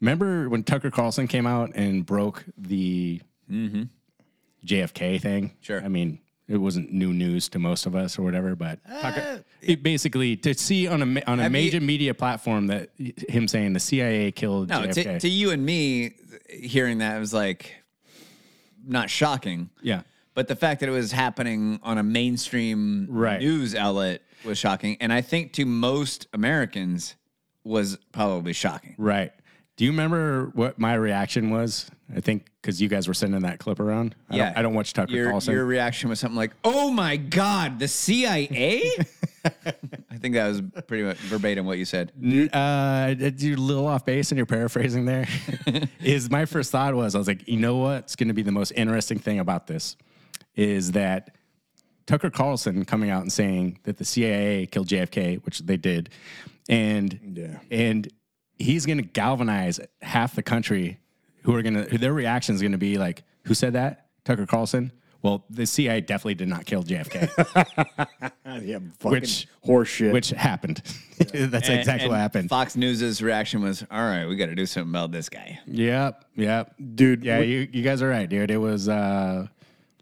Remember 0.00 0.48
when 0.48 0.62
Tucker 0.62 0.90
Carlson 0.90 1.26
came 1.28 1.46
out 1.46 1.72
and 1.74 2.04
broke 2.06 2.44
the 2.56 3.20
mm-hmm. 3.50 3.82
JFK 4.64 5.20
thing? 5.20 5.52
Sure. 5.60 5.82
I 5.82 5.88
mean, 5.88 6.20
it 6.48 6.56
wasn't 6.56 6.92
new 6.92 7.12
news 7.12 7.48
to 7.50 7.58
most 7.58 7.86
of 7.86 7.94
us 7.94 8.18
or 8.18 8.22
whatever, 8.22 8.56
but 8.56 8.80
uh, 8.90 9.00
Tucker, 9.02 9.44
it 9.60 9.82
basically 9.82 10.36
to 10.38 10.54
see 10.54 10.88
on 10.88 11.00
a 11.02 11.22
on 11.26 11.38
a 11.38 11.42
Have 11.44 11.52
you- 11.52 11.62
major 11.64 11.80
media 11.80 12.14
platform 12.14 12.66
that 12.68 12.90
him 12.98 13.46
saying 13.46 13.72
the 13.74 13.80
CIA 13.80 14.32
killed 14.32 14.68
No, 14.68 14.80
JFK. 14.82 14.94
to, 14.94 15.20
to 15.20 15.28
you 15.28 15.50
and 15.50 15.64
me, 15.64 16.14
hearing 16.48 16.98
that 16.98 17.18
was 17.18 17.32
like 17.32 17.74
not 18.86 19.10
shocking. 19.10 19.70
yeah. 19.82 20.02
But 20.32 20.46
the 20.48 20.56
fact 20.56 20.80
that 20.80 20.88
it 20.88 20.92
was 20.92 21.10
happening 21.12 21.80
on 21.82 21.98
a 21.98 22.02
mainstream 22.02 23.08
Right. 23.10 23.40
news 23.40 23.74
outlet 23.74 24.22
was 24.44 24.58
shocking. 24.58 24.96
And 25.00 25.12
I 25.12 25.20
think 25.20 25.52
to 25.54 25.66
most 25.66 26.28
Americans 26.32 27.16
was 27.64 27.98
probably 28.12 28.52
shocking. 28.52 28.94
Right. 28.96 29.32
Do 29.80 29.86
you 29.86 29.92
remember 29.92 30.50
what 30.52 30.78
my 30.78 30.92
reaction 30.92 31.48
was? 31.48 31.90
I 32.14 32.20
think 32.20 32.50
because 32.60 32.82
you 32.82 32.88
guys 32.90 33.08
were 33.08 33.14
sending 33.14 33.40
that 33.40 33.58
clip 33.58 33.80
around. 33.80 34.14
I 34.28 34.36
don't, 34.36 34.58
I 34.58 34.60
don't 34.60 34.74
watch 34.74 34.92
Tucker 34.92 35.10
your, 35.10 35.30
Carlson. 35.30 35.54
Your 35.54 35.64
reaction 35.64 36.10
was 36.10 36.20
something 36.20 36.36
like, 36.36 36.50
"Oh 36.62 36.90
my 36.90 37.16
god, 37.16 37.78
the 37.78 37.88
CIA." 37.88 38.82
I 39.46 40.18
think 40.18 40.34
that 40.34 40.48
was 40.48 40.60
pretty 40.86 41.04
much 41.04 41.16
verbatim 41.16 41.64
what 41.64 41.78
you 41.78 41.86
said. 41.86 42.12
uh, 42.52 43.14
you're 43.38 43.56
a 43.56 43.58
little 43.58 43.86
off 43.86 44.04
base 44.04 44.30
in 44.30 44.36
you're 44.36 44.44
paraphrasing 44.44 45.06
there. 45.06 45.26
is 46.02 46.28
my 46.28 46.44
first 46.44 46.70
thought 46.70 46.94
was 46.94 47.14
I 47.14 47.18
was 47.18 47.26
like, 47.26 47.48
you 47.48 47.56
know 47.56 47.76
what's 47.76 48.16
going 48.16 48.28
to 48.28 48.34
be 48.34 48.42
the 48.42 48.52
most 48.52 48.72
interesting 48.72 49.18
thing 49.18 49.38
about 49.38 49.66
this 49.66 49.96
is 50.56 50.92
that 50.92 51.36
Tucker 52.04 52.28
Carlson 52.28 52.84
coming 52.84 53.08
out 53.08 53.22
and 53.22 53.32
saying 53.32 53.78
that 53.84 53.96
the 53.96 54.04
CIA 54.04 54.66
killed 54.66 54.88
JFK, 54.88 55.42
which 55.46 55.60
they 55.60 55.78
did, 55.78 56.10
and 56.68 57.18
Yeah. 57.34 57.60
and 57.70 58.06
he's 58.60 58.86
going 58.86 58.98
to 58.98 59.04
galvanize 59.04 59.80
half 60.02 60.34
the 60.34 60.42
country 60.42 60.98
who 61.42 61.54
are 61.56 61.62
going 61.62 61.74
to 61.86 61.98
their 61.98 62.12
reaction 62.12 62.54
is 62.54 62.60
going 62.60 62.72
to 62.72 62.78
be 62.78 62.98
like, 62.98 63.22
who 63.44 63.54
said 63.54 63.72
that? 63.72 64.06
Tucker 64.24 64.46
Carlson. 64.46 64.92
Well, 65.22 65.44
the 65.50 65.66
CIA 65.66 66.00
definitely 66.00 66.34
did 66.36 66.48
not 66.48 66.64
kill 66.64 66.82
JFK, 66.82 67.28
Yeah, 68.62 68.78
fucking 69.00 69.10
Which- 69.10 69.46
horse 69.62 69.88
shit. 69.88 70.12
which 70.12 70.30
happened. 70.30 70.82
That's 71.18 71.68
And- 71.68 71.78
exactly 71.78 72.04
and 72.04 72.10
what 72.10 72.18
happened. 72.18 72.48
Fox 72.48 72.74
News's 72.76 73.20
reaction 73.22 73.60
was, 73.62 73.84
"All 73.90 74.00
right, 74.00 74.26
we 74.26 74.36
got 74.36 74.46
to 74.46 74.54
do 74.54 74.64
something 74.64 74.90
about 74.90 75.12
this 75.12 75.28
guy." 75.28 75.60
Yep, 75.66 76.24
yep. 76.36 76.74
dude, 76.94 77.22
Yeah, 77.24 77.38
what- 77.38 77.48
you, 77.48 77.68
you 77.70 77.82
guys 77.82 78.00
are 78.02 78.08
right, 78.08 78.28
dude. 78.28 78.50
It 78.50 78.56
was 78.56 78.88
uh, 78.88 79.46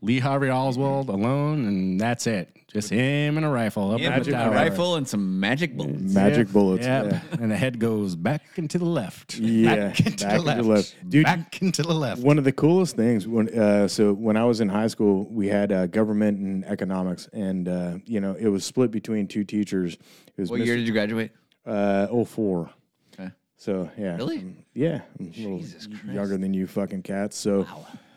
Lee 0.02 0.20
Harvey 0.20 0.50
Oswald 0.50 1.09
alone, 1.09 1.66
and 1.66 2.00
that's 2.00 2.26
it. 2.28 2.56
Just 2.72 2.90
him 2.90 3.38
and 3.38 3.46
a 3.46 3.48
rifle 3.48 3.92
up 3.92 3.98
Yeah, 4.00 4.08
in 4.12 4.18
with 4.18 4.28
the 4.28 4.34
a 4.34 4.44
tower. 4.44 4.52
rifle 4.54 4.96
and 4.96 5.08
some 5.08 5.40
magic 5.40 5.74
bullets. 5.74 6.12
magic 6.12 6.52
bullets. 6.52 6.84
Yep. 6.84 7.12
Yeah. 7.12 7.20
And 7.40 7.50
the 7.50 7.56
head 7.56 7.78
goes 7.78 8.14
back 8.14 8.42
and 8.56 8.68
to 8.70 8.78
the 8.78 8.84
left. 8.84 9.38
Yeah, 9.40 9.88
Back 9.88 10.00
and 10.00 10.18
to 10.18 10.24
back 10.26 10.32
the 10.32 10.36
and 10.36 10.44
left. 10.44 10.58
to 10.58 10.62
the 10.64 10.68
left. 10.74 11.08
Dude, 11.10 11.24
back 11.24 11.60
and 11.62 11.74
to 11.74 11.82
the 11.82 11.94
left. 11.94 12.20
One 12.20 12.36
of 12.36 12.44
the 12.44 12.52
coolest 12.52 12.94
things 12.94 13.26
when 13.26 13.48
uh, 13.58 13.88
so 13.88 14.12
when 14.12 14.36
I 14.36 14.44
was 14.44 14.60
in 14.60 14.68
high 14.68 14.88
school, 14.88 15.26
we 15.30 15.48
had 15.48 15.72
uh, 15.72 15.86
government 15.86 16.38
and 16.40 16.64
economics, 16.66 17.26
and 17.32 17.68
uh, 17.68 17.98
you 18.04 18.20
know 18.20 18.34
it 18.38 18.48
was 18.48 18.64
split 18.66 18.90
between 18.90 19.26
two 19.28 19.44
teachers. 19.44 19.94
It 19.94 20.40
was 20.40 20.50
What 20.50 20.60
year 20.60 20.76
did 20.76 20.86
you 20.86 20.92
graduate? 20.92 21.30
Uh, 21.64 22.06
04. 22.24 22.70
Okay. 23.18 23.30
So 23.56 23.90
yeah, 23.96 24.16
Really? 24.16 24.38
um, 24.40 24.56
yeah, 24.74 25.00
I'm 25.18 25.26
a 25.26 25.48
little 25.56 25.66
younger 26.12 26.36
than 26.36 26.52
you 26.52 26.66
fucking 26.66 27.02
cats. 27.02 27.36
So 27.38 27.66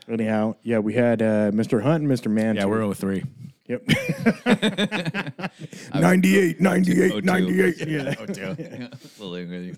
anyhow, 0.09 0.55
yeah, 0.61 0.79
we 0.79 0.93
had 0.93 1.21
uh, 1.21 1.51
Mr. 1.51 1.81
Hunt 1.81 2.03
and 2.03 2.11
Mr. 2.11 2.29
Man. 2.29 2.55
yeah, 2.57 2.65
we're 2.65 2.93
03. 2.93 3.23
Yep. 3.71 3.87
98, 5.95 6.59
98, 6.61 7.11
02. 7.11 7.21
98. 7.21 7.75
Yeah. 7.87 7.87
Younger 7.87 8.15
oh, 8.19 8.25
than 9.45 9.77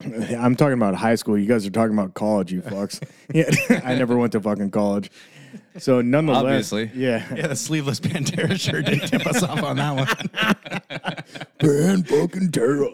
you. 0.00 0.36
I'm 0.38 0.56
talking 0.56 0.72
about 0.72 0.94
high 0.94 1.16
school. 1.16 1.36
You 1.36 1.46
guys 1.46 1.66
are 1.66 1.70
talking 1.70 1.92
about 1.92 2.14
college, 2.14 2.50
you 2.50 2.62
fucks. 2.62 3.02
yeah, 3.34 3.50
I 3.84 3.94
never 3.94 4.16
went 4.16 4.32
to 4.32 4.40
fucking 4.40 4.70
college. 4.70 5.10
So 5.78 6.00
nonetheless, 6.00 6.72
Obviously. 6.72 6.90
yeah, 6.94 7.26
Yeah, 7.34 7.48
the 7.48 7.56
sleeveless 7.56 8.00
Pantera 8.00 8.58
shirt 8.58 8.86
didn't 8.86 9.08
tip 9.08 9.26
us 9.26 9.42
off 9.42 9.62
on 9.62 9.76
that 9.76 9.94
one. 9.94 10.06
Pan 11.58 12.02
fucking 12.04 12.52
terror. 12.52 12.88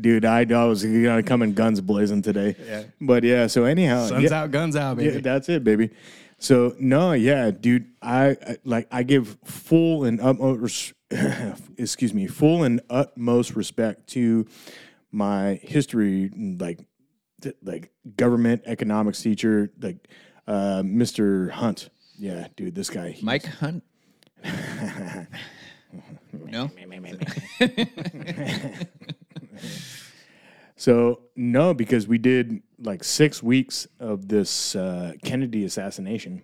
Dude, 0.00 0.24
I, 0.24 0.40
I 0.40 0.64
was 0.64 0.84
gonna 0.84 1.22
come 1.22 1.42
in 1.42 1.54
guns 1.54 1.80
blazing 1.80 2.22
today. 2.22 2.56
Yeah. 2.66 2.82
But 3.00 3.22
yeah, 3.22 3.46
so 3.46 3.62
anyhow, 3.64 4.06
Sun's 4.06 4.24
yeah, 4.24 4.42
out, 4.42 4.50
guns 4.50 4.74
out, 4.76 4.98
yeah, 4.98 5.10
baby. 5.10 5.20
that's 5.20 5.48
it, 5.48 5.62
baby. 5.62 5.90
So 6.38 6.74
no, 6.78 7.12
yeah, 7.12 7.50
dude, 7.50 7.86
I, 8.02 8.30
I 8.30 8.56
like 8.64 8.88
I 8.90 9.02
give 9.02 9.38
full 9.44 10.04
and 10.04 10.20
utmost 10.20 10.92
excuse 11.78 12.12
me, 12.12 12.26
full 12.26 12.64
and 12.64 12.80
utmost 12.90 13.56
respect 13.56 14.08
to 14.10 14.46
my 15.10 15.54
history 15.62 16.30
like 16.58 16.80
like 17.62 17.90
government 18.16 18.62
economics 18.66 19.22
teacher, 19.22 19.70
like 19.80 20.08
uh, 20.46 20.82
Mr. 20.84 21.50
Hunt. 21.50 21.88
Yeah, 22.18 22.48
dude, 22.56 22.74
this 22.74 22.90
guy. 22.90 23.16
Mike 23.22 23.46
Hunt. 23.46 23.82
no. 26.32 26.70
So 30.76 31.20
no, 31.36 31.72
because 31.72 32.08
we 32.08 32.18
did 32.18 32.60
like 32.84 33.02
six 33.02 33.42
weeks 33.42 33.86
of 33.98 34.28
this 34.28 34.76
uh, 34.76 35.12
Kennedy 35.24 35.64
assassination, 35.64 36.42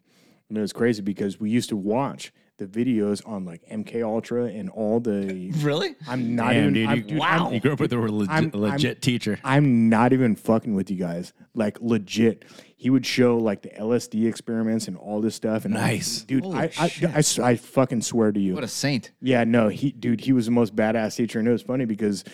and 0.48 0.58
it 0.58 0.60
was 0.60 0.72
crazy 0.72 1.02
because 1.02 1.38
we 1.38 1.50
used 1.50 1.68
to 1.68 1.76
watch 1.76 2.32
the 2.56 2.66
videos 2.66 3.26
on 3.26 3.46
like 3.46 3.62
MK 3.70 4.02
Ultra 4.04 4.44
and 4.46 4.68
all 4.70 5.00
the. 5.00 5.50
Really? 5.62 5.94
I'm 6.06 6.34
not 6.36 6.50
Damn, 6.52 6.56
even. 6.62 6.74
dude, 6.74 6.88
I'm, 6.88 6.96
you, 6.98 7.02
dude, 7.04 7.18
wow. 7.18 7.46
I'm, 7.46 7.54
you 7.54 7.60
grew 7.60 7.72
up 7.72 7.80
with 7.80 7.92
a 7.92 7.98
legit, 7.98 8.30
I'm- 8.30 8.50
legit 8.52 8.90
I'm- 8.96 9.00
teacher. 9.00 9.38
I'm 9.44 9.88
not 9.88 10.12
even 10.12 10.36
fucking 10.36 10.74
with 10.74 10.90
you 10.90 10.96
guys. 10.98 11.32
Like 11.54 11.78
legit, 11.80 12.44
he 12.76 12.90
would 12.90 13.04
show 13.06 13.36
like 13.38 13.62
the 13.62 13.70
LSD 13.70 14.26
experiments 14.28 14.88
and 14.88 14.96
all 14.98 15.20
this 15.22 15.34
stuff. 15.34 15.64
And 15.64 15.72
Nice. 15.74 16.22
dude. 16.22 16.44
Holy 16.44 16.58
I, 16.58 16.70
I, 16.78 16.88
shit. 16.88 17.10
I 17.10 17.18
s- 17.18 17.38
I 17.38 17.56
fucking 17.56 18.02
swear 18.02 18.30
to 18.32 18.40
you. 18.40 18.54
What 18.54 18.64
a 18.64 18.68
saint. 18.68 19.10
Yeah, 19.22 19.44
no, 19.44 19.68
he, 19.68 19.92
dude, 19.92 20.20
he 20.20 20.32
was 20.32 20.44
the 20.46 20.52
most 20.52 20.76
badass 20.76 21.16
teacher, 21.16 21.38
and 21.38 21.48
it 21.48 21.52
was 21.52 21.62
funny 21.62 21.86
because 21.86 22.24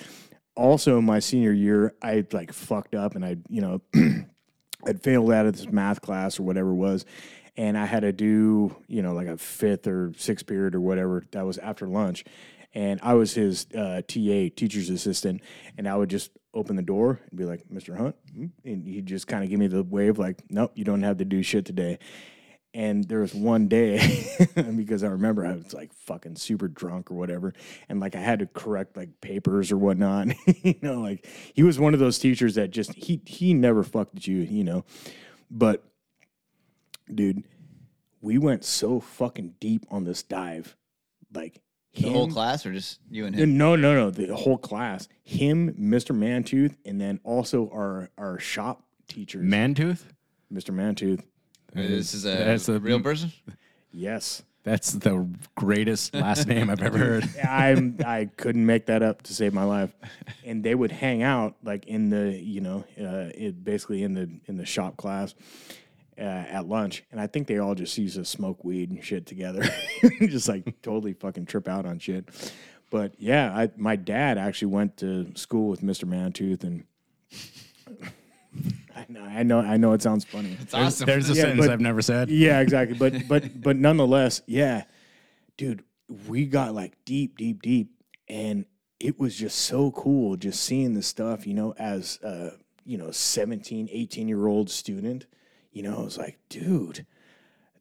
also 0.57 1.01
my 1.01 1.19
senior 1.19 1.53
year, 1.53 1.95
I 2.03 2.25
like 2.33 2.53
fucked 2.53 2.95
up, 2.95 3.15
and 3.15 3.25
I, 3.25 3.37
you 3.49 3.61
know, 3.61 3.83
I'd 4.87 5.03
failed 5.03 5.31
out 5.33 5.47
of 5.47 5.57
this 5.57 5.71
math 5.71 6.01
class 6.01 6.39
or 6.41 6.45
whatever 6.45 6.71
it 6.71 6.77
was, 6.77 7.05
and 7.57 7.77
I 7.79 7.87
had 7.87 8.01
to 8.01 8.13
do, 8.13 8.75
you 8.89 9.03
know, 9.03 9.15
like 9.15 9.29
a 9.29 9.37
fifth 9.37 9.87
or 9.87 10.13
sixth 10.17 10.47
period 10.47 10.75
or 10.75 10.81
whatever 10.81 11.25
that 11.33 11.45
was 11.45 11.59
after 11.59 11.87
lunch, 11.87 12.25
and 12.75 13.01
I 13.03 13.15
was 13.15 13.35
his 13.35 13.67
uh, 13.75 14.03
TA, 14.07 14.51
teacher's 14.55 14.91
assistant, 14.91 15.43
and 15.79 15.89
I 15.89 15.97
would 15.97 16.11
just 16.11 16.31
open 16.55 16.77
the 16.77 16.83
door 16.83 17.21
and 17.31 17.39
be 17.39 17.45
like, 17.45 17.69
"Mr. 17.69 17.97
Hunt," 17.97 18.17
and 18.65 18.87
he'd 18.87 19.07
just 19.07 19.27
kind 19.27 19.45
of 19.45 19.51
give 19.51 19.59
me 19.59 19.67
the 19.67 19.83
wave, 19.83 20.19
like, 20.19 20.43
"Nope, 20.51 20.73
you 20.75 20.85
don't 20.85 21.03
have 21.03 21.19
to 21.19 21.25
do 21.25 21.43
shit 21.43 21.65
today." 21.65 21.99
And 22.77 23.05
there 23.05 23.21
was 23.21 23.35
one 23.35 23.69
day 23.69 24.27
because 24.77 25.03
I 25.03 25.07
remember 25.07 25.47
I 25.47 25.55
was 25.55 25.73
like 25.73 25.95
fucking 25.95 26.37
super 26.37 26.69
drunk 26.69 27.11
or 27.11 27.15
whatever, 27.15 27.55
and 27.89 28.01
like 28.01 28.15
I 28.15 28.21
had 28.21 28.41
to 28.41 28.47
correct 28.47 28.99
like 28.99 29.19
papers 29.23 29.73
or 29.73 29.79
whatnot. 29.79 30.29
you 30.63 30.75
know, 30.83 31.01
like 31.01 31.27
he 31.55 31.63
was 31.63 31.79
one 31.79 31.95
of 31.95 32.01
those 32.01 32.19
teachers 32.19 32.57
that 32.57 32.73
just 32.73 32.93
he 32.93 33.23
he 33.25 33.55
never 33.55 33.83
fucked 33.83 34.27
you, 34.27 34.41
you 34.41 34.63
know. 34.63 34.85
But 35.51 35.85
dude, 37.13 37.45
we 38.21 38.37
went 38.37 38.63
so 38.63 39.01
fucking 39.01 39.55
deep 39.59 39.87
on 39.91 40.05
this 40.05 40.23
dive, 40.23 40.77
like 41.33 41.63
The 41.95 42.11
whole 42.11 42.29
class 42.29 42.67
or 42.67 42.75
just 42.75 43.01
you 43.11 43.25
and 43.25 43.35
him? 43.35 43.57
no, 43.57 43.75
no, 43.75 43.95
no. 43.95 44.11
The 44.11 44.37
whole 44.37 44.59
class. 44.59 45.09
Him, 45.25 45.73
Mr. 45.81 46.15
Mantooth, 46.15 46.77
and 46.85 47.01
then 47.01 47.21
also 47.25 47.71
our 47.71 48.11
our 48.19 48.39
shop 48.39 48.83
teachers. 49.09 49.47
Mantooth? 49.47 50.03
Mr. 50.53 50.75
Mantooth. 50.75 51.23
This 51.73 52.15
is 52.15 52.25
a 52.25 52.29
That's 52.31 52.69
a- 52.69 52.79
real 52.81 53.01
person? 53.01 53.33
Yes. 53.93 54.43
That's 54.63 54.93
the 54.93 55.29
greatest 55.55 56.13
last 56.13 56.47
name 56.49 56.71
I've 56.71 56.83
ever 56.83 56.99
heard. 56.99 57.29
I'm 57.49 57.99
I 58.05 58.29
couldn't 58.37 58.67
make 58.67 58.87
that 58.87 59.01
up 59.01 59.23
to 59.23 59.33
save 59.35 59.55
my 59.55 59.63
life. 59.63 59.95
And 60.45 60.65
they 60.65 60.75
would 60.75 60.91
hang 60.91 61.23
out 61.23 61.55
like 61.63 61.87
in 61.87 62.11
the, 62.11 62.33
you 62.33 62.61
know, 62.61 62.85
uh, 63.01 63.31
it, 63.33 63.63
basically 63.63 64.03
in 64.03 64.15
the 64.15 64.29
in 64.47 64.57
the 64.57 64.67
shop 64.67 64.97
class 64.97 65.37
uh, 66.19 66.23
at 66.23 66.67
lunch. 66.67 67.05
And 67.13 67.21
I 67.21 67.29
think 67.29 67.47
they 67.47 67.59
all 67.59 67.77
just 67.77 67.97
used 67.97 68.17
to 68.17 68.25
smoke 68.25 68.65
weed 68.65 68.91
and 68.91 69.05
shit 69.05 69.25
together. 69.25 69.63
just 70.23 70.49
like 70.49 70.83
totally 70.83 71.13
fucking 71.13 71.47
trip 71.47 71.69
out 71.69 71.87
on 71.87 72.01
shit. 72.01 72.29
But 72.91 73.15
yeah, 73.19 73.57
I, 73.57 73.71
my 73.77 73.95
dad 73.95 74.37
actually 74.37 74.73
went 74.73 74.97
to 74.99 75.31
school 75.37 75.69
with 75.69 75.81
Mr. 75.83 76.05
Mantooth 76.07 76.65
and 76.65 76.85
I 78.97 79.05
know, 79.09 79.23
I 79.25 79.43
know, 79.43 79.61
I 79.61 79.77
know. 79.77 79.93
It 79.93 80.01
sounds 80.03 80.25
funny. 80.25 80.57
It's 80.61 80.73
awesome. 80.73 81.07
There's 81.07 81.29
a 81.31 81.35
Yeah, 81.35 81.43
sentence 81.43 81.67
but- 81.67 81.73
I've 81.73 81.81
never 81.81 82.01
said. 82.03 82.31
Yeah, 82.31 82.61
exactly. 82.61 82.97
But 82.97 83.29
but 83.29 83.61
but 83.61 83.77
nonetheless, 83.77 84.41
yeah, 84.47 84.85
dude, 85.57 85.85
we 86.27 86.47
got 86.47 86.75
like 86.75 86.97
deep, 87.05 87.37
deep, 87.37 87.61
deep, 87.63 87.91
and 88.29 88.65
it 88.99 89.21
was 89.21 89.37
just 89.37 89.59
so 89.59 89.91
cool 89.91 90.37
just 90.37 90.61
seeing 90.65 90.95
the 90.95 91.03
stuff, 91.03 91.47
you 91.47 91.53
know, 91.55 91.75
as 91.79 92.19
a 92.23 92.53
you 92.87 92.97
know 92.97 93.11
17, 93.11 93.89
18 93.93 94.29
year 94.29 94.47
old 94.47 94.71
student. 94.71 95.27
You 95.73 95.83
know, 95.83 95.99
I 95.99 96.03
was 96.03 96.17
like, 96.17 96.39
dude, 96.49 97.05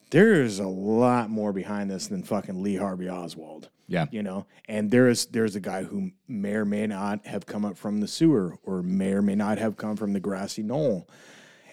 there's 0.09 0.59
a 0.59 0.67
lot 0.67 1.29
more 1.29 1.53
behind 1.53 1.89
this 1.89 2.07
than 2.07 2.23
fucking 2.23 2.61
Lee 2.61 2.75
Harvey 2.75 3.09
Oswald. 3.09 3.69
Yeah. 3.87 4.05
You 4.11 4.23
know, 4.23 4.47
and 4.67 4.89
there's 4.89 5.27
there's 5.27 5.55
a 5.55 5.59
guy 5.59 5.83
who 5.83 6.11
may 6.27 6.53
or 6.53 6.65
may 6.65 6.87
not 6.87 7.25
have 7.27 7.45
come 7.45 7.65
up 7.65 7.77
from 7.77 7.99
the 7.99 8.07
sewer 8.07 8.57
or 8.63 8.81
may 8.81 9.13
or 9.13 9.21
may 9.21 9.35
not 9.35 9.57
have 9.57 9.77
come 9.77 9.95
from 9.95 10.13
the 10.13 10.19
grassy 10.19 10.63
knoll. 10.63 11.07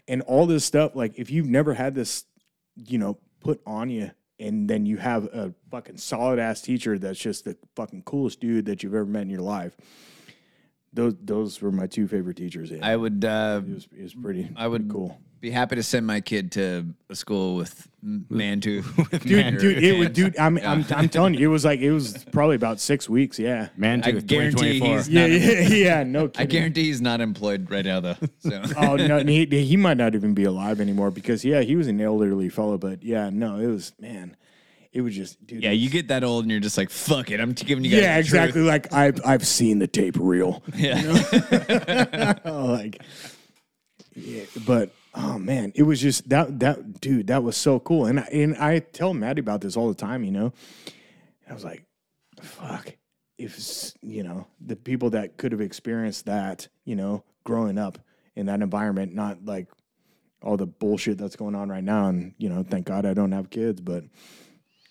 And 0.09 0.20
all 0.22 0.47
this 0.47 0.64
stuff, 0.64 0.94
like 0.94 1.18
if 1.18 1.30
you've 1.30 1.48
never 1.48 1.74
had 1.74 1.94
this, 1.94 2.24
you 2.76 2.98
know, 2.98 3.18
put 3.40 3.60
on 3.66 3.89
you 3.89 4.10
and 4.39 4.68
then 4.68 4.84
you 4.86 4.97
have 4.97 5.24
a 5.26 5.55
fucking 5.70 5.97
solid 5.97 6.39
ass 6.39 6.60
teacher 6.60 6.98
that's 6.98 7.18
just 7.18 7.44
the 7.44 7.56
fucking 7.76 8.02
coolest 8.02 8.40
dude 8.40 8.66
that 8.66 8.82
you've 8.82 8.94
ever 8.94 9.06
met 9.06 9.22
in 9.22 9.30
your 9.30 9.40
life. 9.40 9.76
Those 10.93 11.14
those 11.22 11.62
were 11.62 11.72
my 11.72 11.86
two 11.86 12.06
favorite 12.06 12.36
teachers. 12.36 12.70
Yeah. 12.70 12.80
I 12.82 12.97
would 12.97 13.24
uh, 13.24 13.62
it 13.64 13.74
was 13.74 13.89
it 13.97 14.02
was 14.02 14.14
pretty 14.14 14.51
I 14.56 14.66
would 14.66 14.89
pretty 14.89 14.93
cool. 14.93 15.18
Be 15.43 15.51
happy 15.51 15.74
to 15.74 15.82
send 15.82 16.06
my 16.06 16.20
kid 16.20 16.52
to 16.52 16.86
a 17.10 17.16
school 17.16 17.56
with 17.56 17.89
m- 18.01 18.24
Mantooth. 18.31 18.86
Dude, 19.24 19.59
dude, 19.59 19.82
it 19.82 19.98
was, 19.98 20.10
dude. 20.10 20.39
I'm, 20.39 20.56
I'm, 20.59 20.85
I'm 20.94 21.09
telling 21.09 21.35
you, 21.35 21.48
it 21.48 21.51
was 21.51 21.64
like 21.64 21.81
it 21.81 21.90
was 21.90 22.24
probably 22.31 22.55
about 22.55 22.78
six 22.78 23.09
weeks. 23.09 23.40
Yeah, 23.40 23.70
Man, 23.77 24.02
I 24.05 24.12
to 24.12 24.20
guarantee 24.23 24.78
he's 24.78 25.09
yeah, 25.09 25.20
not. 25.27 25.31
yeah, 25.32 25.60
yeah. 25.69 26.02
No, 26.05 26.31
I 26.39 26.44
guarantee 26.44 26.85
he's 26.85 27.01
not 27.01 27.20
employed 27.20 27.69
right 27.73 27.85
now 27.85 27.98
though. 27.98 28.14
So 28.39 28.62
Oh 28.77 28.94
no, 28.94 29.19
he 29.24 29.47
he 29.47 29.77
might 29.77 29.97
not 29.97 30.14
even 30.14 30.32
be 30.32 30.44
alive 30.44 30.81
anymore 30.81 31.10
because 31.10 31.44
yeah, 31.44 31.62
he 31.62 31.74
was 31.74 31.89
an 31.89 32.01
elderly 32.01 32.48
fellow. 32.48 32.78
But 32.78 33.02
yeah, 33.02 33.28
no, 33.28 33.59
it 33.59 33.66
was 33.66 33.94
man, 33.98 34.36
it 34.93 35.01
was 35.01 35.16
just 35.16 35.44
dude. 35.44 35.60
yeah, 35.64 35.70
was- 35.70 35.78
you 35.81 35.90
get 35.90 36.06
that 36.06 36.23
old 36.23 36.44
and 36.44 36.52
you're 36.52 36.60
just 36.60 36.78
like, 36.78 36.89
fuck 36.89 37.32
it, 37.32 37.40
I'm 37.40 37.52
giving 37.55 37.85
you 37.85 37.90
guys. 37.90 38.01
yeah, 38.01 38.14
the 38.14 38.20
exactly. 38.20 38.52
truth. 38.60 38.69
Like 38.69 38.93
I've 38.93 39.20
I've 39.27 39.44
seen 39.44 39.81
the 39.81 39.89
tape 39.89 40.16
reel. 40.20 40.62
Yeah. 40.77 42.35
like, 42.44 43.02
yeah, 44.14 44.44
but 44.64 44.93
oh 45.14 45.39
man, 45.39 45.72
it 45.74 45.82
was 45.82 46.01
just 46.01 46.28
that 46.28 46.60
that 46.60 47.01
dude 47.01 47.28
that 47.28 47.43
was 47.43 47.56
so 47.56 47.78
cool. 47.80 48.06
And 48.06 48.20
I, 48.20 48.28
and 48.32 48.56
I 48.56 48.78
tell 48.80 49.14
Maddie 49.14 49.40
about 49.40 49.60
this 49.60 49.76
all 49.76 49.89
the 49.89 49.94
time. 49.94 50.24
You 50.24 50.32
know, 50.32 50.52
I 51.48 51.52
was 51.55 51.64
like, 51.64 51.84
fuck, 52.40 52.94
if 53.39 53.93
you 54.02 54.22
know 54.22 54.47
the 54.60 54.76
people 54.76 55.10
that 55.10 55.36
could 55.36 55.52
have 55.52 55.60
experienced 55.60 56.26
that, 56.26 56.68
you 56.84 56.97
know, 56.97 57.24
growing 57.44 57.78
up 57.78 57.98
in 58.34 58.47
that 58.47 58.62
environment, 58.62 59.14
not 59.14 59.44
like 59.44 59.68
all 60.43 60.56
the 60.56 60.66
bullshit 60.66 61.18
that's 61.18 61.36
going 61.36 61.55
on 61.55 61.68
right 61.68 61.84
now. 61.84 62.06
And 62.09 62.34
you 62.39 62.48
know, 62.48 62.62
thank 62.62 62.86
God 62.86 63.06
I 63.06 63.14
don't 63.14 63.32
have 63.32 63.51
kids, 63.51 63.80
but 63.80 64.05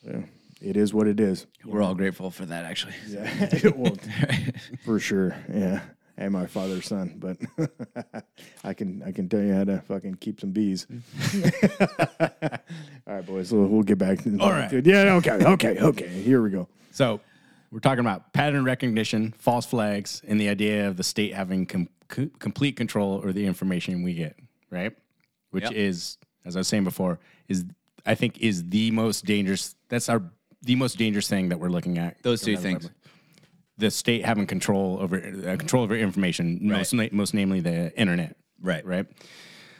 yeah, 0.03 0.21
it 0.61 0.77
is 0.77 0.93
what 0.93 1.07
it 1.07 1.19
is. 1.19 1.47
We're 1.65 1.81
all 1.81 1.95
grateful 1.95 2.31
for 2.31 2.45
that 2.45 2.65
actually. 2.65 2.93
Yeah, 3.07 3.71
well, 3.75 3.97
for 4.83 4.99
sure. 4.99 5.35
Yeah, 5.51 5.81
and 6.17 6.31
my 6.33 6.45
father's 6.45 6.85
son, 6.85 7.15
but 7.19 7.37
I 8.63 8.73
can 8.73 9.01
I 9.03 9.11
can 9.11 9.27
tell 9.29 9.41
you 9.41 9.53
how 9.53 9.63
to 9.65 9.79
fucking 9.81 10.15
keep 10.15 10.39
some 10.39 10.51
bees. 10.51 10.87
All 12.19 13.15
right, 13.15 13.25
boys. 13.25 13.51
We'll, 13.51 13.67
we'll 13.67 13.83
get 13.83 13.97
back. 13.97 14.19
To 14.23 14.37
All 14.39 14.51
right. 14.51 14.71
Yeah. 14.85 15.13
Okay. 15.15 15.31
Okay. 15.31 15.77
Okay. 15.79 16.07
Here 16.07 16.41
we 16.41 16.49
go. 16.49 16.67
So 16.91 17.19
we're 17.71 17.79
talking 17.79 17.99
about 18.01 18.33
pattern 18.33 18.63
recognition, 18.63 19.33
false 19.37 19.65
flags, 19.65 20.21
and 20.27 20.39
the 20.39 20.49
idea 20.49 20.87
of 20.87 20.97
the 20.97 21.03
state 21.03 21.33
having 21.33 21.65
com- 21.65 21.89
co- 22.07 22.29
complete 22.39 22.75
control 22.75 23.15
over 23.15 23.33
the 23.33 23.45
information 23.45 24.03
we 24.03 24.13
get, 24.13 24.37
right? 24.69 24.93
Which 25.51 25.63
Yep. 25.65 25.73
is, 25.73 26.17
as 26.45 26.55
I 26.55 26.59
was 26.59 26.67
saying 26.67 26.83
before, 26.83 27.19
is 27.47 27.65
I 28.05 28.15
think 28.15 28.39
is 28.39 28.69
the 28.69 28.91
most 28.91 29.25
dangerous. 29.25 29.75
That's 29.89 30.09
our 30.09 30.21
the 30.63 30.75
most 30.75 30.97
dangerous 30.97 31.27
thing 31.27 31.49
that 31.49 31.59
we're 31.59 31.69
looking 31.69 31.97
at. 31.97 32.21
Those 32.23 32.41
two 32.41 32.51
Rather- 32.51 32.61
things. 32.61 32.89
The 33.81 33.89
state 33.91 34.23
having 34.23 34.45
control 34.45 34.99
over 35.01 35.17
uh, 35.17 35.57
control 35.57 35.83
over 35.83 35.95
information, 35.95 36.59
most 36.61 36.93
na- 36.93 37.09
most 37.11 37.33
namely 37.33 37.61
the 37.61 37.91
internet. 37.99 38.37
Right. 38.61 38.85
Right. 38.85 39.07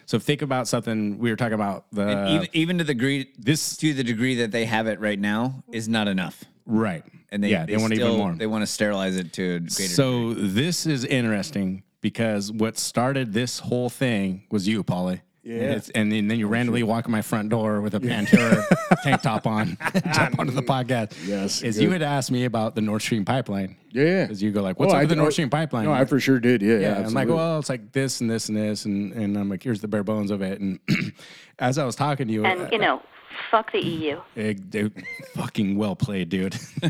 So 0.08 0.20
think 0.20 0.42
about 0.42 0.68
something 0.68 1.20
we 1.20 1.30
were 1.30 1.38
talking 1.38 1.54
about 1.54 1.86
the 1.92 2.08
And 2.08 2.30
even, 2.36 2.48
even 2.54 2.78
to 2.80 2.84
the 2.84 2.94
degree 2.94 3.32
this 3.38 3.78
to 3.78 3.94
the 3.94 4.04
degree 4.04 4.36
that 4.36 4.52
they 4.52 4.66
have 4.66 4.88
it 4.88 5.00
right 5.00 5.20
now 5.20 5.64
is 5.72 5.88
not 5.88 6.08
enough. 6.08 6.44
right, 6.66 7.04
And 7.32 7.44
they, 7.44 7.50
yeah 7.50 7.66
they, 7.66 7.76
they, 7.76 7.82
want 7.82 7.94
still, 7.94 8.08
even 8.08 8.20
more. 8.20 8.34
They 8.34 8.48
want 8.48 8.64
to 8.64 8.68
sterilize 8.68 9.16
it 9.16 9.32
to 9.34 9.44
a 9.44 9.60
greater 9.60 9.94
So 10.02 10.34
this 10.34 10.86
is 10.86 11.06
interesting 11.06 11.84
because 12.02 12.52
what 12.52 12.78
started 12.78 13.32
this 13.34 13.60
whole 13.60 13.90
thing 13.90 14.44
was 14.50 14.68
you, 14.68 14.84
Paulie. 14.84 15.22
Yeah. 15.44 15.56
And, 15.56 15.64
it's- 15.64 15.90
and 15.96 16.12
then, 16.12 16.28
then 16.28 16.38
you 16.38 16.48
randomly 16.48 16.84
walk 16.84 17.06
in 17.06 17.12
my 17.12 17.24
front 17.24 17.50
door 17.50 17.82
with 17.82 17.96
a 17.96 18.00
Pantera 18.00 18.64
tank 19.04 19.22
top 19.24 19.48
on, 19.48 19.76
jump 20.14 20.38
onto 20.38 20.52
the 20.54 20.62
podcast. 20.62 21.14
Yes, 21.26 21.64
Is 21.64 21.78
good. 21.78 21.84
you 21.84 21.90
had 21.92 22.04
asked 22.04 22.30
me 22.30 22.46
about 22.46 22.76
the 22.76 22.82
Nord 22.82 23.02
Stream 23.02 23.26
pipeline. 23.26 23.76
Yeah. 23.92 24.26
Because 24.26 24.44
you 24.44 24.52
go 24.52 24.62
like, 24.62 24.80
what's 24.80 24.92
Oh, 24.94 24.96
up 24.96 25.00
I 25.00 25.02
with 25.04 25.10
the 25.10 25.16
d- 25.16 25.20
Nord 25.20 25.28
oh, 25.30 25.32
Stream 25.32 25.50
pipeline? 25.50 25.86
No, 25.86 25.94
I 25.94 26.06
for 26.06 26.20
sure 26.20 26.40
did. 26.40 26.62
Yeah. 26.62 26.74
yeah, 26.74 26.80
Yeah. 26.80 26.88
I'm 26.90 26.96
like, 27.06 27.08
absolutely. 27.24 27.34
well, 27.36 27.60
it's 27.60 27.70
like 27.70 27.92
this 27.92 28.22
and 28.22 28.30
this 28.30 28.50
and 28.50 28.58
this, 28.58 28.86
and 28.86 29.14
and 29.14 29.36
I'm 29.36 29.50
like, 29.50 29.64
here's 29.64 29.82
the 29.82 29.88
bare 29.88 30.04
bones 30.04 30.30
of 30.30 30.44
it. 30.44 30.60
And 30.62 30.80
as 31.60 31.78
I 31.80 31.86
was 31.86 31.96
talking 31.96 32.28
to 32.28 32.34
you, 32.34 32.46
And, 32.46 32.72
you 32.72 32.78
uh, 32.78 32.82
know, 32.82 33.02
fuck 33.50 33.72
the 33.72 33.80
EU. 33.80 34.20
Eh, 34.36 34.54
dude, 34.54 35.04
fucking 35.34 35.78
well 35.78 35.96
played, 35.96 36.30
dude. 36.30 36.54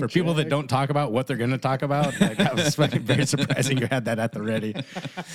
For 0.00 0.08
people 0.08 0.34
that 0.34 0.48
don't 0.48 0.68
talk 0.68 0.90
about 0.90 1.12
what 1.12 1.26
they're 1.26 1.36
going 1.36 1.50
to 1.50 1.58
talk 1.58 1.82
about, 1.82 2.18
like, 2.20 2.36
that 2.38 2.54
was 2.54 2.74
fucking 2.74 3.02
very 3.04 3.26
surprising. 3.26 3.78
You 3.78 3.86
had 3.90 4.04
that 4.06 4.18
at 4.18 4.32
the 4.32 4.42
ready. 4.42 4.74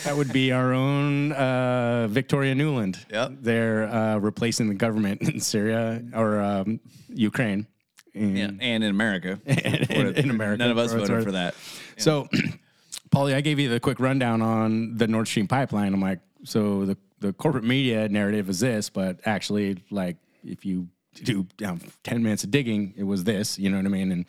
That 0.04 0.16
would 0.16 0.34
be 0.34 0.52
our 0.52 0.74
own 0.74 1.32
uh, 1.34 2.08
Victoria 2.08 2.56
Nuland. 2.56 3.06
Yep. 3.12 3.32
They're 3.42 3.84
uh, 3.88 4.18
replacing 4.18 4.68
the 4.70 4.76
government 4.76 5.22
in 5.22 5.40
Syria 5.40 6.04
or 6.14 6.40
um, 6.42 6.80
Ukraine. 7.10 7.68
And 8.16 8.38
Yeah, 8.38 8.52
and 8.62 8.84
in 8.84 8.90
America, 8.90 9.40
in, 9.46 10.16
in 10.16 10.30
America. 10.30 10.60
none 10.60 10.72
of 10.72 10.78
us 10.78 10.92
for 10.92 10.98
what 10.98 11.02
it's 11.04 11.10
voted 11.10 11.26
for 11.26 11.32
that. 11.32 11.56
So, 11.98 12.28
Paulie, 13.10 13.34
I 13.34 13.42
gave 13.42 13.60
you 13.60 13.70
the 13.70 13.80
quick 13.80 14.00
rundown 14.00 14.42
on 14.42 14.98
the 14.98 15.08
Nord 15.08 15.28
Stream 15.28 15.48
pipeline. 15.48 15.94
I'm 15.94 16.02
like, 16.02 16.20
so 16.44 16.86
the, 16.86 16.98
the 17.24 17.34
corporate 17.34 17.64
media 17.64 18.08
narrative 18.10 18.50
is 18.50 18.60
this, 18.60 18.90
but 18.90 19.20
actually, 19.26 19.78
like, 19.90 20.18
if 20.44 20.66
you 20.66 20.88
do 21.24 21.48
um, 21.66 21.80
10 22.04 22.22
minutes 22.22 22.44
of 22.44 22.52
digging, 22.52 22.94
it 22.98 23.04
was 23.04 23.24
this, 23.24 23.58
you 23.58 23.70
know 23.70 23.78
what 23.78 23.86
I 23.86 23.90
mean? 23.90 24.12
And 24.12 24.26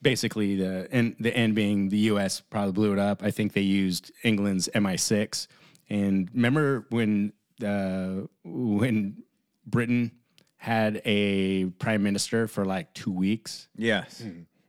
basically, 0.00 0.54
the 0.56 0.86
end, 0.92 1.16
the 1.18 1.36
end 1.36 1.54
being 1.54 1.88
the 1.88 1.98
US 2.12 2.40
probably 2.40 2.72
blew 2.72 2.92
it 2.92 2.98
up. 2.98 3.22
I 3.22 3.30
think 3.32 3.52
they 3.54 3.60
used 3.62 4.12
England's 4.22 4.68
MI6. 4.74 5.46
And 5.90 6.30
remember 6.32 6.86
when, 6.90 7.32
uh, 7.64 8.26
when 8.44 9.22
Britain 9.66 10.12
had 10.56 11.02
a 11.04 11.66
prime 11.80 12.02
minister 12.04 12.46
for 12.46 12.64
like 12.64 12.94
two 12.94 13.10
weeks? 13.10 13.68
Yes, 13.76 14.22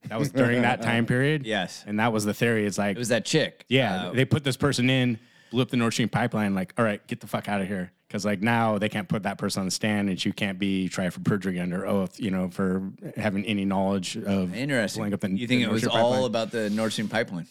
That 0.10 0.18
was 0.20 0.32
during 0.32 0.64
that 0.64 0.82
time 0.82 1.06
period. 1.06 1.46
Yes. 1.56 1.84
And 1.86 2.00
that 2.00 2.12
was 2.12 2.26
the 2.26 2.34
theory. 2.34 2.66
It's 2.66 2.80
like, 2.80 2.96
it 2.96 3.00
was 3.00 3.10
that 3.10 3.26
chick. 3.26 3.64
yeah, 3.70 4.08
Uh, 4.08 4.12
they 4.14 4.26
put 4.26 4.44
this 4.44 4.58
person 4.58 4.90
in, 4.90 5.20
blew 5.54 5.62
up 5.62 5.70
the 5.70 5.78
Nord 5.78 5.94
Stream 5.94 6.10
pipeline. 6.10 6.54
Like, 6.54 6.74
all 6.78 6.84
right, 6.84 7.06
get 7.08 7.22
the 7.22 7.28
fuck 7.28 7.48
out 7.48 7.62
of 7.62 7.68
here. 7.68 7.92
Because 8.08 8.26
like 8.26 8.42
now 8.42 8.78
they 8.78 8.90
can't 8.90 9.08
put 9.08 9.24
that 9.24 9.38
person 9.38 9.62
on 9.62 9.66
the 9.66 9.72
stand, 9.72 10.10
and 10.10 10.24
you 10.24 10.34
can't 10.34 10.60
be 10.60 10.88
tried 10.90 11.14
for 11.14 11.22
perjury 11.22 11.60
under 11.60 11.88
oath. 11.88 12.20
You 12.20 12.30
know, 12.32 12.50
for 12.50 12.92
having 13.16 13.44
any 13.46 13.66
knowledge 13.66 14.18
of 14.18 14.54
interesting. 14.54 15.00
blowing 15.02 15.14
up 15.14 15.22
the- 15.22 15.30
you 15.32 15.48
think 15.48 15.60
the 15.60 15.64
it 15.64 15.66
Nord 15.68 15.74
was 15.74 15.82
Stream 15.84 15.96
all 15.96 16.12
pipeline. 16.12 16.26
about 16.30 16.52
the 16.52 16.70
Nord 16.70 16.92
Stream 16.92 17.08
pipeline? 17.08 17.48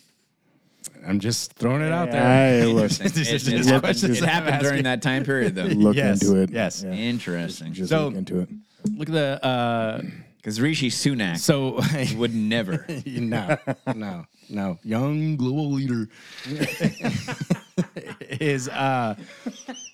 I'm 1.06 1.18
just 1.20 1.52
throwing 1.54 1.82
it 1.82 1.90
out 1.92 2.10
there. 2.12 2.22
Hey, 2.62 2.66
look, 2.66 2.90
Just- 2.90 3.00
It, 3.00 3.12
just- 3.14 3.48
it 3.48 3.64
happened, 3.66 3.82
questions 3.82 4.18
it 4.18 4.22
I'm 4.22 4.28
happened 4.28 4.60
during 4.60 4.72
asking. 4.74 4.84
that 4.84 5.02
time 5.02 5.24
period, 5.24 5.54
though. 5.56 5.64
look 5.64 5.96
Yes, 5.96 6.22
into 6.22 6.40
it. 6.42 6.50
yes. 6.50 6.82
Yeah. 6.84 6.92
Interesting. 6.92 7.72
Just 7.72 7.90
So- 7.90 8.06
look 8.08 8.16
into 8.16 8.40
it. 8.40 8.48
Look 8.96 9.08
at 9.08 9.14
the. 9.14 9.44
Uh, 9.44 10.02
Because 10.42 10.60
Rishi 10.60 10.90
Sunak 10.90 11.38
so 11.38 11.80
would 12.18 12.34
never. 12.34 12.84
no, 13.06 13.56
no, 13.94 14.26
no. 14.50 14.78
Young 14.82 15.36
global 15.36 15.70
leader 15.70 16.08
is 18.20 18.68
uh 18.68 19.14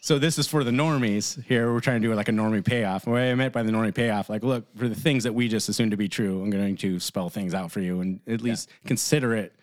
so 0.01 0.19
this 0.19 0.39
is 0.39 0.49
for 0.49 0.65
the 0.65 0.71
normies 0.71 1.45
here. 1.45 1.71
We're 1.71 1.81
trying 1.81 2.01
to 2.01 2.09
do 2.09 2.15
like 2.15 2.31
a 2.31 2.33
normie 2.33 2.65
payoff. 2.65 3.07
What 3.07 3.21
I 3.21 3.35
meant 3.35 3.53
by 3.53 3.63
the 3.63 3.71
normie 3.71 3.95
payoff, 3.95 4.31
like 4.31 4.43
look, 4.43 4.65
for 4.75 4.89
the 4.89 4.95
things 4.95 5.25
that 5.25 5.35
we 5.35 5.49
just 5.49 5.69
assume 5.69 5.91
to 5.91 5.99
be 5.99 6.09
true, 6.09 6.43
I'm 6.43 6.49
going 6.49 6.77
to 6.77 6.99
spell 6.99 7.29
things 7.29 7.53
out 7.53 7.71
for 7.71 7.81
you 7.81 8.01
and 8.01 8.21
at 8.27 8.41
least 8.41 8.71
consider 8.87 9.35
it. 9.37 9.55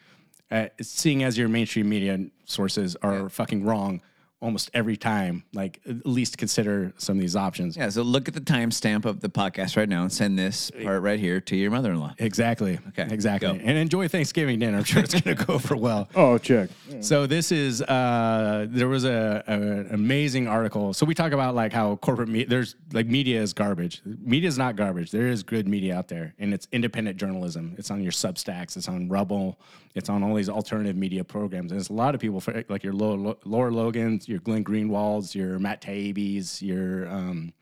Uh, 0.52 0.68
seeing 0.80 1.24
as 1.24 1.36
your 1.36 1.48
mainstream 1.48 1.90
media 1.90 2.20
sources 2.46 2.96
are 3.02 3.28
fucking 3.30 3.66
wrong, 3.66 4.04
almost 4.42 4.70
every 4.74 4.98
time. 4.98 5.44
Like 5.54 5.80
at 5.88 6.06
least 6.06 6.38
consider 6.38 6.94
some 6.98 7.18
of 7.18 7.22
these 7.22 7.36
options. 7.36 7.78
Yeah, 7.78 7.90
so 7.90 8.02
look 8.04 8.28
at 8.28 8.34
the 8.34 8.42
timestamp 8.42 9.06
of 9.06 9.22
the 9.22 9.30
podcast 9.30 9.78
right 9.78 9.88
now 9.90 10.02
and 10.04 10.12
send 10.12 10.38
this 10.38 10.72
part 10.84 11.02
right 11.02 11.20
here 11.20 11.40
to 11.42 11.56
your 11.56 11.72
mother 11.72 11.92
in 11.92 12.00
law. 12.00 12.14
Exactly. 12.20 12.80
Okay, 12.90 13.08
Exactly. 13.10 13.48
go. 13.48 13.56
And 13.64 13.78
enjoy 13.78 14.08
Thanksgiving 14.08 14.60
dinner. 14.60 14.78
I'm 14.78 14.84
sure 14.84 15.02
it's 15.02 15.20
going 15.20 15.36
to 15.38 15.46
go 15.46 15.54
over 15.56 15.76
well. 15.76 16.10
Oh, 16.16 16.38
check. 16.38 16.70
So 17.02 17.28
this 17.28 17.52
is 17.52 17.82
uh, 17.82 18.66
there 18.70 18.88
was 18.88 19.04
a, 19.06 19.44
a 19.48 19.54
an 19.54 19.88
amazing 19.92 20.48
article. 20.48 20.94
So 20.94 21.06
we 21.06 21.14
talk 21.14 21.32
about 21.34 21.56
like 21.56 21.72
how 21.74 21.96
corporate 21.98 22.30
media 22.30 22.48
there's 22.48 22.76
like 22.94 23.08
media 23.08 23.42
is 23.42 23.54
garbage. 23.54 24.02
Media 24.06 24.48
is 24.48 24.58
not 24.58 24.76
garbage. 24.76 25.12
There 25.12 25.28
is 25.28 25.44
good 25.44 25.68
media 25.68 25.96
out 25.98 26.08
there, 26.08 26.34
and 26.40 26.54
it's 26.54 26.68
independent 26.72 27.18
journalism. 27.18 27.76
It's 27.78 27.92
on 27.92 28.02
your 28.02 28.12
Substacks. 28.12 28.76
It's 28.78 28.88
on 28.88 29.08
Rumble. 29.10 29.60
It's 29.96 30.10
on 30.10 30.24
all 30.24 30.36
these 30.36 30.50
alternative 30.50 30.98
media 30.98 31.24
programs. 31.24 31.72
And 31.72 31.80
it's 31.80 31.90
a 31.90 31.94
lot 31.94 32.16
of 32.16 32.22
people 32.22 32.44
like 32.68 32.84
your 32.84 32.94
Laura, 32.94 33.36
Lara 33.46 33.72
Logans, 33.72 34.28
your 34.28 34.40
Glenn 34.40 34.64
Greenwalds, 34.64 35.34
your 35.34 35.58
Matt 35.58 35.82
Taibbi's, 35.82 36.62
your 36.62 37.08
um, 37.08 37.54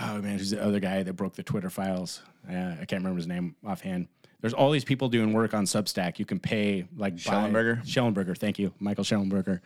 oh 0.00 0.20
man, 0.22 0.38
who's 0.38 0.50
the 0.50 0.64
other 0.64 0.80
guy 0.80 1.02
that 1.02 1.12
broke 1.12 1.34
the 1.34 1.42
Twitter 1.42 1.70
files? 1.70 2.22
Uh, 2.50 2.72
I 2.80 2.84
can't 2.86 3.02
remember 3.02 3.18
his 3.18 3.26
name 3.26 3.54
offhand. 3.64 4.08
There's 4.40 4.54
all 4.54 4.70
these 4.70 4.84
people 4.84 5.08
doing 5.08 5.32
work 5.32 5.52
on 5.52 5.64
Substack. 5.64 6.18
You 6.18 6.24
can 6.24 6.38
pay 6.38 6.86
like 6.96 7.16
Shellenberger? 7.16 7.84
Shellenberger, 7.84 8.36
thank 8.36 8.58
you, 8.58 8.72
Michael 8.78 9.04
Shellenberger, 9.04 9.60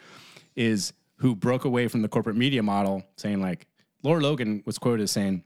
is 0.56 0.94
who 1.16 1.36
broke 1.36 1.64
away 1.64 1.86
from 1.88 2.02
the 2.02 2.08
corporate 2.08 2.36
media 2.36 2.62
model, 2.62 3.04
saying 3.16 3.40
like 3.40 3.66
Lara 4.02 4.20
Logan 4.20 4.62
was 4.66 4.78
quoted 4.78 5.04
as 5.04 5.12
saying, 5.12 5.44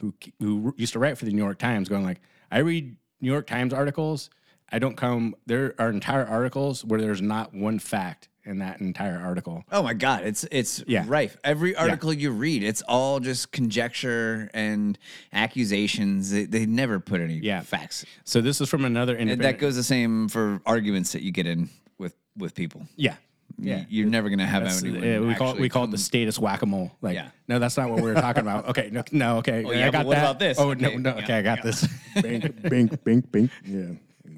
who 0.00 0.14
who 0.38 0.74
used 0.76 0.92
to 0.92 0.98
write 0.98 1.18
for 1.18 1.24
the 1.24 1.32
New 1.32 1.42
York 1.42 1.58
Times, 1.58 1.88
going 1.88 2.04
like, 2.04 2.20
I 2.52 2.58
read 2.58 2.96
New 3.20 3.30
York 3.30 3.46
Times 3.46 3.72
articles. 3.74 4.30
I 4.72 4.78
don't 4.78 4.96
come. 4.96 5.34
There 5.46 5.74
are 5.78 5.90
entire 5.90 6.26
articles 6.26 6.84
where 6.84 7.00
there's 7.00 7.22
not 7.22 7.52
one 7.54 7.78
fact 7.78 8.28
in 8.44 8.58
that 8.60 8.80
entire 8.80 9.18
article. 9.18 9.64
Oh 9.70 9.82
my 9.82 9.92
God, 9.94 10.22
it's 10.24 10.44
it's 10.50 10.82
Yeah. 10.86 11.04
rife. 11.06 11.36
Every 11.44 11.76
article 11.76 12.12
you 12.12 12.30
read, 12.30 12.62
it's 12.62 12.80
all 12.82 13.20
just 13.20 13.52
conjecture 13.52 14.48
and 14.54 14.96
accusations. 15.32 16.30
They, 16.30 16.44
they 16.44 16.66
never 16.66 17.00
put 17.00 17.20
any 17.20 17.34
Yeah. 17.34 17.60
facts. 17.62 18.04
So 18.24 18.40
this 18.40 18.60
is 18.60 18.68
from 18.68 18.84
another 18.84 19.16
And 19.16 19.30
that 19.42 19.58
goes 19.58 19.76
the 19.76 19.82
same 19.82 20.28
for 20.28 20.60
arguments 20.66 21.12
that 21.12 21.22
you 21.22 21.32
get 21.32 21.46
in 21.46 21.68
with 21.98 22.14
with 22.36 22.54
people. 22.54 22.86
yeah. 22.96 23.16
Yeah, 23.62 23.84
you're 23.90 24.08
never 24.08 24.30
gonna 24.30 24.46
have 24.46 24.62
That's- 24.62 24.82
anyone. 24.82 25.02
yeah, 25.02 25.18
we 25.20 25.34
call 25.34 25.54
it, 25.54 25.60
we 25.60 25.68
call 25.68 25.84
it 25.84 25.90
the 25.90 25.98
statist 25.98 26.38
whack 26.38 26.62
a 26.62 26.66
mole. 26.66 26.92
Like, 27.02 27.14
Yeah. 27.16 27.28
no, 27.46 27.58
that's 27.58 27.76
not 27.76 27.90
what 27.90 27.96
we 28.00 28.08
were 28.10 28.14
talking 28.14 28.40
about. 28.40 28.68
Okay, 28.70 28.88
no, 28.90 29.02
no, 29.12 29.36
okay, 29.38 29.64
Oh, 29.66 29.72
yeah, 29.72 29.88
I 29.88 29.90
got 29.90 29.98
but 29.98 30.06
what 30.06 30.14
that. 30.14 30.22
about 30.24 30.38
this? 30.38 30.58
Oh 30.58 30.70
Okay, 30.70 30.80
no, 30.96 31.10
no, 31.10 31.16
yeah, 31.18 31.24
okay, 31.24 31.34
I 31.38 31.42
got 31.42 31.58
yeah. 31.58 31.64
this. 31.64 31.86
Bink, 32.22 32.62
bink, 32.70 33.04
bink, 33.04 33.30
bink. 33.32 33.50
Yeah, 33.66 33.86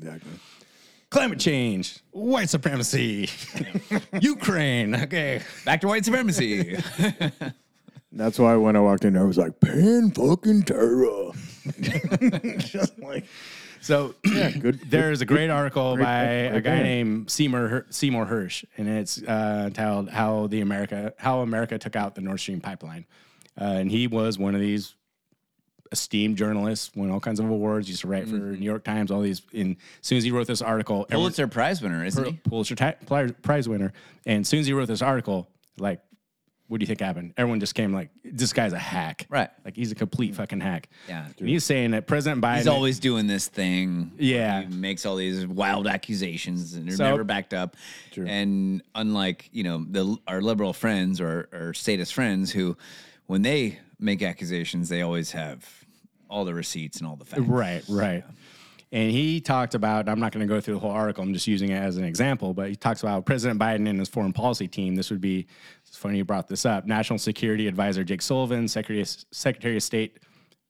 exactly. 0.03 0.33
Climate 1.11 1.39
change, 1.39 1.99
white 2.11 2.49
supremacy, 2.49 3.29
Ukraine. 4.21 4.95
Okay, 4.95 5.43
back 5.65 5.83
to 5.83 5.89
white 5.89 6.05
supremacy. 6.05 6.79
That's 8.13 8.39
why 8.39 8.57
when 8.57 8.77
I 8.77 8.81
walked 8.81 9.05
in, 9.05 9.13
there, 9.15 9.23
I 9.23 9.27
was 9.27 9.37
like, 9.37 9.61
"Pan 9.61 10.11
fucking 10.11 10.63
terror." 10.63 11.33
Just 12.59 12.99
like, 12.99 13.27
so 13.83 14.15
good. 14.25 14.81
There's 14.91 15.21
a 15.21 15.27
great 15.27 15.51
article 15.51 15.97
great- 15.97 16.05
by 16.05 16.23
a 16.25 16.61
guy 16.63 16.83
named 16.83 17.31
Seymour 17.31 17.87
Seymour 17.91 18.25
Hersh, 18.25 18.65
and 18.79 18.89
it's 18.89 19.23
uh, 19.23 19.69
titled 19.73 20.09
"How 20.09 20.47
the 20.47 20.63
America 20.63 21.13
How 21.19 21.41
America 21.41 21.79
Took 21.79 21.95
Out 21.95 22.15
the 22.15 22.23
Nord 22.23 22.41
Stream 22.41 22.61
Pipeline," 22.63 23.05
uh, 23.61 23.65
and 23.65 23.91
he 23.91 24.07
was 24.07 24.39
one 24.39 24.55
of 24.55 24.63
these 24.63 24.95
esteemed 25.93 26.37
journalist, 26.37 26.97
won 26.97 27.11
all 27.11 27.21
kinds 27.21 27.39
of 27.39 27.49
awards, 27.49 27.89
used 27.89 28.01
to 28.01 28.09
write 28.09 28.27
for 28.27 28.37
mm-hmm. 28.37 28.55
New 28.55 28.65
York 28.65 28.83
Times, 28.83 29.11
all 29.11 29.21
these. 29.21 29.43
And 29.55 29.77
as 30.01 30.07
soon 30.07 30.19
as 30.19 30.25
he 30.25 30.33
wrote 30.33 30.47
this 30.49 30.63
article, 30.63 31.07
everyone- 31.09 31.27
Pulitzer 31.27 31.47
Prize 31.47 31.81
winner, 31.83 32.05
isn't 32.05 32.25
he? 32.25 32.33
Pulitzer 32.33 32.75
Pri- 32.75 33.31
Prize 33.43 33.69
winner. 33.69 33.93
And 34.27 34.41
as 34.41 34.49
soon 34.49 34.61
as 34.61 34.67
he 34.67 34.73
wrote 34.73 34.89
this 34.89 35.03
article, 35.03 35.49
like, 35.79 36.01
what 36.69 36.79
do 36.81 36.85
you 36.85 36.87
think 36.87 37.01
happened? 37.01 37.35
Everyone 37.37 37.61
just 37.61 37.75
came 37.75 37.93
like, 37.93 38.09
this 38.25 38.55
guy's 38.55 38.73
a 38.73 38.79
hack. 38.79 39.27
Right. 39.29 39.51
Like, 39.63 39.77
he's 39.77 39.93
a 39.93 39.95
complete 39.95 40.31
mm-hmm. 40.31 40.41
fucking 40.41 40.61
hack. 40.61 40.89
Yeah. 41.07 41.27
And 41.39 41.47
he's 41.47 41.65
saying 41.65 41.91
that 41.91 42.07
President 42.07 42.41
Biden. 42.41 42.57
He's 42.59 42.67
always 42.67 42.99
doing 42.99 43.27
this 43.27 43.47
thing. 43.47 44.13
Yeah. 44.17 44.63
He 44.63 44.75
makes 44.75 45.05
all 45.05 45.17
these 45.17 45.47
wild 45.47 45.87
accusations 45.87 46.73
and 46.73 46.89
they're 46.89 46.97
So- 46.97 47.05
never 47.05 47.25
backed 47.25 47.53
up. 47.53 47.77
True. 48.11 48.27
And 48.27 48.83
unlike, 48.95 49.51
you 49.53 49.65
know, 49.65 49.85
the 49.87 50.17
our 50.27 50.41
liberal 50.41 50.73
friends 50.73 51.21
or, 51.21 51.51
or 51.53 51.75
statist 51.75 52.15
friends 52.15 52.51
who, 52.51 52.79
when 53.27 53.43
they 53.43 53.79
make 53.99 54.23
accusations, 54.23 54.89
they 54.89 55.03
always 55.03 55.33
have 55.33 55.82
all 56.33 56.45
the 56.45 56.55
receipts 56.55 56.99
and 56.99 57.07
all 57.07 57.17
the 57.17 57.25
facts. 57.25 57.43
Right, 57.43 57.85
right. 57.89 58.25
And 58.91 59.11
he 59.11 59.41
talked 59.41 59.75
about, 59.75 60.09
I'm 60.09 60.21
not 60.21 60.33
going 60.33 60.47
to 60.47 60.53
go 60.53 60.61
through 60.61 60.75
the 60.75 60.81
whole 60.81 60.91
article, 60.91 61.25
I'm 61.25 61.33
just 61.33 61.47
using 61.47 61.71
it 61.71 61.77
as 61.77 61.97
an 61.97 62.05
example, 62.05 62.53
but 62.53 62.69
he 62.69 62.77
talks 62.77 63.03
about 63.03 63.25
President 63.25 63.59
Biden 63.59 63.89
and 63.89 63.99
his 63.99 64.09
foreign 64.09 64.35
policy 64.35 64.69
team. 64.69 64.95
This 64.95 65.11
would 65.11 65.21
be, 65.21 65.47
it's 65.87 65.97
funny 65.97 66.19
you 66.19 66.25
brought 66.25 66.47
this 66.47 66.67
up, 66.67 66.85
National 66.87 67.19
Security 67.19 67.69
Advisor 67.69 68.05
Jake 68.05 68.21
Sullivan, 68.21 68.69
Secretary, 68.69 69.05
Secretary 69.31 69.77
of 69.77 69.83
State 69.83 70.19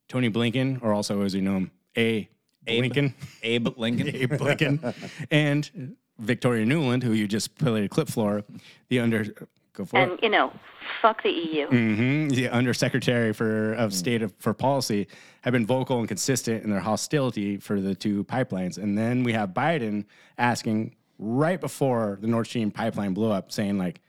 Tony 0.08 0.30
Blinken, 0.30 0.82
or 0.82 0.92
also 0.92 1.22
as 1.22 1.34
we 1.34 1.40
know 1.40 1.56
him, 1.56 1.70
A. 1.96 2.28
Blinken. 2.66 3.12
Abe 3.42 3.76
Lincoln. 3.76 4.08
Abe 4.14 4.32
Blinken. 4.34 5.10
and 5.32 5.96
Victoria 6.18 6.64
Nuland, 6.64 7.02
who 7.02 7.12
you 7.12 7.26
just 7.26 7.56
played 7.56 7.84
a 7.84 7.88
clip 7.88 8.08
for, 8.08 8.44
the 8.88 9.00
under, 9.00 9.48
go 9.72 9.84
for 9.84 9.98
it. 9.98 10.10
And, 10.10 10.18
you 10.22 10.28
know, 10.28 10.52
fuck 11.00 11.22
the 11.22 11.30
EU. 11.30 11.66
hmm 11.66 12.28
The 12.28 12.48
Undersecretary 12.48 13.32
for 13.32 13.74
of 13.74 13.92
State 13.94 14.22
of, 14.22 14.32
for 14.38 14.54
Policy 14.54 15.08
have 15.42 15.52
been 15.52 15.66
vocal 15.66 15.98
and 15.98 16.08
consistent 16.08 16.64
in 16.64 16.70
their 16.70 16.80
hostility 16.80 17.56
for 17.56 17.80
the 17.80 17.94
two 17.94 18.24
pipelines. 18.24 18.78
And 18.78 18.96
then 18.96 19.24
we 19.24 19.32
have 19.32 19.50
Biden 19.50 20.04
asking 20.38 20.96
right 21.18 21.60
before 21.60 22.18
the 22.20 22.26
Nord 22.26 22.46
Stream 22.46 22.70
pipeline 22.70 23.14
blew 23.14 23.30
up, 23.30 23.52
saying 23.52 23.78
like, 23.78 24.00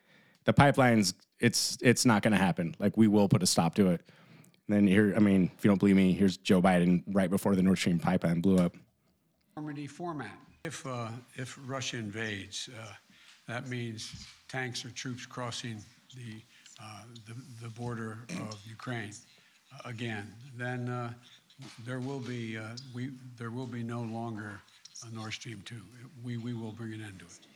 the 0.46 0.54
pipelines, 0.54 1.14
it's 1.40 1.78
it's 1.82 2.06
not 2.06 2.22
going 2.22 2.34
to 2.34 2.38
happen. 2.38 2.76
Like 2.80 2.98
we 2.98 3.08
will 3.08 3.30
put 3.30 3.42
a 3.44 3.46
stop 3.46 3.76
to 3.76 3.88
it. 3.88 4.02
And 4.68 4.76
then 4.76 4.88
here, 4.88 5.14
I 5.16 5.20
mean, 5.20 5.52
if 5.58 5.64
you 5.64 5.70
don't 5.70 5.78
believe 5.78 5.96
me, 5.96 6.14
here's 6.14 6.38
Joe 6.38 6.62
Biden 6.62 7.04
right 7.08 7.30
before 7.30 7.56
the 7.56 7.64
Nord 7.64 7.78
Stream 7.78 8.00
pipeline 8.00 8.42
blew 8.42 8.58
up. 8.58 8.76
Normandy 9.56 9.88
format. 9.88 10.32
If, 10.66 10.86
uh, 10.88 11.10
if 11.36 11.60
Russia 11.66 11.98
invades, 11.98 12.70
uh, 12.78 12.86
that 13.48 13.68
means 13.68 14.26
tanks 14.48 14.86
or 14.86 14.90
troops 14.92 15.26
crossing 15.26 15.78
the, 16.16 16.42
uh, 16.82 17.04
the, 17.28 17.36
the 17.62 17.70
border 17.70 18.20
of 18.40 18.60
Ukraine 18.66 19.14
uh, 19.74 19.90
again. 19.90 20.32
Then 20.58 20.90
uh, 20.90 21.14
there 21.86 22.00
will 22.00 22.20
be 22.20 22.58
uh, 22.58 22.64
we 22.94 23.12
there 23.38 23.52
will 23.52 23.68
be 23.68 23.84
no 23.84 24.02
longer 24.02 24.60
a 25.06 25.16
Nord 25.16 25.34
Stream 25.34 25.62
two. 25.66 25.82
We 26.24 26.38
we 26.38 26.54
will 26.54 26.72
bring 26.72 26.94
an 26.94 27.02
end 27.02 27.20
to 27.20 27.26
it. 27.26 27.48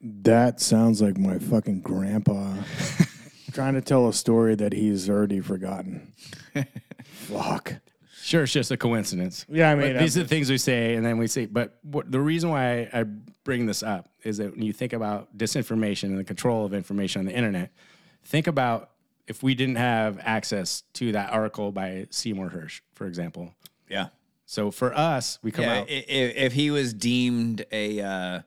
That 0.00 0.60
sounds 0.60 1.02
like 1.02 1.18
my 1.18 1.38
fucking 1.38 1.80
grandpa 1.80 2.54
trying 3.52 3.74
to 3.74 3.82
tell 3.82 4.08
a 4.08 4.12
story 4.14 4.54
that 4.54 4.72
he's 4.72 5.10
already 5.10 5.40
forgotten. 5.40 6.12
Fuck. 7.04 7.74
Sure, 8.22 8.42
it's 8.42 8.52
just 8.52 8.70
a 8.70 8.76
coincidence. 8.76 9.46
Yeah, 9.48 9.70
I 9.70 9.74
mean, 9.74 9.94
But 9.94 10.00
these 10.00 10.16
are 10.18 10.22
the 10.22 10.28
things 10.28 10.50
we 10.50 10.58
say, 10.58 10.94
and 10.94 11.04
then 11.04 11.16
we 11.18 11.26
say. 11.26 11.46
But 11.46 11.78
what, 11.82 12.10
the 12.12 12.20
reason 12.20 12.50
why 12.50 12.88
I 12.92 13.04
bring 13.44 13.66
this 13.66 13.82
up 13.82 14.08
is 14.22 14.36
that 14.38 14.52
when 14.52 14.62
you 14.62 14.72
think 14.72 14.92
about 14.92 15.36
disinformation 15.36 16.04
and 16.04 16.18
the 16.18 16.24
control 16.24 16.64
of 16.66 16.74
information 16.74 17.20
on 17.20 17.26
the 17.26 17.32
internet, 17.34 17.72
think 18.24 18.46
about 18.46 18.90
if 19.26 19.42
we 19.42 19.54
didn't 19.54 19.76
have 19.76 20.18
access 20.22 20.82
to 20.94 21.12
that 21.12 21.32
article 21.32 21.72
by 21.72 22.06
Seymour 22.10 22.50
Hersh, 22.50 22.80
for 22.94 23.06
example. 23.06 23.54
Yeah. 23.88 24.08
So 24.44 24.70
for 24.70 24.92
us, 24.96 25.38
we 25.42 25.50
come 25.52 25.64
Yeah, 25.64 25.78
out. 25.80 25.88
i- 25.88 25.92
i- 25.92 26.34
if 26.36 26.52
he 26.52 26.70
was 26.70 26.92
deemed 26.92 27.64
a 27.72 28.00
uh, 28.00 28.40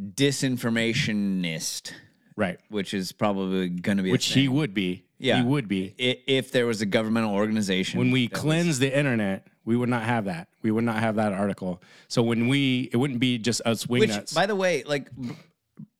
disinformationist, 0.00 1.92
right, 2.36 2.58
which 2.68 2.92
is 2.94 3.12
probably 3.12 3.68
going 3.68 3.96
to 3.98 4.02
be, 4.02 4.10
a 4.10 4.12
which 4.12 4.26
he 4.32 4.48
would 4.48 4.74
be. 4.74 5.04
Yeah, 5.24 5.38
he 5.38 5.42
would 5.42 5.68
be. 5.68 5.94
I- 5.98 6.18
if 6.26 6.52
there 6.52 6.66
was 6.66 6.82
a 6.82 6.86
governmental 6.86 7.34
organization. 7.34 7.98
When 7.98 8.10
we 8.10 8.26
that 8.26 8.34
was- 8.34 8.40
cleanse 8.42 8.78
the 8.78 8.96
internet, 8.96 9.46
we 9.64 9.76
would 9.76 9.88
not 9.88 10.02
have 10.02 10.26
that. 10.26 10.48
We 10.62 10.70
would 10.70 10.84
not 10.84 10.96
have 11.00 11.16
that 11.16 11.32
article. 11.32 11.82
So 12.08 12.22
when 12.22 12.48
we, 12.48 12.90
it 12.92 12.96
wouldn't 12.96 13.20
be 13.20 13.38
just 13.38 13.62
us 13.64 13.86
which, 13.86 14.10
wingnuts. 14.10 14.34
by 14.34 14.46
the 14.46 14.54
way, 14.54 14.82
like 14.84 15.08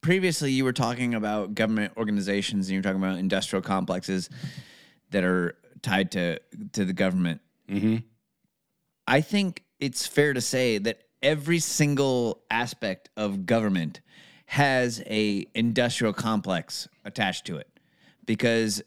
previously, 0.02 0.52
you 0.52 0.64
were 0.64 0.72
talking 0.72 1.14
about 1.14 1.54
government 1.54 1.94
organizations 1.96 2.68
and 2.68 2.74
you're 2.74 2.82
talking 2.82 3.02
about 3.02 3.18
industrial 3.18 3.62
complexes 3.62 4.28
that 5.10 5.24
are 5.24 5.56
tied 5.82 6.10
to 6.12 6.38
to 6.72 6.84
the 6.84 6.92
government. 6.92 7.40
Mm-hmm. 7.70 7.96
I 9.06 9.20
think 9.20 9.64
it's 9.80 10.06
fair 10.06 10.34
to 10.34 10.40
say 10.40 10.78
that 10.78 11.02
every 11.22 11.58
single 11.58 12.42
aspect 12.50 13.08
of 13.16 13.46
government 13.46 14.00
has 14.46 15.02
a 15.06 15.46
industrial 15.54 16.12
complex 16.12 16.86
attached 17.04 17.46
to 17.46 17.56
it 17.56 17.68
because 18.26 18.82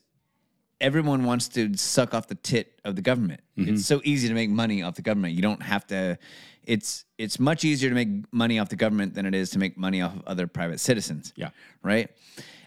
everyone 0.79 1.23
wants 1.23 1.47
to 1.49 1.75
suck 1.75 2.13
off 2.13 2.27
the 2.27 2.35
tit 2.35 2.79
of 2.85 2.95
the 2.95 3.01
government. 3.01 3.41
Mm-hmm. 3.57 3.75
It's 3.75 3.85
so 3.85 4.01
easy 4.03 4.27
to 4.27 4.33
make 4.33 4.49
money 4.49 4.83
off 4.83 4.95
the 4.95 5.01
government. 5.01 5.33
You 5.33 5.41
don't 5.41 5.61
have 5.61 5.85
to 5.87 6.17
it's 6.63 7.05
it's 7.17 7.39
much 7.39 7.63
easier 7.63 7.89
to 7.89 7.95
make 7.95 8.09
money 8.31 8.59
off 8.59 8.69
the 8.69 8.75
government 8.75 9.13
than 9.13 9.25
it 9.25 9.33
is 9.33 9.49
to 9.51 9.59
make 9.59 9.77
money 9.77 10.01
off 10.01 10.15
of 10.15 10.23
other 10.27 10.47
private 10.47 10.79
citizens. 10.79 11.33
Yeah. 11.35 11.49
Right? 11.81 12.09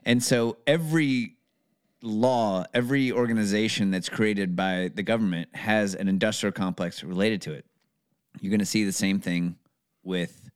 And 0.04 0.22
so 0.22 0.56
every 0.66 1.36
law, 2.02 2.64
every 2.72 3.12
organization 3.12 3.90
that's 3.90 4.08
created 4.08 4.56
by 4.56 4.90
the 4.94 5.02
government 5.02 5.54
has 5.54 5.94
an 5.94 6.08
industrial 6.08 6.52
complex 6.52 7.04
related 7.04 7.42
to 7.42 7.52
it. 7.52 7.66
You're 8.40 8.50
going 8.50 8.60
to 8.60 8.66
see 8.66 8.84
the 8.84 8.92
same 8.92 9.20
thing 9.20 9.56
with 10.02 10.50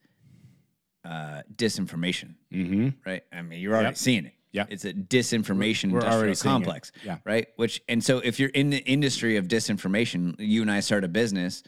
uh, 1.05 1.43
disinformation. 1.55 2.35
Mm-hmm. 2.51 2.89
Right. 3.05 3.23
I 3.31 3.43
mean, 3.43 3.61
you're 3.61 3.75
already 3.75 3.89
Yep. 3.89 3.97
seeing 3.99 4.25
it. 4.25 4.33
Yep. 4.55 4.69
It's 4.71 4.85
a 4.85 4.93
disinformation 4.95 5.91
We're- 5.91 6.05
we're 6.09 6.23
industrial 6.27 6.55
complex. 6.57 6.93
Yeah. 7.05 7.19
Right. 7.25 7.49
Which 7.57 7.83
and 7.89 8.03
so 8.03 8.19
if 8.19 8.39
you're 8.41 8.51
in 8.51 8.71
the 8.71 8.79
industry 8.79 9.37
of 9.37 9.47
disinformation, 9.49 10.37
you 10.39 10.63
and 10.63 10.71
I 10.71 10.81
start 10.81 11.05
a 11.05 11.09
business. 11.09 11.63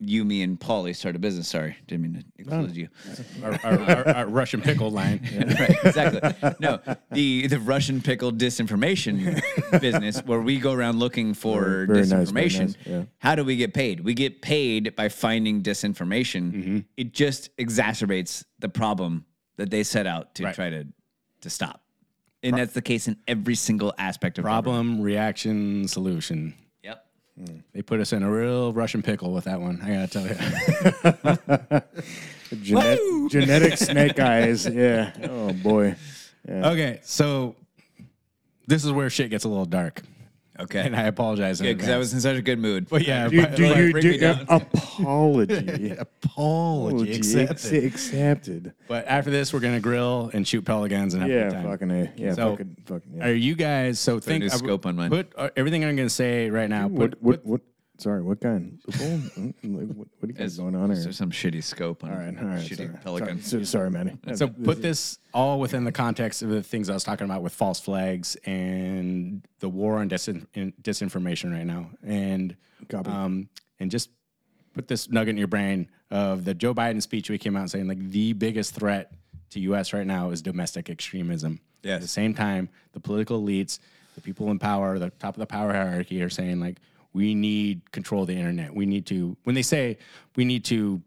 You, 0.00 0.24
me, 0.26 0.42
and 0.42 0.60
Paulie 0.60 0.94
start 0.94 1.16
a 1.16 1.18
business. 1.18 1.48
Sorry, 1.48 1.76
didn't 1.86 2.02
mean 2.02 2.14
to 2.14 2.24
exclude 2.36 2.76
you. 2.76 2.88
our, 3.42 3.52
our, 3.64 3.80
our, 3.80 4.08
our 4.16 4.26
Russian 4.26 4.60
pickle 4.60 4.90
line. 4.90 5.20
right, 5.58 5.74
exactly. 5.82 6.54
No, 6.60 6.80
the 7.12 7.46
the 7.46 7.58
Russian 7.60 8.02
pickle 8.02 8.30
disinformation 8.30 9.40
business 9.80 10.20
where 10.26 10.40
we 10.40 10.58
go 10.58 10.72
around 10.72 10.98
looking 10.98 11.32
for 11.32 11.86
Very 11.86 12.00
nice, 12.00 12.30
disinformation. 12.30 12.60
nice, 12.60 12.76
yeah. 12.84 13.02
How 13.18 13.34
do 13.34 13.44
we 13.44 13.56
get 13.56 13.72
paid? 13.72 14.00
We 14.00 14.12
get 14.12 14.42
paid 14.42 14.94
by 14.94 15.08
finding 15.08 15.62
disinformation. 15.62 16.52
Mm-hmm. 16.52 16.78
It 16.98 17.14
just 17.14 17.56
exacerbates 17.56 18.44
the 18.58 18.68
problem 18.68 19.24
that 19.56 19.70
they 19.70 19.84
set 19.84 20.06
out 20.06 20.34
to 20.34 20.44
Right. 20.44 20.54
try 20.54 20.68
to 20.70 20.86
to 21.42 21.48
stop. 21.50 21.80
And 22.44 22.58
that's 22.58 22.74
the 22.74 22.82
case 22.82 23.08
in 23.08 23.16
every 23.26 23.54
single 23.54 23.92
aspect 23.98 24.38
of 24.38 24.44
government. 24.44 24.64
Problem, 24.64 25.00
reaction, 25.02 25.88
solution. 25.88 26.54
Yep. 26.82 27.04
They 27.72 27.82
put 27.82 28.00
us 28.00 28.12
in 28.12 28.22
a 28.22 28.30
real 28.30 28.72
Russian 28.72 29.02
pickle 29.02 29.32
with 29.32 29.44
that 29.44 29.60
one. 29.60 29.80
I 29.82 30.06
gotta 30.06 30.06
tell 30.06 30.26
you. 32.52 32.60
Genet- 32.62 33.00
genetic 33.30 33.78
snake 33.78 34.20
eyes. 34.20 34.66
Yeah. 34.66 35.12
Oh 35.24 35.52
boy. 35.52 35.96
okay, 36.48 37.00
so 37.02 37.56
this 38.66 38.84
is 38.84 38.92
where 38.92 39.08
shit 39.10 39.30
gets 39.30 39.44
a 39.44 39.48
little 39.48 39.64
dark, 39.64 40.02
Okay. 40.60 40.80
and 40.80 40.94
I 40.94 41.02
apologize. 41.04 41.60
in 41.60 41.66
because 41.66 41.88
I 41.88 41.92
advance. 41.92 41.98
was 41.98 42.14
in 42.14 42.20
such 42.20 42.36
a 42.36 42.42
good 42.42 42.58
mood. 42.58 42.88
But 42.88 43.06
yeah, 43.06 43.28
Do, 43.28 43.40
but- 43.42 43.56
do 43.56 43.66
like, 43.66 43.76
you 43.76 43.90
bring 43.92 44.02
do 44.02 44.18
down. 44.18 44.46
apology? 44.48 45.90
apology 45.90 46.00
Apology 46.24 47.12
accepted. 47.14 47.84
accepted. 47.84 48.72
But 48.88 49.06
after 49.06 49.30
this, 49.30 49.52
we're 49.52 49.60
gonna 49.60 49.80
grill 49.80 50.30
and 50.32 50.46
shoot 50.46 50.64
pelicans 50.64 51.14
and 51.14 51.22
have 51.22 51.30
a 51.30 51.34
Yeah, 51.34 51.42
good 51.44 51.52
time. 51.52 51.64
fucking 51.64 51.90
a. 51.90 52.12
Yeah, 52.16 52.34
So, 52.34 52.50
fucking, 52.52 52.76
fucking. 52.86 53.12
Yeah. 53.16 53.26
Are 53.26 53.32
you 53.32 53.54
guys 53.54 53.98
so 54.00 54.20
think 54.20 54.44
new 54.44 54.50
I- 54.50 54.56
scope 54.56 54.86
on 54.86 54.96
mine. 54.96 55.10
Put 55.10 55.32
uh, 55.36 55.50
everything 55.56 55.84
I'm 55.84 55.96
gonna 55.96 56.08
say 56.10 56.50
right 56.50 56.68
now. 56.68 56.88
what, 56.88 57.10
Put, 57.12 57.22
what, 57.22 57.36
put- 57.42 57.46
what, 57.46 57.60
Sorry, 57.98 58.22
what 58.22 58.40
kind? 58.40 58.80
Like, 59.62 59.86
what, 59.88 60.08
what 60.18 60.20
do 60.22 60.26
you 60.28 60.32
guys 60.34 60.52
Is, 60.52 60.58
going 60.58 60.74
on 60.74 60.90
is 60.90 60.98
here? 60.98 61.04
there 61.04 61.12
some 61.12 61.30
shitty 61.30 61.62
scope 61.62 62.02
on 62.04 62.10
All 62.10 62.16
right, 62.18 62.36
all 62.38 62.44
right. 62.44 62.60
shitty 62.60 62.76
Sorry, 62.76 62.98
pelican? 63.02 63.42
sorry, 63.42 63.64
so- 63.64 63.78
sorry 63.78 63.90
Manny. 63.90 64.18
So 64.34 64.48
put 64.48 64.82
this 64.82 65.18
all 65.32 65.60
within 65.60 65.84
the 65.84 65.92
context 65.92 66.42
of 66.42 66.48
the 66.50 66.62
things 66.62 66.90
I 66.90 66.94
was 66.94 67.04
talking 67.04 67.24
about 67.24 67.42
with 67.42 67.52
false 67.52 67.80
flags 67.80 68.36
and 68.44 69.46
the 69.60 69.68
war 69.68 69.98
on 69.98 70.08
disin- 70.08 70.46
in- 70.54 70.72
disinformation 70.82 71.52
right 71.52 71.66
now, 71.66 71.90
and 72.02 72.56
Copy. 72.88 73.10
um, 73.10 73.48
and 73.78 73.90
just 73.90 74.10
put 74.74 74.88
this 74.88 75.08
nugget 75.08 75.30
in 75.30 75.36
your 75.38 75.46
brain 75.48 75.88
of 76.10 76.44
the 76.44 76.52
Joe 76.54 76.74
Biden 76.74 77.00
speech 77.00 77.30
we 77.30 77.38
came 77.38 77.56
out 77.56 77.70
saying 77.70 77.86
like 77.86 78.10
the 78.10 78.32
biggest 78.32 78.74
threat 78.74 79.12
to 79.50 79.60
U.S. 79.60 79.92
right 79.92 80.06
now 80.06 80.30
is 80.30 80.42
domestic 80.42 80.90
extremism. 80.90 81.60
Yeah. 81.84 81.94
At 81.94 82.00
the 82.00 82.08
same 82.08 82.34
time, 82.34 82.68
the 82.92 82.98
political 83.00 83.40
elites, 83.40 83.78
the 84.16 84.20
people 84.20 84.50
in 84.50 84.58
power, 84.58 84.98
the 84.98 85.10
top 85.10 85.36
of 85.36 85.38
the 85.40 85.46
power 85.46 85.72
hierarchy 85.72 86.20
are 86.22 86.30
saying 86.30 86.58
like 86.60 86.78
we 87.14 87.34
need 87.34 87.90
control 87.92 88.22
of 88.22 88.28
the 88.28 88.34
internet. 88.34 88.74
We 88.74 88.84
need 88.84 89.06
to 89.06 89.36
when 89.44 89.54
they 89.54 89.62
say 89.62 89.98
we 90.36 90.44
need 90.44 90.64
to 90.66 91.00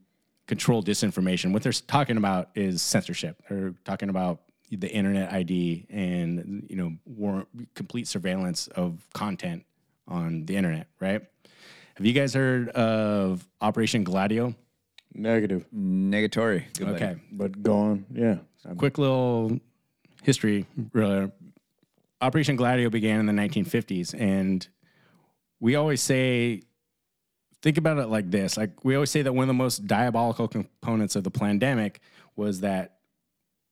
control 0.48 0.82
disinformation. 0.82 1.52
What 1.52 1.62
they're 1.62 1.74
talking 1.74 2.18
about 2.18 2.50
is 2.56 2.82
censorship. 2.82 3.44
They're 3.50 3.76
talking 3.86 4.10
about 4.10 4.42
the 4.72 4.90
internet 4.90 5.32
ID 5.32 5.86
and 5.90 6.66
you 6.70 6.76
know 6.76 6.94
war, 7.06 7.46
complete 7.76 8.08
surveillance 8.08 8.68
of 8.68 9.06
content 9.14 9.66
on 10.08 10.46
the 10.46 10.56
internet. 10.56 10.88
Right? 11.00 11.22
Have 11.96 12.06
you 12.06 12.14
guys 12.14 12.34
heard 12.34 12.70
of 12.70 13.48
Operation 13.62 14.04
Gladio? 14.04 14.56
Negative, 15.14 15.66
Negatory. 15.76 16.66
Good 16.78 16.88
Okay, 16.90 17.16
but 17.32 17.64
go 17.64 17.78
on. 17.78 18.06
Yeah. 18.14 18.38
quick 18.78 18.98
little 18.98 19.60
history. 20.22 20.66
Really, 20.94 21.32
Operation 22.22 22.56
Gladio 22.56 22.90
began 22.90 23.20
in 23.20 23.26
the 23.26 23.34
1950s, 23.34 24.14
and 24.20 24.68
we 25.60 25.76
always 25.76 26.02
say, 26.02 26.62
think 27.62 27.78
about 27.78 27.98
it 27.98 28.08
like 28.08 28.30
this: 28.32 28.58
like 28.58 28.84
we 28.84 28.96
always 28.96 29.12
say 29.12 29.22
that 29.22 29.34
one 29.34 29.44
of 29.44 29.48
the 29.48 29.54
most 29.54 29.88
diabolical 29.88 30.48
components 30.48 31.16
of 31.16 31.24
the 31.24 31.32
pandemic 31.32 32.00
was 32.36 32.62
that 32.62 32.98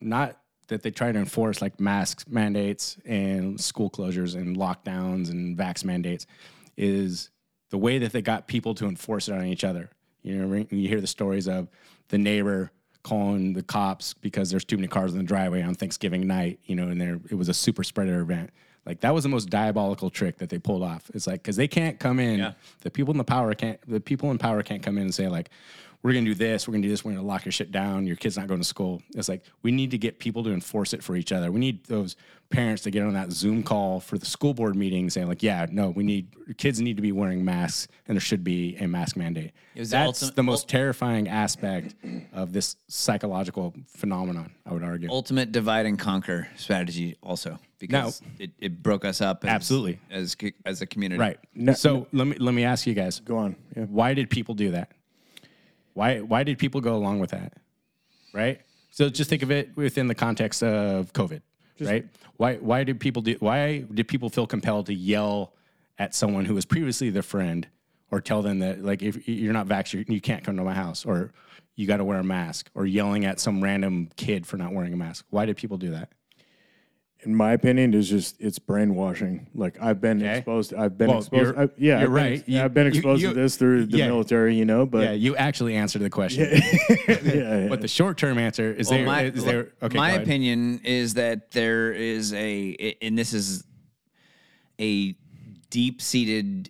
not 0.02 0.40
that 0.68 0.82
they 0.82 0.92
try 0.92 1.12
to 1.12 1.20
enforce 1.20 1.62
like 1.62 1.80
masks 1.80 2.26
mandates 2.28 2.98
and 3.06 3.60
school 3.62 3.90
closures 3.90 4.36
and 4.36 4.58
lockdowns 4.58 5.30
and 5.30 5.58
vax 5.58 5.84
mandates 5.84 6.26
is 6.76 7.30
the 7.70 7.78
way 7.78 8.00
that 8.00 8.12
they 8.12 8.22
got 8.22 8.48
people 8.48 8.74
to 8.76 8.86
enforce 8.86 9.28
it 9.28 9.34
on 9.34 9.46
each 9.46 9.64
other. 9.64 9.90
You 10.24 10.38
know, 10.38 10.66
you 10.72 10.88
hear 10.88 11.02
the 11.02 11.08
stories 11.08 11.48
of 11.48 11.68
the 12.10 12.18
neighbor 12.18 12.72
calling 13.04 13.54
the 13.54 13.62
cops 13.62 14.16
because 14.16 14.50
there's 14.50 14.66
too 14.66 14.78
many 14.78 14.88
cars 14.88 15.12
in 15.12 15.20
the 15.20 15.24
driveway 15.24 15.62
on 15.62 15.76
Thanksgiving 15.76 16.26
night, 16.26 16.60
you 16.66 16.76
know, 16.76 16.88
and 16.88 17.00
there 17.00 17.20
it 17.30 17.36
was 17.36 17.50
a 17.50 17.54
super 17.54 17.84
spreader 17.84 18.20
event. 18.20 18.50
Like 18.86 19.00
that 19.02 19.14
was 19.14 19.24
the 19.24 19.30
most 19.30 19.50
diabolical 19.50 20.10
trick 20.10 20.38
that 20.38 20.50
they 20.50 20.60
pulled 20.60 20.84
off. 20.84 21.10
It's 21.14 21.26
like 21.28 21.42
because 21.42 21.56
they 21.56 21.68
can't 21.68 21.98
come 22.00 22.20
in, 22.20 22.40
Yeah. 22.40 22.54
the 22.82 22.92
people 22.92 23.12
in 23.14 23.18
the 23.18 23.24
power 23.24 23.54
can't, 23.56 23.80
the 23.90 24.00
people 24.00 24.30
in 24.32 24.38
power 24.38 24.62
can't 24.64 24.84
come 24.84 24.98
in 24.98 25.04
and 25.04 25.16
say 25.16 25.28
like, 25.28 25.50
we're 26.06 26.14
gonna 26.14 26.24
do 26.26 26.36
this, 26.36 26.68
we're 26.68 26.74
gonna 26.74 26.84
do 26.84 26.90
this, 26.90 27.04
we're 27.04 27.14
gonna 27.14 27.26
lock 27.26 27.46
your 27.46 27.52
shit 27.52 27.72
down, 27.72 28.06
your 28.06 28.16
kid's 28.16 28.38
not 28.38 28.46
going 28.46 28.60
to 28.60 28.66
school. 28.66 29.02
It's 29.16 29.28
like 29.28 29.44
we 29.64 29.72
need 29.72 29.90
to 29.90 29.98
get 29.98 30.20
people 30.20 30.44
to 30.44 30.52
enforce 30.52 30.94
it 30.94 31.04
for 31.04 31.16
each 31.16 31.32
other. 31.32 31.52
We 31.52 31.60
need 31.60 31.84
those 31.86 32.16
parents 32.52 32.84
to 32.84 32.92
get 32.92 33.02
on 33.02 33.14
that 33.14 33.32
Zoom 33.32 33.64
call 33.64 34.00
for 34.00 34.20
the 34.20 34.26
school 34.28 34.54
board 34.54 34.76
meeting 34.76 35.10
saying 35.10 35.28
like, 35.28 35.42
yeah, 35.42 35.66
no, 35.72 35.90
we 35.90 36.04
need 36.04 36.28
kids 36.58 36.80
need 36.80 36.96
to 36.98 37.02
be 37.02 37.12
wearing 37.12 37.44
masks 37.44 37.88
and 38.08 38.16
there 38.16 38.22
should 38.22 38.44
be 38.44 38.76
a 38.78 38.88
mask 38.88 39.18
mandate. 39.18 39.52
was 39.76 39.90
the 39.90 39.98
That's 39.98 40.22
ultimate- 40.22 40.36
the 40.36 40.44
most 40.44 40.70
terrifying 40.70 41.28
aspect 41.28 41.96
of 42.34 42.54
this 42.54 42.76
psychological 42.88 43.74
phenomenon, 43.88 44.52
I 44.64 44.74
would 44.74 44.84
argue. 44.84 45.10
ultimate 45.10 45.52
divide 45.52 45.88
and 45.88 45.98
conquer 45.98 46.48
strategy 46.56 47.16
also 47.24 47.58
because 47.80 48.22
it, 48.38 48.52
it 48.60 48.84
broke 48.84 49.06
us 49.06 49.22
up 49.22 49.44
as, 49.44 49.50
Absolutely. 49.50 50.00
as 50.12 50.36
as 50.66 50.82
a 50.84 50.86
community 50.86 51.20
Right. 51.20 51.40
No- 51.56 51.74
so 51.74 52.06
let 52.14 52.28
me 52.28 52.38
let 52.38 52.54
me 52.54 52.64
ask 52.64 52.86
you 52.86 52.94
guys. 52.94 53.22
Go 53.22 53.38
on. 53.40 53.56
Yeah. 53.76 53.86
Why 53.86 54.14
did 54.14 54.30
people 54.30 54.54
do 54.54 54.70
that? 54.72 54.92
Why 55.96 56.20
why 56.20 56.44
did 56.44 56.60
people 56.60 56.82
go 56.82 56.96
along 56.96 57.20
with 57.20 57.32
that? 57.32 57.54
Right? 58.34 58.62
So 58.92 59.10
just 59.10 59.30
think 59.30 59.42
of 59.44 59.50
it 59.50 59.76
within 59.76 60.08
the 60.08 60.16
context 60.16 60.62
of 60.62 61.12
COVID, 61.14 61.42
right? 61.82 62.06
Why 62.38 62.56
why 62.58 62.84
did 62.84 63.00
people 63.00 63.22
do 63.22 63.36
why 63.40 63.86
did 63.92 64.08
people 64.08 64.30
feel 64.30 64.46
compelled 64.46 64.86
to 64.88 64.94
yell 64.94 65.54
at 65.98 66.14
someone 66.14 66.46
who 66.46 66.54
was 66.54 66.66
previously 66.66 67.10
their 67.10 67.24
friend 67.24 67.68
or 68.12 68.20
tell 68.22 68.42
them 68.42 68.60
that 68.60 68.84
like 68.84 69.02
if 69.02 69.28
you're 69.28 69.54
not 69.54 69.68
vaccinated 69.68 70.14
you 70.14 70.22
can't 70.22 70.44
come 70.44 70.58
to 70.58 70.64
my 70.64 70.74
house 70.74 71.06
or 71.06 71.32
you 71.76 71.88
got 71.88 71.98
to 71.98 72.04
wear 72.04 72.20
a 72.20 72.24
mask 72.24 72.70
or 72.76 72.86
yelling 72.86 73.26
at 73.26 73.40
some 73.40 73.64
random 73.64 74.10
kid 74.18 74.46
for 74.46 74.58
not 74.58 74.74
wearing 74.74 74.94
a 74.94 74.98
mask? 74.98 75.26
Why 75.30 75.46
did 75.46 75.56
people 75.58 75.78
do 75.78 75.92
that? 75.92 76.10
In 77.26 77.36
my 77.36 77.54
opinion, 77.54 77.94
is 77.94 78.10
just 78.10 78.40
it's 78.40 78.60
brainwashing. 78.60 79.48
Like 79.56 79.82
I've 79.82 80.00
been 80.00 80.22
Okay. 80.22 80.38
exposed. 80.38 80.74
I've 80.74 80.98
been 80.98 81.08
Well, 81.10 81.18
exposed. 81.20 81.44
you're- 81.56 81.58
I, 81.58 81.70
yeah, 81.78 81.88
you're 81.88 81.96
I've 81.96 82.02
been 82.06 82.12
right. 82.14 82.32
ex- 82.40 82.48
You- 82.48 82.62
I've 82.62 82.74
been 82.74 82.84
you- 82.86 82.90
exposed 82.90 83.22
you- 83.24 83.30
to 83.30 83.34
this 83.34 83.56
through 83.58 83.88
the 83.88 83.98
yeah. 83.98 84.08
military. 84.08 84.56
You 84.56 84.66
know, 84.66 84.86
but 84.86 85.04
yeah, 85.04 85.12
you 85.14 85.36
actually 85.36 85.76
answered 85.76 86.04
the 86.04 86.10
question. 86.10 86.48
yeah, 87.08 87.18
yeah. 87.24 87.68
But 87.68 87.82
the 87.82 87.88
short 87.88 88.18
term 88.18 88.38
answer 88.38 88.72
is 88.72 88.90
Well, 88.90 89.00
there 89.00 89.06
my, 89.08 89.22
is 89.24 89.44
there 89.44 89.74
okay 89.82 89.98
my 89.98 90.10
go 90.10 90.16
ahead. 90.16 90.22
opinion 90.22 90.82
is 90.84 91.16
that 91.16 91.52
there 91.52 91.92
is 91.92 92.32
a, 92.34 92.96
and 93.02 93.18
this 93.18 93.34
is 93.34 93.64
a 94.80 95.16
deep 95.70 96.02
seated 96.02 96.70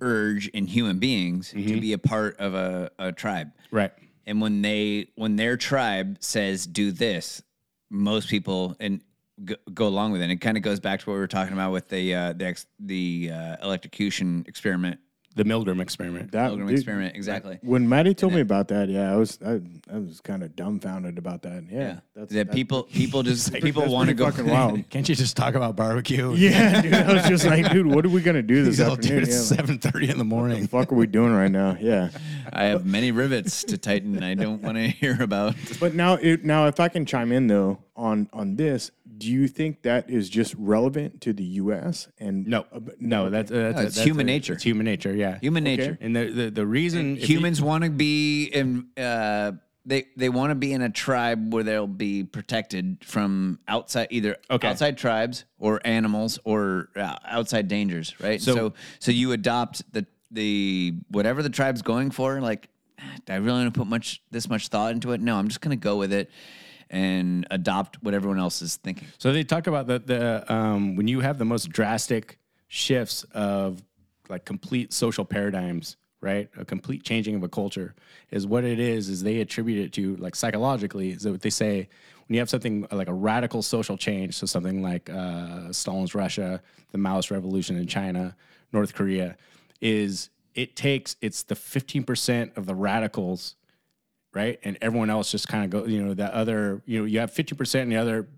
urge 0.00 0.48
in 0.48 0.66
human 0.66 0.98
beings 0.98 1.52
Mm-hmm. 1.54 1.68
to 1.74 1.80
be 1.80 1.92
a 1.92 1.98
part 1.98 2.36
of 2.38 2.54
a, 2.54 2.90
a 2.98 3.12
tribe. 3.12 3.50
Right. 3.70 3.92
And 4.26 4.40
when 4.40 4.62
they, 4.62 5.08
when 5.16 5.36
their 5.36 5.56
tribe 5.56 6.18
says 6.20 6.66
do 6.66 6.92
this, 6.92 7.42
most 7.90 8.28
people 8.28 8.76
and 8.80 9.00
go, 9.44 9.54
go 9.72 9.86
along 9.86 10.12
with 10.12 10.20
it. 10.20 10.24
And 10.24 10.32
it 10.32 10.40
kind 10.40 10.56
of 10.56 10.62
goes 10.62 10.80
back 10.80 11.00
to 11.00 11.10
what 11.10 11.14
we 11.14 11.20
were 11.20 11.26
talking 11.26 11.52
about 11.52 11.72
with 11.72 11.88
the 11.88 12.14
uh, 12.14 12.32
the 12.34 12.46
ex, 12.46 12.66
the 12.78 13.30
uh, 13.32 13.56
electrocution 13.62 14.44
experiment, 14.48 14.98
The 15.36 15.44
Milgram 15.44 15.80
experiment. 15.80 16.32
that 16.32 16.50
Milgram 16.52 16.66
dude, 16.68 16.70
experiment, 16.76 17.16
exactly. 17.16 17.58
When 17.62 17.88
Maddie 17.88 18.14
told 18.14 18.32
me 18.34 18.40
about 18.40 18.68
that, 18.68 18.88
yeah, 18.88 19.12
I 19.12 19.16
was 19.16 19.38
I, 19.44 19.60
I 19.92 19.98
was 19.98 20.20
kind 20.20 20.42
of 20.42 20.54
dumbfounded 20.56 21.18
about 21.18 21.42
that. 21.42 21.64
Yeah, 21.70 21.78
Yeah, 21.78 22.00
that's, 22.14 22.32
that 22.32 22.34
that's- 22.48 22.54
people 22.54 22.82
people 22.84 23.22
just 23.22 23.52
people 23.54 23.86
want 23.90 24.08
to 24.08 24.14
go 24.14 24.30
fucking 24.30 24.46
wild. 24.50 24.88
Can't 24.90 25.08
you 25.08 25.14
just 25.14 25.36
talk 25.36 25.54
about 25.54 25.76
barbecue? 25.76 26.34
Yeah, 26.36 26.82
dude, 26.82 26.94
I 26.94 27.12
was 27.14 27.24
just 27.28 27.46
like, 27.46 27.70
dude, 27.70 27.86
what 27.86 28.04
are 28.04 28.08
we 28.10 28.20
gonna 28.22 28.42
do 28.42 28.64
this 28.64 28.78
These 28.78 28.86
all 28.88 28.96
dude, 28.96 29.04
afternoon? 29.04 29.22
it's 29.22 29.50
Yeah, 29.50 29.56
seven 29.56 29.78
thirty 29.78 30.10
in 30.10 30.18
the 30.18 30.24
morning. 30.24 30.62
the 30.62 30.68
morning. 30.72 30.86
fuck 30.88 30.92
are 30.92 30.96
we 30.96 31.06
doing 31.06 31.32
right 31.34 31.50
now? 31.50 31.76
Yeah. 31.80 32.10
I 32.52 32.64
have 32.64 32.84
many 32.84 33.12
rivets 33.12 33.62
to 33.64 33.78
tighten. 33.78 34.24
I 34.24 34.34
don't 34.34 34.60
want 34.60 34.76
to 34.76 34.88
hear 34.88 35.16
about. 35.22 35.54
But 35.78 35.94
now, 35.94 36.14
it, 36.14 36.44
now, 36.44 36.66
if 36.66 36.80
I 36.80 36.88
can 36.88 37.06
chime 37.06 37.30
in 37.30 37.46
though 37.46 37.78
on 38.00 38.28
on 38.32 38.56
this, 38.56 38.90
do 39.18 39.30
you 39.30 39.46
think 39.46 39.82
that 39.82 40.08
is 40.10 40.28
just 40.30 40.54
relevant 40.58 41.20
to 41.20 41.32
the 41.32 41.44
U.S. 41.62 42.08
and 42.18 42.46
No, 42.46 42.64
uh, 42.72 42.80
no, 42.98 43.28
that's, 43.30 43.50
uh, 43.50 43.54
that's 43.54 43.76
No, 43.76 43.82
it's 43.82 43.94
that's 43.96 44.06
human 44.06 44.26
nature. 44.26 44.54
It's 44.54 44.62
human 44.62 44.84
nature. 44.86 45.14
Yeah, 45.14 45.38
Human 45.40 45.62
nature. 45.64 45.98
And 46.00 46.16
the 46.16 46.30
the, 46.30 46.50
the 46.50 46.66
reason 46.66 47.16
if 47.18 47.28
Humans 47.28 47.60
want 47.62 47.84
to 47.84 47.90
be 47.90 48.44
in. 48.46 48.86
Uh, 48.96 49.52
they 49.86 50.06
they 50.16 50.28
want 50.28 50.50
to 50.50 50.54
be 50.54 50.72
in 50.72 50.82
a 50.82 50.90
tribe 50.90 51.52
where 51.54 51.64
they'll 51.64 51.86
be 51.86 52.22
protected 52.22 52.98
from 53.02 53.58
outside 53.66 54.08
either 54.10 54.36
Okay. 54.50 54.68
outside 54.68 54.98
tribes 54.98 55.44
or 55.58 55.80
animals 55.84 56.38
or 56.44 56.90
uh, 56.96 57.16
outside 57.24 57.66
dangers. 57.68 58.14
Right. 58.20 58.40
So- 58.42 58.54
So 58.54 58.72
so, 58.98 59.10
you 59.10 59.32
adopt 59.32 59.90
the 59.92 60.06
the 60.30 60.94
whatever 61.08 61.42
the 61.42 61.48
tribe's 61.50 61.80
going 61.82 62.10
for. 62.10 62.40
Like, 62.42 62.68
ah, 63.00 63.16
I 63.30 63.36
really 63.36 63.62
want 63.62 63.74
to 63.74 63.78
put 63.80 63.88
much 63.88 64.22
this 64.30 64.48
much 64.50 64.68
thought 64.68 64.92
into 64.92 65.12
it. 65.12 65.20
No, 65.20 65.36
I'm 65.36 65.48
just 65.48 65.60
going 65.62 65.76
to 65.76 65.82
go 65.82 65.96
with 65.96 66.12
it 66.12 66.30
and 66.90 67.46
adopt 67.50 68.02
what 68.02 68.14
everyone 68.14 68.38
else 68.38 68.60
is 68.62 68.76
thinking. 68.76 69.08
So 69.18 69.32
they 69.32 69.44
talk 69.44 69.66
about 69.66 69.86
the 69.86 69.98
the 70.00 70.52
um, 70.52 70.96
when 70.96 71.08
you 71.08 71.20
have 71.20 71.38
the 71.38 71.44
most 71.44 71.70
drastic 71.70 72.38
shifts 72.68 73.24
of 73.32 73.82
like 74.28 74.44
complete 74.44 74.92
social 74.92 75.24
paradigms, 75.24 75.96
right? 76.20 76.48
A 76.56 76.64
complete 76.64 77.02
changing 77.02 77.34
of 77.36 77.42
a 77.42 77.48
culture 77.48 77.94
is 78.30 78.46
what 78.46 78.64
it 78.64 78.78
is. 78.78 79.08
Is 79.08 79.22
they 79.22 79.40
attribute 79.40 79.78
it 79.78 79.92
to 79.94 80.16
like 80.16 80.34
psychologically 80.34 81.10
is 81.10 81.22
that 81.22 81.30
what 81.30 81.42
they 81.42 81.50
say 81.50 81.88
when 82.26 82.34
you 82.34 82.40
have 82.40 82.50
something 82.50 82.86
like 82.92 83.08
a 83.08 83.12
radical 83.12 83.60
social 83.60 83.96
change, 83.96 84.34
so 84.34 84.46
something 84.46 84.82
like 84.82 85.10
uh, 85.10 85.72
Stalin's 85.72 86.14
Russia, 86.14 86.62
the 86.92 86.98
Maoist 86.98 87.32
Revolution 87.32 87.76
in 87.76 87.88
China, 87.88 88.36
North 88.72 88.94
Korea, 88.94 89.36
is 89.80 90.30
it 90.54 90.76
takes 90.76 91.16
it's 91.20 91.42
the 91.42 91.56
fifteen 91.56 92.04
percent 92.04 92.52
of 92.56 92.66
the 92.66 92.74
radicals 92.74 93.56
right? 94.32 94.58
And 94.62 94.78
everyone 94.80 95.10
else 95.10 95.30
just 95.30 95.48
kind 95.48 95.64
of 95.64 95.70
go, 95.70 95.86
you 95.86 96.02
know, 96.02 96.14
that 96.14 96.32
other, 96.32 96.82
you 96.86 97.00
know, 97.00 97.04
you 97.04 97.20
have 97.20 97.32
50% 97.32 97.82
and 97.82 97.92
the 97.92 97.96
other, 97.96 98.28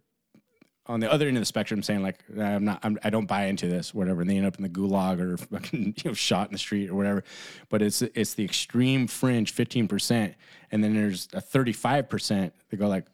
on 0.87 1.01
the 1.01 1.13
other 1.13 1.29
end 1.29 1.37
of 1.37 1.41
the 1.41 1.47
spectrum 1.47 1.83
saying 1.83 2.03
like, 2.03 2.25
I'm 2.39 2.65
not, 2.65 2.81
I'm, 2.83 2.99
I 3.05 3.11
don't 3.11 3.27
buy 3.27 3.45
into 3.45 3.69
this, 3.69 3.95
whatever. 3.95 4.23
And 4.23 4.31
they 4.31 4.37
end 4.37 4.47
up 4.47 4.57
in 4.57 4.63
the 4.63 4.69
gulag 4.69 5.21
or 5.21 5.37
fucking, 5.59 5.95
you 5.97 6.11
know, 6.11 6.15
shot 6.15 6.49
in 6.49 6.53
the 6.53 6.59
street 6.59 6.91
or 6.91 6.95
whatever. 6.95 7.23
But 7.69 7.83
it's, 7.83 8.03
it's 8.03 8.35
the 8.35 8.45
extreme 8.45 9.07
fringe 9.07 9.55
15%. 9.55 10.35
And 10.71 10.83
then 10.83 10.95
there's 10.95 11.29
a 11.33 11.41
35% 11.41 12.53
that 12.71 12.77
go 12.77 12.89
like, 12.89 13.07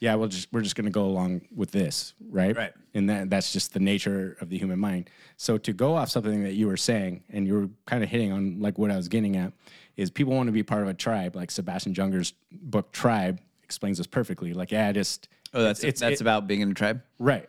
yeah, 0.00 0.14
we'll 0.14 0.28
just, 0.28 0.52
we're 0.52 0.60
just 0.62 0.76
going 0.76 0.84
to 0.86 0.90
go 0.90 1.04
along 1.04 1.42
with 1.54 1.70
this. 1.70 2.14
Right. 2.30 2.56
Right. 2.56 2.72
And 2.94 3.08
that, 3.10 3.30
that's 3.30 3.52
just 3.52 3.72
the 3.74 3.80
nature 3.80 4.36
of 4.40 4.48
the 4.48 4.58
human 4.58 4.78
mind. 4.78 5.10
So 5.36 5.58
to 5.58 5.72
go 5.72 5.94
off 5.96 6.08
something 6.10 6.42
that 6.44 6.54
you 6.54 6.66
were 6.68 6.76
saying 6.76 7.24
and 7.30 7.46
you 7.46 7.54
were 7.54 7.68
kind 7.86 8.02
of 8.04 8.08
hitting 8.10 8.32
on 8.32 8.60
like 8.60 8.78
what 8.78 8.90
I 8.90 8.96
was 8.96 9.08
getting 9.08 9.36
at 9.36 9.52
is 9.96 10.10
people 10.10 10.34
want 10.34 10.46
to 10.48 10.52
be 10.52 10.62
part 10.62 10.82
of 10.82 10.88
a 10.88 10.94
tribe. 10.94 11.34
Like 11.36 11.50
Sebastian 11.50 11.94
Junger's 11.94 12.32
book 12.52 12.92
Tribe 12.92 13.40
explains 13.64 13.98
this 13.98 14.06
perfectly. 14.06 14.52
Like, 14.54 14.70
yeah, 14.70 14.92
just 14.92 15.28
Oh, 15.54 15.62
that's 15.62 15.82
it's, 15.82 16.00
that's 16.00 16.16
it- 16.16 16.20
about 16.20 16.46
being 16.46 16.60
in 16.60 16.70
a 16.70 16.74
tribe. 16.74 17.02
right. 17.18 17.48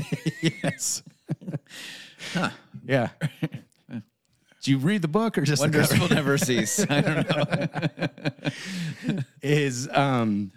yes. 0.62 1.02
Huh. 2.32 2.50
Yeah. 2.86 3.10
Did 3.90 4.02
you 4.70 4.78
read 4.78 5.02
the 5.02 5.08
book 5.08 5.36
or 5.36 5.42
just 5.42 5.60
the 5.60 5.66
Wonders 5.68 5.98
will 5.98 6.08
never 6.08 6.38
cease. 6.38 6.80
I 6.88 7.00
don't 7.02 7.28
know. 7.30 9.18
is 9.42 9.88
um 9.92 10.52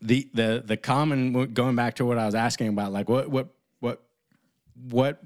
the 0.00 0.28
the 0.34 0.62
the 0.64 0.76
common 0.76 1.52
going 1.52 1.76
back 1.76 1.94
to 1.96 2.04
what 2.04 2.18
I 2.18 2.26
was 2.26 2.34
asking 2.34 2.68
about 2.68 2.92
like 2.92 3.08
what 3.08 3.30
what 3.30 3.48
what 3.80 4.02
what 4.88 5.22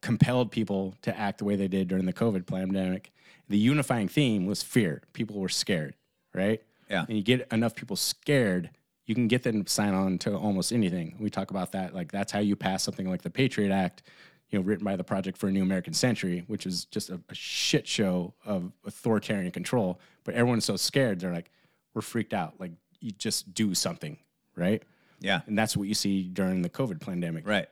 compelled 0.00 0.50
people 0.50 0.94
to 1.02 1.16
act 1.18 1.38
the 1.38 1.44
way 1.44 1.56
they 1.56 1.68
did 1.68 1.88
during 1.88 2.06
the 2.06 2.12
COVID 2.12 2.46
pandemic. 2.46 3.12
The 3.48 3.58
unifying 3.58 4.08
theme 4.08 4.46
was 4.46 4.62
fear. 4.62 5.02
People 5.12 5.40
were 5.40 5.48
scared, 5.48 5.94
right? 6.34 6.62
Yeah. 6.88 7.04
And 7.08 7.16
you 7.16 7.22
get 7.22 7.46
enough 7.52 7.74
people 7.74 7.96
scared, 7.96 8.70
you 9.06 9.14
can 9.14 9.28
get 9.28 9.42
them 9.42 9.64
to 9.64 9.70
sign 9.70 9.94
on 9.94 10.18
to 10.18 10.36
almost 10.36 10.72
anything. 10.72 11.16
We 11.18 11.30
talk 11.30 11.50
about 11.50 11.72
that. 11.72 11.94
Like 11.94 12.12
that's 12.12 12.32
how 12.32 12.40
you 12.40 12.56
pass 12.56 12.82
something 12.82 13.08
like 13.08 13.22
the 13.22 13.30
Patriot 13.30 13.72
Act, 13.72 14.02
you 14.50 14.58
know, 14.58 14.64
written 14.64 14.84
by 14.84 14.96
the 14.96 15.04
Project 15.04 15.36
for 15.36 15.48
a 15.48 15.52
New 15.52 15.62
American 15.62 15.94
Century, 15.94 16.44
which 16.46 16.66
is 16.66 16.84
just 16.86 17.10
a, 17.10 17.20
a 17.28 17.34
shit 17.34 17.86
show 17.86 18.34
of 18.44 18.72
authoritarian 18.86 19.50
control. 19.50 20.00
But 20.24 20.34
everyone's 20.34 20.64
so 20.64 20.76
scared, 20.76 21.20
they're 21.20 21.32
like, 21.32 21.50
we're 21.94 22.02
freaked 22.02 22.34
out. 22.34 22.54
Like 22.58 22.72
you 23.00 23.10
just 23.12 23.54
do 23.54 23.74
something, 23.74 24.18
right? 24.56 24.82
Yeah. 25.20 25.40
And 25.46 25.58
that's 25.58 25.76
what 25.76 25.88
you 25.88 25.94
see 25.94 26.22
during 26.24 26.62
the 26.62 26.70
COVID 26.70 27.00
pandemic. 27.00 27.46
Right. 27.46 27.66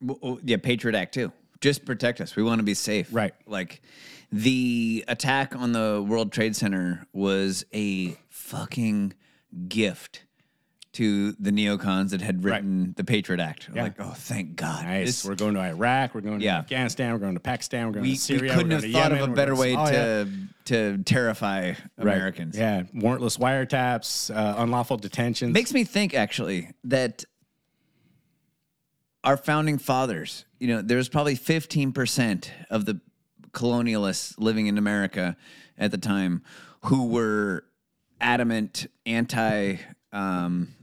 Well, 0.00 0.18
well, 0.22 0.38
yeah, 0.42 0.58
Patriot 0.58 0.96
Act 0.96 1.14
too. 1.14 1.32
Just 1.60 1.84
protect 1.84 2.20
us. 2.20 2.36
We 2.36 2.42
want 2.42 2.60
to 2.60 2.64
be 2.64 2.74
safe. 2.74 3.08
Right. 3.10 3.34
Like 3.46 3.82
the 4.30 5.04
attack 5.08 5.56
on 5.56 5.72
the 5.72 6.04
World 6.06 6.30
Trade 6.32 6.54
Center 6.54 7.06
was 7.12 7.64
a 7.74 8.16
fucking 8.28 9.14
gift 9.68 10.24
to 10.98 11.30
the 11.38 11.52
neocons 11.52 12.10
that 12.10 12.20
had 12.20 12.42
written 12.42 12.92
the 12.96 13.04
Patriot 13.04 13.40
Act. 13.40 13.68
Yeah. 13.72 13.84
Like, 13.84 14.00
oh, 14.00 14.14
thank 14.16 14.56
God. 14.56 14.84
Nice. 14.84 15.06
This- 15.06 15.24
we're 15.24 15.36
going 15.36 15.54
to 15.54 15.60
Iraq. 15.60 16.12
We're 16.12 16.22
going 16.22 16.40
to 16.40 16.44
Yeah. 16.44 16.58
Afghanistan. 16.58 17.12
We're 17.12 17.20
going 17.20 17.34
to 17.34 17.40
Pakistan. 17.40 17.86
We're 17.86 17.92
going 17.92 18.02
we, 18.02 18.14
to 18.14 18.20
Syria. 18.20 18.42
we 18.42 18.48
we're 18.48 18.54
couldn't 18.54 18.70
going 18.70 18.82
have 18.82 18.90
to 18.90 18.92
thought 18.92 19.12
Yemen, 19.12 19.22
of 19.22 19.30
a 19.30 19.32
better 19.32 19.54
way 19.54 19.76
oh, 19.76 19.84
yeah. 19.84 19.90
to 19.92 20.28
to 20.64 20.98
terrify 21.04 21.68
Right. 21.68 21.78
Americans. 21.98 22.58
Yeah, 22.58 22.82
warrantless 22.92 23.38
wiretaps, 23.38 24.34
uh, 24.34 24.56
unlawful 24.58 24.96
detentions. 24.96 25.54
Makes 25.54 25.72
me 25.72 25.84
think 25.84 26.14
actually 26.14 26.72
that 26.82 27.24
our 29.22 29.36
founding 29.36 29.78
fathers, 29.78 30.46
you 30.58 30.66
know, 30.66 30.82
there's 30.82 31.08
probably 31.08 31.36
15% 31.36 32.48
of 32.70 32.86
the 32.86 33.00
colonialists 33.52 34.34
living 34.36 34.66
in 34.66 34.76
America 34.76 35.36
at 35.78 35.92
the 35.92 35.98
time 35.98 36.42
who 36.86 37.06
were 37.06 37.64
adamant 38.20 38.88
anti 39.06 39.76
um 40.12 40.74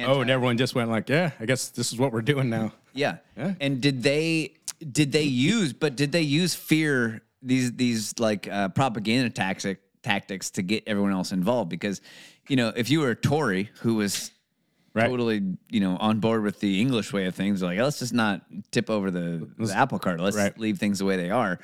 oh, 0.00 0.20
and 0.20 0.30
everyone 0.30 0.56
just 0.58 0.74
went 0.74 0.90
like, 0.90 1.08
yeah, 1.08 1.30
I 1.40 1.46
guess 1.46 1.68
this 1.68 1.92
is 1.92 1.98
what 1.98 2.12
we're 2.12 2.22
doing 2.22 2.48
now. 2.50 2.72
yeah. 2.94 3.18
Yeah. 3.36 3.54
And 3.60 3.80
did 3.80 4.02
they 4.02 4.54
did 4.92 5.12
they 5.12 5.22
use 5.22 5.72
but 5.72 5.96
did 5.96 6.12
they 6.12 6.20
use 6.22 6.54
fear 6.54 7.22
these 7.42 7.72
these 7.72 8.18
like 8.18 8.46
uh, 8.48 8.68
propaganda 8.70 9.30
tactic 9.30 9.80
tactics 10.02 10.50
to 10.50 10.62
get 10.62 10.84
everyone 10.86 11.12
else 11.12 11.32
involved 11.32 11.70
because 11.70 12.00
you 12.48 12.56
know 12.56 12.72
if 12.76 12.90
you 12.90 13.00
were 13.00 13.10
a 13.10 13.16
Tory 13.16 13.70
who 13.80 13.94
was 13.96 14.30
Right. 14.94 15.08
totally 15.08 15.42
you 15.70 15.80
know 15.80 15.96
on 15.98 16.20
board 16.20 16.42
with 16.42 16.58
the 16.60 16.80
English 16.80 17.12
way 17.12 17.26
of 17.26 17.34
things 17.34 17.62
like 17.62 17.78
let's 17.78 17.98
just 17.98 18.14
not 18.14 18.40
tip 18.70 18.88
over 18.88 19.10
the, 19.10 19.46
the 19.58 19.70
apple 19.74 19.98
cart 19.98 20.20
let's 20.20 20.36
Right. 20.38 20.56
leave 20.58 20.78
things 20.78 20.98
the 21.00 21.04
way 21.04 21.16
they 21.18 21.28
are 21.30 21.58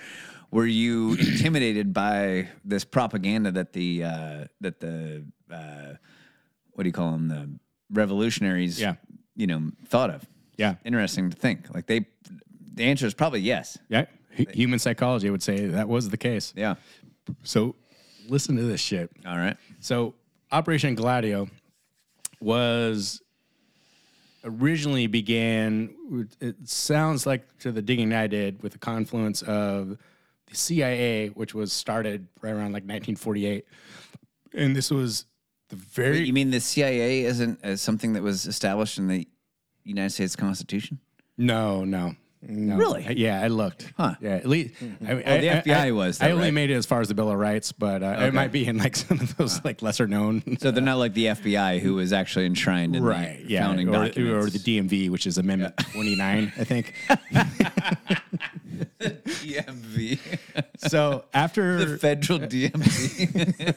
were 0.51 0.67
you 0.67 1.15
intimidated 1.19 1.95
by 1.95 2.49
this 2.63 2.85
propaganda 2.85 3.51
that 3.53 3.73
the 3.73 4.05
uh, 4.05 4.45
that 4.61 4.81
the 4.81 5.25
uh, 5.51 5.95
what 6.73 6.85
do 6.85 6.89
you 6.89 6.93
call 6.93 7.13
them 7.13 7.29
the 7.29 7.49
revolutionaries 7.93 8.81
Yeah. 8.81 8.94
you 9.36 9.47
know 9.47 9.70
thought 9.86 10.10
of 10.10 10.27
Yeah. 10.56 10.74
interesting 10.85 11.31
to 11.31 11.36
think. 11.36 11.73
Like 11.74 11.86
they, 11.86 12.06
the 12.74 12.85
answer 12.85 13.06
is 13.06 13.14
probably 13.14 13.40
yes. 13.40 13.78
Yeah. 13.89 14.06
H- 14.39 14.48
human 14.55 14.78
psychology 14.78 15.28
would 15.31 15.43
say 15.43 15.66
that 15.66 15.89
was 15.89 16.09
the 16.10 16.16
case. 16.16 16.52
Yeah. 16.56 16.74
So 17.43 17.74
listen 18.28 18.56
to 18.56 18.62
this 18.62 18.81
shit. 18.81 19.10
All 19.27 19.36
right. 19.36 19.56
So 19.81 20.14
Operation 20.51 20.94
Gladio 20.94 21.48
was 22.40 23.20
originally 24.44 25.06
began. 25.06 25.94
It 26.40 26.56
sounds 26.69 27.27
like 27.27 27.59
to 27.59 27.73
the 27.73 27.82
digging 27.82 28.12
I 28.12 28.27
did 28.27 28.62
with 28.62 28.73
the 28.73 28.78
confluence 28.78 29.43
of 29.43 29.97
the 30.47 30.56
CIA, 30.56 31.28
which 31.28 31.55
was 31.55 31.73
started 31.73 32.27
right 32.40 32.51
around 32.51 32.73
like 32.73 32.82
1948, 32.85 33.64
and 34.55 34.74
this 34.77 34.90
was 34.90 35.27
the 35.73 35.77
very 35.77 36.19
Wait, 36.19 36.27
you 36.27 36.35
mean 36.35 36.51
the 36.51 36.61
CIA 36.61 37.24
isn't 37.24 37.59
as 37.62 37.81
something 37.81 38.12
that 38.12 38.23
was 38.23 38.44
established 38.47 38.99
in 38.99 39.09
the 39.09 39.27
United 39.85 40.11
States 40.11 40.36
Constitution? 40.36 41.01
no 41.39 41.82
no. 41.85 42.15
No. 42.44 42.77
Really? 42.77 43.06
Yeah, 43.16 43.40
I 43.40 43.47
looked. 43.47 43.93
Huh. 43.97 44.16
Yeah, 44.20 44.31
at 44.35 44.47
least 44.48 44.74
I, 45.06 45.14
Well, 45.14 45.16
the 45.40 45.48
FBI 45.62 45.94
was, 45.94 46.20
I 46.20 46.32
only 46.32 46.44
right? 46.47 46.52
made 46.55 46.70
it 46.70 46.74
as 46.74 46.86
far 46.86 47.01
as 47.01 47.06
the 47.06 47.14
Bill 47.14 47.31
of 47.31 47.39
Rights, 47.39 47.70
but 47.70 48.02
uh, 48.02 48.16
it 48.20 48.35
might 48.35 48.51
be 48.51 48.66
in 48.66 48.78
like 48.78 48.97
some 49.06 49.20
of 49.20 49.36
those 49.36 49.64
like 49.64 49.81
lesser 49.81 50.09
known. 50.09 50.43
So 50.59 50.73
they're 50.73 50.82
not 50.82 50.98
like 50.98 51.14
the 51.14 51.27
FBI, 51.27 51.78
who 51.78 51.94
was 51.94 52.12
actually 52.12 52.47
enshrined 52.47 52.97
in 52.97 53.05
right? 53.05 53.40
the 53.47 53.48
Yeah, 53.52 53.64
founding 53.66 53.89
or, 53.90 54.06
documents. 54.09 54.47
or 54.47 54.51
the 54.51 54.59
DMV, 54.59 55.09
which 55.10 55.27
is 55.28 55.39
Amendment 55.39 55.77
29, 55.93 56.52
I 56.59 56.64
think. 56.64 56.94
DMV, 59.01 60.19
So 60.89 61.24
after 61.35 61.85
the 61.85 61.98
federal 61.98 62.40
DMV. 62.40 63.77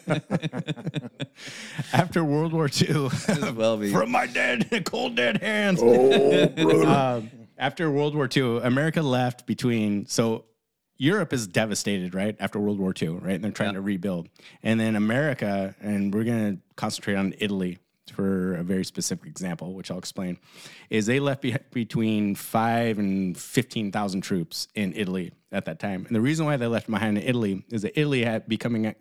after 1.94 2.24
World 2.24 2.54
War 2.54 2.66
II, 2.68 3.10
as 3.28 3.52
well 3.52 3.78
be. 3.78 3.92
from 3.94 4.12
my 4.12 4.26
dead 4.28 4.84
cold 4.86 5.16
dead 5.16 5.42
hands. 5.42 5.80
Oh, 5.84 6.48
brother. 6.48 6.88
Um, 6.88 7.30
after 7.58 7.90
World 7.90 8.16
War 8.16 8.30
II, 8.34 8.60
America 8.60 9.02
left 9.02 9.46
between 9.46 10.06
so 10.08 10.46
Europe 10.98 11.34
is 11.34 11.48
devastated, 11.48 12.14
right? 12.14 12.36
After 12.40 12.60
World 12.60 12.80
War 12.80 12.94
II, 13.00 13.10
right? 13.10 13.36
And 13.36 13.44
they're 13.44 13.52
trying 13.52 13.74
to 13.74 13.82
rebuild. 13.82 14.30
And 14.64 14.80
then 14.80 14.96
America, 14.96 15.76
and 15.82 16.14
we're 16.14 16.24
gonna 16.24 16.58
concentrate 16.76 17.16
on 17.16 17.34
Italy 17.40 17.80
for 18.14 18.56
a 18.56 18.64
very 18.64 18.86
specific 18.86 19.28
example, 19.28 19.74
which 19.74 19.90
I'll 19.90 19.98
explain, 19.98 20.38
is 20.90 21.06
they 21.06 21.20
left 21.20 21.42
be- 21.42 21.58
between 21.72 22.36
five 22.36 23.00
and 23.00 23.38
fifteen 23.38 23.92
thousand 23.92 24.22
troops 24.22 24.68
in 24.76 24.94
Italy 24.94 25.34
at 25.52 25.66
that 25.66 25.80
time. 25.80 26.06
And 26.06 26.16
the 26.16 26.22
reason 26.22 26.46
why 26.46 26.58
they 26.58 26.68
left 26.68 26.90
behind 26.90 27.18
in 27.18 27.24
Italy 27.24 27.66
is 27.72 27.82
that 27.82 28.00
Italy 28.00 28.24
had 28.24 28.48
becoming 28.48 28.94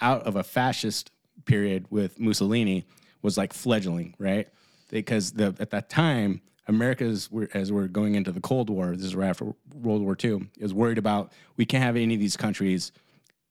out 0.00 0.22
of 0.22 0.36
a 0.36 0.44
fascist 0.44 1.10
period 1.46 1.86
with 1.90 2.18
Mussolini 2.20 2.86
was 3.22 3.36
like 3.36 3.52
fledgling, 3.52 4.14
right? 4.18 4.48
Because 4.90 5.32
the 5.32 5.54
at 5.58 5.70
that 5.70 5.88
time, 5.88 6.42
America's 6.70 7.30
were- 7.30 7.50
as 7.52 7.70
we're 7.72 7.88
going 7.88 8.14
into 8.14 8.32
the 8.32 8.40
Cold 8.40 8.70
War, 8.70 8.96
this 8.96 9.04
is 9.04 9.14
right 9.16 9.28
after 9.28 9.52
World 9.74 10.02
War 10.02 10.16
II, 10.22 10.48
is 10.58 10.72
worried 10.72 10.98
about 10.98 11.32
we 11.56 11.66
can't 11.66 11.84
have 11.84 11.96
any 11.96 12.14
of 12.14 12.20
these 12.20 12.36
countries 12.36 12.92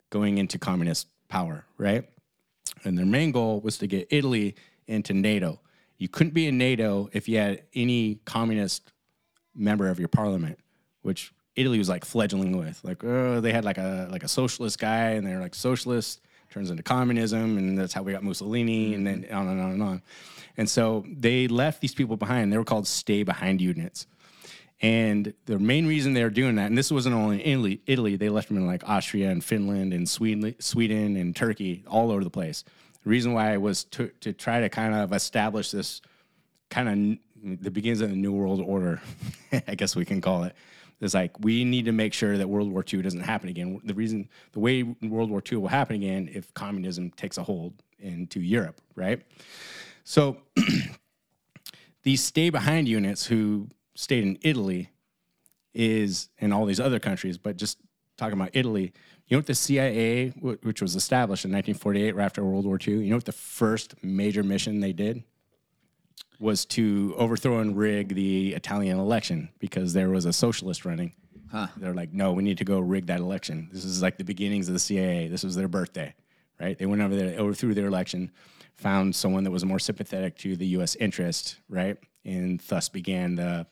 going 0.09 0.37
into 0.37 0.57
communist 0.57 1.07
power, 1.27 1.65
right? 1.77 2.09
And 2.83 2.97
their 2.97 3.05
main 3.05 3.31
goal 3.31 3.59
was 3.59 3.77
to 3.79 3.87
get 3.87 4.07
Italy 4.09 4.55
into 4.87 5.13
NATO. 5.13 5.59
You 5.97 6.07
couldn't 6.07 6.33
be 6.33 6.47
in 6.47 6.57
NATO 6.57 7.09
if 7.13 7.27
you 7.27 7.37
had 7.37 7.63
any 7.75 8.15
communist 8.25 8.91
member 9.53 9.89
of 9.89 9.99
your 9.99 10.07
parliament, 10.07 10.57
which 11.01 11.33
Italy 11.55 11.77
was 11.77 11.89
like 11.89 12.05
fledgling 12.05 12.57
with. 12.57 12.79
Like, 12.83 13.03
oh, 13.03 13.41
they 13.41 13.51
had 13.51 13.65
like 13.65 13.77
a 13.77 14.07
like 14.09 14.23
a 14.23 14.29
socialist 14.29 14.79
guy, 14.79 15.09
and 15.11 15.27
they're 15.27 15.41
like 15.41 15.53
socialist, 15.53 16.21
turns 16.49 16.69
into 16.71 16.83
communism, 16.83 17.57
and 17.57 17.77
that's 17.77 17.93
how 17.93 18.01
we 18.01 18.11
got 18.11 18.23
Mussolini, 18.23 18.93
and 18.93 19.05
mm-hmm. 19.05 19.21
then 19.21 19.33
on 19.33 19.47
and 19.47 19.61
on 19.61 19.71
and 19.71 19.83
on. 19.83 20.01
And 20.57 20.69
so 20.69 21.05
they 21.07 21.47
left 21.47 21.81
these 21.81 21.93
people 21.93 22.17
behind. 22.17 22.51
They 22.51 22.57
were 22.57 22.65
called 22.65 22.87
stay 22.87 23.23
behind 23.23 23.61
units. 23.61 24.07
And 24.81 25.33
the 25.45 25.59
main 25.59 25.87
reason 25.87 26.13
they 26.13 26.23
were 26.23 26.29
doing 26.29 26.55
that, 26.55 26.67
and 26.67 26.77
this 26.77 26.91
wasn't 26.91 27.15
only 27.15 27.43
in 27.43 27.51
Italy, 27.51 27.81
Italy, 27.85 28.15
they 28.15 28.29
left 28.29 28.47
them 28.47 28.57
in 28.57 28.65
like 28.65 28.87
Austria 28.87 29.29
and 29.29 29.43
Finland 29.43 29.93
and 29.93 30.07
Sweden, 30.07 30.55
Sweden 30.59 31.17
and 31.17 31.35
Turkey, 31.35 31.83
all 31.85 32.11
over 32.11 32.23
the 32.23 32.29
place. 32.29 32.63
The 33.03 33.09
reason 33.09 33.33
why 33.33 33.55
was 33.57 33.83
to, 33.85 34.07
to 34.21 34.31
try 34.31 34.61
to 34.61 34.69
kind 34.69 34.95
of 34.95 35.11
establish 35.11 35.71
this 35.71 36.01
kind 36.69 37.19
of 37.43 37.61
the 37.61 37.71
beginnings 37.71 38.01
of 38.01 38.09
the 38.09 38.15
New 38.15 38.31
World 38.31 38.61
Order, 38.61 39.01
I 39.67 39.75
guess 39.75 39.95
we 39.95 40.05
can 40.05 40.21
call 40.21 40.43
it. 40.43 40.55
It's 41.01 41.13
like 41.13 41.39
we 41.39 41.63
need 41.63 41.85
to 41.85 41.91
make 41.91 42.13
sure 42.13 42.37
that 42.37 42.47
World 42.49 42.71
War 42.71 42.83
II 42.91 43.01
doesn't 43.01 43.21
happen 43.21 43.49
again. 43.49 43.79
The 43.83 43.93
reason, 43.93 44.27
the 44.51 44.59
way 44.59 44.83
World 44.83 45.29
War 45.29 45.41
II 45.49 45.59
will 45.59 45.67
happen 45.69 45.95
again 45.95 46.29
if 46.31 46.53
communism 46.53 47.11
takes 47.11 47.37
a 47.37 47.43
hold 47.43 47.81
into 47.99 48.41
Europe, 48.41 48.81
right? 48.95 49.21
So 50.03 50.37
these 52.03 52.23
stay 52.23 52.49
behind 52.49 52.87
units 52.87 53.25
who 53.25 53.69
stayed 53.95 54.23
in 54.23 54.37
Italy 54.41 54.89
is 55.73 56.29
in 56.39 56.51
all 56.51 56.65
these 56.65 56.79
other 56.79 56.99
countries, 56.99 57.37
but 57.37 57.55
just 57.57 57.77
talking 58.17 58.39
about 58.39 58.49
Italy, 58.53 58.91
you 59.27 59.35
know 59.35 59.39
what 59.39 59.45
the 59.45 59.55
CIA, 59.55 60.29
which 60.39 60.81
was 60.81 60.95
established 60.95 61.45
in 61.45 61.51
1948 61.51 62.15
right 62.15 62.25
after 62.25 62.43
World 62.43 62.65
War 62.65 62.79
II, 62.85 62.95
you 62.95 63.09
know 63.09 63.17
what 63.17 63.25
the 63.25 63.31
first 63.31 63.95
major 64.03 64.43
mission 64.43 64.79
they 64.79 64.93
did? 64.93 65.23
Was 66.39 66.65
to 66.67 67.13
overthrow 67.17 67.59
and 67.59 67.75
rig 67.77 68.15
the 68.15 68.53
Italian 68.53 68.97
election 68.97 69.49
because 69.59 69.91
there 69.93 70.09
was 70.09 70.23
a 70.25 70.31
socialist 70.31 70.85
running. 70.85 71.13
They're 71.77 71.93
like, 71.93 72.13
no, 72.13 72.31
we 72.31 72.43
need 72.43 72.57
to 72.59 72.63
go 72.65 72.79
rig 72.79 73.07
that 73.07 73.19
election. 73.19 73.69
This 73.73 73.83
is 73.83 74.01
like 74.01 74.17
the 74.17 74.23
beginnings 74.23 74.67
of 74.69 74.73
the 74.73 74.79
CIA. 74.79 75.27
This 75.27 75.43
was 75.43 75.55
their 75.55 75.67
birthday, 75.67 76.13
right? 76.59 76.77
They 76.77 76.85
went 76.85 77.01
over 77.01 77.15
there, 77.15 77.37
overthrew 77.39 77.73
their 77.73 77.87
election, 77.87 78.31
found 78.75 79.15
someone 79.15 79.43
that 79.43 79.51
was 79.51 79.65
more 79.65 79.79
sympathetic 79.79 80.37
to 80.37 80.55
the 80.55 80.67
U.S. 80.77 80.95
interest, 80.95 81.57
right? 81.67 81.97
And 82.23 82.59
thus 82.61 82.87
began 82.87 83.35
the 83.35 83.65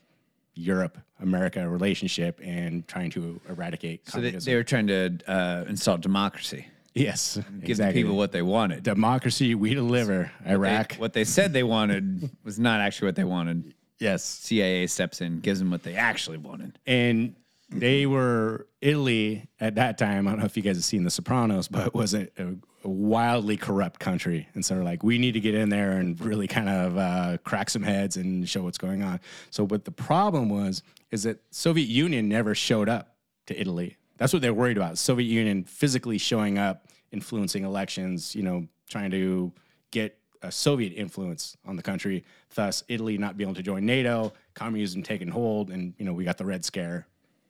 Europe 0.56 0.98
America 1.22 1.69
relationship 1.69 2.41
and 2.44 2.85
trying 2.88 3.11
to 3.11 3.39
eradicate 3.48 4.10
So 4.10 4.19
they, 4.19 4.31
they 4.31 4.56
were 4.56 4.64
trying 4.64 4.88
to 4.88 5.18
uh, 5.27 5.64
install 5.69 5.98
democracy, 5.98 6.68
yes, 6.99 7.36
give 7.36 7.69
exactly. 7.69 8.02
the 8.02 8.06
people 8.06 8.18
what 8.18 8.32
they 8.32 8.41
wanted. 8.41 8.84
democracy 8.84 9.56
we 9.56 9.74
deliver. 9.74 10.32
They- 10.45 10.52
Iraq, 10.52 10.95
what 10.95 11.14
they 11.14 11.24
said 11.24 11.53
they 11.53 11.64
wanted 11.64 12.30
was 12.44 12.57
not 12.60 12.80
actually 12.82 13.07
what 13.07 13.15
they 13.15 13.24
wanted. 13.24 13.74
yes, 13.99 14.24
CIA 14.24 14.88
steps 14.88 15.22
in, 15.22 15.40
gives 15.40 15.60
them 15.60 15.72
what 15.72 15.84
they 15.84 15.95
actually 15.95 16.38
wanted. 16.38 16.78
and 16.86 17.36
they 17.69 18.06
were 18.06 18.65
Italy 18.80 19.49
at 19.60 19.76
that 19.76 19.98
time. 19.98 20.26
I 20.26 20.32
don't 20.32 20.40
know 20.40 20.45
if 20.45 20.56
you 20.56 20.64
guys 20.64 20.78
have 20.78 20.86
seen 20.86 21.03
The 21.03 21.10
Sopranos, 21.11 21.68
but 21.68 21.88
it 21.88 21.94
was 21.94 22.14
a, 22.14 22.30
a, 22.38 22.56
a 22.86 22.90
wildly 22.90 23.57
corrupt 23.57 23.99
country, 23.99 24.48
and 24.53 24.64
so 24.65 24.76
they're 24.76 24.86
like, 24.86 25.03
we 25.03 25.18
need 25.18 25.34
to 25.34 25.41
get 25.41 25.53
in 25.53 25.68
there 25.68 25.91
and 25.98 26.18
really 26.22 26.48
kind 26.48 26.69
of 26.69 26.98
uh, 26.98 27.38
crack 27.44 27.69
some 27.69 27.84
heads 27.84 28.15
and 28.15 28.48
show 28.48 28.64
what's 28.64 28.78
going 28.78 29.03
on. 29.03 29.19
So, 29.49 29.65
what 29.65 29.84
the 29.84 29.91
problem 29.91 30.48
was 30.48 30.82
is 31.11 31.24
that 31.24 31.41
Soviet 31.52 31.90
Union 31.90 32.30
never 32.30 32.56
showed 32.56 32.88
up 32.88 33.18
to 33.48 33.60
Italy. 33.60 33.98
That's 34.15 34.32
what 34.32 34.41
they're 34.41 34.53
worried 34.53 34.78
about. 34.78 34.98
Soviet 34.98 35.28
Union 35.28 35.65
physically 35.65 36.18
showing 36.18 36.57
up, 36.57 36.87
influencing 37.12 37.64
elections. 37.64 38.36
You 38.36 38.44
know, 38.44 38.68
trying 38.90 39.12
to 39.12 39.52
get 39.92 40.18
a 40.42 40.52
Soviet 40.52 40.94
influence 40.94 41.58
on 41.66 41.76
the 41.76 41.84
country. 41.84 42.24
Thus, 42.56 42.84
Italy 42.88 43.18
not 43.18 43.38
being 43.38 43.50
able 43.50 43.56
to 43.56 43.64
join 43.64 43.86
NATO, 43.86 44.34
communism 44.54 45.04
taking 45.04 45.30
hold, 45.30 45.70
and 45.70 45.94
you 45.98 46.06
know 46.06 46.14
we 46.14 46.24
got 46.24 46.38
the 46.38 46.46
Red 46.46 46.66
Scare, 46.66 47.08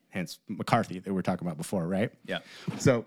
hence 0.10 0.40
McCarthy 0.48 1.00
that 1.00 1.10
we 1.10 1.14
were 1.14 1.22
talking 1.22 1.48
about 1.48 1.58
before, 1.58 1.88
right? 1.88 2.12
Yeah. 2.26 2.40
So, 2.80 3.06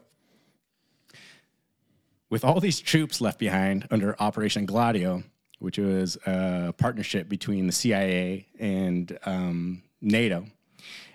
with 2.28 2.44
all 2.44 2.60
these 2.60 2.80
troops 2.80 3.20
left 3.20 3.38
behind 3.38 3.86
under 3.90 4.20
Operation 4.20 4.66
Gladio, 4.66 5.22
which 5.58 5.78
was 5.78 6.16
a 6.26 6.74
partnership 6.76 7.28
between 7.28 7.66
the 7.66 7.72
CIA 7.72 8.46
and 8.58 9.18
um, 9.24 9.82
NATO, 10.00 10.46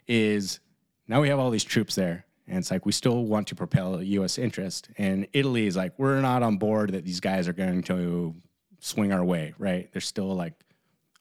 is 0.07 0.59
now 1.07 1.21
we 1.21 1.29
have 1.29 1.39
all 1.39 1.49
these 1.49 1.63
troops 1.63 1.95
there. 1.95 2.24
And 2.47 2.59
it's 2.59 2.69
like 2.71 2.85
we 2.85 2.91
still 2.91 3.25
want 3.25 3.47
to 3.47 3.55
propel 3.55 4.01
U.S. 4.01 4.37
interest. 4.37 4.89
And 4.97 5.27
Italy 5.33 5.65
is 5.65 5.75
like, 5.75 5.93
we're 5.97 6.21
not 6.21 6.43
on 6.43 6.57
board 6.57 6.91
that 6.91 7.03
these 7.03 7.19
guys 7.19 7.47
are 7.47 7.53
going 7.53 7.81
to 7.83 8.35
swing 8.79 9.11
our 9.11 9.23
way, 9.23 9.53
right? 9.57 9.91
There's 9.91 10.07
still 10.07 10.33
like 10.35 10.53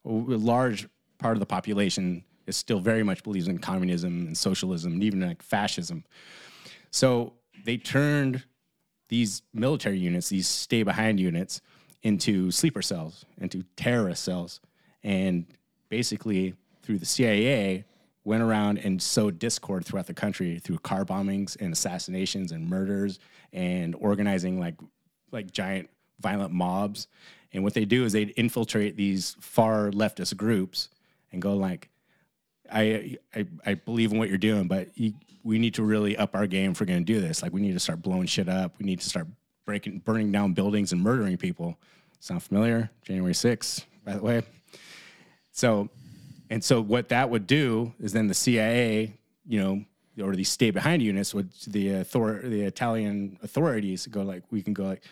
a 0.05 0.11
large 0.11 0.87
part 1.19 1.35
of 1.35 1.41
the 1.41 1.47
population 1.47 2.25
is 2.47 2.57
still 2.57 2.79
very 2.79 3.03
much 3.03 3.23
believes 3.23 3.49
in 3.49 3.59
communism 3.59 4.27
and 4.27 4.37
socialism 4.37 4.93
and 4.93 5.03
even 5.03 5.21
like 5.21 5.43
fascism. 5.43 6.05
So 6.91 7.33
they 7.65 7.79
turned 7.79 8.45
these 9.09 9.43
military 9.53 9.99
units, 9.99 10.29
these 10.29 10.47
stay 10.47 10.83
behind 10.83 11.19
units, 11.19 11.61
into 12.03 12.51
sleeper 12.51 12.83
cells, 12.83 13.25
into 13.39 13.65
terrorist 13.77 14.23
cells, 14.23 14.61
and 15.03 15.47
basically 15.89 16.55
through 16.83 16.99
the 16.99 17.07
CIA 17.07 17.85
went 18.25 18.43
around 18.43 18.79
and 18.79 19.03
sowed 19.03 19.39
discord 19.39 19.85
throughout 19.85 20.07
the 20.07 20.15
country 20.15 20.59
through 20.59 20.79
car 20.79 21.05
bombings 21.05 21.61
and 21.61 21.73
assassinations 21.73 22.53
and 22.53 22.69
murders 22.69 23.19
and 23.53 23.95
organizing 23.97 24.59
like 24.59 24.75
like 25.31 25.51
giant 25.53 25.91
violent 26.21 26.53
mobs. 26.53 27.09
And 27.53 27.63
what 27.63 27.75
they 27.75 27.85
do 27.85 28.05
is 28.05 28.13
they'd 28.13 28.33
infiltrate 28.37 28.97
these 28.97 29.37
far 29.41 29.91
leftist 29.91 30.37
groups 30.37 30.89
and 31.33 31.41
go 31.43 31.55
like, 31.55 31.89
I, 32.73 33.19
I, 33.35 33.47
I 33.67 33.75
believe 33.75 34.13
in 34.13 34.19
what 34.19 34.29
you're 34.29 34.39
doing, 34.39 34.67
but 34.67 34.89
you, 34.95 35.13
we 35.45 35.59
need 35.59 35.75
to 35.75 35.83
really 35.83 36.17
up 36.17 36.35
our 36.35 36.47
game 36.47 36.73
if 36.73 36.81
we're 36.81 36.87
going 36.87 37.05
to 37.05 37.13
do 37.13 37.21
this. 37.21 37.43
Like, 37.43 37.53
we 37.53 37.61
need 37.61 37.75
to 37.75 37.81
start 37.81 38.03
blowing 38.03 38.27
shit 38.27 38.49
up. 38.49 38.75
We 38.79 38.87
need 38.87 39.01
to 39.01 39.09
start 39.09 39.29
breaking, 39.67 39.99
burning 40.01 40.33
down 40.33 40.55
buildings 40.55 40.93
and 40.93 41.03
murdering 41.03 41.37
people. 41.37 41.79
Sound 42.21 42.43
familiar? 42.43 42.91
January 43.03 43.35
6th, 43.35 43.85
by 44.05 44.15
the 44.15 44.23
way. 44.23 44.43
So, 45.53 45.91
and 46.51 46.63
so 46.63 46.81
what 46.81 47.09
that 47.09 47.31
would 47.31 47.47
do 47.47 47.95
is 48.01 48.13
then 48.13 48.27
the 48.27 48.35
CIA, 48.35 49.15
you 49.47 49.61
know, 49.61 49.85
or 50.25 50.37
these 50.37 50.49
stay 50.49 50.71
behind 50.71 51.03
units 51.03 51.35
would 51.35 51.51
the 51.67 52.01
author 52.01 52.41
the 52.45 52.63
Italian 52.63 53.39
authorities 53.43 54.07
go 54.07 54.23
like, 54.23 54.43
we 54.51 54.63
can 54.63 54.73
go 54.73 54.85
like, 54.85 55.03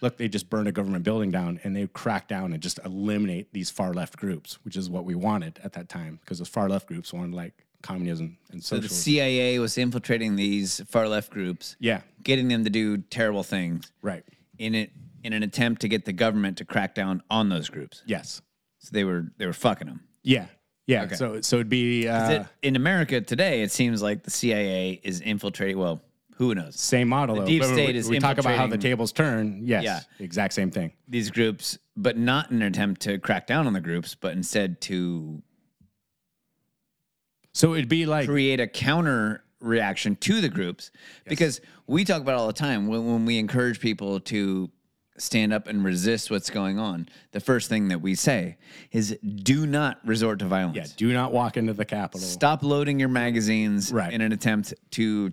look, 0.00 0.16
they 0.16 0.28
just 0.28 0.50
burned 0.50 0.68
a 0.68 0.72
government 0.72 1.04
building 1.04 1.30
down 1.30 1.60
and 1.64 1.74
they 1.74 1.86
crack 1.88 2.28
down 2.28 2.52
and 2.52 2.62
just 2.62 2.78
eliminate 2.84 3.52
these 3.52 3.70
far 3.70 3.94
left 3.94 4.16
groups, 4.16 4.58
which 4.64 4.76
is 4.76 4.90
what 4.90 5.04
we 5.04 5.14
wanted 5.14 5.58
at 5.64 5.72
that 5.72 5.88
time 5.88 6.18
because 6.20 6.38
those 6.38 6.48
far 6.48 6.68
left 6.68 6.86
groups 6.86 7.12
wanted 7.12 7.34
like 7.34 7.64
communism 7.82 8.38
and 8.50 8.62
So 8.62 8.78
the. 8.78 8.88
CIA 8.88 9.58
was 9.58 9.76
infiltrating 9.76 10.36
these 10.36 10.80
far 10.86 11.08
left 11.08 11.30
groups, 11.30 11.76
yeah, 11.80 12.02
getting 12.22 12.48
them 12.48 12.64
to 12.64 12.70
do 12.70 12.98
terrible 12.98 13.42
things 13.42 13.90
right. 14.02 14.24
in 14.58 14.74
it 14.74 14.92
in 15.24 15.32
an 15.32 15.42
attempt 15.42 15.80
to 15.82 15.88
get 15.88 16.04
the 16.04 16.12
government 16.12 16.58
to 16.58 16.64
crack 16.64 16.94
down 16.94 17.22
on 17.30 17.48
those 17.48 17.68
groups. 17.68 18.02
Yes. 18.06 18.42
So 18.78 18.90
they 18.92 19.04
were 19.04 19.26
they 19.38 19.46
were 19.46 19.52
fucking 19.52 19.86
them. 19.86 20.00
Yeah. 20.22 20.46
Yeah. 20.86 21.04
Okay. 21.04 21.14
So 21.14 21.40
so 21.40 21.56
it'd 21.56 21.68
be 21.68 22.08
uh, 22.08 22.44
in 22.62 22.76
America 22.76 23.20
today, 23.20 23.62
it 23.62 23.70
seems 23.70 24.02
like 24.02 24.22
the 24.24 24.30
CIA 24.30 25.00
is 25.02 25.20
infiltrating. 25.20 25.78
Well, 25.78 26.02
who 26.36 26.54
knows? 26.54 26.78
same 26.78 27.08
model. 27.08 27.36
The 27.36 27.40
though. 27.42 27.46
deep 27.46 27.62
But 27.62 27.68
state 27.68 27.92
we, 27.92 27.98
is 27.98 28.08
we 28.08 28.18
talk 28.18 28.38
about 28.38 28.56
how 28.56 28.66
the 28.66 28.78
tables 28.78 29.12
turn. 29.12 29.60
Yes. 29.64 29.84
Yeah. 29.84 30.00
Exact 30.18 30.54
same 30.54 30.70
thing. 30.70 30.92
These 31.08 31.30
groups, 31.30 31.78
but 31.96 32.16
not 32.16 32.50
in 32.50 32.62
an 32.62 32.68
attempt 32.68 33.02
to 33.02 33.18
crack 33.18 33.46
down 33.46 33.66
on 33.66 33.72
the 33.72 33.80
groups, 33.80 34.14
but 34.14 34.32
instead 34.32 34.80
to 34.82 35.42
So 37.52 37.74
it'd 37.74 37.88
be 37.88 38.06
like 38.06 38.28
create 38.28 38.60
a 38.60 38.66
counter 38.66 39.44
reaction 39.60 40.16
to 40.16 40.40
the 40.40 40.48
groups 40.48 40.90
because 41.24 41.60
we 41.86 42.04
talk 42.04 42.20
about 42.20 42.32
it 42.32 42.38
all 42.38 42.46
the 42.48 42.52
time 42.52 42.88
when, 42.88 43.06
when 43.06 43.24
we 43.24 43.38
encourage 43.38 43.78
people 43.78 44.18
to 44.18 44.68
stand 45.22 45.52
up 45.52 45.68
and 45.68 45.84
resist 45.84 46.30
what's 46.30 46.50
going 46.50 46.78
on 46.78 47.08
the 47.30 47.38
first 47.40 47.68
thing 47.68 47.88
that 47.88 48.00
we 48.00 48.14
say 48.14 48.56
is 48.90 49.16
do 49.22 49.66
not 49.66 49.98
resort 50.04 50.38
to 50.40 50.44
violence 50.44 50.76
yeah. 50.76 50.86
Do 50.96 51.12
not 51.12 51.32
walk 51.32 51.56
into 51.56 51.72
the 51.72 51.84
Capitol. 51.84 52.20
stop 52.26 52.62
loading 52.62 52.98
your 52.98 53.08
magazines 53.08 53.92
Right. 53.92 54.12
in 54.12 54.20
an 54.20 54.32
attempt 54.32 54.74
to 54.92 55.32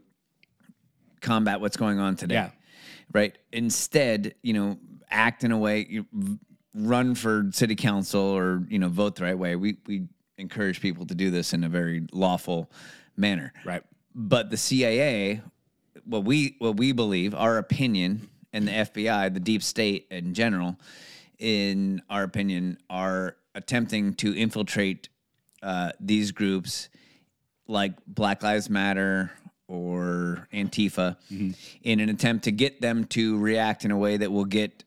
combat 1.21 1.59
what's 1.59 1.77
going 1.77 1.99
on 1.99 2.15
today 2.15 2.35
Yeah. 2.35 2.49
right 3.13 3.37
instead 3.51 4.35
you 4.41 4.53
know 4.53 4.77
act 5.09 5.43
in 5.43 5.51
a 5.51 5.57
way 5.57 5.85
you 5.89 6.05
run 6.73 7.15
for 7.15 7.49
city 7.51 7.75
council 7.75 8.21
or 8.21 8.63
you 8.69 8.79
know 8.79 8.89
vote 8.89 9.15
the 9.15 9.23
right 9.23 9.37
way 9.37 9.55
we 9.55 9.77
we 9.87 10.07
encourage 10.37 10.79
people 10.79 11.05
to 11.07 11.15
do 11.15 11.29
this 11.31 11.53
in 11.53 11.63
a 11.63 11.69
very 11.69 12.05
lawful 12.13 12.71
manner 13.17 13.51
Right. 13.65 13.83
but 14.15 14.49
the 14.49 14.55
CIA, 14.57 15.41
what 16.05 16.23
we 16.23 16.55
what 16.59 16.77
we 16.77 16.93
believe, 16.93 17.35
our 17.35 17.57
opinion, 17.57 18.29
and 18.53 18.67
the 18.67 18.71
FBI, 18.71 19.33
the 19.33 19.39
deep 19.39 19.63
state 19.63 20.07
in 20.09 20.33
general, 20.33 20.77
in 21.37 22.01
our 22.09 22.23
opinion, 22.23 22.77
are 22.89 23.35
attempting 23.55 24.13
to 24.15 24.35
infiltrate 24.35 25.09
uh, 25.61 25.91
these 25.99 26.31
groups 26.31 26.89
like 27.67 27.93
Black 28.07 28.41
Lives 28.43 28.69
Matter 28.69 29.31
or 29.67 30.47
Antifa 30.51 31.17
in 31.83 31.99
an 31.99 32.09
attempt 32.09 32.45
to 32.45 32.51
get 32.51 32.81
them 32.81 33.05
to 33.05 33.37
react 33.37 33.85
in 33.85 33.91
a 33.91 33.97
way 33.97 34.17
that 34.17 34.31
will 34.31 34.45
get 34.45 34.83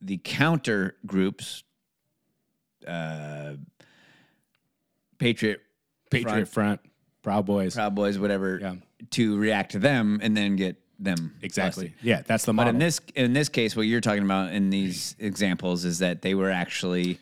the 0.00 0.18
counter 0.18 0.96
groups, 1.06 1.62
uh, 2.86 3.54
Patriot 5.18 5.60
Patriot 6.10 6.46
Front, 6.46 6.80
Proud 7.22 7.46
Boys. 7.46 7.74
Proud 7.74 7.94
Boys, 7.94 8.18
whatever, 8.18 8.58
Yeah. 8.60 8.74
to 9.10 9.36
react 9.38 9.72
to 9.72 9.78
them 9.78 10.20
and 10.22 10.36
then 10.36 10.56
get 10.56 10.76
them 10.98 11.34
Exactly. 11.42 11.88
busted. 11.88 12.06
Yeah, 12.06 12.22
that's 12.26 12.44
the 12.44 12.52
model. 12.52 12.72
But 12.72 12.74
in 12.76 12.78
this 12.80 13.00
in 13.14 13.32
this 13.32 13.48
case, 13.48 13.74
what 13.76 13.82
you're 13.86 14.00
talking 14.00 14.22
about 14.24 14.52
in 14.52 14.70
these 14.70 15.16
examples 15.18 15.84
is 15.84 15.98
that 15.98 16.22
they 16.22 16.34
were 16.34 16.50
actually 16.50 17.18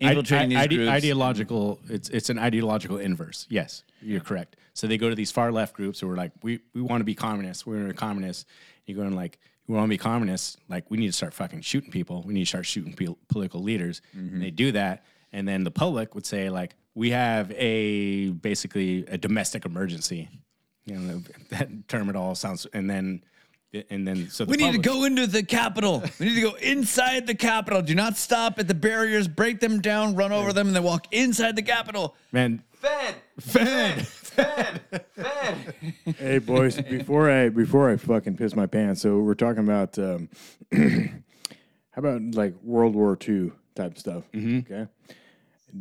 infiltrating 0.00 0.56
I- 0.56 0.62
I- 0.62 0.66
these 0.66 0.78
ide- 0.78 0.82
groups. 0.82 0.90
ideological. 0.92 1.80
It's 1.88 2.08
it's 2.10 2.30
an 2.30 2.38
ideological 2.38 2.98
inverse. 2.98 3.46
Yes, 3.48 3.82
you're 4.02 4.20
correct. 4.20 4.56
So 4.74 4.86
they 4.86 4.98
go 4.98 5.08
to 5.08 5.14
these 5.14 5.30
far 5.32 5.50
left 5.52 5.74
groups 5.74 6.00
who 6.00 6.10
are 6.10 6.16
like, 6.16 6.32
we 6.42 6.60
we 6.74 6.82
want 6.82 7.00
to 7.00 7.04
be 7.04 7.14
communists. 7.14 7.64
We're 7.66 7.92
communists. 7.94 8.44
You 8.84 8.94
go 8.94 9.02
in 9.02 9.14
like, 9.14 9.38
we 9.66 9.74
want 9.74 9.86
to 9.86 9.88
be 9.88 9.98
communists. 9.98 10.58
Like, 10.68 10.90
we 10.90 10.98
need 10.98 11.06
to 11.08 11.12
start 11.12 11.32
fucking 11.34 11.62
shooting 11.62 11.90
people. 11.90 12.22
We 12.26 12.34
need 12.34 12.40
to 12.44 12.46
start 12.46 12.66
shooting 12.66 12.92
pol- 12.92 13.18
political 13.28 13.62
leaders. 13.62 14.00
And 14.12 14.40
they 14.42 14.50
do 14.50 14.72
that, 14.72 15.04
and 15.32 15.48
then 15.48 15.64
the 15.64 15.70
public 15.70 16.14
would 16.14 16.26
say 16.26 16.50
like, 16.50 16.74
we 16.94 17.10
have 17.10 17.50
a 17.52 18.30
basically 18.30 19.04
a 19.06 19.18
domestic 19.18 19.64
emergency. 19.64 20.28
You 20.86 20.98
know 20.98 21.22
that 21.50 21.88
term. 21.88 22.08
It 22.08 22.16
all 22.16 22.34
sounds, 22.34 22.66
and 22.72 22.88
then. 22.88 23.22
And 23.90 24.08
then, 24.08 24.30
so 24.30 24.46
the 24.46 24.52
we 24.52 24.56
need 24.56 24.72
to 24.72 24.78
go 24.78 25.04
into 25.04 25.26
the 25.26 25.42
Capitol. 25.42 26.02
We 26.18 26.26
need 26.26 26.36
to 26.36 26.40
go 26.40 26.54
inside 26.54 27.26
the 27.26 27.34
Capitol. 27.34 27.82
Do 27.82 27.94
not 27.94 28.16
stop 28.16 28.58
at 28.58 28.68
the 28.68 28.74
barriers. 28.74 29.28
Break 29.28 29.60
them 29.60 29.82
down. 29.82 30.14
Run 30.14 30.32
over 30.32 30.54
them, 30.54 30.68
and 30.68 30.76
then 30.76 30.82
walk 30.82 31.12
inside 31.12 31.56
the 31.56 31.62
Capitol. 31.62 32.14
Man, 32.32 32.62
Fed, 32.72 33.16
Fed. 33.38 34.06
Fed, 34.06 34.80
Fed. 35.14 35.74
Hey 36.18 36.38
boys, 36.38 36.80
before 36.80 37.30
I 37.30 37.48
before 37.50 37.90
I 37.90 37.96
fucking 37.96 38.36
piss 38.36 38.54
my 38.54 38.66
pants, 38.66 39.02
so 39.02 39.18
we're 39.18 39.34
talking 39.34 39.64
about 39.64 39.98
um, 39.98 40.30
how 40.72 41.96
about 41.96 42.22
like 42.34 42.54
World 42.62 42.94
War 42.94 43.18
II 43.28 43.52
type 43.74 43.98
stuff. 43.98 44.24
Okay, 44.34 44.86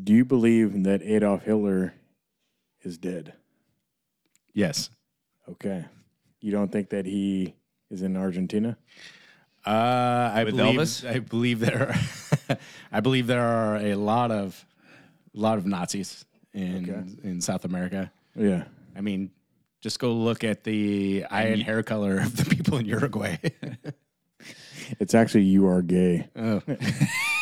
do 0.04 0.14
you 0.14 0.26
believe 0.26 0.84
that 0.84 1.02
Adolf 1.04 1.44
Hitler 1.44 1.94
is 2.82 2.98
dead? 2.98 3.34
yes. 4.54 4.90
Okay, 5.50 5.86
you 6.42 6.52
don't 6.52 6.72
think 6.72 6.90
that 6.90 7.06
he 7.06 7.56
is 7.92 8.02
in 8.02 8.18
Argentina? 8.18 8.78
Uh, 9.66 10.32
I 10.34 10.44
With 10.44 10.58
believe 10.58 10.80
Elvis? 10.80 11.10
I 11.10 11.20
believe 11.20 11.60
there 11.60 11.96
are 12.50 12.58
I 12.92 13.00
believe 13.00 13.28
there 13.28 13.44
are 13.44 13.78
a 13.78 13.96
lot 13.96 14.32
of 14.32 14.66
a 15.36 15.40
lot 15.40 15.58
of 15.58 15.66
Nazis 15.66 16.26
in 16.54 17.20
in 17.24 17.42
South 17.42 17.66
America. 17.66 18.12
Yeah, 18.36 18.66
I 18.96 19.02
mean, 19.02 19.32
just 19.82 20.00
go 20.00 20.14
look 20.14 20.44
at 20.44 20.64
the 20.64 21.26
eye 21.30 21.44
and 21.44 21.64
hair 21.64 21.84
color 21.84 22.20
of 22.20 22.36
the 22.38 22.46
people 22.46 22.78
in 22.78 22.86
Uruguay. 22.86 23.38
it's 25.00 25.14
actually 25.14 25.44
you 25.44 25.68
are 25.68 25.82
gay. 25.82 26.28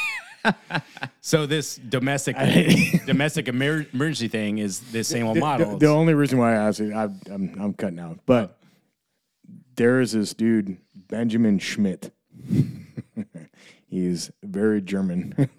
so 1.22 1.46
this 1.46 1.76
domestic 1.76 2.36
domestic 3.06 3.48
emer- 3.48 3.86
emergency 3.94 4.28
thing 4.28 4.58
is 4.58 4.80
the 4.92 5.04
same 5.04 5.26
old 5.26 5.38
The- 5.38 5.42
model. 5.42 5.72
The, 5.72 5.86
the 5.86 5.92
only 5.92 6.14
reason 6.14 6.38
why 6.38 6.54
I 6.54 6.68
asked 6.68 6.80
it, 6.80 6.94
I, 6.94 7.04
I'm 7.32 7.58
I'm 7.60 7.74
cutting 7.74 8.00
out, 8.00 8.20
but 8.26 8.58
oh. 8.60 9.54
there 9.76 10.02
is 10.02 10.14
this 10.14 10.34
dude 10.34 10.78
Benjamin 10.96 11.60
Schmidt. 11.60 12.14
He's 13.88 14.32
very 14.42 14.82
German, 14.82 15.50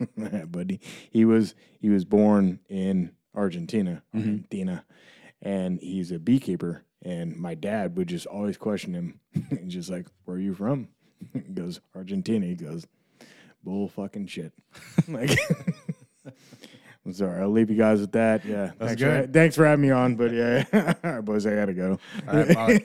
but 0.48 0.70
he, 0.70 0.81
he 1.11 1.24
was 1.24 1.55
he 1.81 1.89
was 1.89 2.05
born 2.05 2.59
in 2.69 3.12
Argentina, 3.32 4.02
mm-hmm. 4.12 4.28
Argentina, 4.28 4.85
and 5.40 5.78
he's 5.81 6.11
a 6.11 6.19
beekeeper. 6.19 6.85
And 7.02 7.36
my 7.36 7.55
dad 7.55 7.97
would 7.97 8.09
just 8.09 8.27
always 8.27 8.56
question 8.56 8.94
him. 8.94 9.20
Just 9.69 9.89
like, 9.89 10.09
"Where 10.24 10.39
are 10.39 10.40
you 10.40 10.52
from?" 10.52 10.89
He 11.32 11.52
goes, 11.52 11.81
"Argentina." 11.94 12.44
He 12.44 12.56
goes, 12.56 12.89
"Bull 13.65 13.89
fucking 13.89 14.27
shit." 14.27 14.53
like. 15.09 15.39
I'm 17.07 17.12
sorry. 17.12 17.43
I'll 17.43 17.51
leave 17.51 17.69
you 17.69 17.77
guys 17.77 18.01
with 18.01 18.12
that. 18.12 18.47
Yeah. 18.47 18.70
thanks, 18.78 18.95
good. 18.95 19.27
For, 19.27 19.31
thanks 19.32 19.57
for 19.57 19.66
having 19.66 19.82
me 19.82 19.91
on. 19.91 20.15
But 20.16 20.32
yeah, 20.32 20.65
all 21.05 21.12
right, 21.16 21.20
boys, 21.24 21.45
I 21.47 21.55
gotta 21.55 21.74
go. 21.74 21.99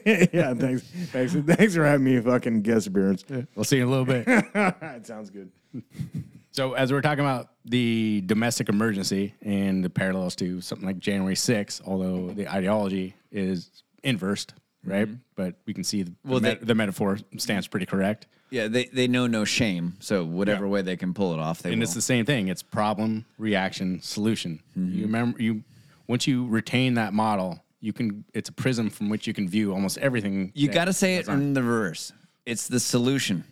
yeah, 0.05 0.53
thanks, 0.55 0.81
thanks, 1.11 1.33
thanks 1.33 1.73
for 1.73 1.85
having 1.85 2.03
me. 2.03 2.19
Fucking 2.19 2.61
guest 2.61 2.87
appearance. 2.87 3.23
we'll 3.55 3.63
see 3.63 3.77
you 3.77 3.83
in 3.83 3.87
a 3.87 3.91
little 3.91 4.03
bit. 4.05 4.25
it 4.27 5.07
sounds 5.07 5.29
good. 5.29 5.49
So 6.51 6.73
as 6.73 6.91
we're 6.91 6.99
talking 7.01 7.23
about 7.23 7.51
the 7.63 8.21
domestic 8.25 8.67
emergency 8.67 9.35
and 9.41 9.85
the 9.85 9.89
parallels 9.89 10.35
to 10.37 10.59
something 10.59 10.85
like 10.85 10.99
January 10.99 11.35
6th, 11.35 11.81
although 11.87 12.31
the 12.31 12.49
ideology 12.51 13.15
is 13.31 13.83
inversed, 14.03 14.53
right? 14.83 15.07
Mm-hmm. 15.07 15.21
But 15.35 15.55
we 15.65 15.73
can 15.73 15.85
see 15.85 16.03
the, 16.03 16.13
Well, 16.25 16.41
the, 16.41 16.55
they- 16.55 16.65
the 16.65 16.75
metaphor 16.75 17.19
stands 17.37 17.67
pretty 17.67 17.85
correct. 17.85 18.27
Yeah, 18.51 18.67
they, 18.67 18.85
they 18.85 19.07
know 19.07 19.27
no 19.27 19.45
shame. 19.45 19.95
So 19.99 20.25
whatever 20.25 20.67
way 20.67 20.81
they 20.81 20.97
can 20.97 21.13
pull 21.13 21.33
it 21.33 21.39
off, 21.39 21.61
they 21.61 21.71
And 21.71 21.79
will. 21.79 21.83
it's 21.83 21.93
the 21.93 22.01
same 22.01 22.25
thing. 22.25 22.47
It's 22.47 22.63
problem, 22.63 23.25
reaction, 23.37 24.01
solution. 24.01 24.61
Mm-hmm. 24.77 24.95
You 24.97 25.05
remember 25.05 25.41
you 25.41 25.63
once 26.07 26.25
you 26.25 26.47
retain 26.47 26.95
that 26.95 27.13
model, 27.13 27.63
you 27.81 27.93
can 27.93 28.25
it's 28.33 28.49
a 28.49 28.53
prism 28.53 28.89
from 28.89 29.09
which 29.09 29.27
you 29.27 29.33
can 29.33 29.47
view 29.47 29.71
almost 29.73 29.97
everything. 29.99 30.51
you 30.55 30.67
that 30.67 30.73
got 30.73 30.85
to 30.85 30.93
say 30.93 31.15
it 31.17 31.27
goes 31.27 31.35
on. 31.35 31.41
in 31.41 31.53
the 31.53 31.61
reverse. 31.63 32.11
It's 32.45 32.67
the 32.67 32.79
solution, 32.79 33.43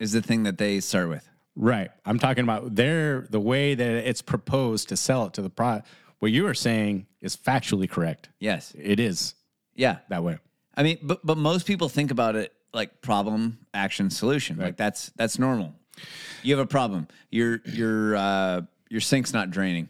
is 0.00 0.10
the 0.12 0.20
thing 0.22 0.42
that 0.42 0.58
they 0.58 0.80
start 0.80 1.08
with. 1.08 1.28
Right. 1.54 1.90
I'm 2.04 2.18
talking 2.18 2.42
about 2.42 2.74
their 2.74 3.26
the 3.30 3.40
way 3.40 3.74
that 3.74 4.08
it's 4.08 4.20
proposed 4.22 4.88
to 4.88 4.96
sell 4.96 5.26
it 5.26 5.32
to 5.34 5.42
the 5.42 5.50
pro. 5.50 5.82
What 6.18 6.32
you 6.32 6.46
are 6.48 6.54
saying 6.54 7.06
is 7.20 7.36
factually 7.36 7.88
correct. 7.88 8.30
Yes. 8.40 8.74
It 8.76 8.98
is 8.98 9.34
Yeah. 9.74 9.98
that 10.08 10.24
way. 10.24 10.38
I 10.74 10.82
mean, 10.82 10.98
but 11.02 11.24
but 11.24 11.38
most 11.38 11.66
people 11.66 11.88
think 11.88 12.10
about 12.10 12.34
it 12.36 12.52
like 12.72 13.00
problem, 13.00 13.58
action, 13.74 14.10
solution. 14.10 14.56
Like 14.58 14.76
that's 14.76 15.10
that's 15.16 15.38
normal. 15.38 15.74
You 16.42 16.56
have 16.56 16.64
a 16.64 16.68
problem. 16.68 17.08
Your 17.30 17.60
your 17.64 18.16
uh, 18.16 18.60
your 18.88 19.00
sink's 19.00 19.32
not 19.32 19.50
draining. 19.50 19.88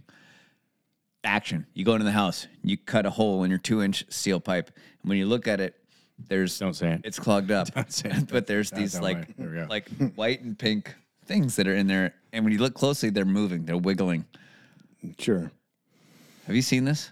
Action. 1.25 1.67
You 1.75 1.85
go 1.85 1.93
into 1.95 2.05
the 2.05 2.13
house. 2.13 2.47
You 2.63 2.77
cut 2.77 3.05
a 3.05 3.11
hole 3.11 3.43
in 3.43 3.51
your 3.51 3.59
two 3.59 3.83
inch 3.83 4.05
steel 4.09 4.39
pipe. 4.39 4.71
And 5.03 5.09
when 5.09 5.19
you 5.19 5.27
look 5.27 5.49
at 5.49 5.61
it, 5.61 5.75
there's 6.29 6.57
Don't 6.59 6.75
say 6.75 6.93
it. 6.93 7.01
It's 7.05 7.19
clogged 7.19 7.51
up. 7.51 7.69
say 7.91 8.11
it. 8.11 8.29
but 8.31 8.47
there's 8.47 8.71
Don't- 8.71 8.81
these 8.81 8.93
don't 8.93 9.03
like 9.03 9.17
worry. 9.17 9.35
There 9.37 9.49
we 9.49 9.55
go. 9.57 9.67
like 9.69 9.89
white 10.15 10.43
and 10.43 10.57
pink 10.57 10.95
things 11.27 11.57
that 11.57 11.67
are 11.67 11.75
in 11.75 11.89
there. 11.89 12.15
And 12.33 12.45
when 12.45 12.53
you 12.53 12.61
look 12.61 12.75
closely, 12.75 13.11
they're 13.11 13.25
moving. 13.25 13.65
They're 13.65 13.77
wiggling. 13.77 14.25
Sure. 15.19 15.51
Have 16.47 16.55
you 16.55 16.63
seen 16.63 16.85
this? 16.85 17.11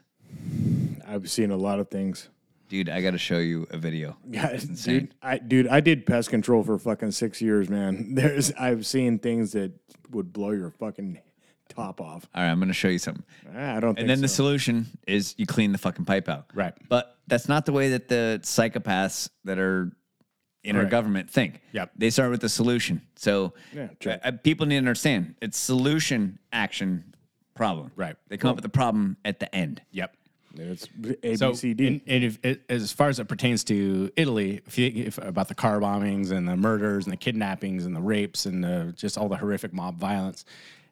I've 1.07 1.28
seen 1.31 1.51
a 1.51 1.57
lot 1.57 1.81
of 1.81 1.89
things. 1.89 2.28
Dude, 2.75 2.89
I 2.89 3.03
got 3.03 3.13
to 3.13 3.19
show 3.19 3.39
you 3.39 3.69
a 3.71 3.79
video. 3.79 4.17
Yeah, 4.29 4.57
dude, 4.57 5.15
I 5.23 5.39
dude, 5.39 5.69
I 5.69 5.79
did 5.79 6.07
pest 6.07 6.29
control 6.29 6.65
for 6.65 6.77
fucking 6.77 7.13
six 7.13 7.41
years, 7.41 7.69
man. 7.69 8.15
There's 8.17 8.51
I've 8.55 8.85
seen 8.85 9.21
things 9.21 9.53
that 9.53 9.71
would 10.11 10.33
blow 10.33 10.51
your 10.51 10.71
fucking 10.71 11.21
top 11.69 12.01
off. 12.01 12.29
All 12.35 12.43
right, 12.43 12.51
I'm 12.51 12.59
going 12.59 12.67
to 12.67 12.75
show 12.75 12.89
you 12.89 12.99
something. 12.99 13.23
Ah, 13.57 13.77
I 13.77 13.81
don't 13.81 13.95
think 13.95 14.01
And 14.01 14.11
then 14.11 14.23
the 14.23 14.27
solution 14.27 14.87
is 15.07 15.37
you 15.39 15.47
clean 15.47 15.71
the 15.71 15.79
fucking 15.79 16.05
pipe 16.05 16.29
out. 16.29 16.47
Right. 16.53 16.75
But 16.89 17.17
that's 17.29 17.49
not 17.49 17.65
the 17.65 17.71
way 17.73 17.91
that 17.91 18.09
the 18.09 18.41
psychopaths 18.43 19.29
that 19.45 19.61
are 19.61 19.93
in 20.65 20.75
our 20.75 20.85
government 20.85 21.31
think. 21.31 21.61
Yep. 21.75 21.93
They 21.97 22.11
start 22.11 22.33
with 22.33 22.41
the 22.41 22.49
solution. 22.49 23.03
So 23.15 23.55
Yeah, 23.73 23.89
true. 24.01 24.17
uh, 24.25 24.33
people 24.43 24.67
need 24.67 24.75
to 24.75 24.79
understand 24.79 25.37
it's 25.41 25.59
solution, 25.59 26.41
action, 26.53 27.15
problem. 27.55 27.93
Right. 27.95 28.17
They 28.27 28.37
come 28.37 28.51
up 28.51 28.57
with 28.57 28.65
the 28.65 28.69
problem 28.69 29.17
at 29.25 29.39
the 29.39 29.55
end. 29.55 29.81
Yep. 29.93 30.17
It's 30.57 30.89
A, 31.23 31.37
So, 31.37 31.51
B, 31.51 31.57
C, 31.57 31.75
D. 31.75 31.87
and, 31.87 32.01
and 32.07 32.25
if, 32.25 32.39
it, 32.43 32.63
as 32.69 32.93
far 32.93 33.09
as 33.09 33.19
it 33.19 33.27
pertains 33.27 33.65
to 33.65 34.11
Italy, 34.17 34.61
if 34.67 34.79
you, 34.79 34.93
if, 35.07 35.19
about 35.19 35.49
the 35.49 35.55
car 35.55 35.81
bombings 35.81 36.31
and 36.31 36.49
the 36.49 36.57
murders 36.57 37.05
and 37.05 37.13
the 37.13 37.17
kidnappings 37.17 37.87
and 37.87 37.95
the 37.95 38.01
rapes 38.01 38.47
and 38.47 38.63
the, 38.63 38.95
just 38.97 39.19
all 39.19 39.29
the 39.29 39.37
horrific 39.37 39.73
mob 39.73 39.99
violence, 39.99 40.45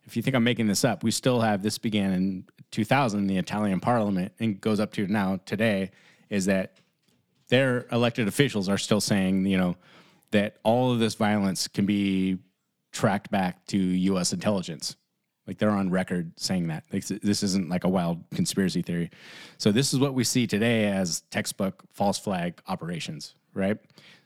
if 0.05 0.17
you 0.17 0.23
think 0.23 0.35
I'm 0.35 0.45
making 0.45 0.67
this 0.67 0.85
up, 0.85 1.03
we 1.03 1.11
still 1.11 1.41
have 1.41 1.63
this 1.63 1.79
began 1.79 2.13
in 2.13 2.45
2000 2.73 3.21
in 3.21 3.27
the 3.27 3.39
Italian 3.39 3.81
Parliament 3.81 4.33
and 4.41 4.61
goes 4.61 4.81
up 4.81 4.93
to 4.95 5.07
now 5.07 5.39
today. 5.47 5.91
Is 6.29 6.47
that 6.47 6.79
their 7.49 7.87
elected 7.93 8.27
officials 8.27 8.69
are 8.69 8.79
still 8.79 9.01
saying, 9.01 9.47
you 9.47 9.59
know, 9.59 9.77
that 10.31 10.57
all 10.63 10.93
of 10.93 10.99
this 10.99 11.15
violence 11.15 11.69
can 11.69 11.87
be 11.87 12.39
tracked 12.91 13.31
back 13.31 13.67
to 13.67 13.79
U.S. 13.79 14.33
intelligence. 14.33 14.97
Like 15.53 15.59
they're 15.59 15.69
on 15.69 15.91
record 15.91 16.33
saying 16.37 16.69
that. 16.69 16.85
Like 16.91 17.05
this 17.05 17.43
isn't 17.43 17.69
like 17.69 17.85
a 17.85 17.89
wild 17.91 18.25
conspiracy 18.35 18.81
theory. 18.81 19.11
So 19.59 19.71
this 19.71 19.93
is 19.93 20.01
what 20.01 20.15
we 20.15 20.25
see 20.25 20.47
today 20.47 20.87
as 20.87 21.21
textbook 21.31 21.85
false 21.93 22.19
flag 22.19 22.63
operations, 22.69 23.35
right? 23.53 23.77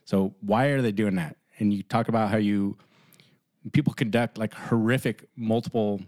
So 0.05 0.37
why 0.41 0.67
are 0.67 0.81
they 0.81 0.93
doing 0.93 1.17
that? 1.17 1.37
And 1.59 1.75
you 1.75 1.83
talk 1.83 2.07
about 2.07 2.31
how 2.31 2.37
you 2.37 2.79
people 3.73 3.93
conduct 3.93 4.39
like 4.39 4.55
horrific 4.55 5.29
multiple 5.35 6.01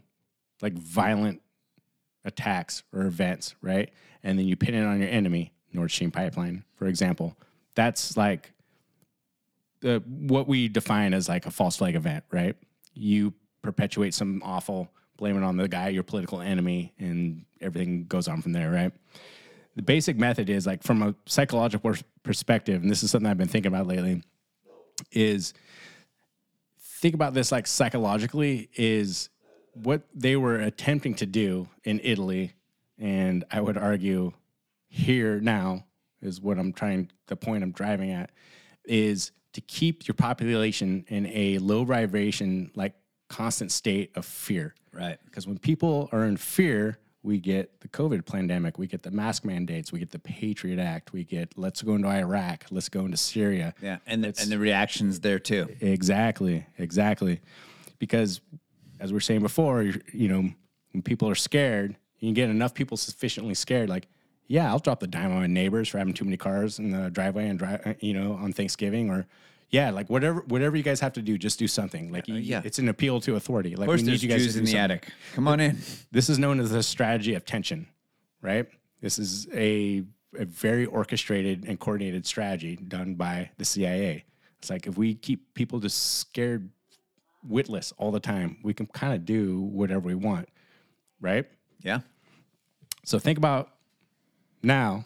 like 0.62 0.74
violent 0.74 1.42
attacks 2.24 2.84
or 2.92 3.06
events, 3.06 3.56
right? 3.60 3.90
And 4.22 4.38
then 4.38 4.46
you 4.46 4.54
pin 4.54 4.76
it 4.76 4.84
on 4.84 5.00
your 5.00 5.08
enemy, 5.08 5.52
Nord 5.72 5.90
Stream 5.90 6.12
pipeline, 6.12 6.62
for 6.76 6.86
example. 6.86 7.36
That's 7.74 8.16
like 8.16 8.52
the 9.80 10.00
what 10.06 10.46
we 10.46 10.68
define 10.68 11.12
as 11.12 11.28
like 11.28 11.44
a 11.44 11.50
false 11.50 11.78
flag 11.78 11.96
event, 11.96 12.22
right? 12.30 12.54
You 12.94 13.34
perpetuate 13.62 14.14
some 14.14 14.42
awful, 14.44 14.92
blame 15.18 15.36
it 15.36 15.44
on 15.44 15.58
the 15.58 15.68
guy, 15.68 15.88
your 15.88 16.04
political 16.04 16.40
enemy, 16.40 16.94
and 16.98 17.44
everything 17.60 18.06
goes 18.06 18.28
on 18.28 18.40
from 18.40 18.52
there, 18.52 18.70
right? 18.70 18.92
The 19.76 19.82
basic 19.82 20.16
method 20.16 20.48
is 20.48 20.66
like 20.66 20.82
from 20.82 21.02
a 21.02 21.14
psychological 21.26 21.94
perspective, 22.22 22.80
and 22.80 22.90
this 22.90 23.02
is 23.02 23.10
something 23.10 23.28
I've 23.28 23.36
been 23.36 23.48
thinking 23.48 23.72
about 23.72 23.86
lately, 23.86 24.22
is 25.12 25.52
think 26.80 27.14
about 27.14 27.34
this 27.34 27.52
like 27.52 27.66
psychologically 27.66 28.70
is 28.74 29.28
what 29.74 30.02
they 30.14 30.36
were 30.36 30.56
attempting 30.56 31.14
to 31.16 31.26
do 31.26 31.68
in 31.84 32.00
Italy, 32.02 32.54
and 32.98 33.44
I 33.50 33.60
would 33.60 33.76
argue 33.76 34.32
here 34.88 35.40
now 35.40 35.84
is 36.22 36.40
what 36.40 36.58
I'm 36.58 36.72
trying 36.72 37.10
the 37.26 37.36
point 37.36 37.62
I'm 37.62 37.72
driving 37.72 38.10
at 38.10 38.30
is 38.84 39.32
to 39.52 39.60
keep 39.60 40.08
your 40.08 40.14
population 40.14 41.04
in 41.08 41.26
a 41.26 41.58
low 41.58 41.84
vibration, 41.84 42.70
like 42.74 42.94
constant 43.28 43.72
state 43.72 44.10
of 44.16 44.24
fear. 44.24 44.74
Right. 44.92 45.18
Because 45.24 45.46
when 45.46 45.58
people 45.58 46.08
are 46.12 46.24
in 46.24 46.36
fear, 46.36 46.98
we 47.22 47.38
get 47.38 47.80
the 47.80 47.88
COVID 47.88 48.24
pandemic, 48.26 48.78
we 48.78 48.86
get 48.86 49.02
the 49.02 49.10
mask 49.10 49.44
mandates, 49.44 49.92
we 49.92 49.98
get 49.98 50.10
the 50.10 50.18
Patriot 50.18 50.78
Act, 50.78 51.12
we 51.12 51.24
get 51.24 51.56
let's 51.56 51.82
go 51.82 51.94
into 51.94 52.08
Iraq, 52.08 52.64
let's 52.70 52.88
go 52.88 53.00
into 53.00 53.16
Syria. 53.16 53.74
Yeah, 53.82 53.98
and 54.06 54.24
the, 54.24 54.28
and 54.40 54.50
the 54.50 54.58
reactions 54.58 55.20
there 55.20 55.38
too. 55.38 55.68
Exactly, 55.80 56.66
exactly. 56.78 57.40
Because 57.98 58.40
as 59.00 59.12
we 59.12 59.18
are 59.18 59.20
saying 59.20 59.42
before, 59.42 59.82
you 59.82 60.28
know, 60.28 60.50
when 60.92 61.02
people 61.02 61.28
are 61.28 61.34
scared, 61.34 61.96
you 62.18 62.32
get 62.32 62.50
enough 62.50 62.74
people 62.74 62.96
sufficiently 62.96 63.54
scared, 63.54 63.88
like, 63.88 64.08
yeah, 64.46 64.68
I'll 64.68 64.78
drop 64.78 65.00
the 65.00 65.06
dime 65.06 65.30
on 65.30 65.40
my 65.40 65.46
neighbors 65.46 65.88
for 65.88 65.98
having 65.98 66.14
too 66.14 66.24
many 66.24 66.36
cars 66.36 66.78
in 66.78 66.90
the 66.90 67.10
driveway 67.10 67.48
and 67.48 67.58
drive, 67.58 67.96
you 68.00 68.14
know, 68.14 68.32
on 68.32 68.52
Thanksgiving, 68.52 69.10
or 69.10 69.26
yeah, 69.70 69.90
like 69.90 70.08
whatever, 70.08 70.40
whatever 70.48 70.76
you 70.76 70.82
guys 70.82 71.00
have 71.00 71.12
to 71.14 71.22
do, 71.22 71.36
just 71.36 71.58
do 71.58 71.68
something. 71.68 72.10
Like, 72.10 72.24
yeah. 72.26 72.58
Uh, 72.58 72.62
it's 72.64 72.78
an 72.78 72.88
appeal 72.88 73.20
to 73.20 73.36
authority. 73.36 73.76
Like, 73.76 73.88
we 73.88 74.02
need 74.02 74.22
you 74.22 74.28
guys 74.28 74.42
Jews 74.44 74.56
in 74.56 74.64
the 74.64 74.70
something. 74.70 74.82
attic. 74.82 75.08
Come 75.34 75.46
on 75.46 75.60
in. 75.60 75.78
This 76.10 76.30
is 76.30 76.38
known 76.38 76.58
as 76.60 76.70
the 76.70 76.82
strategy 76.82 77.34
of 77.34 77.44
tension, 77.44 77.86
right? 78.40 78.66
This 79.00 79.18
is 79.18 79.46
a, 79.52 80.04
a 80.38 80.44
very 80.46 80.86
orchestrated 80.86 81.66
and 81.68 81.78
coordinated 81.78 82.26
strategy 82.26 82.76
done 82.76 83.14
by 83.14 83.50
the 83.58 83.64
CIA. 83.64 84.24
It's 84.58 84.70
like 84.70 84.86
if 84.86 84.96
we 84.96 85.14
keep 85.14 85.54
people 85.54 85.80
just 85.80 86.18
scared 86.18 86.70
witless 87.46 87.92
all 87.98 88.10
the 88.10 88.20
time, 88.20 88.58
we 88.62 88.72
can 88.74 88.86
kind 88.86 89.12
of 89.12 89.24
do 89.24 89.60
whatever 89.60 90.00
we 90.00 90.14
want, 90.14 90.48
right? 91.20 91.46
Yeah. 91.82 92.00
So 93.04 93.18
think 93.18 93.38
about 93.38 93.70
now 94.62 95.04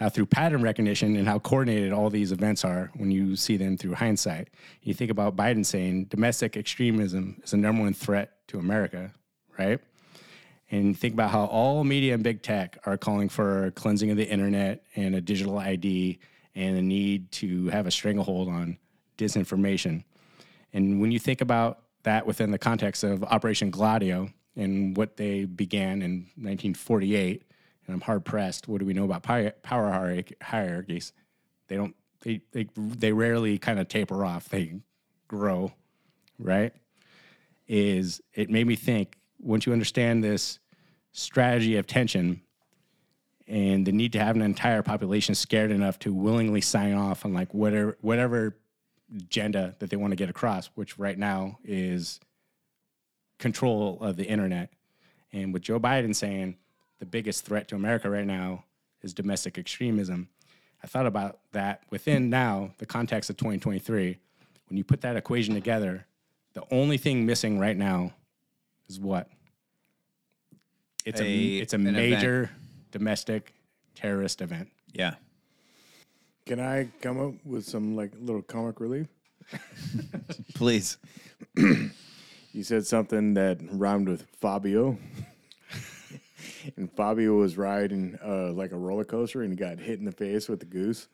how 0.00 0.08
through 0.08 0.24
pattern 0.24 0.62
recognition 0.62 1.14
and 1.14 1.28
how 1.28 1.38
coordinated 1.38 1.92
all 1.92 2.08
these 2.08 2.32
events 2.32 2.64
are 2.64 2.90
when 2.96 3.10
you 3.10 3.36
see 3.36 3.58
them 3.58 3.76
through 3.76 3.92
hindsight. 3.92 4.48
You 4.82 4.94
think 4.94 5.10
about 5.10 5.36
Biden 5.36 5.64
saying 5.64 6.06
domestic 6.06 6.56
extremism 6.56 7.38
is 7.44 7.50
the 7.50 7.58
number 7.58 7.82
one 7.82 7.92
threat 7.92 8.32
to 8.48 8.58
America, 8.58 9.12
right? 9.58 9.78
And 10.70 10.98
think 10.98 11.12
about 11.12 11.30
how 11.30 11.44
all 11.44 11.84
media 11.84 12.14
and 12.14 12.22
big 12.22 12.40
tech 12.40 12.78
are 12.86 12.96
calling 12.96 13.28
for 13.28 13.72
cleansing 13.72 14.10
of 14.10 14.16
the 14.16 14.26
internet 14.26 14.84
and 14.96 15.14
a 15.14 15.20
digital 15.20 15.58
ID 15.58 16.18
and 16.54 16.78
the 16.78 16.82
need 16.82 17.30
to 17.32 17.68
have 17.68 17.86
a 17.86 17.90
stranglehold 17.90 18.48
on 18.48 18.78
disinformation. 19.18 20.02
And 20.72 21.02
when 21.02 21.12
you 21.12 21.18
think 21.18 21.42
about 21.42 21.82
that 22.04 22.24
within 22.24 22.52
the 22.52 22.58
context 22.58 23.04
of 23.04 23.22
Operation 23.24 23.70
Gladio 23.70 24.30
and 24.56 24.96
what 24.96 25.18
they 25.18 25.44
began 25.44 26.00
in 26.00 26.20
1948, 26.36 27.42
and 27.90 27.96
I'm 27.96 28.06
hard 28.06 28.24
pressed, 28.24 28.68
what 28.68 28.78
do 28.78 28.86
we 28.86 28.94
know 28.94 29.04
about 29.04 29.24
power 29.24 30.22
hierarchies? 30.40 31.12
They 31.66 31.76
don't, 31.76 31.96
they, 32.22 32.40
they, 32.52 32.68
they 32.76 33.12
rarely 33.12 33.58
kind 33.58 33.80
of 33.80 33.88
taper 33.88 34.24
off, 34.24 34.48
they 34.48 34.80
grow, 35.26 35.72
right? 36.38 36.72
Is 37.66 38.20
it 38.32 38.48
made 38.48 38.66
me 38.68 38.76
think 38.76 39.18
once 39.40 39.66
you 39.66 39.72
understand 39.72 40.22
this 40.22 40.60
strategy 41.12 41.76
of 41.76 41.86
tension 41.88 42.42
and 43.48 43.84
the 43.84 43.92
need 43.92 44.12
to 44.12 44.20
have 44.20 44.36
an 44.36 44.42
entire 44.42 44.82
population 44.82 45.34
scared 45.34 45.72
enough 45.72 45.98
to 46.00 46.14
willingly 46.14 46.60
sign 46.60 46.94
off 46.94 47.24
on 47.24 47.34
like 47.34 47.52
whatever 47.52 47.98
whatever 48.00 48.56
agenda 49.16 49.74
that 49.80 49.90
they 49.90 49.96
want 49.96 50.12
to 50.12 50.16
get 50.16 50.30
across, 50.30 50.70
which 50.76 50.96
right 50.96 51.18
now 51.18 51.58
is 51.64 52.20
control 53.40 53.98
of 54.00 54.16
the 54.16 54.24
internet. 54.24 54.70
And 55.32 55.52
with 55.52 55.62
Joe 55.62 55.80
Biden 55.80 56.14
saying 56.14 56.56
the 57.00 57.06
biggest 57.06 57.44
threat 57.44 57.66
to 57.68 57.74
America 57.74 58.08
right 58.08 58.26
now 58.26 58.64
is 59.02 59.12
domestic 59.12 59.58
extremism, 59.58 60.28
I 60.82 60.86
thought 60.86 61.06
about 61.06 61.40
that 61.52 61.82
within 61.90 62.30
now 62.30 62.72
the 62.78 62.86
context 62.86 63.28
of 63.30 63.36
2023. 63.36 64.18
When 64.68 64.76
you 64.76 64.84
put 64.84 65.00
that 65.00 65.16
equation 65.16 65.54
together, 65.54 66.06
the 66.54 66.62
only 66.70 66.96
thing 66.96 67.26
missing 67.26 67.58
right 67.58 67.76
now 67.76 68.12
is 68.88 69.00
what? 69.00 69.28
It's 71.04 71.20
a, 71.20 71.24
A- 71.24 71.58
it's 71.58 71.72
a 71.72 71.76
an 71.76 71.88
event. 71.88 71.96
major 71.96 72.50
domestic 72.92 73.54
terrorist 73.94 74.40
event. 74.42 74.68
Yeah. 74.92 75.14
Can 76.46 76.60
I 76.60 76.88
come 77.00 77.20
up 77.20 77.34
with 77.44 77.64
some 77.64 77.96
like 77.96 78.12
little 78.20 78.42
comic 78.42 78.80
relief? 78.80 79.08
Please. 80.54 80.98
You 82.52 82.64
said 82.64 82.84
something 82.84 83.34
that 83.34 83.60
rhymed 83.70 84.08
with 84.08 84.26
Fabio. 84.40 84.98
and 86.76 86.90
Fabio 86.92 87.34
was 87.34 87.56
riding 87.56 88.18
uh, 88.24 88.52
like 88.52 88.72
a 88.72 88.76
roller 88.76 89.04
coaster 89.04 89.42
and 89.42 89.52
he 89.52 89.56
got 89.56 89.78
hit 89.78 89.98
in 89.98 90.04
the 90.04 90.12
face 90.12 90.48
with 90.48 90.60
the 90.60 90.66
goose. 90.66 91.08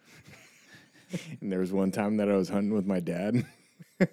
and 1.40 1.52
there 1.52 1.60
was 1.60 1.72
one 1.72 1.90
time 1.90 2.16
that 2.18 2.28
I 2.28 2.36
was 2.36 2.48
hunting 2.48 2.74
with 2.74 2.86
my 2.86 3.00
dad. 3.00 3.46
and 3.98 4.08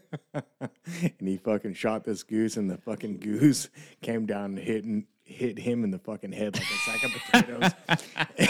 he 1.19 1.37
fucking 1.37 1.73
shot 1.73 2.03
this 2.03 2.23
goose 2.23 2.57
and 2.57 2.69
the 2.69 2.77
fucking 2.77 3.19
goose 3.19 3.69
came 4.01 4.25
down 4.25 4.57
and 4.57 4.59
hit 4.59 4.85
hit 5.25 5.57
him 5.57 5.83
in 5.83 5.91
the 5.91 5.99
fucking 5.99 6.31
head 6.31 6.53
like 6.55 6.63
a 6.63 6.77
sack 6.85 7.03
of 7.03 7.11
potatoes. 7.11 7.71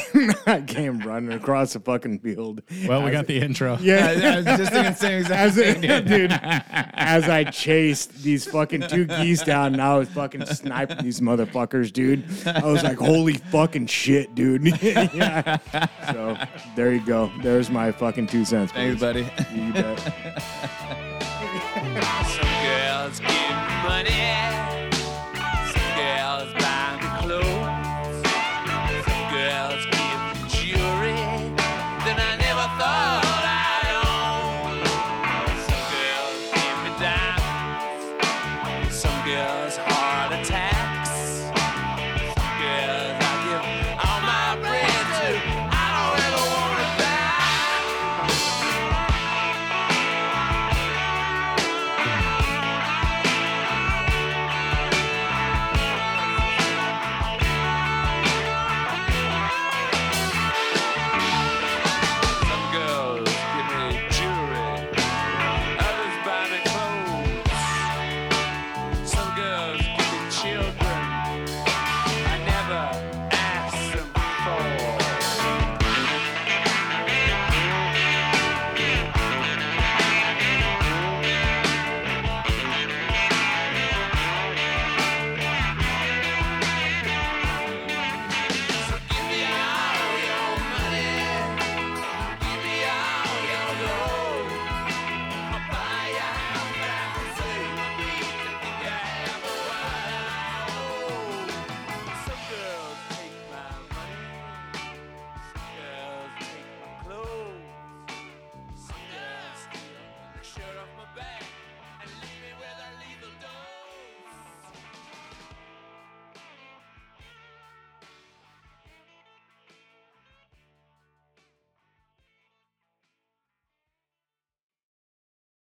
and 0.14 0.36
I 0.48 0.62
came 0.62 1.00
running 1.00 1.32
across 1.32 1.74
the 1.74 1.80
fucking 1.80 2.20
field. 2.20 2.62
Well, 2.88 3.02
we 3.02 3.10
As- 3.10 3.14
got 3.14 3.28
the 3.28 3.40
intro. 3.40 3.78
Yeah, 3.80 4.08
I 4.08 4.36
was 4.38 4.46
just 4.46 4.72
thinking 4.72 4.92
the 4.92 4.98
same 4.98 5.20
exact 5.20 5.42
as 5.42 5.56
thing, 5.56 5.84
it, 5.84 6.08
dude. 6.08 6.32
As 6.34 7.30
I 7.30 7.44
chased 7.46 8.24
these 8.24 8.46
fucking 8.46 8.88
two 8.88 9.06
geese 9.06 9.44
down, 9.44 9.74
and 9.74 9.82
I 9.82 9.98
was 9.98 10.10
fucking 10.10 10.46
sniping 10.48 11.04
these 11.04 11.20
motherfuckers, 11.22 11.94
dude. 11.94 12.26
I 12.48 12.66
was 12.66 12.84
like, 12.84 12.98
"Holy 12.98 13.34
fucking 13.34 13.88
shit, 13.88 14.34
dude!" 14.36 14.64
yeah. 14.84 15.58
So 16.12 16.38
there 16.76 16.94
you 16.94 17.06
go. 17.06 17.32
There's 17.42 17.70
my 17.70 17.92
fucking 17.92 18.28
two 18.28 18.46
cents. 18.46 18.72
Thanks, 18.72 19.00
please. 19.00 19.02
buddy. 19.02 19.30
You 19.54 19.74
bet. 19.74 20.00
Some 22.26 22.48
girls 22.64 23.43